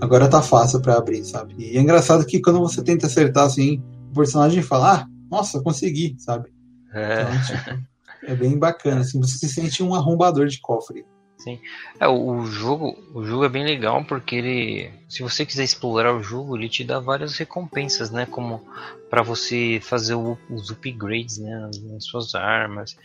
agora 0.00 0.28
tá 0.28 0.40
fácil 0.40 0.80
para 0.80 0.96
abrir, 0.96 1.24
sabe? 1.24 1.54
E 1.58 1.76
é 1.76 1.80
engraçado 1.80 2.24
que 2.24 2.40
quando 2.40 2.60
você 2.60 2.82
tenta 2.82 3.06
acertar, 3.06 3.44
assim, 3.44 3.82
o 4.10 4.14
personagem 4.14 4.62
fala, 4.62 4.94
ah, 4.94 5.06
nossa, 5.30 5.60
consegui, 5.60 6.16
sabe? 6.18 6.50
É. 6.94 7.22
Então, 7.22 7.42
tipo, 7.42 7.86
é 8.26 8.34
bem 8.34 8.58
bacana, 8.58 9.00
assim, 9.00 9.20
você 9.20 9.36
se 9.36 9.48
sente 9.48 9.82
um 9.82 9.94
arrombador 9.94 10.46
de 10.46 10.60
cofre. 10.60 11.04
Sim. 11.42 11.58
É, 11.98 12.06
o, 12.06 12.44
jogo, 12.44 12.96
o 13.14 13.24
jogo 13.24 13.44
é 13.44 13.48
bem 13.48 13.64
legal 13.64 14.04
porque 14.04 14.36
ele, 14.36 14.90
se 15.08 15.22
você 15.22 15.46
quiser 15.46 15.64
explorar 15.64 16.14
o 16.14 16.22
jogo, 16.22 16.56
ele 16.56 16.68
te 16.68 16.84
dá 16.84 17.00
várias 17.00 17.36
recompensas, 17.36 18.10
né, 18.10 18.26
como 18.26 18.62
para 19.08 19.22
você 19.22 19.80
fazer 19.82 20.14
o, 20.14 20.36
os 20.50 20.70
upgrades, 20.70 21.38
né, 21.38 21.70
nas 21.84 22.04
suas 22.04 22.34
armas. 22.34 22.96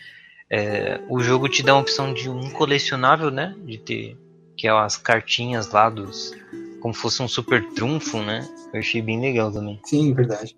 É, 0.49 0.99
o 1.09 1.21
jogo 1.21 1.47
te 1.47 1.63
dá 1.63 1.71
a 1.71 1.79
opção 1.79 2.13
de 2.13 2.29
um 2.29 2.49
colecionável, 2.51 3.31
né, 3.31 3.55
de 3.65 3.77
ter 3.77 4.17
que 4.57 4.67
é 4.67 4.71
as 4.71 4.95
cartinhas 4.97 5.69
lá 5.71 5.89
dos 5.89 6.33
como 6.81 6.93
fosse 6.93 7.21
um 7.21 7.27
super 7.27 7.67
trunfo, 7.73 8.21
né? 8.21 8.47
Eu 8.71 8.79
achei 8.79 9.01
bem 9.01 9.19
legal 9.19 9.51
também. 9.51 9.79
Sim, 9.83 10.13
verdade. 10.13 10.55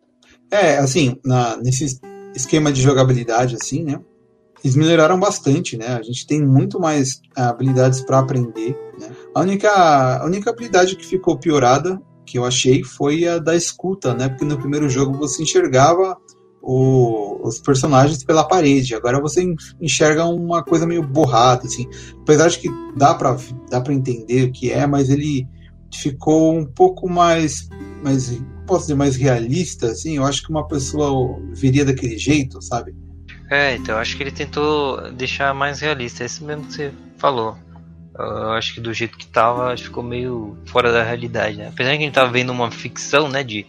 É, 0.52 0.78
assim, 0.78 1.18
na, 1.24 1.56
nesse 1.58 2.00
esquema 2.36 2.72
de 2.72 2.82
jogabilidade, 2.82 3.56
assim, 3.56 3.84
né? 3.84 4.00
Eles 4.64 4.76
melhoraram 4.76 5.20
bastante, 5.20 5.78
né? 5.78 5.88
A 5.88 6.02
gente 6.02 6.26
tem 6.26 6.46
muito 6.46 6.80
mais 6.80 7.22
ah, 7.36 7.50
habilidades 7.50 8.02
para 8.02 8.20
aprender. 8.20 8.78
Né? 9.00 9.10
A, 9.36 9.42
única, 9.42 9.70
a 10.18 10.26
única 10.26 10.50
habilidade 10.50 10.96
que 10.96 11.06
ficou 11.06 11.38
piorada, 11.38 12.02
que 12.26 12.38
eu 12.38 12.46
achei, 12.46 12.84
foi 12.84 13.28
a 13.28 13.38
da 13.38 13.56
escuta, 13.56 14.14
né? 14.14 14.30
Porque 14.30 14.46
no 14.46 14.58
primeiro 14.58 14.90
jogo 14.90 15.18
você 15.18 15.44
enxergava 15.44 16.18
o, 16.62 17.48
os 17.48 17.60
personagens 17.60 18.24
pela 18.24 18.44
parede. 18.44 18.94
Agora 18.94 19.22
você 19.22 19.46
enxerga 19.80 20.26
uma 20.26 20.64
coisa 20.64 20.86
meio 20.86 21.02
borrada, 21.02 21.66
assim. 21.66 21.88
Apesar 22.22 22.50
de 22.50 22.60
que 22.60 22.70
dá 22.98 23.14
para 23.14 23.38
dá 23.70 23.80
pra 23.80 23.94
entender 23.94 24.46
o 24.46 24.52
que 24.52 24.72
é, 24.72 24.86
mas 24.86 25.10
ele 25.10 25.48
ficou 25.94 26.54
um 26.54 26.66
pouco 26.66 27.10
mais, 27.10 27.70
mais 28.04 28.42
posso 28.66 28.82
dizer, 28.82 28.96
mais 28.96 29.16
realista, 29.16 29.88
assim. 29.88 30.18
Eu 30.18 30.26
acho 30.26 30.44
que 30.44 30.50
uma 30.50 30.68
pessoa 30.68 31.40
viria 31.54 31.86
daquele 31.86 32.18
jeito, 32.18 32.62
sabe? 32.62 32.94
É, 33.50 33.76
então 33.76 33.98
acho 33.98 34.18
que 34.18 34.24
ele 34.24 34.32
tentou 34.32 35.12
deixar 35.12 35.54
mais 35.54 35.80
realista. 35.80 36.24
É 36.24 36.26
isso 36.26 36.44
mesmo 36.44 36.66
que 36.66 36.74
você 36.74 36.94
falou. 37.18 37.58
Eu 38.18 38.52
acho 38.52 38.74
que 38.74 38.82
do 38.82 38.92
jeito 38.94 39.18
que 39.18 39.28
tava, 39.28 39.78
ficou 39.78 40.04
meio 40.04 40.58
fora 40.66 40.92
da 40.92 41.04
realidade, 41.04 41.58
né? 41.58 41.68
Apesar 41.68 41.92
que 41.92 41.98
a 41.98 42.02
gente 42.02 42.14
tava 42.14 42.32
vendo 42.32 42.52
uma 42.52 42.72
ficção, 42.72 43.30
né, 43.30 43.44
de 43.44 43.64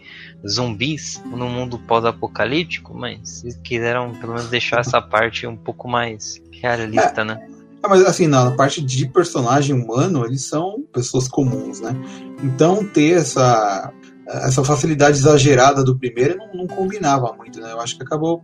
zumbis 0.47 1.21
no 1.23 1.47
mundo 1.47 1.77
pós-apocalíptico, 1.77 2.97
mas 2.97 3.43
eles 3.43 3.59
quiseram 3.63 4.15
pelo 4.15 4.33
menos 4.33 4.49
deixar 4.49 4.79
essa 4.79 4.99
parte 4.99 5.45
um 5.45 5.55
pouco 5.55 5.87
mais 5.87 6.41
realista, 6.51 7.21
é. 7.21 7.25
né? 7.25 7.47
Ah, 7.83 7.87
mas 7.87 8.03
assim, 8.03 8.27
na 8.27 8.51
parte 8.51 8.81
de 8.81 9.07
personagem 9.07 9.75
humano, 9.75 10.25
eles 10.25 10.43
são 10.43 10.83
pessoas 10.91 11.27
comuns, 11.27 11.79
né? 11.79 11.95
Então 12.43 12.83
ter 12.83 13.19
essa, 13.19 13.93
essa 14.27 14.63
facilidade 14.63 15.17
exagerada 15.17 15.83
do 15.83 15.97
primeiro 15.97 16.37
não, 16.37 16.53
não 16.53 16.67
combinava 16.67 17.31
muito, 17.37 17.61
né? 17.61 17.71
Eu 17.71 17.79
acho 17.79 17.95
que 17.95 18.03
acabou 18.03 18.43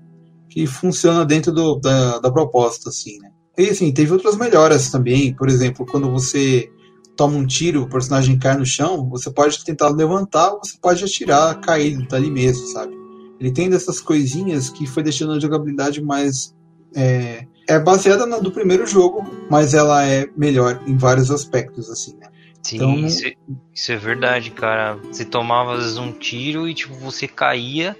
que 0.49 0.65
funciona 0.67 1.25
dentro 1.25 1.51
do, 1.51 1.75
da, 1.75 2.19
da 2.19 2.31
proposta, 2.31 2.89
assim, 2.89 3.19
né? 3.19 3.29
E 3.57 3.69
assim, 3.69 3.93
teve 3.93 4.11
outras 4.11 4.37
melhoras 4.37 4.91
também, 4.91 5.33
por 5.33 5.49
exemplo, 5.49 5.85
quando 5.85 6.11
você 6.11 6.69
toma 7.15 7.37
um 7.37 7.45
tiro, 7.45 7.83
o 7.83 7.89
personagem 7.89 8.37
cai 8.37 8.57
no 8.57 8.65
chão, 8.65 9.07
você 9.09 9.31
pode 9.31 9.63
tentar 9.63 9.89
levantar 9.89 10.51
ou 10.51 10.59
você 10.63 10.77
pode 10.81 11.03
atirar, 11.03 11.59
cair 11.61 12.05
tá 12.07 12.17
ali 12.17 12.29
mesmo, 12.29 12.67
sabe? 12.67 12.93
Ele 13.39 13.51
tem 13.51 13.69
dessas 13.69 14.01
coisinhas 14.01 14.69
que 14.69 14.85
foi 14.85 15.03
deixando 15.03 15.33
a 15.33 15.39
jogabilidade 15.39 16.01
mais. 16.01 16.53
É, 16.95 17.45
é 17.67 17.79
baseada 17.79 18.25
na 18.25 18.39
do 18.39 18.51
primeiro 18.51 18.85
jogo, 18.85 19.25
mas 19.49 19.73
ela 19.73 20.05
é 20.05 20.27
melhor 20.37 20.81
em 20.85 20.95
vários 20.95 21.31
aspectos, 21.31 21.89
assim, 21.89 22.15
né? 22.17 22.27
Sim, 22.63 22.77
então, 22.77 22.95
isso, 22.99 23.27
é, 23.27 23.33
isso, 23.73 23.91
é 23.91 23.97
verdade, 23.97 24.51
cara. 24.51 24.97
Você 25.11 25.25
tomava 25.25 25.73
às 25.73 25.83
vezes 25.83 25.97
um 25.97 26.11
tiro 26.11 26.67
e 26.67 26.73
tipo, 26.73 26.95
você 26.95 27.27
caía 27.27 27.95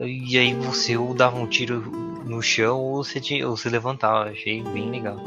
e 0.00 0.38
aí 0.38 0.54
você 0.54 0.96
ou 0.96 1.14
dava 1.14 1.38
um 1.38 1.46
tiro 1.46 1.80
no 2.24 2.40
chão 2.40 2.78
ou 2.78 3.04
você, 3.04 3.20
tinha, 3.20 3.48
ou 3.48 3.56
você 3.56 3.68
levantava. 3.68 4.30
Achei 4.30 4.62
bem 4.62 4.90
legal. 4.90 5.18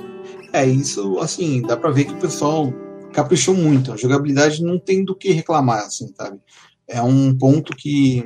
É, 0.52 0.66
isso, 0.66 1.20
assim, 1.20 1.62
dá 1.62 1.78
pra 1.78 1.92
ver 1.92 2.06
que 2.06 2.14
o 2.14 2.20
pessoal 2.20 2.74
caprichou 3.12 3.56
muito. 3.56 3.92
A 3.92 3.98
jogabilidade 3.98 4.64
não 4.64 4.80
tem 4.80 5.04
do 5.04 5.16
que 5.16 5.32
reclamar, 5.32 5.80
assim, 5.80 6.12
sabe? 6.16 6.40
É 6.88 7.02
um 7.02 7.38
ponto 7.38 7.76
que 7.76 8.24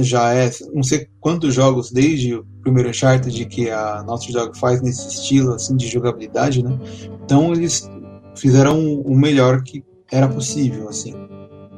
já 0.00 0.34
é, 0.34 0.50
não 0.74 0.82
sei 0.82 1.08
quantos 1.20 1.54
jogos 1.54 1.90
desde 1.90 2.34
o 2.34 2.44
primeiro 2.62 2.90
Uncharted 2.90 3.46
que 3.46 3.70
a 3.70 4.02
Naughty 4.02 4.32
Dog 4.32 4.58
faz 4.58 4.82
nesse 4.82 5.08
estilo, 5.08 5.54
assim, 5.54 5.76
de 5.76 5.88
jogabilidade, 5.88 6.62
né? 6.62 6.78
Então 7.24 7.52
eles 7.52 7.88
fizeram 8.36 9.00
o 9.00 9.16
melhor 9.16 9.62
que 9.62 9.84
era 10.10 10.28
possível, 10.28 10.88
assim. 10.88 11.14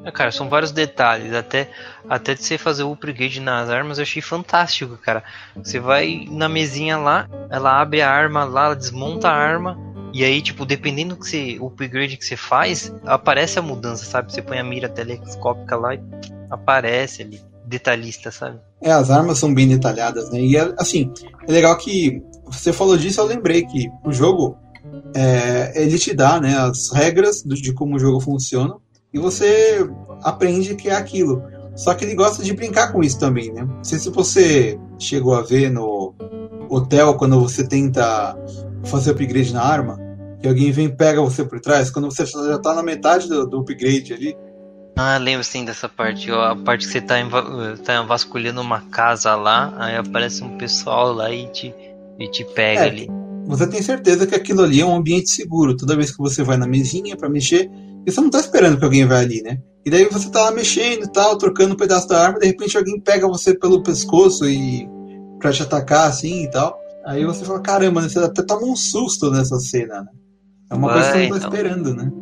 É, 0.04 0.10
cara, 0.10 0.32
são 0.32 0.48
vários 0.48 0.72
detalhes. 0.72 1.34
Até, 1.34 1.70
até 2.08 2.34
de 2.34 2.42
você 2.42 2.56
fazer 2.56 2.82
o 2.84 2.92
upgrade 2.92 3.40
nas 3.40 3.68
armas, 3.68 3.98
eu 3.98 4.02
achei 4.02 4.22
fantástico, 4.22 4.96
cara. 4.96 5.22
Você 5.56 5.78
vai 5.78 6.26
na 6.30 6.48
mesinha 6.48 6.96
lá, 6.96 7.28
ela 7.50 7.80
abre 7.80 8.00
a 8.00 8.10
arma 8.10 8.44
lá, 8.44 8.66
ela 8.66 8.76
desmonta 8.76 9.28
a 9.28 9.34
arma. 9.34 9.78
E 10.12 10.24
aí, 10.24 10.42
tipo, 10.42 10.64
dependendo 10.64 11.14
do 11.14 11.20
que 11.20 11.28
você, 11.28 11.58
o 11.60 11.66
upgrade 11.66 12.16
que 12.16 12.24
você 12.24 12.36
faz, 12.36 12.92
aparece 13.04 13.58
a 13.58 13.62
mudança, 13.62 14.04
sabe? 14.04 14.32
Você 14.32 14.42
põe 14.42 14.58
a 14.58 14.64
mira 14.64 14.88
telescópica 14.88 15.76
lá 15.76 15.94
e 15.94 16.00
aparece 16.50 17.22
ali, 17.22 17.40
detalhista, 17.64 18.32
sabe? 18.32 18.58
É, 18.82 18.90
as 18.90 19.10
armas 19.10 19.38
são 19.38 19.54
bem 19.54 19.68
detalhadas, 19.68 20.30
né? 20.30 20.40
E 20.40 20.56
é, 20.56 20.74
assim, 20.78 21.12
é 21.46 21.52
legal 21.52 21.76
que 21.76 22.20
você 22.46 22.72
falou 22.72 22.96
disso, 22.96 23.20
eu 23.20 23.26
lembrei 23.26 23.64
que 23.64 23.88
o 24.04 24.12
jogo 24.12 24.58
é, 25.14 25.80
ele 25.80 25.96
te 25.98 26.12
dá 26.12 26.40
né, 26.40 26.56
as 26.56 26.90
regras 26.92 27.42
de 27.44 27.72
como 27.72 27.94
o 27.94 27.98
jogo 27.98 28.20
funciona 28.20 28.74
e 29.12 29.18
você 29.18 29.88
aprende 30.22 30.74
que 30.74 30.88
é 30.88 30.94
aquilo. 30.94 31.42
Só 31.76 31.94
que 31.94 32.04
ele 32.04 32.14
gosta 32.14 32.42
de 32.42 32.52
brincar 32.52 32.92
com 32.92 33.02
isso 33.02 33.18
também, 33.18 33.52
né? 33.52 33.62
Não 33.62 33.84
sei 33.84 33.98
se 33.98 34.10
você 34.10 34.78
chegou 34.98 35.34
a 35.34 35.42
ver 35.42 35.70
no 35.70 36.14
hotel 36.68 37.14
quando 37.14 37.40
você 37.40 37.66
tenta 37.66 38.36
fazer 38.84 39.12
upgrade 39.12 39.52
na 39.52 39.62
arma, 39.62 39.98
que 40.40 40.48
alguém 40.48 40.70
vem 40.72 40.86
e 40.86 40.96
pega 40.96 41.20
você 41.20 41.44
por 41.44 41.60
trás, 41.60 41.90
quando 41.90 42.10
você 42.10 42.24
já 42.26 42.58
tá 42.58 42.74
na 42.74 42.82
metade 42.82 43.28
do, 43.28 43.46
do 43.46 43.60
upgrade 43.60 44.12
ali. 44.12 44.36
Ah, 44.96 45.16
lembro 45.16 45.42
sim 45.42 45.64
dessa 45.64 45.88
parte. 45.88 46.30
A 46.30 46.54
parte 46.54 46.86
que 46.86 46.92
você 46.92 47.00
tá, 47.00 47.16
tá 47.84 48.02
vasculhando 48.02 48.60
uma 48.60 48.82
casa 48.82 49.34
lá, 49.34 49.72
aí 49.78 49.96
aparece 49.96 50.44
um 50.44 50.58
pessoal 50.58 51.12
lá 51.12 51.32
e 51.32 51.46
te, 51.48 51.74
e 52.18 52.30
te 52.30 52.44
pega 52.44 52.82
é, 52.82 52.88
ali. 52.88 53.08
Você 53.46 53.66
tem 53.66 53.80
certeza 53.80 54.26
que 54.26 54.34
aquilo 54.34 54.62
ali 54.62 54.80
é 54.80 54.84
um 54.84 54.94
ambiente 54.94 55.30
seguro. 55.30 55.76
Toda 55.76 55.96
vez 55.96 56.10
que 56.10 56.18
você 56.18 56.42
vai 56.42 56.56
na 56.56 56.66
mesinha 56.66 57.16
para 57.16 57.30
mexer, 57.30 57.70
e 58.06 58.10
você 58.10 58.20
não 58.20 58.30
tá 58.30 58.40
esperando 58.40 58.78
que 58.78 58.84
alguém 58.84 59.06
vai 59.06 59.24
ali, 59.24 59.42
né? 59.42 59.58
E 59.84 59.90
daí 59.90 60.04
você 60.06 60.30
tá 60.30 60.44
lá 60.44 60.50
mexendo 60.52 61.04
e 61.04 61.12
tal, 61.12 61.38
trocando 61.38 61.74
um 61.74 61.76
pedaço 61.76 62.06
da 62.08 62.22
arma, 62.22 62.38
de 62.38 62.46
repente 62.46 62.76
alguém 62.76 63.00
pega 63.00 63.26
você 63.26 63.54
pelo 63.54 63.82
pescoço 63.82 64.48
e 64.48 64.88
pra 65.38 65.52
te 65.52 65.62
atacar 65.62 66.08
assim 66.08 66.44
e 66.44 66.50
tal. 66.50 66.78
Aí 67.06 67.24
você 67.24 67.44
fala, 67.44 67.60
caramba, 67.60 68.02
né? 68.02 68.08
você 68.08 68.18
até 68.18 68.42
toma 68.42 68.66
um 68.66 68.76
susto 68.76 69.30
nessa 69.30 69.58
cena, 69.58 70.02
né? 70.02 70.10
É 70.70 70.74
uma 70.74 70.92
coisa 70.92 71.06
que 71.06 71.12
você 71.12 71.22
não 71.22 71.30
tá 71.30 71.36
então. 71.36 71.48
esperando, 71.48 71.94
né? 71.94 72.12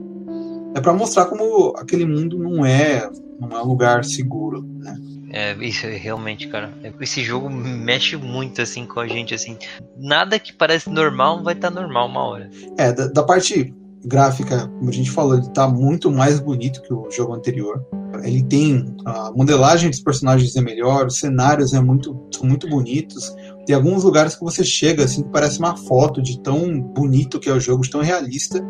É 0.74 0.80
para 0.80 0.92
mostrar 0.92 1.26
como 1.26 1.74
aquele 1.76 2.06
mundo 2.06 2.38
não 2.38 2.64
é, 2.64 3.10
não 3.40 3.50
é 3.56 3.62
um 3.62 3.66
lugar 3.66 4.05
seguro, 4.05 4.62
né? 4.62 4.96
É, 5.30 5.52
isso 5.56 5.86
é 5.86 5.96
realmente, 5.96 6.48
cara. 6.48 6.72
Esse 7.00 7.22
jogo 7.22 7.50
mexe 7.50 8.16
muito 8.16 8.62
assim 8.62 8.86
com 8.86 9.00
a 9.00 9.06
gente, 9.06 9.34
assim. 9.34 9.59
Nada 9.98 10.38
que 10.38 10.52
parece 10.52 10.88
normal 10.88 11.42
vai 11.42 11.55
estar 11.55 11.70
tá 11.70 11.80
normal 11.80 12.09
uma 12.09 12.24
hora. 12.24 12.50
É, 12.78 12.92
da, 12.92 13.09
da 13.09 13.22
parte 13.22 13.74
gráfica, 14.04 14.68
como 14.68 14.88
a 14.88 14.92
gente 14.92 15.10
falou, 15.10 15.34
ele 15.34 15.46
está 15.46 15.68
muito 15.68 16.10
mais 16.10 16.40
bonito 16.40 16.82
que 16.82 16.92
o 16.92 17.10
jogo 17.10 17.34
anterior. 17.34 17.84
Ele 18.22 18.42
tem 18.42 18.96
a 19.04 19.30
modelagem 19.32 19.90
dos 19.90 20.00
personagens 20.00 20.56
é 20.56 20.60
melhor, 20.60 21.06
os 21.06 21.18
cenários 21.18 21.74
é 21.74 21.80
muito, 21.80 22.18
são 22.34 22.46
muito 22.46 22.68
bonitos. 22.68 23.34
Tem 23.66 23.74
alguns 23.74 24.04
lugares 24.04 24.34
que 24.34 24.44
você 24.44 24.64
chega 24.64 25.04
assim 25.04 25.22
que 25.22 25.30
parece 25.30 25.58
uma 25.58 25.76
foto 25.76 26.22
de 26.22 26.40
tão 26.40 26.80
bonito 26.80 27.38
que 27.38 27.48
é 27.48 27.52
o 27.52 27.60
jogo, 27.60 27.82
de 27.82 27.90
tão 27.90 28.00
realista. 28.00 28.64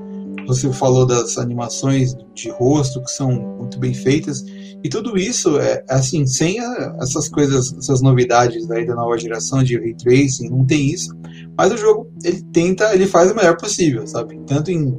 Você 0.46 0.72
falou 0.72 1.06
das 1.06 1.36
animações 1.36 2.14
de 2.34 2.50
rosto 2.50 3.02
que 3.02 3.10
são 3.10 3.30
muito 3.30 3.78
bem 3.78 3.92
feitas. 3.92 4.42
E 4.82 4.88
tudo 4.88 5.18
isso 5.18 5.58
é 5.58 5.84
assim, 5.90 6.26
sem 6.26 6.58
a, 6.60 6.96
essas 7.02 7.28
coisas, 7.28 7.74
essas 7.76 8.00
novidades 8.00 8.66
da 8.66 8.94
nova 8.94 9.18
geração 9.18 9.62
de 9.62 9.76
ray 9.76 9.94
tracing, 9.94 10.48
não 10.48 10.64
tem 10.64 10.90
isso. 10.90 11.14
Mas 11.56 11.72
o 11.72 11.76
jogo 11.76 12.10
ele 12.24 12.42
tenta, 12.52 12.94
ele 12.94 13.06
faz 13.06 13.30
o 13.30 13.34
melhor 13.34 13.56
possível, 13.56 14.06
sabe? 14.06 14.40
Tanto 14.46 14.70
em 14.70 14.96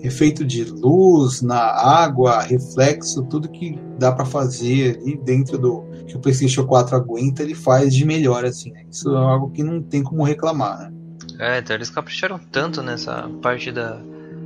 efeito 0.00 0.44
de 0.44 0.64
luz 0.64 1.42
na 1.42 1.58
água, 1.58 2.40
reflexo, 2.40 3.24
tudo 3.24 3.48
que 3.48 3.78
dá 3.98 4.12
para 4.12 4.24
fazer 4.24 4.98
ali 5.00 5.16
dentro 5.16 5.58
do 5.58 5.84
que 6.06 6.16
o 6.16 6.20
PlayStation 6.20 6.64
4 6.64 6.96
aguenta, 6.96 7.42
ele 7.42 7.54
faz 7.54 7.94
de 7.94 8.04
melhor 8.04 8.44
assim. 8.44 8.72
Né? 8.72 8.84
Isso 8.90 9.14
é 9.14 9.18
algo 9.18 9.50
que 9.50 9.62
não 9.62 9.82
tem 9.82 10.02
como 10.02 10.22
reclamar, 10.22 10.78
né? 10.78 10.92
É, 11.38 11.58
então 11.58 11.76
eles 11.76 11.90
capricharam 11.90 12.38
tanto 12.50 12.82
nessa 12.82 13.28
parte 13.42 13.70
da, 13.70 14.00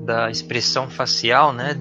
da 0.05 0.31
expressão 0.31 0.89
facial, 0.91 1.53
né? 1.53 1.75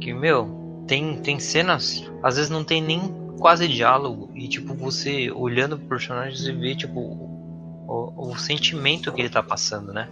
Que, 0.00 0.14
meu, 0.14 0.84
tem, 0.86 1.16
tem 1.18 1.38
cenas, 1.38 2.10
às 2.22 2.36
vezes 2.36 2.50
não 2.50 2.64
tem 2.64 2.82
nem 2.82 3.00
quase 3.38 3.68
diálogo, 3.68 4.30
e 4.34 4.48
tipo, 4.48 4.74
você 4.74 5.30
olhando 5.30 5.76
pro 5.78 5.88
personagem, 5.88 6.36
você 6.36 6.52
vê, 6.52 6.74
tipo, 6.74 7.00
o, 7.00 8.30
o 8.30 8.38
sentimento 8.38 9.12
que 9.12 9.20
ele 9.20 9.28
tá 9.28 9.42
passando, 9.42 9.92
né? 9.92 10.08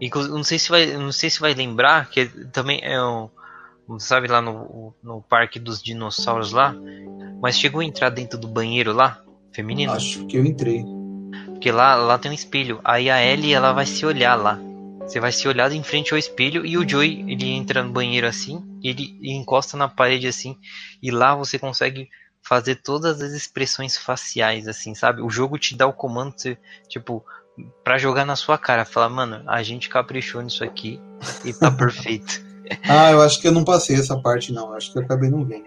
Inclusive, 0.00 0.34
não 0.34 0.44
sei 0.44 0.58
se 0.58 0.68
vai, 0.68 0.86
não 0.96 1.12
sei 1.12 1.30
se 1.30 1.40
vai 1.40 1.54
lembrar 1.54 2.10
que 2.10 2.26
também 2.52 2.80
é 2.82 3.00
um, 3.02 3.28
sabe 3.98 4.28
lá 4.28 4.40
no, 4.40 4.94
no 5.02 5.22
parque 5.22 5.58
dos 5.58 5.82
dinossauros 5.82 6.52
lá, 6.52 6.74
mas 7.40 7.58
chegou 7.58 7.80
a 7.80 7.84
entrar 7.84 8.10
dentro 8.10 8.38
do 8.38 8.48
banheiro 8.48 8.92
lá, 8.92 9.22
feminino. 9.52 9.92
Acho 9.92 10.26
que 10.26 10.36
eu 10.36 10.44
entrei. 10.44 10.84
Porque 11.46 11.70
lá, 11.70 11.94
lá 11.94 12.18
tem 12.18 12.30
um 12.30 12.34
espelho. 12.34 12.80
Aí 12.84 13.10
a 13.10 13.24
Ellie 13.24 13.54
ela 13.54 13.72
vai 13.72 13.86
se 13.86 14.04
olhar 14.04 14.34
lá. 14.34 14.60
Você 15.00 15.20
vai 15.20 15.32
se 15.32 15.46
olhar 15.46 15.70
em 15.70 15.82
frente 15.82 16.12
ao 16.12 16.18
espelho 16.18 16.64
e 16.64 16.78
o 16.78 16.88
Joey 16.88 17.30
ele 17.30 17.50
entra 17.50 17.82
no 17.82 17.92
banheiro 17.92 18.26
assim, 18.26 18.64
ele 18.82 19.18
encosta 19.22 19.76
na 19.76 19.86
parede 19.86 20.26
assim, 20.26 20.56
e 21.02 21.10
lá 21.10 21.34
você 21.34 21.58
consegue 21.58 22.08
fazer 22.42 22.76
todas 22.76 23.20
as 23.20 23.32
expressões 23.32 23.98
faciais 23.98 24.66
assim, 24.66 24.94
sabe? 24.94 25.20
O 25.20 25.28
jogo 25.28 25.58
te 25.58 25.76
dá 25.76 25.86
o 25.86 25.92
comando, 25.92 26.32
você, 26.36 26.56
tipo, 26.88 27.24
para 27.82 27.98
jogar 27.98 28.24
na 28.24 28.36
sua 28.36 28.58
cara, 28.58 28.84
falar, 28.84 29.08
mano, 29.08 29.42
a 29.46 29.62
gente 29.62 29.88
caprichou 29.88 30.42
nisso 30.42 30.64
aqui 30.64 31.00
e 31.44 31.52
tá 31.52 31.70
perfeito. 31.72 32.42
ah, 32.88 33.10
eu 33.10 33.20
acho 33.20 33.40
que 33.40 33.48
eu 33.48 33.52
não 33.52 33.64
passei 33.64 33.96
essa 33.96 34.18
parte 34.18 34.52
não, 34.52 34.68
eu 34.68 34.74
acho 34.74 34.92
que 34.92 34.98
eu 34.98 35.02
acabei 35.02 35.30
não 35.30 35.44
vendo. 35.44 35.66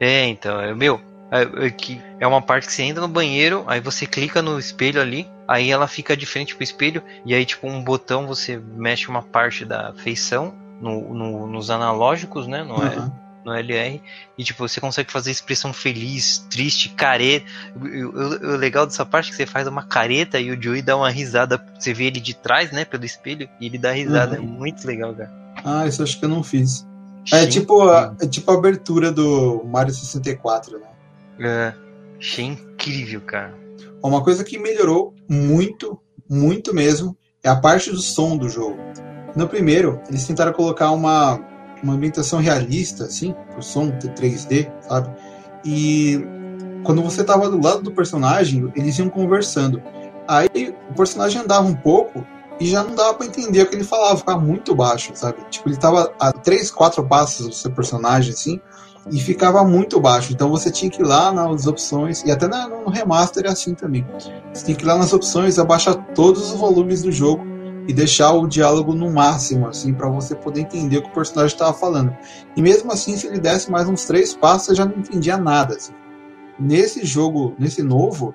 É, 0.00 0.26
então, 0.26 0.60
é 0.60 0.74
meu, 0.74 1.00
é, 1.30 1.66
é, 1.66 1.70
que 1.70 2.00
é 2.18 2.26
uma 2.26 2.40
parte 2.40 2.66
que 2.66 2.72
você 2.72 2.82
entra 2.82 3.02
no 3.02 3.08
banheiro, 3.08 3.64
aí 3.66 3.80
você 3.80 4.06
clica 4.06 4.40
no 4.40 4.58
espelho 4.58 5.00
ali, 5.00 5.28
aí 5.46 5.70
ela 5.70 5.86
fica 5.86 6.16
de 6.16 6.24
frente 6.26 6.54
pro 6.54 6.64
espelho, 6.64 7.02
e 7.24 7.34
aí, 7.34 7.44
tipo, 7.44 7.66
um 7.66 7.82
botão 7.82 8.26
você 8.26 8.56
mexe 8.56 9.08
uma 9.08 9.22
parte 9.22 9.64
da 9.64 9.92
feição 9.94 10.54
no, 10.80 11.12
no 11.12 11.46
nos 11.46 11.70
analógicos, 11.70 12.46
né? 12.46 12.62
No, 12.62 12.76
uhum. 12.76 13.12
No 13.48 13.54
LR, 13.54 14.00
e 14.36 14.44
tipo, 14.44 14.68
você 14.68 14.80
consegue 14.80 15.10
fazer 15.10 15.30
expressão 15.30 15.72
feliz, 15.72 16.46
triste, 16.50 16.90
careta. 16.90 17.46
O, 17.74 18.56
legal 18.56 18.86
dessa 18.86 19.04
parte 19.04 19.28
é 19.28 19.30
que 19.30 19.36
você 19.36 19.46
faz 19.46 19.66
uma 19.66 19.82
careta 19.82 20.38
e 20.38 20.50
o 20.50 20.62
Joey 20.62 20.82
dá 20.82 20.96
uma 20.96 21.10
risada. 21.10 21.64
Você 21.78 21.92
vê 21.92 22.04
ele 22.04 22.20
de 22.20 22.34
trás, 22.34 22.70
né, 22.70 22.84
pelo 22.84 23.04
espelho, 23.04 23.48
e 23.60 23.66
ele 23.66 23.78
dá 23.78 23.92
risada. 23.92 24.38
Uhum. 24.38 24.44
É 24.44 24.46
muito 24.46 24.86
legal, 24.86 25.14
cara. 25.14 25.32
Ah, 25.64 25.86
isso 25.86 26.02
acho 26.02 26.18
que 26.18 26.24
eu 26.24 26.28
não 26.28 26.42
fiz. 26.42 26.86
É 27.32 27.46
tipo, 27.46 27.88
a, 27.88 28.14
é 28.20 28.26
tipo 28.26 28.50
a 28.50 28.54
abertura 28.54 29.12
do 29.12 29.62
Mario 29.64 29.92
64, 29.92 30.78
né? 30.78 30.86
É, 31.40 31.74
achei 32.18 32.44
incrível, 32.44 33.20
cara. 33.20 33.54
Uma 34.02 34.22
coisa 34.22 34.44
que 34.44 34.58
melhorou 34.58 35.14
muito, 35.28 36.00
muito 36.28 36.72
mesmo, 36.72 37.16
é 37.42 37.48
a 37.48 37.56
parte 37.56 37.90
do 37.90 38.00
som 38.00 38.36
do 38.36 38.48
jogo. 38.48 38.78
No 39.36 39.48
primeiro, 39.48 40.00
eles 40.08 40.26
tentaram 40.26 40.52
colocar 40.52 40.90
uma, 40.90 41.38
uma 41.82 41.94
ambientação 41.94 42.40
realista, 42.40 43.04
assim, 43.04 43.34
o 43.56 43.62
som 43.62 43.90
3D, 43.90 44.70
sabe? 44.80 45.10
E 45.64 46.24
quando 46.84 47.02
você 47.02 47.24
tava 47.24 47.48
do 47.48 47.60
lado 47.60 47.82
do 47.82 47.92
personagem, 47.92 48.70
eles 48.74 48.98
iam 48.98 49.08
conversando. 49.08 49.82
Aí 50.26 50.74
o 50.90 50.94
personagem 50.94 51.40
andava 51.40 51.66
um 51.66 51.74
pouco 51.74 52.24
e 52.60 52.66
já 52.66 52.82
não 52.82 52.94
dava 52.94 53.14
para 53.14 53.26
entender 53.26 53.62
o 53.62 53.66
que 53.66 53.74
ele 53.74 53.84
falava, 53.84 54.16
ficava 54.16 54.40
muito 54.40 54.74
baixo, 54.74 55.12
sabe? 55.14 55.38
Tipo, 55.50 55.68
ele 55.68 55.76
tava 55.76 56.12
a 56.18 56.32
três, 56.32 56.70
quatro 56.70 57.04
passos 57.06 57.46
do 57.46 57.54
seu 57.54 57.70
personagem, 57.70 58.32
assim, 58.32 58.60
e 59.10 59.20
ficava 59.20 59.64
muito 59.64 60.00
baixo. 60.00 60.32
Então 60.32 60.50
você 60.50 60.70
tinha 60.70 60.90
que 60.90 61.00
ir 61.00 61.04
lá 61.04 61.32
nas 61.32 61.66
opções, 61.66 62.22
e 62.24 62.30
até 62.30 62.46
no 62.48 62.90
remaster 62.90 63.46
é 63.46 63.48
assim 63.48 63.74
também. 63.74 64.06
Você 64.52 64.64
tinha 64.66 64.76
que 64.76 64.84
ir 64.84 64.86
lá 64.86 64.96
nas 64.96 65.12
opções, 65.12 65.58
abaixar 65.58 65.94
todos 66.14 66.50
os 66.50 66.58
volumes 66.58 67.02
do 67.02 67.12
jogo 67.12 67.57
e 67.88 67.92
deixar 67.94 68.32
o 68.34 68.46
diálogo 68.46 68.94
no 68.94 69.10
máximo, 69.10 69.66
assim, 69.66 69.94
para 69.94 70.10
você 70.10 70.34
poder 70.34 70.60
entender 70.60 70.98
o 70.98 71.02
que 71.02 71.08
o 71.08 71.14
personagem 71.14 71.54
estava 71.54 71.72
falando. 71.72 72.14
E 72.54 72.60
mesmo 72.60 72.92
assim, 72.92 73.16
se 73.16 73.26
ele 73.26 73.40
desse 73.40 73.70
mais 73.70 73.88
uns 73.88 74.04
três 74.04 74.34
passos, 74.34 74.66
você 74.66 74.74
já 74.74 74.84
não 74.84 74.98
entendia 74.98 75.38
nada. 75.38 75.74
Assim. 75.74 75.94
Nesse 76.60 77.02
jogo, 77.06 77.56
nesse 77.58 77.82
novo, 77.82 78.34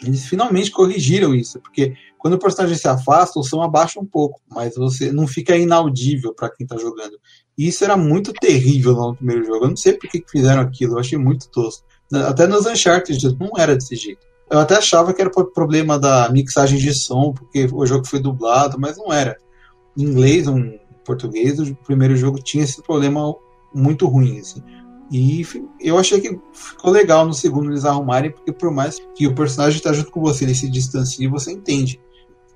eles 0.00 0.24
finalmente 0.24 0.70
corrigiram 0.70 1.34
isso, 1.34 1.58
porque 1.58 1.94
quando 2.16 2.34
o 2.34 2.38
personagem 2.38 2.76
se 2.76 2.86
afasta, 2.86 3.40
o 3.40 3.42
som 3.42 3.60
abaixa 3.60 3.98
um 3.98 4.06
pouco, 4.06 4.40
mas 4.48 4.76
você 4.76 5.10
não 5.10 5.26
fica 5.26 5.56
inaudível 5.56 6.32
para 6.32 6.48
quem 6.50 6.64
está 6.64 6.76
jogando. 6.76 7.18
E 7.58 7.66
isso 7.66 7.82
era 7.82 7.96
muito 7.96 8.32
terrível 8.32 8.94
no 8.94 9.16
primeiro 9.16 9.44
jogo. 9.44 9.64
Eu 9.64 9.70
não 9.70 9.76
sei 9.76 9.94
por 9.94 10.08
que 10.08 10.22
fizeram 10.30 10.62
aquilo, 10.62 10.94
eu 10.94 11.00
achei 11.00 11.18
muito 11.18 11.50
tosco. 11.50 11.84
Até 12.12 12.46
nos 12.46 12.66
Uncharted 12.66 13.36
não 13.38 13.50
era 13.58 13.74
desse 13.74 13.96
jeito. 13.96 14.29
Eu 14.50 14.58
até 14.58 14.76
achava 14.76 15.14
que 15.14 15.20
era 15.20 15.30
problema 15.30 15.98
da 15.98 16.28
mixagem 16.30 16.78
de 16.78 16.92
som, 16.92 17.32
porque 17.32 17.68
o 17.72 17.86
jogo 17.86 18.06
foi 18.06 18.18
dublado, 18.18 18.78
mas 18.80 18.98
não 18.98 19.12
era. 19.12 19.36
Em 19.96 20.02
inglês, 20.02 20.48
em 20.48 20.80
português, 21.04 21.60
o 21.60 21.74
primeiro 21.76 22.16
jogo 22.16 22.42
tinha 22.42 22.64
esse 22.64 22.82
problema 22.82 23.32
muito 23.72 24.08
ruim. 24.08 24.40
Assim. 24.40 24.60
E 25.10 25.46
eu 25.80 25.98
achei 25.98 26.20
que 26.20 26.38
ficou 26.52 26.90
legal 26.90 27.24
no 27.24 27.32
segundo 27.32 27.70
eles 27.70 27.84
arrumarem, 27.84 28.32
porque 28.32 28.52
por 28.52 28.72
mais 28.72 29.00
que 29.14 29.26
o 29.26 29.34
personagem 29.34 29.78
está 29.78 29.92
junto 29.92 30.10
com 30.10 30.20
você, 30.20 30.44
ele 30.44 30.54
se 30.54 30.68
distancie, 30.68 31.28
você 31.28 31.52
entende. 31.52 32.00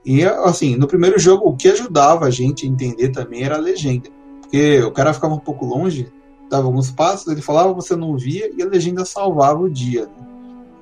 E 0.05 0.25
assim, 0.25 0.77
no 0.77 0.89
primeiro 0.89 1.19
jogo, 1.19 1.49
o 1.49 1.57
que 1.57 1.69
ajudava 1.69 2.27
a 2.27 2.31
gente 2.31 2.67
a 2.67 2.69
entender 2.69 3.11
também 3.11 3.45
era 3.45 3.57
a 3.57 3.61
legenda. 3.61 4.11
Porque 4.41 4.81
o 4.83 4.91
cara 4.91 5.15
ficava 5.15 5.35
um 5.35 5.39
pouco 5.39 5.65
longe, 5.65 6.13
dava 6.51 6.67
alguns 6.67 6.91
passos, 6.91 7.29
ele 7.29 7.41
falava, 7.41 7.73
você 7.73 7.97
não 7.97 8.17
via, 8.17 8.53
e 8.57 8.63
a 8.63 8.67
legenda 8.67 9.05
salvava 9.05 9.61
o 9.61 9.71
dia. 9.71 10.07
Né? 10.07 10.34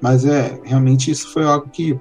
Mas 0.02 0.24
é, 0.24 0.60
realmente 0.64 1.10
isso 1.10 1.32
foi 1.32 1.44
algo 1.44 1.68
que, 1.68 1.98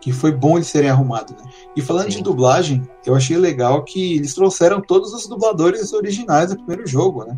que 0.00 0.12
foi 0.12 0.32
bom 0.32 0.56
eles 0.56 0.68
serem 0.68 0.88
arrumados. 0.88 1.34
Né? 1.34 1.50
E 1.76 1.82
falando 1.82 2.10
Sim. 2.10 2.18
de 2.18 2.22
dublagem, 2.22 2.88
eu 3.04 3.14
achei 3.14 3.36
legal 3.36 3.82
que 3.82 4.16
eles 4.16 4.34
trouxeram 4.34 4.80
todos 4.80 5.12
os 5.12 5.26
dubladores 5.26 5.92
originais 5.92 6.50
do 6.50 6.56
primeiro 6.56 6.86
jogo, 6.86 7.24
né? 7.24 7.36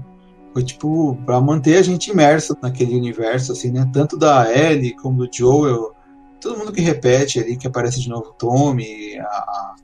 Foi 0.52 0.62
tipo, 0.62 1.16
pra 1.26 1.40
manter 1.40 1.78
a 1.78 1.82
gente 1.82 2.12
imerso 2.12 2.56
naquele 2.62 2.96
universo, 2.96 3.52
assim, 3.52 3.72
né? 3.72 3.90
Tanto 3.92 4.16
da 4.16 4.52
Ellie 4.52 4.94
como 4.94 5.26
do 5.26 5.28
Joel, 5.32 5.92
todo 6.40 6.58
mundo 6.58 6.70
que 6.70 6.80
repete 6.80 7.40
ali, 7.40 7.56
que 7.56 7.66
aparece 7.66 8.00
de 8.00 8.08
novo, 8.08 8.34
Tommy, 8.38 9.18
a, 9.18 9.74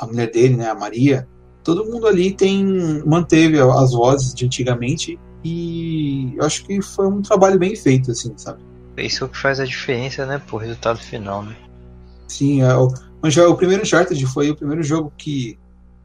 a 0.00 0.06
mulher 0.06 0.30
dele, 0.30 0.56
né, 0.56 0.68
a 0.68 0.74
Maria 0.74 1.26
todo 1.68 1.84
mundo 1.84 2.06
ali 2.06 2.32
tem 2.32 2.64
manteve 3.04 3.60
as 3.60 3.92
vozes 3.92 4.32
de 4.32 4.46
antigamente 4.46 5.18
e 5.44 6.34
eu 6.34 6.44
acho 6.44 6.64
que 6.64 6.80
foi 6.80 7.06
um 7.06 7.20
trabalho 7.20 7.58
bem 7.58 7.76
feito, 7.76 8.10
assim, 8.10 8.32
sabe? 8.38 8.62
Isso 9.02 9.24
é 9.24 9.26
o 9.26 9.30
que 9.30 9.38
faz 9.38 9.60
a 9.60 9.64
diferença, 9.64 10.26
né, 10.26 10.40
pro 10.44 10.56
resultado 10.56 10.98
final, 10.98 11.42
né? 11.42 11.56
Sim, 12.26 12.62
é, 12.62 12.74
o, 12.74 12.92
o 13.22 13.56
primeiro 13.56 13.82
Uncharted 13.82 14.24
foi 14.26 14.50
o 14.50 14.56
primeiro 14.56 14.82
jogo 14.82 15.12
que 15.16 15.58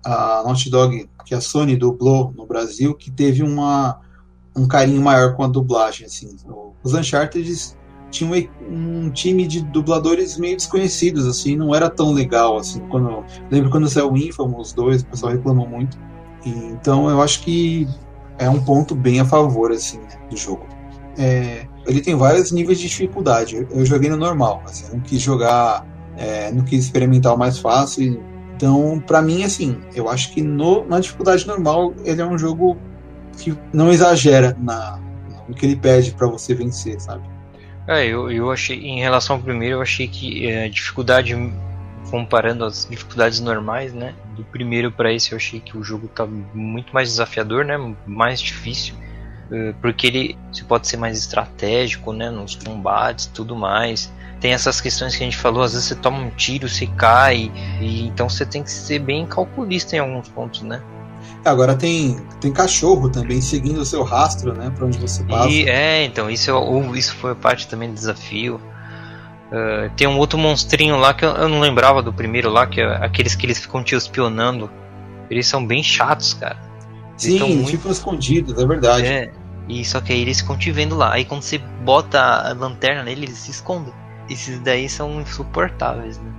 a 0.06 0.44
Naughty 0.44 0.70
Dog, 0.70 1.10
que 1.26 1.34
a 1.34 1.42
Sony 1.42 1.76
dublou 1.76 2.34
no 2.36 2.46
Brasil, 2.46 2.94
que 2.94 3.10
teve 3.10 3.42
uma, 3.42 4.00
um 4.56 4.68
carinho 4.68 5.02
maior 5.02 5.36
com 5.36 5.44
a 5.44 5.48
dublagem, 5.48 6.06
assim. 6.06 6.36
Os 6.84 6.94
Uncharted 6.94 7.76
tinha 8.12 8.30
um, 8.30 9.06
um, 9.06 9.10
time 9.10 9.48
de 9.48 9.62
dubladores 9.64 10.38
meio 10.38 10.56
desconhecidos, 10.56 11.26
assim, 11.26 11.56
não 11.56 11.74
era 11.74 11.90
tão 11.90 12.12
legal, 12.12 12.58
assim. 12.58 12.80
Quando, 12.90 13.26
lembro 13.50 13.72
quando 13.72 13.90
saiu 13.90 14.12
o 14.12 14.18
Infamous 14.18 14.74
2, 14.74 15.02
o 15.02 15.06
pessoal 15.08 15.32
reclamou 15.32 15.68
muito. 15.68 15.98
E, 16.46 16.50
então 16.50 17.10
eu 17.10 17.22
acho 17.22 17.42
que 17.42 17.88
é 18.38 18.50
um 18.50 18.64
ponto 18.64 18.94
bem 18.94 19.20
a 19.20 19.26
favor, 19.26 19.72
assim, 19.72 19.98
né, 20.00 20.20
do 20.30 20.38
jogo. 20.38 20.68
É, 21.18 21.66
ele 21.86 22.02
tem 22.02 22.16
vários 22.16 22.52
níveis 22.52 22.80
de 22.80 22.88
dificuldade. 22.88 23.68
Eu 23.70 23.86
joguei 23.86 24.10
no 24.10 24.18
normal, 24.18 24.64
assim, 24.66 24.92
não 24.92 25.00
quis 25.00 25.22
jogar, 25.22 25.86
é, 26.18 26.52
não 26.52 26.64
quis 26.64 26.86
experimentar 26.86 27.34
o 27.34 27.38
mais 27.38 27.58
fácil. 27.58 28.22
Então, 28.56 29.04
para 29.06 29.22
mim, 29.22 29.44
assim, 29.44 29.78
eu 29.94 30.08
acho 30.10 30.34
que 30.34 30.42
no, 30.42 30.86
na 30.86 31.00
dificuldade 31.00 31.46
normal 31.46 31.94
ele 32.06 32.22
é 32.22 32.26
um 32.26 32.38
jogo 32.38 32.78
que 33.38 33.58
não 33.74 33.92
exagera 33.92 34.56
na, 34.60 35.00
no 35.48 35.56
que 35.56 35.66
ele 35.66 35.76
pede 35.76 36.12
para 36.12 36.28
você 36.28 36.54
vencer, 36.54 37.00
sabe? 37.00 37.24
É, 37.88 38.06
eu, 38.06 38.32
eu 38.32 38.50
achei, 38.50 38.78
em 38.78 39.00
relação 39.00 39.36
ao 39.36 39.42
primeiro, 39.42 39.78
eu 39.78 39.82
achei 39.82 40.08
que 40.08 40.48
é, 40.48 40.66
a 40.66 40.70
dificuldade, 40.70 41.36
comparando 42.10 42.64
as 42.64 42.88
dificuldades 42.90 43.40
normais, 43.42 43.94
né? 43.94 44.16
Do 44.38 44.44
primeiro 44.46 44.92
para 44.92 45.12
esse, 45.12 45.34
eu 45.34 45.36
achei 45.36 45.60
que 45.60 45.78
o 45.78 45.84
jogo 45.84 46.08
tá 46.08 46.26
muito 46.26 46.94
mais 46.94 47.10
desafiador, 47.10 47.66
né? 47.66 47.78
Mais 48.06 48.40
difícil. 48.40 48.96
É, 49.52 49.74
porque 49.82 50.08
ele 50.08 50.38
se 50.52 50.64
pode 50.64 50.88
ser 50.88 50.98
mais 50.98 51.18
estratégico, 51.18 52.14
né? 52.14 52.30
Nos 52.30 52.56
combates 52.56 53.28
tudo 53.28 53.56
mais. 53.56 54.12
Tem 54.40 54.52
essas 54.54 54.82
questões 54.82 55.16
que 55.16 55.24
a 55.24 55.26
gente 55.26 55.38
falou, 55.38 55.64
às 55.64 55.72
vezes 55.72 55.88
você 55.88 55.96
toma 55.96 56.20
um 56.20 56.30
tiro, 56.32 56.68
você 56.68 56.86
cai, 56.86 57.50
e 57.80 58.06
então 58.08 58.28
você 58.28 58.46
tem 58.46 58.62
que 58.62 58.72
ser 58.72 59.00
bem 59.00 59.26
calculista 59.26 59.96
em 59.96 60.00
alguns 60.00 60.28
pontos, 60.28 60.64
né? 60.64 60.82
Agora 61.46 61.76
tem, 61.76 62.18
tem 62.40 62.52
cachorro 62.52 63.10
também 63.10 63.42
seguindo 63.42 63.80
o 63.80 63.86
seu 63.86 64.04
rastro, 64.04 64.54
né? 64.54 64.72
Pra 64.76 64.86
onde 64.86 64.98
você 64.98 65.24
passa. 65.24 65.50
E, 65.50 65.70
é, 65.70 66.04
então, 66.04 66.30
isso, 66.30 66.52
é 66.52 66.98
isso 66.98 67.16
foi 67.16 67.36
parte 67.36 67.68
também 67.68 67.90
do 67.90 67.96
desafio. 67.96 68.60
Uh, 69.52 69.90
tem 69.96 70.08
um 70.08 70.18
outro 70.18 70.38
monstrinho 70.38 70.98
lá 70.98 71.14
que 71.14 71.24
eu, 71.24 71.30
eu, 71.30 71.48
não 71.48 71.60
lembrava 71.60 72.02
do 72.02 72.12
primeiro 72.12 72.50
lá, 72.50 72.66
que 72.66 72.82
é 72.82 72.96
aqueles 73.06 73.36
que 73.36 73.46
eles 73.46 73.60
ficam 73.60 73.84
te 73.84 73.96
espionando. 73.96 74.70
Eles 75.30 75.48
são 75.48 75.66
bem 75.66 75.84
chatos, 75.84 76.34
cara. 76.34 76.58
Eles 77.26 77.42
Sim, 77.42 77.56
muito... 77.56 77.72
ficam 77.72 77.92
escondidos, 77.92 78.58
é 78.58 78.66
verdade. 78.66 79.06
É, 79.06 79.32
e 79.68 79.84
só 79.86 80.02
que 80.02 80.14
aí 80.14 80.22
eles 80.22 80.42
ficam 80.42 80.58
te 80.58 80.72
vendo 80.72 80.96
lá. 80.96 81.14
Aí 81.14 81.26
quando 81.26 81.42
você 81.42 81.58
bota 81.58 82.20
a 82.20 82.54
lanterna 82.54 83.04
nele, 83.04 83.26
eles 83.26 83.38
se 83.38 83.52
escondem. 83.52 83.94
Esses 84.30 84.60
daí 84.60 84.88
são 84.90 85.22
insuportáveis, 85.22 86.18
né? 86.20 86.32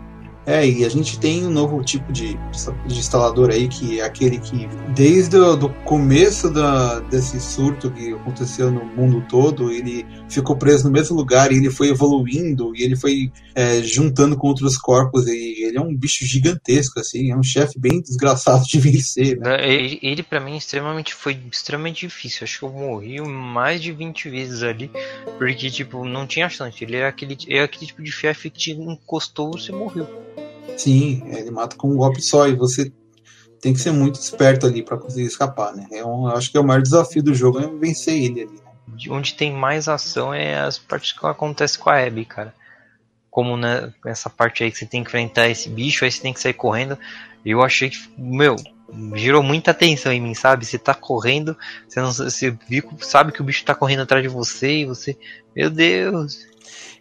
É, 0.46 0.66
e 0.66 0.84
a 0.84 0.88
gente 0.88 1.18
tem 1.18 1.46
um 1.46 1.50
novo 1.50 1.82
tipo 1.82 2.12
de, 2.12 2.38
de 2.86 2.98
instalador 2.98 3.50
aí, 3.50 3.66
que 3.66 4.00
é 4.00 4.04
aquele 4.04 4.38
que, 4.38 4.68
desde 4.94 5.38
o 5.38 5.68
começo 5.84 6.50
da, 6.50 7.00
desse 7.00 7.40
surto 7.40 7.90
que 7.90 8.12
aconteceu 8.12 8.70
no 8.70 8.84
mundo 8.84 9.24
todo, 9.28 9.72
ele 9.72 10.04
ficou 10.28 10.56
preso 10.56 10.84
no 10.84 10.90
mesmo 10.90 11.16
lugar 11.16 11.50
e 11.50 11.56
ele 11.56 11.70
foi 11.70 11.88
evoluindo 11.88 12.74
e 12.76 12.82
ele 12.82 12.96
foi 12.96 13.32
é, 13.54 13.82
juntando 13.82 14.36
com 14.36 14.48
outros 14.48 14.76
corpos. 14.76 15.26
E 15.26 15.64
ele 15.64 15.78
é 15.78 15.80
um 15.80 15.94
bicho 15.94 16.26
gigantesco, 16.26 17.00
assim, 17.00 17.30
é 17.30 17.36
um 17.36 17.42
chefe 17.42 17.78
bem 17.78 18.00
desgraçado 18.00 18.64
de 18.66 18.78
vencer. 18.78 19.38
Né? 19.38 19.66
Ele, 19.66 19.98
ele 20.02 20.22
para 20.22 20.40
mim, 20.40 20.56
extremamente 20.56 21.14
foi 21.14 21.38
extremamente 21.50 22.06
difícil. 22.06 22.44
Acho 22.44 22.58
que 22.58 22.64
eu 22.64 22.72
morri 22.72 23.20
mais 23.22 23.82
de 23.82 23.92
20 23.92 24.28
vezes 24.28 24.62
ali, 24.62 24.90
porque, 25.38 25.70
tipo, 25.70 26.04
não 26.04 26.26
tinha 26.26 26.48
chance. 26.48 26.82
Ele 26.84 26.96
era 26.96 27.08
aquele, 27.08 27.36
era 27.48 27.64
aquele 27.64 27.86
tipo 27.86 28.02
de 28.02 28.12
chefe 28.12 28.50
que 28.50 28.58
te 28.58 28.72
encostou, 28.72 29.52
você 29.52 29.72
morreu. 29.72 30.33
Sim, 30.76 31.22
ele 31.26 31.50
mata 31.50 31.76
com 31.76 31.90
um 31.90 31.96
golpe 31.96 32.20
só 32.20 32.48
e 32.48 32.54
você 32.54 32.92
tem 33.60 33.72
que 33.72 33.80
ser 33.80 33.92
muito 33.92 34.16
esperto 34.16 34.66
ali 34.66 34.82
para 34.82 34.98
conseguir 34.98 35.26
escapar, 35.26 35.74
né? 35.74 35.86
É 35.90 36.04
um, 36.04 36.28
eu 36.28 36.36
acho 36.36 36.50
que 36.50 36.58
é 36.58 36.60
o 36.60 36.64
maior 36.64 36.82
desafio 36.82 37.22
do 37.22 37.34
jogo 37.34 37.60
é 37.60 37.66
vencer 37.66 38.14
ele 38.14 38.42
ali. 38.42 38.52
Né? 38.52 38.72
De 38.88 39.10
onde 39.10 39.34
tem 39.34 39.52
mais 39.52 39.88
ação 39.88 40.34
é 40.34 40.58
as 40.58 40.78
partes 40.78 41.12
que 41.12 41.26
acontece 41.26 41.78
com 41.78 41.88
a 41.88 41.98
Abby, 41.98 42.26
cara. 42.26 42.54
Como 43.30 43.56
né, 43.56 43.92
essa 44.04 44.28
parte 44.28 44.62
aí 44.62 44.70
que 44.70 44.78
você 44.78 44.86
tem 44.86 45.02
que 45.02 45.08
enfrentar 45.08 45.48
esse 45.48 45.68
bicho, 45.68 46.04
aí 46.04 46.12
você 46.12 46.20
tem 46.20 46.32
que 46.32 46.40
sair 46.40 46.52
correndo. 46.52 46.98
Eu 47.44 47.62
achei 47.62 47.90
que, 47.90 47.98
meu, 48.18 48.56
gerou 49.14 49.42
muita 49.42 49.70
atenção 49.70 50.12
em 50.12 50.20
mim, 50.20 50.34
sabe? 50.34 50.64
Você 50.64 50.78
tá 50.78 50.94
correndo, 50.94 51.56
você 51.88 52.00
não 52.00 52.12
você 52.12 52.50
viu, 52.68 52.84
sabe 53.00 53.32
que 53.32 53.40
o 53.40 53.44
bicho 53.44 53.64
tá 53.64 53.74
correndo 53.74 54.02
atrás 54.02 54.22
de 54.22 54.28
você 54.28 54.80
e 54.80 54.84
você, 54.84 55.16
meu 55.56 55.70
Deus. 55.70 56.46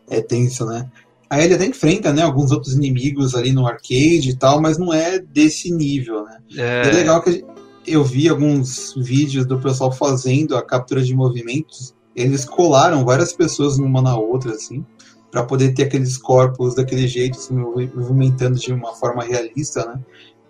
É 0.10 0.22
tenso, 0.22 0.66
né? 0.66 0.90
Aí 1.34 1.46
ele 1.46 1.56
até 1.56 1.66
enfrenta, 1.66 2.14
né, 2.14 2.22
alguns 2.22 2.52
outros 2.52 2.76
inimigos 2.76 3.34
ali 3.34 3.52
no 3.52 3.66
arcade 3.66 4.30
e 4.30 4.36
tal, 4.36 4.62
mas 4.62 4.78
não 4.78 4.94
é 4.94 5.18
desse 5.18 5.72
nível, 5.72 6.26
né? 6.26 6.38
É, 6.56 6.88
é 6.88 6.92
legal 6.92 7.24
que 7.24 7.44
eu 7.88 8.04
vi 8.04 8.30
alguns 8.30 8.94
vídeos 8.96 9.44
do 9.44 9.60
pessoal 9.60 9.92
fazendo 9.92 10.56
a 10.56 10.62
captura 10.62 11.02
de 11.02 11.16
movimentos, 11.16 11.96
eles 12.16 12.46
colaram 12.46 13.04
várias 13.04 13.34
pessoas 13.34 13.80
uma 13.80 14.00
na 14.00 14.16
outra, 14.16 14.52
assim, 14.52 14.86
para 15.32 15.44
poder 15.44 15.74
ter 15.74 15.86
aqueles 15.86 16.20
corpos 16.20 16.76
daquele 16.76 17.08
jeito, 17.08 17.38
se 17.38 17.52
movimentando 17.52 18.60
de 18.60 18.72
uma 18.72 18.94
forma 18.94 19.24
realista, 19.24 19.84
né? 19.88 20.00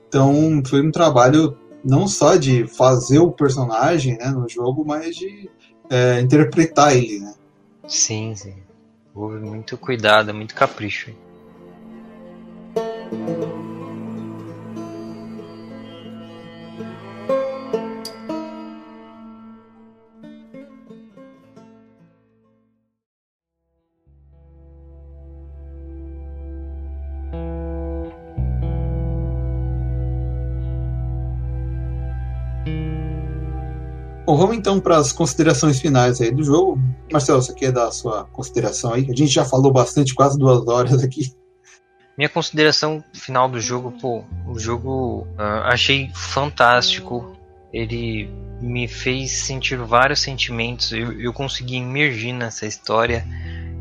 Então 0.10 0.62
foi 0.68 0.86
um 0.86 0.92
trabalho 0.92 1.58
não 1.82 2.10
só 2.10 2.36
de 2.36 2.68
fazer 2.68 3.20
o 3.20 3.32
personagem 3.32 4.18
né, 4.18 4.28
no 4.32 4.50
jogo, 4.50 4.84
mas 4.86 5.16
de 5.16 5.50
é, 5.90 6.20
interpretar 6.20 6.94
ele, 6.94 7.20
né? 7.20 7.34
Sim, 7.88 8.36
sim. 8.36 8.63
Houve 9.16 9.40
muito 9.40 9.78
cuidado, 9.78 10.34
muito 10.34 10.56
capricho. 10.56 11.14
Vamos 34.44 34.58
então 34.58 34.78
para 34.78 34.98
as 34.98 35.14
considerações 35.14 35.80
finais 35.80 36.20
aí 36.20 36.30
do 36.30 36.44
jogo. 36.44 36.78
Marcelo, 37.10 37.42
você 37.42 37.54
quer 37.54 37.72
dar 37.72 37.88
a 37.88 37.92
sua 37.92 38.26
consideração 38.26 38.94
aí? 38.94 39.08
A 39.10 39.16
gente 39.16 39.28
já 39.28 39.46
falou 39.46 39.72
bastante, 39.72 40.14
quase 40.14 40.38
duas 40.38 40.68
horas 40.68 41.02
aqui. 41.02 41.34
Minha 42.18 42.28
consideração 42.28 43.02
final 43.14 43.50
do 43.50 43.60
jogo, 43.62 43.94
pô, 44.02 44.22
o 44.46 44.60
jogo 44.60 45.26
uh, 45.38 45.64
achei 45.64 46.12
fantástico. 46.14 47.38
Ele 47.72 48.30
me 48.62 48.86
fez 48.86 49.32
sentir 49.32 49.78
vários 49.78 50.20
sentimentos. 50.20 50.92
Eu, 50.92 51.18
eu 51.18 51.32
consegui 51.32 51.78
emergir 51.78 52.34
nessa 52.34 52.66
história. 52.66 53.26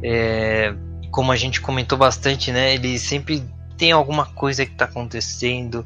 É, 0.01 0.73
como 1.11 1.33
a 1.33 1.37
gente 1.37 1.61
comentou 1.61 1.99
bastante, 1.99 2.53
né? 2.53 2.73
Ele 2.73 3.01
sempre 3.01 3.43
tem 3.77 3.91
alguma 3.91 4.27
coisa 4.27 4.65
que 4.65 4.73
está 4.73 4.85
acontecendo, 4.85 5.85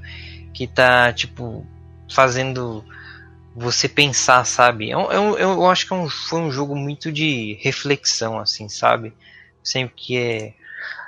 que 0.52 0.64
está 0.64 1.12
tipo 1.14 1.66
fazendo 2.12 2.84
você 3.56 3.88
pensar, 3.88 4.44
sabe? 4.44 4.90
Eu, 4.90 5.10
é 5.10 5.16
eu, 5.16 5.38
é 5.38 5.42
eu 5.42 5.66
acho 5.66 5.86
que 5.86 5.94
é 5.94 5.96
um, 5.96 6.08
foi 6.08 6.40
um 6.40 6.50
jogo 6.50 6.76
muito 6.76 7.10
de 7.10 7.58
reflexão, 7.62 8.38
assim, 8.38 8.68
sabe? 8.68 9.14
Sempre 9.64 9.94
que 9.96 10.18
é, 10.18 10.52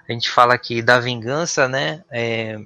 a 0.08 0.12
gente 0.12 0.30
fala 0.30 0.54
aqui 0.54 0.80
da 0.80 0.98
vingança, 0.98 1.68
né? 1.68 2.02
É, 2.10 2.58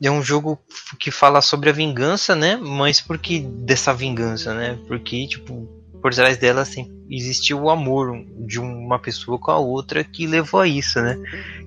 é 0.00 0.10
um 0.10 0.22
jogo 0.22 0.56
que 1.00 1.10
fala 1.10 1.42
sobre 1.42 1.68
a 1.68 1.72
vingança, 1.72 2.36
né? 2.36 2.56
Mas 2.56 3.00
por 3.00 3.18
que 3.18 3.40
dessa 3.40 3.92
vingança, 3.92 4.54
né? 4.54 4.78
Porque, 4.86 5.26
tipo, 5.26 5.68
por 6.00 6.14
trás 6.14 6.36
dela 6.36 6.62
assim, 6.62 6.88
existiu 7.10 7.60
o 7.60 7.70
amor 7.70 8.24
de 8.46 8.60
uma 8.60 9.00
pessoa 9.00 9.36
com 9.36 9.50
a 9.50 9.58
outra 9.58 10.04
que 10.04 10.28
levou 10.28 10.60
a 10.60 10.68
isso, 10.68 11.00
né? 11.00 11.18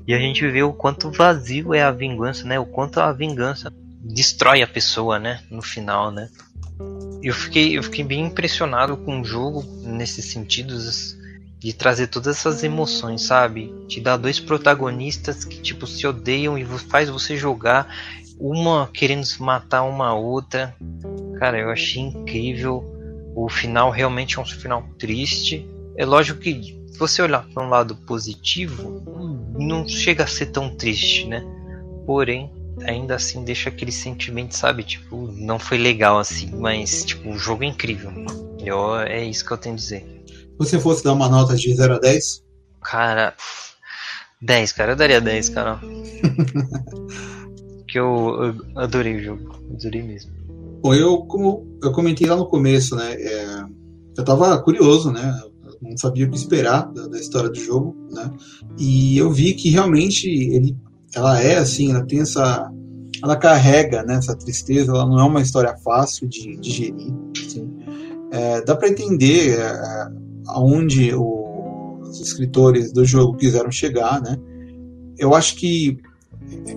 E 0.08 0.14
a 0.14 0.20
gente 0.20 0.48
vê 0.48 0.64
o 0.64 0.72
quanto 0.72 1.12
vazio 1.12 1.74
é 1.74 1.84
a 1.84 1.92
vingança, 1.92 2.46
né? 2.46 2.58
O 2.58 2.66
quanto 2.66 3.00
a 3.00 3.12
vingança 3.12 3.74
destrói 4.02 4.62
a 4.62 4.68
pessoa, 4.68 5.20
né? 5.20 5.42
No 5.50 5.62
final, 5.62 6.12
né? 6.12 6.30
Eu 7.22 7.34
fiquei, 7.34 7.78
eu 7.78 7.84
fiquei 7.84 8.04
bem 8.04 8.26
impressionado 8.26 8.96
com 8.98 9.22
o 9.22 9.26
jogo 9.26 9.64
nesses 9.84 10.26
sentidos 10.26 11.18
de 11.58 11.74
trazer 11.74 12.08
todas 12.08 12.38
essas 12.38 12.64
emoções, 12.64 13.24
sabe? 13.24 13.74
Te 13.88 14.00
dar 14.00 14.18
dois 14.18 14.40
protagonistas 14.40 15.44
que 15.44 15.60
tipo 15.60 15.88
se 15.88 16.06
odeiam 16.06 16.58
e 16.58 16.64
faz 16.66 17.10
você 17.10 17.36
jogar 17.36 17.88
uma 18.40 18.88
querendo 18.94 19.26
matar 19.40 19.84
uma 19.84 20.14
outra. 20.14 20.76
Cara, 21.40 21.58
eu 21.58 21.72
achei 21.72 22.04
incrível. 22.04 22.84
O 23.36 23.50
final 23.50 23.90
realmente 23.90 24.38
é 24.38 24.42
um 24.42 24.46
final 24.46 24.84
triste. 25.00 25.68
É 25.98 26.06
lógico 26.06 26.40
que 26.40 26.80
se 26.92 27.00
você 27.00 27.22
olhar 27.22 27.46
para 27.48 27.66
um 27.66 27.70
lado 27.70 27.96
positivo, 27.96 29.02
não 29.58 29.88
chega 29.88 30.24
a 30.24 30.28
ser 30.28 30.48
tão 30.48 30.76
triste, 30.76 31.26
né? 31.28 31.44
Porém, 32.06 32.52
ainda 32.84 33.16
assim 33.16 33.44
deixa 33.44 33.70
aquele 33.70 33.92
sentimento, 33.92 34.56
sabe? 34.56 34.84
Tipo, 34.84 35.32
não 35.32 35.58
foi 35.58 35.78
legal 35.78 36.20
assim, 36.20 36.52
mas 36.56 37.06
tipo, 37.06 37.30
o 37.30 37.38
jogo 37.38 37.64
é 37.64 37.68
incrível. 37.68 38.12
Eu, 38.60 38.96
é 38.98 39.24
isso 39.24 39.46
que 39.46 39.52
eu 39.52 39.58
tenho 39.58 39.76
a 39.76 39.78
dizer. 39.78 40.06
Se 40.28 40.58
você 40.58 40.80
fosse 40.80 41.04
dar 41.04 41.14
uma 41.14 41.30
nota 41.30 41.56
de 41.56 41.74
0 41.74 41.96
a 41.96 42.00
10? 42.00 42.44
Cara, 42.82 43.34
10, 44.42 44.72
cara, 44.74 44.94
eu 44.94 44.96
daria 44.96 45.22
10, 45.22 45.50
cara. 45.50 45.80
que 47.88 48.00
eu, 48.00 48.44
eu, 48.44 48.80
adorei 48.80 49.16
o 49.16 49.24
jogo, 49.24 49.56
adorei 49.74 50.04
mesmo. 50.04 50.32
Bom, 50.82 50.94
eu, 50.94 51.20
como 51.24 51.80
eu 51.82 51.92
comentei 51.92 52.28
lá 52.28 52.36
no 52.36 52.48
começo, 52.48 52.96
né? 52.96 53.14
É, 53.14 53.64
eu 54.18 54.24
tava 54.24 54.62
curioso, 54.62 55.12
né? 55.12 55.42
Não 55.82 55.98
sabia 55.98 56.26
o 56.26 56.30
que 56.30 56.38
esperar 56.38 56.92
da, 56.92 57.08
da 57.08 57.20
história 57.20 57.50
do 57.50 57.60
jogo, 57.60 57.96
né? 58.12 58.32
E 58.78 59.18
eu 59.18 59.32
vi 59.32 59.54
que 59.54 59.70
realmente 59.70 60.28
ele 60.28 60.76
ela 61.16 61.42
é 61.42 61.58
assim, 61.58 61.92
ela 61.92 62.06
tem 62.06 62.20
essa. 62.20 62.72
Ela 63.24 63.38
carrega 63.38 64.04
né, 64.04 64.16
essa 64.16 64.36
tristeza, 64.36 64.92
ela 64.92 65.06
não 65.06 65.20
é 65.20 65.24
uma 65.24 65.42
história 65.42 65.76
fácil 65.78 66.28
de 66.28 66.58
digerir. 66.58 67.14
Assim. 67.46 67.72
É, 68.32 68.62
dá 68.62 68.76
para 68.76 68.90
entender 68.90 69.58
é, 69.58 70.08
aonde 70.48 71.16
os 71.16 72.20
escritores 72.20 72.92
do 72.92 73.06
jogo 73.06 73.38
quiseram 73.38 73.72
chegar, 73.72 74.22
né? 74.22 74.38
Eu 75.18 75.34
acho 75.34 75.56
que 75.56 75.98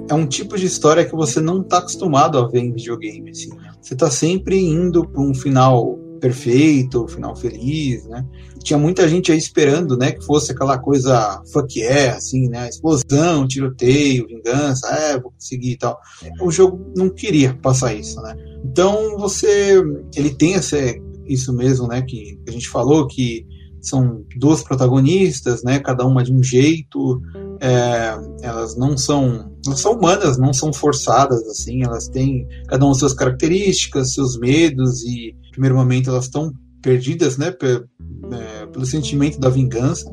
é 0.08 0.14
um 0.14 0.26
tipo 0.26 0.56
de 0.56 0.64
história 0.64 1.04
que 1.04 1.14
você 1.14 1.40
não 1.40 1.60
está 1.60 1.78
acostumado 1.78 2.38
a 2.38 2.46
ver 2.46 2.60
em 2.60 2.72
videogame. 2.72 3.30
Assim. 3.30 3.50
Você 3.82 3.94
está 3.94 4.08
sempre 4.08 4.56
indo 4.56 5.06
para 5.06 5.20
um 5.20 5.34
final 5.34 5.98
perfeito, 6.18 7.08
final 7.08 7.34
feliz, 7.34 8.04
né? 8.06 8.24
Tinha 8.62 8.78
muita 8.78 9.08
gente 9.08 9.32
aí 9.32 9.38
esperando, 9.38 9.96
né, 9.96 10.12
que 10.12 10.24
fosse 10.24 10.52
aquela 10.52 10.78
coisa 10.78 11.40
fuck 11.52 11.78
yeah, 11.78 12.16
assim, 12.16 12.48
né? 12.48 12.68
Explosão, 12.68 13.46
tiroteio, 13.46 14.26
vingança, 14.26 14.88
é, 14.88 15.18
vou 15.18 15.32
conseguir 15.32 15.72
e 15.72 15.78
tal. 15.78 15.98
O 16.40 16.50
jogo 16.50 16.92
não 16.96 17.08
queria 17.08 17.54
passar 17.54 17.94
isso, 17.94 18.20
né? 18.20 18.34
Então 18.64 19.16
você, 19.18 19.82
ele 20.16 20.34
tem 20.34 20.54
esse, 20.54 21.00
isso 21.26 21.52
mesmo, 21.52 21.86
né, 21.86 22.02
que 22.02 22.38
a 22.48 22.50
gente 22.50 22.68
falou 22.68 23.06
que 23.06 23.46
são 23.80 24.24
duas 24.36 24.62
protagonistas, 24.62 25.62
né, 25.62 25.78
cada 25.78 26.04
uma 26.04 26.24
de 26.24 26.32
um 26.32 26.42
jeito, 26.42 27.20
é, 27.60 28.16
elas 28.42 28.76
não 28.76 28.96
são, 28.96 29.52
elas 29.66 29.80
são 29.80 29.92
humanas, 29.92 30.36
não 30.38 30.52
são 30.52 30.72
forçadas 30.72 31.42
assim, 31.46 31.84
elas 31.84 32.08
têm 32.08 32.46
cada 32.66 32.84
uma 32.84 32.94
suas 32.94 33.14
características, 33.14 34.14
seus 34.14 34.38
medos 34.38 35.04
e 35.04 35.34
primeiro 35.58 35.74
momento 35.74 36.08
elas 36.08 36.26
estão 36.26 36.52
perdidas, 36.80 37.36
né, 37.36 37.48
é, 37.48 38.66
pelo 38.66 38.86
sentimento 38.86 39.40
da 39.40 39.50
vingança 39.50 40.08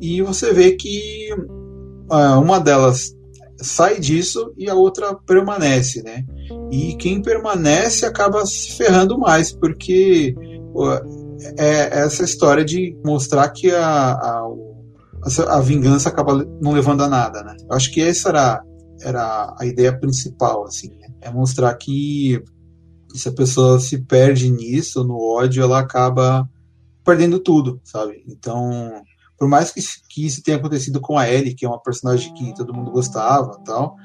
e 0.00 0.20
você 0.20 0.52
vê 0.52 0.72
que 0.72 1.28
é, 2.10 2.16
uma 2.34 2.58
delas 2.58 3.14
sai 3.62 4.00
disso 4.00 4.52
e 4.58 4.68
a 4.68 4.74
outra 4.74 5.14
permanece, 5.14 6.02
né? 6.02 6.24
E 6.72 6.94
quem 6.96 7.20
permanece 7.20 8.06
acaba 8.06 8.44
se 8.46 8.72
ferrando 8.72 9.18
mais 9.18 9.52
porque 9.52 10.34
é 11.58 12.00
essa 12.00 12.24
história 12.24 12.64
de 12.64 12.96
mostrar 13.04 13.50
que 13.50 13.70
a, 13.70 14.12
a, 14.12 14.48
a 15.48 15.60
vingança 15.60 16.08
acaba 16.08 16.42
não 16.60 16.72
levando 16.72 17.02
a 17.02 17.08
nada, 17.08 17.42
né? 17.42 17.54
Eu 17.68 17.76
acho 17.76 17.92
que 17.92 18.00
essa 18.00 18.30
era 18.30 18.62
era 19.02 19.54
a 19.58 19.64
ideia 19.66 19.98
principal, 19.98 20.64
assim, 20.64 20.88
né? 20.98 21.08
É 21.20 21.30
mostrar 21.30 21.74
que 21.74 22.42
se 23.14 23.28
a 23.28 23.32
pessoa 23.32 23.78
se 23.80 23.98
perde 23.98 24.50
nisso, 24.50 25.04
no 25.04 25.18
ódio, 25.18 25.62
ela 25.62 25.78
acaba 25.78 26.48
perdendo 27.04 27.38
tudo, 27.38 27.80
sabe? 27.84 28.22
Então, 28.28 29.02
por 29.38 29.48
mais 29.48 29.70
que, 29.70 29.80
que 30.08 30.26
isso 30.26 30.42
tenha 30.42 30.58
acontecido 30.58 31.00
com 31.00 31.18
a 31.18 31.28
Ellie, 31.28 31.54
que 31.54 31.64
é 31.64 31.68
uma 31.68 31.82
personagem 31.82 32.32
que 32.34 32.54
todo 32.54 32.74
mundo 32.74 32.90
gostava 32.90 33.58
tal, 33.64 33.96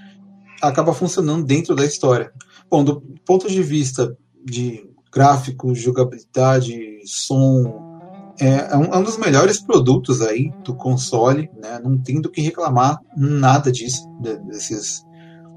acaba 0.62 0.94
funcionando 0.94 1.46
dentro 1.46 1.76
da 1.76 1.86
história. 1.86 2.32
Bom, 2.70 2.84
do 2.84 3.02
ponto 3.26 3.48
de 3.48 3.62
vista 3.62 4.18
de 4.44 4.90
gráficos, 5.12 5.80
jogabilidade, 5.80 6.78
som, 7.06 8.34
é, 8.40 8.74
é, 8.74 8.78
um, 8.78 8.86
é 8.86 8.98
um, 8.98 9.04
dos 9.04 9.18
melhores 9.18 9.62
produtos 9.62 10.22
aí 10.22 10.52
do 10.64 10.76
console, 10.76 11.50
né? 11.62 11.80
Não 11.84 11.98
tem 11.98 12.20
do 12.20 12.30
que 12.30 12.42
reclamar 12.42 13.00
nada 13.16 13.72
disso, 13.72 14.10
de, 14.22 14.38
desses, 14.40 15.04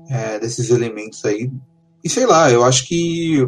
é, 0.08 0.38
desses 0.38 0.70
elementos 0.70 1.24
aí. 1.24 1.50
E 2.08 2.10
sei 2.10 2.24
lá, 2.24 2.50
eu 2.50 2.64
acho 2.64 2.86
que 2.86 3.46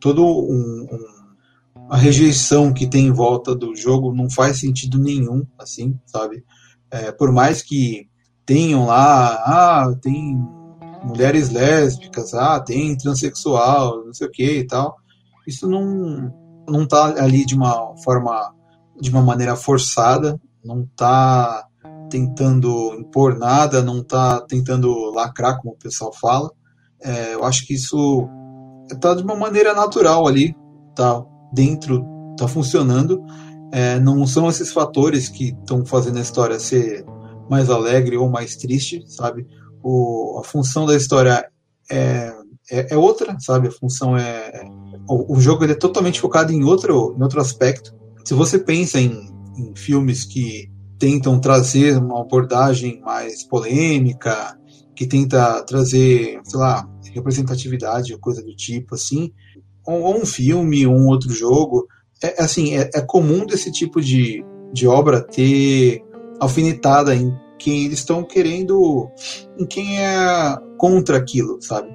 todo 0.00 0.24
um, 0.24 0.88
um, 0.90 1.88
a 1.88 1.96
rejeição 1.96 2.72
que 2.72 2.84
tem 2.84 3.06
em 3.06 3.12
volta 3.12 3.54
do 3.54 3.76
jogo 3.76 4.12
não 4.12 4.28
faz 4.28 4.58
sentido 4.58 4.98
nenhum, 4.98 5.46
assim, 5.56 5.96
sabe? 6.04 6.44
É, 6.90 7.12
por 7.12 7.30
mais 7.30 7.62
que 7.62 8.08
tenham 8.44 8.86
lá, 8.86 9.34
ah, 9.46 9.94
tem 10.02 10.36
mulheres 11.04 11.50
lésbicas, 11.50 12.34
ah, 12.34 12.58
tem 12.58 12.96
transexual, 12.96 14.04
não 14.04 14.12
sei 14.12 14.26
o 14.26 14.32
que 14.32 14.58
e 14.58 14.66
tal. 14.66 14.96
Isso 15.46 15.68
não 15.68 16.34
não 16.68 16.84
tá 16.88 17.22
ali 17.22 17.46
de 17.46 17.54
uma 17.54 17.96
forma 17.98 18.52
de 19.00 19.10
uma 19.10 19.22
maneira 19.22 19.54
forçada, 19.54 20.40
não 20.64 20.84
tá 20.96 21.68
tentando 22.10 22.96
impor 22.98 23.38
nada, 23.38 23.80
não 23.80 24.02
tá 24.02 24.40
tentando 24.40 25.12
lacrar 25.12 25.60
como 25.60 25.74
o 25.74 25.78
pessoal 25.78 26.12
fala. 26.12 26.50
É, 27.04 27.34
eu 27.34 27.44
acho 27.44 27.66
que 27.66 27.74
isso 27.74 28.28
tá 29.00 29.14
de 29.14 29.22
uma 29.22 29.36
maneira 29.36 29.74
natural 29.74 30.26
ali, 30.26 30.54
tá 30.94 31.24
dentro, 31.52 32.04
tá 32.36 32.48
funcionando. 32.48 33.22
É, 33.72 33.98
não 33.98 34.26
são 34.26 34.48
esses 34.48 34.72
fatores 34.72 35.28
que 35.28 35.48
estão 35.48 35.84
fazendo 35.84 36.18
a 36.18 36.22
história 36.22 36.58
ser 36.58 37.04
mais 37.50 37.68
alegre 37.68 38.16
ou 38.16 38.30
mais 38.30 38.56
triste, 38.56 39.04
sabe? 39.08 39.46
O, 39.82 40.38
a 40.40 40.44
função 40.44 40.86
da 40.86 40.96
história 40.96 41.46
é, 41.90 42.32
é, 42.70 42.94
é 42.94 42.96
outra, 42.96 43.36
sabe? 43.40 43.68
A 43.68 43.72
função 43.72 44.16
é. 44.16 44.64
O, 45.08 45.36
o 45.36 45.40
jogo 45.40 45.64
é 45.64 45.74
totalmente 45.74 46.20
focado 46.20 46.52
em 46.52 46.64
outro, 46.64 47.14
em 47.18 47.22
outro 47.22 47.40
aspecto. 47.40 47.94
Se 48.24 48.32
você 48.32 48.58
pensa 48.58 48.98
em, 48.98 49.28
em 49.56 49.74
filmes 49.76 50.24
que 50.24 50.70
tentam 50.98 51.38
trazer 51.38 51.98
uma 51.98 52.22
abordagem 52.22 53.00
mais 53.00 53.42
polêmica, 53.42 54.58
que 54.94 55.06
tenta 55.06 55.62
trazer, 55.64 56.40
sei 56.44 56.58
lá, 56.58 56.88
representatividade 57.10 58.12
ou 58.12 58.18
coisa 58.18 58.42
do 58.42 58.54
tipo, 58.54 58.94
assim, 58.94 59.32
ou, 59.86 60.02
ou 60.02 60.22
um 60.22 60.26
filme, 60.26 60.86
ou 60.86 60.94
um 60.94 61.06
outro 61.06 61.30
jogo, 61.30 61.86
é 62.22 62.42
assim, 62.42 62.76
é, 62.76 62.90
é 62.94 63.00
comum 63.00 63.44
desse 63.44 63.70
tipo 63.70 64.00
de, 64.00 64.44
de 64.72 64.86
obra 64.86 65.20
ter 65.20 66.02
alfinetada 66.40 67.14
em 67.14 67.32
quem 67.58 67.84
eles 67.84 68.00
estão 68.00 68.22
querendo, 68.24 69.08
em 69.58 69.66
quem 69.66 69.98
é 70.00 70.56
contra 70.78 71.16
aquilo, 71.16 71.60
sabe? 71.60 71.94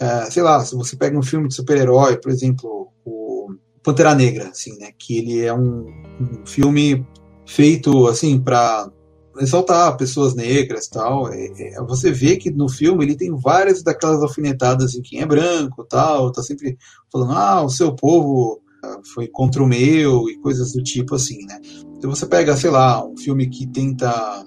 É, 0.00 0.30
sei 0.30 0.42
lá, 0.42 0.64
se 0.64 0.74
você 0.74 0.96
pega 0.96 1.18
um 1.18 1.22
filme 1.22 1.48
de 1.48 1.54
super-herói, 1.54 2.18
por 2.18 2.30
exemplo, 2.30 2.88
o 3.04 3.48
Pantera 3.82 4.14
Negra, 4.14 4.48
assim, 4.48 4.76
né? 4.78 4.90
Que 4.98 5.18
ele 5.18 5.44
é 5.44 5.52
um, 5.52 5.86
um 6.20 6.46
filme 6.46 7.06
feito, 7.46 8.06
assim, 8.06 8.40
para 8.40 8.90
exaltar 9.38 9.96
pessoas 9.96 10.34
negras 10.34 10.88
tal. 10.88 11.32
É, 11.32 11.74
é, 11.74 11.82
você 11.82 12.10
vê 12.10 12.36
que 12.36 12.50
no 12.50 12.68
filme 12.68 13.04
ele 13.04 13.16
tem 13.16 13.34
várias 13.36 13.82
daquelas 13.82 14.22
alfinetadas 14.22 14.94
em 14.94 15.02
quem 15.02 15.20
é 15.20 15.26
branco 15.26 15.84
tal, 15.84 16.32
tá 16.32 16.42
sempre 16.42 16.76
falando, 17.10 17.32
ah, 17.32 17.62
o 17.62 17.70
seu 17.70 17.94
povo 17.94 18.60
ah, 18.84 19.00
foi 19.14 19.28
contra 19.28 19.62
o 19.62 19.66
meu 19.66 20.28
e 20.28 20.38
coisas 20.38 20.72
do 20.72 20.82
tipo 20.82 21.14
assim, 21.14 21.44
né? 21.46 21.60
Então 21.96 22.10
você 22.10 22.26
pega, 22.26 22.56
sei 22.56 22.70
lá, 22.70 23.04
um 23.06 23.16
filme 23.16 23.48
que 23.48 23.66
tenta 23.66 24.44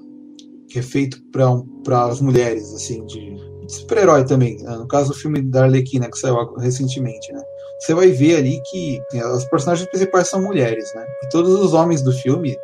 que 0.67 0.79
é 0.79 0.81
feito 0.81 1.23
para 1.31 1.49
um, 1.49 1.65
as 1.89 2.19
mulheres, 2.19 2.73
assim, 2.73 3.05
de, 3.05 3.33
de 3.65 3.73
super-herói 3.73 4.25
também. 4.25 4.57
Né? 4.61 4.75
No 4.75 4.87
caso, 4.87 5.11
o 5.11 5.15
filme 5.15 5.41
da 5.41 5.63
Arlequina, 5.63 6.09
que 6.11 6.17
saiu 6.17 6.53
recentemente, 6.55 7.31
né? 7.31 7.41
Você 7.79 7.93
vai 7.93 8.09
ver 8.09 8.37
ali 8.37 8.61
que 8.69 8.99
as 9.17 9.45
personagens 9.45 9.87
principais 9.89 10.29
são 10.29 10.41
mulheres, 10.41 10.91
né? 10.93 11.05
E 11.23 11.29
todos 11.29 11.57
os 11.61 11.73
homens 11.73 12.01
do 12.01 12.11
filme, 12.11 12.57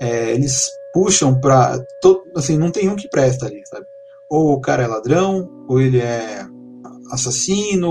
é, 0.00 0.32
eles 0.32 0.68
puxam 0.94 1.38
pra. 1.38 1.76
assim, 2.36 2.56
não 2.56 2.70
tem 2.70 2.88
um 2.88 2.94
que 2.94 3.08
presta 3.08 3.46
ali, 3.46 3.60
sabe? 3.66 3.84
Ou 4.30 4.52
o 4.52 4.60
cara 4.60 4.84
é 4.84 4.86
ladrão, 4.86 5.50
ou 5.68 5.80
ele 5.80 5.98
é 5.98 6.46
assassino, 7.10 7.90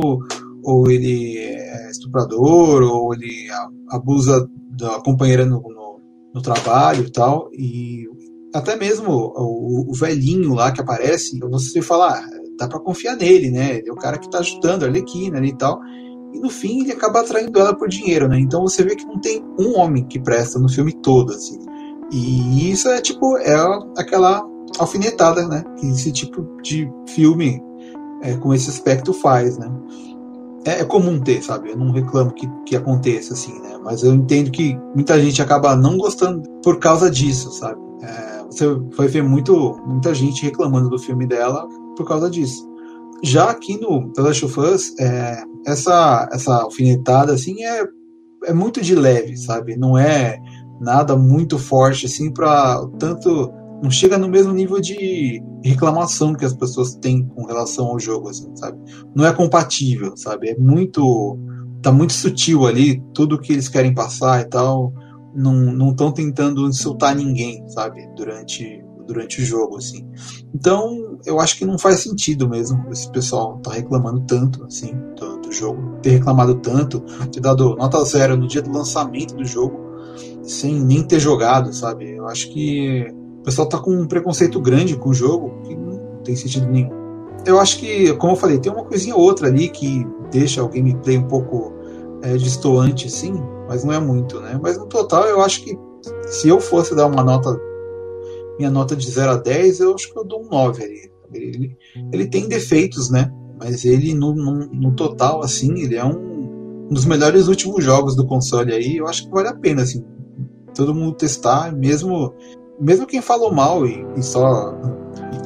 ou 0.64 0.90
ele 0.90 1.38
é 1.38 1.92
estuprador, 1.92 2.82
ou 2.82 3.14
ele 3.14 3.48
abusa 3.90 4.48
da 4.78 5.02
companheira 5.02 5.46
no, 5.46 5.62
no, 5.62 6.00
no 6.34 6.42
trabalho 6.42 7.06
e 7.06 7.12
tal. 7.12 7.50
E 7.54 8.08
até 8.56 8.76
mesmo 8.76 9.12
o, 9.12 9.92
o, 9.92 9.94
velhinho 9.94 10.54
lá 10.54 10.72
que 10.72 10.82
aparece, 10.82 11.38
você 11.40 11.82
fala, 11.82 12.18
ah, 12.18 12.30
dá 12.58 12.68
para 12.68 12.80
confiar 12.80 13.16
nele, 13.18 13.52
né? 13.52 13.78
Ele 13.78 13.90
é 13.90 13.94
o 13.94 13.98
cara 13.98 14.18
que 14.18 14.30
tá 14.30 14.40
ajudando 14.40 14.84
a 14.84 14.88
Arlequina 14.88 15.38
ali 15.38 15.50
e 15.50 15.58
tal. 15.58 15.80
E 16.34 16.40
no 16.40 16.50
fim 16.50 16.82
ele 16.82 16.94
acaba 16.94 17.20
atraindo 17.20 17.60
ela 17.60 17.76
por 17.76 17.88
dinheiro, 17.88 18.28
né? 18.28 18.40
Então 18.40 18.62
você 18.62 18.84
vê 18.84 18.96
que 18.96 19.06
não 19.06 19.20
tem 19.20 19.44
um 19.60 19.78
homem 19.78 20.08
que 20.08 20.20
presta 20.20 20.58
no 20.60 20.70
filme 20.70 20.94
todo, 21.02 21.32
assim. 21.34 21.60
E 22.14 22.72
isso 22.72 22.88
é 22.90 23.02
tipo, 23.02 23.38
é 23.38 23.56
aquela 23.98 24.46
alfinetada, 24.78 25.48
né? 25.48 25.64
Que 25.80 25.88
esse 25.88 26.12
tipo 26.12 26.48
de 26.62 26.88
filme 27.10 27.60
é, 28.22 28.36
com 28.38 28.54
esse 28.54 28.70
aspecto 28.70 29.14
faz, 29.14 29.58
né? 29.58 29.68
É, 30.66 30.82
é, 30.82 30.86
comum 30.86 31.20
ter, 31.20 31.42
sabe? 31.42 31.72
Eu 31.72 31.78
não 31.78 31.92
reclamo 31.92 32.32
que, 32.32 32.48
que 32.68 32.76
aconteça 32.76 33.34
assim, 33.34 33.60
né? 33.62 33.80
Mas 33.84 34.04
eu 34.04 34.14
entendo 34.14 34.52
que 34.52 34.78
muita 34.94 35.20
gente 35.20 35.42
acaba 35.42 35.76
não 35.76 35.98
gostando 35.98 36.42
por 36.64 36.78
causa 36.78 37.10
disso, 37.10 37.52
sabe? 37.52 37.82
É, 38.04 38.44
você 38.46 38.68
vai 38.96 39.08
ver 39.08 39.24
muito, 39.24 39.82
muita 39.86 40.14
gente 40.14 40.44
reclamando 40.44 40.90
do 40.90 41.00
filme 41.00 41.26
dela 41.26 41.68
por 41.98 42.08
causa 42.08 42.30
disso. 42.30 42.64
Já 43.24 43.50
aqui 43.50 43.80
no 43.80 44.12
The 44.14 44.22
Last 44.22 44.46
of 44.46 44.60
Us, 44.60 45.00
é, 45.00 45.44
essa, 45.66 46.30
essa 46.32 46.62
alfinetada 46.62 47.34
assim 47.34 47.64
é, 47.64 47.88
é 48.46 48.54
muito 48.54 48.82
de 48.82 48.94
leve, 48.94 49.36
sabe? 49.36 49.76
Não 49.76 49.98
é 49.98 50.40
nada 50.80 51.16
muito 51.16 51.58
forte 51.58 52.06
assim 52.06 52.32
para 52.32 52.86
tanto 53.00 53.52
não 53.84 53.92
chega 53.92 54.18
no 54.18 54.30
mesmo 54.30 54.54
nível 54.54 54.80
de 54.80 55.44
reclamação 55.62 56.34
que 56.34 56.46
as 56.46 56.54
pessoas 56.54 56.96
têm 56.96 57.28
com 57.28 57.46
relação 57.46 57.88
ao 57.88 58.00
jogo, 58.00 58.30
assim, 58.30 58.50
sabe? 58.56 58.80
Não 59.14 59.26
é 59.26 59.34
compatível, 59.34 60.16
sabe? 60.16 60.52
É 60.52 60.58
muito 60.58 61.38
tá 61.82 61.92
muito 61.92 62.14
sutil 62.14 62.66
ali 62.66 63.04
tudo 63.14 63.38
que 63.38 63.52
eles 63.52 63.68
querem 63.68 63.94
passar 63.94 64.40
e 64.40 64.46
tal. 64.46 64.94
Não 65.36 65.92
estão 65.92 66.14
tentando 66.14 66.66
insultar 66.66 67.14
ninguém, 67.14 67.68
sabe? 67.68 68.08
Durante 68.16 68.82
durante 69.06 69.42
o 69.42 69.46
jogo, 69.46 69.78
assim. 69.78 70.08
Então, 70.56 71.20
eu 71.26 71.40
acho 71.42 71.58
que 71.58 71.66
não 71.66 71.78
faz 71.78 72.00
sentido 72.00 72.48
mesmo 72.48 72.86
esse 72.90 73.12
pessoal 73.12 73.60
tá 73.60 73.74
reclamando 73.74 74.22
tanto, 74.22 74.64
assim, 74.64 74.94
do, 75.20 75.42
do 75.42 75.52
jogo, 75.52 75.98
ter 76.02 76.12
reclamado 76.12 76.56
tanto, 76.56 77.02
ter 77.30 77.42
dado 77.42 77.76
nota 77.76 78.02
zero 78.06 78.38
no 78.38 78.48
dia 78.48 78.62
do 78.62 78.72
lançamento 78.72 79.36
do 79.36 79.44
jogo, 79.44 79.78
sem 80.44 80.80
nem 80.80 81.04
ter 81.04 81.20
jogado, 81.20 81.74
sabe? 81.74 82.12
Eu 82.16 82.28
acho 82.28 82.52
que 82.52 83.08
o 83.40 83.44
pessoal 83.44 83.68
tá 83.68 83.80
com 83.80 83.92
um 83.92 84.08
preconceito 84.08 84.60
grande 84.60 84.96
com 84.96 85.10
o 85.10 85.14
jogo 85.14 85.62
que 85.64 85.76
não 85.76 86.22
tem 86.24 86.36
sentido 86.36 86.68
nenhum. 86.68 86.92
Eu 87.46 87.60
acho 87.60 87.80
que, 87.80 88.14
como 88.16 88.34
eu 88.34 88.38
falei, 88.38 88.58
tem 88.58 88.72
uma 88.72 88.86
coisinha 88.86 89.16
ou 89.16 89.22
outra 89.22 89.48
ali 89.48 89.70
que 89.70 90.06
deixa 90.32 90.64
o 90.64 90.70
gameplay 90.70 91.18
um 91.18 91.28
pouco 91.28 91.74
é, 92.22 92.38
distoante, 92.38 93.10
sim, 93.10 93.34
mas 93.68 93.84
não 93.84 93.94
é 93.94 94.00
muito, 94.00 94.40
né? 94.40 94.60
Mas 94.62 94.78
no 94.78 94.86
total, 94.86 95.26
eu 95.26 95.42
acho 95.42 95.64
que 95.64 95.78
se 96.28 96.48
eu 96.48 96.60
fosse 96.60 96.96
dar 96.96 97.06
uma 97.08 97.24
nota, 97.24 97.60
minha 98.58 98.72
nota 98.72 98.96
de 98.96 99.10
0 99.10 99.32
a 99.32 99.38
10, 99.38 99.80
eu 99.82 99.94
acho 99.94 100.12
que 100.12 100.18
eu 100.18 100.24
dou 100.24 100.44
um 100.44 100.50
9 100.50 100.84
ali. 100.84 101.12
Ele, 101.34 101.78
ele 102.12 102.28
tem 102.28 102.48
defeitos, 102.48 103.10
né? 103.10 103.32
Mas 103.60 103.86
ele, 103.86 104.14
no, 104.14 104.34
no, 104.36 104.68
no 104.68 104.96
total, 104.96 105.42
assim, 105.44 105.82
ele 105.82 105.96
é 105.96 106.06
um, 106.06 106.88
um 106.90 106.94
dos 106.94 107.06
melhores 107.06 107.48
últimos 107.48 107.84
jogos 107.84 108.16
do 108.16 108.26
console 108.26 108.74
aí. 108.74 108.98
Eu 108.98 109.08
acho 109.08 109.26
que 109.26 109.32
vale 109.32 109.48
a 109.48 109.56
pena, 109.56 109.82
assim, 109.82 110.04
todo 110.74 110.94
mundo 110.94 111.14
testar, 111.14 111.72
mesmo 111.72 112.34
mesmo 112.80 113.06
quem 113.06 113.22
falou 113.22 113.54
mal 113.54 113.86
e, 113.86 114.06
e 114.16 114.24
só 114.24 114.74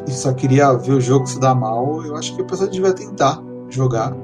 e 0.07 0.11
só 0.11 0.33
queria 0.33 0.73
ver 0.73 0.93
o 0.93 1.01
jogo 1.01 1.27
se 1.27 1.39
dar 1.39 1.53
mal, 1.53 2.03
eu 2.05 2.15
acho 2.15 2.35
que 2.35 2.41
a 2.41 2.45
pessoa 2.45 2.69
devia 2.69 2.93
tentar 2.93 3.41
jogar 3.69 4.15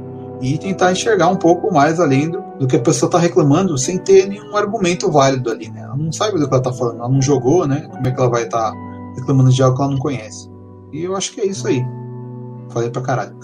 e 0.42 0.58
tentar 0.58 0.92
enxergar 0.92 1.28
um 1.28 1.36
pouco 1.36 1.74
mais 1.74 2.00
além 2.00 2.30
do, 2.30 2.42
do 2.60 2.68
que 2.68 2.76
a 2.76 2.82
pessoa 2.82 3.08
está 3.08 3.18
reclamando 3.18 3.78
sem 3.78 3.98
ter 3.98 4.28
nenhum 4.28 4.56
argumento 4.56 5.12
válido 5.12 5.50
ali, 5.50 5.70
né? 5.70 5.82
Ela 5.82 5.96
não 5.96 6.12
sabe 6.12 6.40
do 6.40 6.48
que 6.48 6.54
ela 6.54 6.58
está 6.58 6.74
falando, 6.74 7.00
ela 7.00 7.10
não 7.10 7.22
jogou, 7.22 7.68
né? 7.68 7.88
Como 7.90 8.08
é 8.08 8.12
que 8.12 8.20
ela 8.20 8.30
vai 8.30 8.44
estar 8.44 8.72
tá 8.72 8.78
reclamando 9.16 9.52
de 9.52 9.64
algo 9.64 9.76
que 9.76 9.82
ela 9.82 9.92
não 9.92 10.00
conhece? 10.00 10.50
E 10.92 11.04
eu 11.04 11.16
acho 11.16 11.34
que 11.34 11.42
é 11.42 11.46
isso 11.46 11.68
aí. 11.68 11.84
Falei 12.70 12.90
pra 12.90 13.02
caralho. 13.02 13.36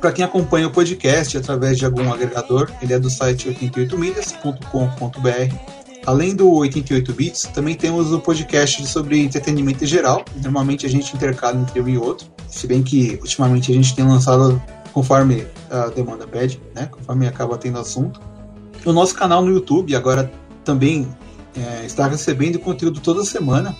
Para 0.00 0.10
quem 0.10 0.24
acompanha 0.24 0.66
o 0.66 0.72
podcast 0.72 1.38
através 1.38 1.78
de 1.78 1.84
algum 1.84 2.12
agregador, 2.12 2.72
ele 2.82 2.92
é 2.92 2.98
do 2.98 3.08
site 3.08 3.48
88milhas.com.br. 3.50 5.54
Além 6.04 6.34
do 6.34 6.52
88 6.52 7.12
Bits, 7.12 7.42
também 7.54 7.76
temos 7.76 8.12
o 8.12 8.18
podcast 8.18 8.84
sobre 8.88 9.20
entretenimento 9.20 9.84
em 9.84 9.86
geral. 9.86 10.24
Normalmente 10.42 10.86
a 10.86 10.88
gente 10.88 11.14
intercala 11.14 11.56
entre 11.56 11.80
um 11.80 11.88
e 11.88 11.96
outro, 11.96 12.26
se 12.48 12.66
bem 12.66 12.82
que 12.82 13.16
ultimamente 13.22 13.70
a 13.70 13.74
gente 13.76 13.94
tem 13.94 14.04
lançado 14.04 14.60
conforme 14.92 15.46
a 15.70 15.86
demanda 15.86 16.26
pede, 16.26 16.60
né? 16.74 16.88
conforme 16.90 17.28
acaba 17.28 17.56
tendo 17.56 17.78
assunto. 17.78 18.31
O 18.84 18.92
nosso 18.92 19.14
canal 19.14 19.42
no 19.42 19.50
YouTube 19.50 19.94
agora 19.94 20.32
também 20.64 21.08
é, 21.56 21.84
está 21.86 22.06
recebendo 22.06 22.58
conteúdo 22.58 23.00
toda 23.00 23.24
semana. 23.24 23.74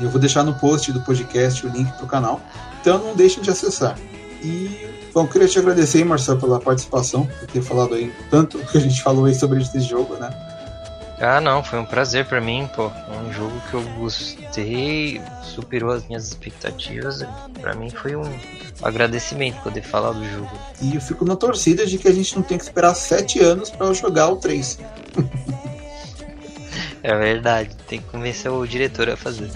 Eu 0.00 0.10
vou 0.10 0.20
deixar 0.20 0.42
no 0.42 0.54
post 0.54 0.92
do 0.92 1.00
podcast 1.00 1.66
o 1.66 1.70
link 1.70 1.90
para 1.92 2.04
o 2.04 2.08
canal. 2.08 2.40
Então 2.80 2.98
não 2.98 3.14
deixem 3.16 3.42
de 3.42 3.50
acessar. 3.50 3.98
E, 4.42 4.88
bom, 5.12 5.26
queria 5.26 5.48
te 5.48 5.58
agradecer, 5.58 6.04
Marcelo, 6.04 6.38
pela 6.38 6.60
participação, 6.60 7.26
por 7.26 7.48
ter 7.48 7.62
falado 7.62 7.94
aí 7.94 8.12
tanto 8.30 8.58
que 8.70 8.78
a 8.78 8.80
gente 8.80 9.02
falou 9.02 9.24
aí 9.24 9.34
sobre 9.34 9.60
esse 9.60 9.80
jogo, 9.80 10.14
né? 10.16 10.30
Ah, 11.18 11.40
não, 11.40 11.64
foi 11.64 11.78
um 11.78 11.84
prazer 11.84 12.26
para 12.26 12.40
mim, 12.40 12.68
pô. 12.74 12.90
Um 13.10 13.32
jogo 13.32 13.58
que 13.70 13.74
eu 13.74 13.82
gostei, 13.98 15.20
superou 15.42 15.90
as 15.90 16.06
minhas 16.06 16.28
expectativas. 16.28 17.24
Para 17.60 17.74
mim 17.74 17.88
foi 17.88 18.14
um 18.14 18.38
agradecimento 18.82 19.62
poder 19.62 19.82
falar 19.82 20.12
do 20.12 20.24
jogo. 20.28 20.50
E 20.82 20.94
eu 20.94 21.00
fico 21.00 21.24
na 21.24 21.34
torcida 21.34 21.86
de 21.86 21.96
que 21.96 22.06
a 22.08 22.12
gente 22.12 22.36
não 22.36 22.42
tem 22.42 22.58
que 22.58 22.64
esperar 22.64 22.94
sete 22.94 23.40
anos 23.40 23.70
para 23.70 23.92
jogar 23.94 24.28
o 24.28 24.36
3. 24.36 24.78
é 27.02 27.16
verdade, 27.16 27.70
tem 27.88 28.00
que 28.00 28.06
convencer 28.08 28.50
o 28.50 28.66
diretor 28.66 29.08
a 29.08 29.16
fazer. 29.16 29.50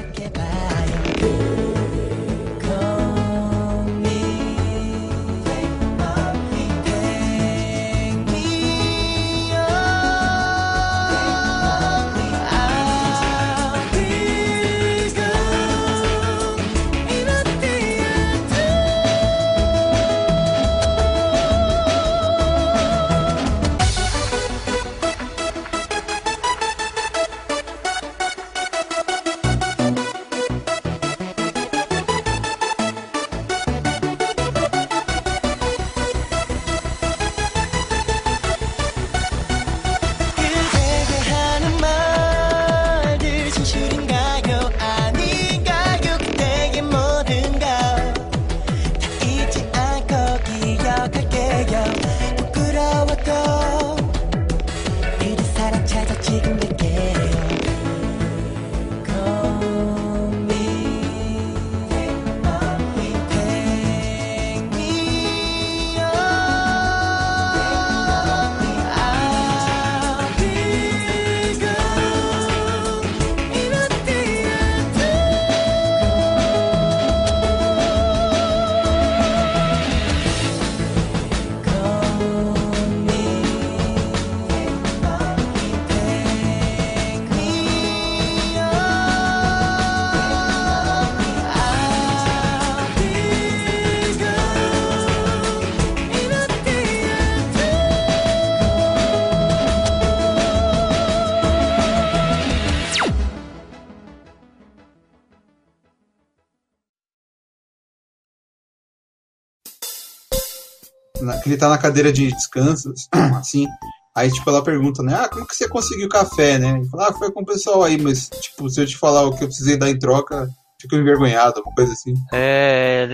Ele 111.48 111.56
tá 111.56 111.68
na 111.68 111.78
cadeira 111.78 112.12
de 112.12 112.30
descanso, 112.32 112.92
assim. 113.38 113.66
Aí, 114.14 114.30
tipo, 114.30 114.50
ela 114.50 114.62
pergunta, 114.62 115.02
né? 115.02 115.14
Ah, 115.14 115.28
como 115.28 115.46
que 115.46 115.54
você 115.54 115.68
conseguiu 115.68 116.08
café, 116.08 116.58
né? 116.58 116.78
Ele 116.78 116.88
fala, 116.88 117.08
ah, 117.08 117.12
foi 117.12 117.30
com 117.30 117.42
o 117.42 117.46
pessoal 117.46 117.84
aí, 117.84 117.96
mas, 117.96 118.28
tipo, 118.28 118.68
se 118.68 118.80
eu 118.80 118.86
te 118.86 118.96
falar 118.96 119.22
o 119.22 119.36
que 119.36 119.44
eu 119.44 119.48
precisei 119.48 119.76
dar 119.76 119.88
em 119.88 119.98
troca, 119.98 120.48
fico 120.80 120.96
envergonhado, 120.96 121.62
uma 121.64 121.74
coisa 121.74 121.92
assim. 121.92 122.14
É, 122.32 123.06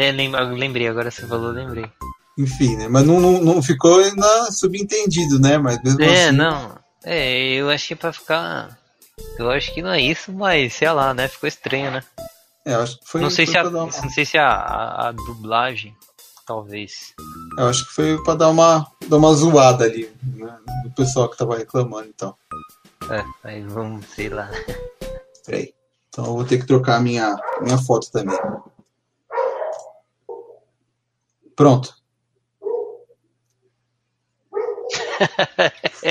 lembrei, 0.56 0.88
agora 0.88 1.10
você 1.10 1.26
falou, 1.26 1.50
lembrei. 1.50 1.84
Enfim, 2.38 2.76
né? 2.76 2.88
Mas 2.88 3.04
não, 3.04 3.20
não, 3.20 3.40
não 3.40 3.62
ficou 3.62 3.98
ainda 3.98 4.50
subentendido, 4.52 5.38
né? 5.38 5.58
Mas 5.58 5.82
mesmo 5.82 6.02
é, 6.02 6.26
assim. 6.26 6.36
não. 6.36 6.78
É, 7.04 7.54
eu 7.54 7.70
acho 7.70 7.88
que 7.88 7.94
é 7.94 7.96
pra 7.96 8.12
ficar. 8.12 8.78
Eu 9.38 9.50
acho 9.50 9.72
que 9.72 9.80
não 9.80 9.90
é 9.90 10.00
isso, 10.00 10.32
mas 10.32 10.74
sei 10.74 10.90
lá, 10.90 11.14
né? 11.14 11.28
Ficou 11.28 11.48
estranho, 11.48 11.90
né? 11.90 12.02
É, 12.64 12.74
eu 12.74 12.82
acho 12.82 12.98
que 12.98 13.06
foi. 13.06 13.20
Não 13.22 13.30
sei 13.30 13.46
se 13.46 13.56
a, 13.56 13.62
uma... 13.62 13.86
não 13.86 14.10
sei 14.10 14.24
se 14.26 14.36
a, 14.36 14.48
a, 14.48 15.08
a 15.08 15.12
dublagem 15.12 15.94
talvez. 16.46 17.12
Eu 17.58 17.66
acho 17.66 17.84
que 17.86 17.92
foi 17.92 18.22
pra 18.22 18.34
dar 18.36 18.48
uma, 18.48 18.86
dar 19.08 19.16
uma 19.16 19.34
zoada 19.34 19.84
ali, 19.84 20.10
né, 20.22 20.56
do 20.84 20.90
pessoal 20.92 21.28
que 21.28 21.36
tava 21.36 21.58
reclamando, 21.58 22.08
então. 22.08 22.34
É, 23.10 23.24
aí 23.44 23.62
vamos, 23.62 24.06
sei 24.06 24.28
lá. 24.28 24.48
Peraí. 25.44 25.74
Então 26.08 26.24
eu 26.24 26.34
vou 26.34 26.44
ter 26.44 26.58
que 26.58 26.66
trocar 26.66 26.96
a 26.96 27.00
minha, 27.00 27.36
minha 27.60 27.76
foto 27.76 28.10
também. 28.10 28.38
Pronto. 31.54 31.94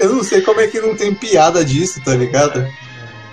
eu 0.00 0.14
não 0.14 0.22
sei 0.22 0.42
como 0.42 0.60
é 0.60 0.66
que 0.66 0.80
não 0.80 0.94
tem 0.96 1.14
piada 1.14 1.64
disso, 1.64 2.02
tá 2.04 2.14
ligado? 2.14 2.62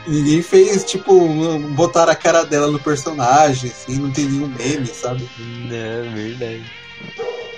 Ninguém 0.09 0.41
fez, 0.41 0.83
tipo, 0.83 1.59
botar 1.69 2.09
a 2.09 2.15
cara 2.15 2.43
dela 2.43 2.71
no 2.71 2.79
personagem, 2.79 3.69
assim, 3.69 3.99
não 3.99 4.09
tem 4.09 4.25
nenhum 4.25 4.47
meme, 4.47 4.87
sabe? 4.87 5.29
Não, 5.37 5.75
é 5.75 6.09
verdade. 6.15 6.63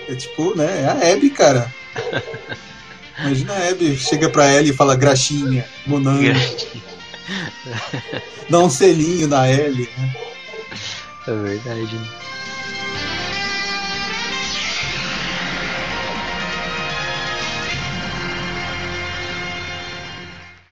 É 0.09 0.15
tipo, 0.15 0.53
né? 0.57 0.81
É 0.81 0.85
a 0.87 1.13
Abby, 1.13 1.29
cara. 1.29 1.73
Imagina 3.19 3.53
a 3.53 3.69
Abby, 3.69 3.95
chega 3.95 4.29
pra 4.29 4.47
ela 4.47 4.67
e 4.67 4.73
fala 4.73 4.97
graxinha, 4.97 5.65
monango. 5.87 6.21
Dá 8.49 8.59
um 8.59 8.69
selinho 8.69 9.29
na 9.29 9.47
L, 9.47 9.89
né? 9.97 10.15
É 11.27 11.33
verdade. 11.33 11.99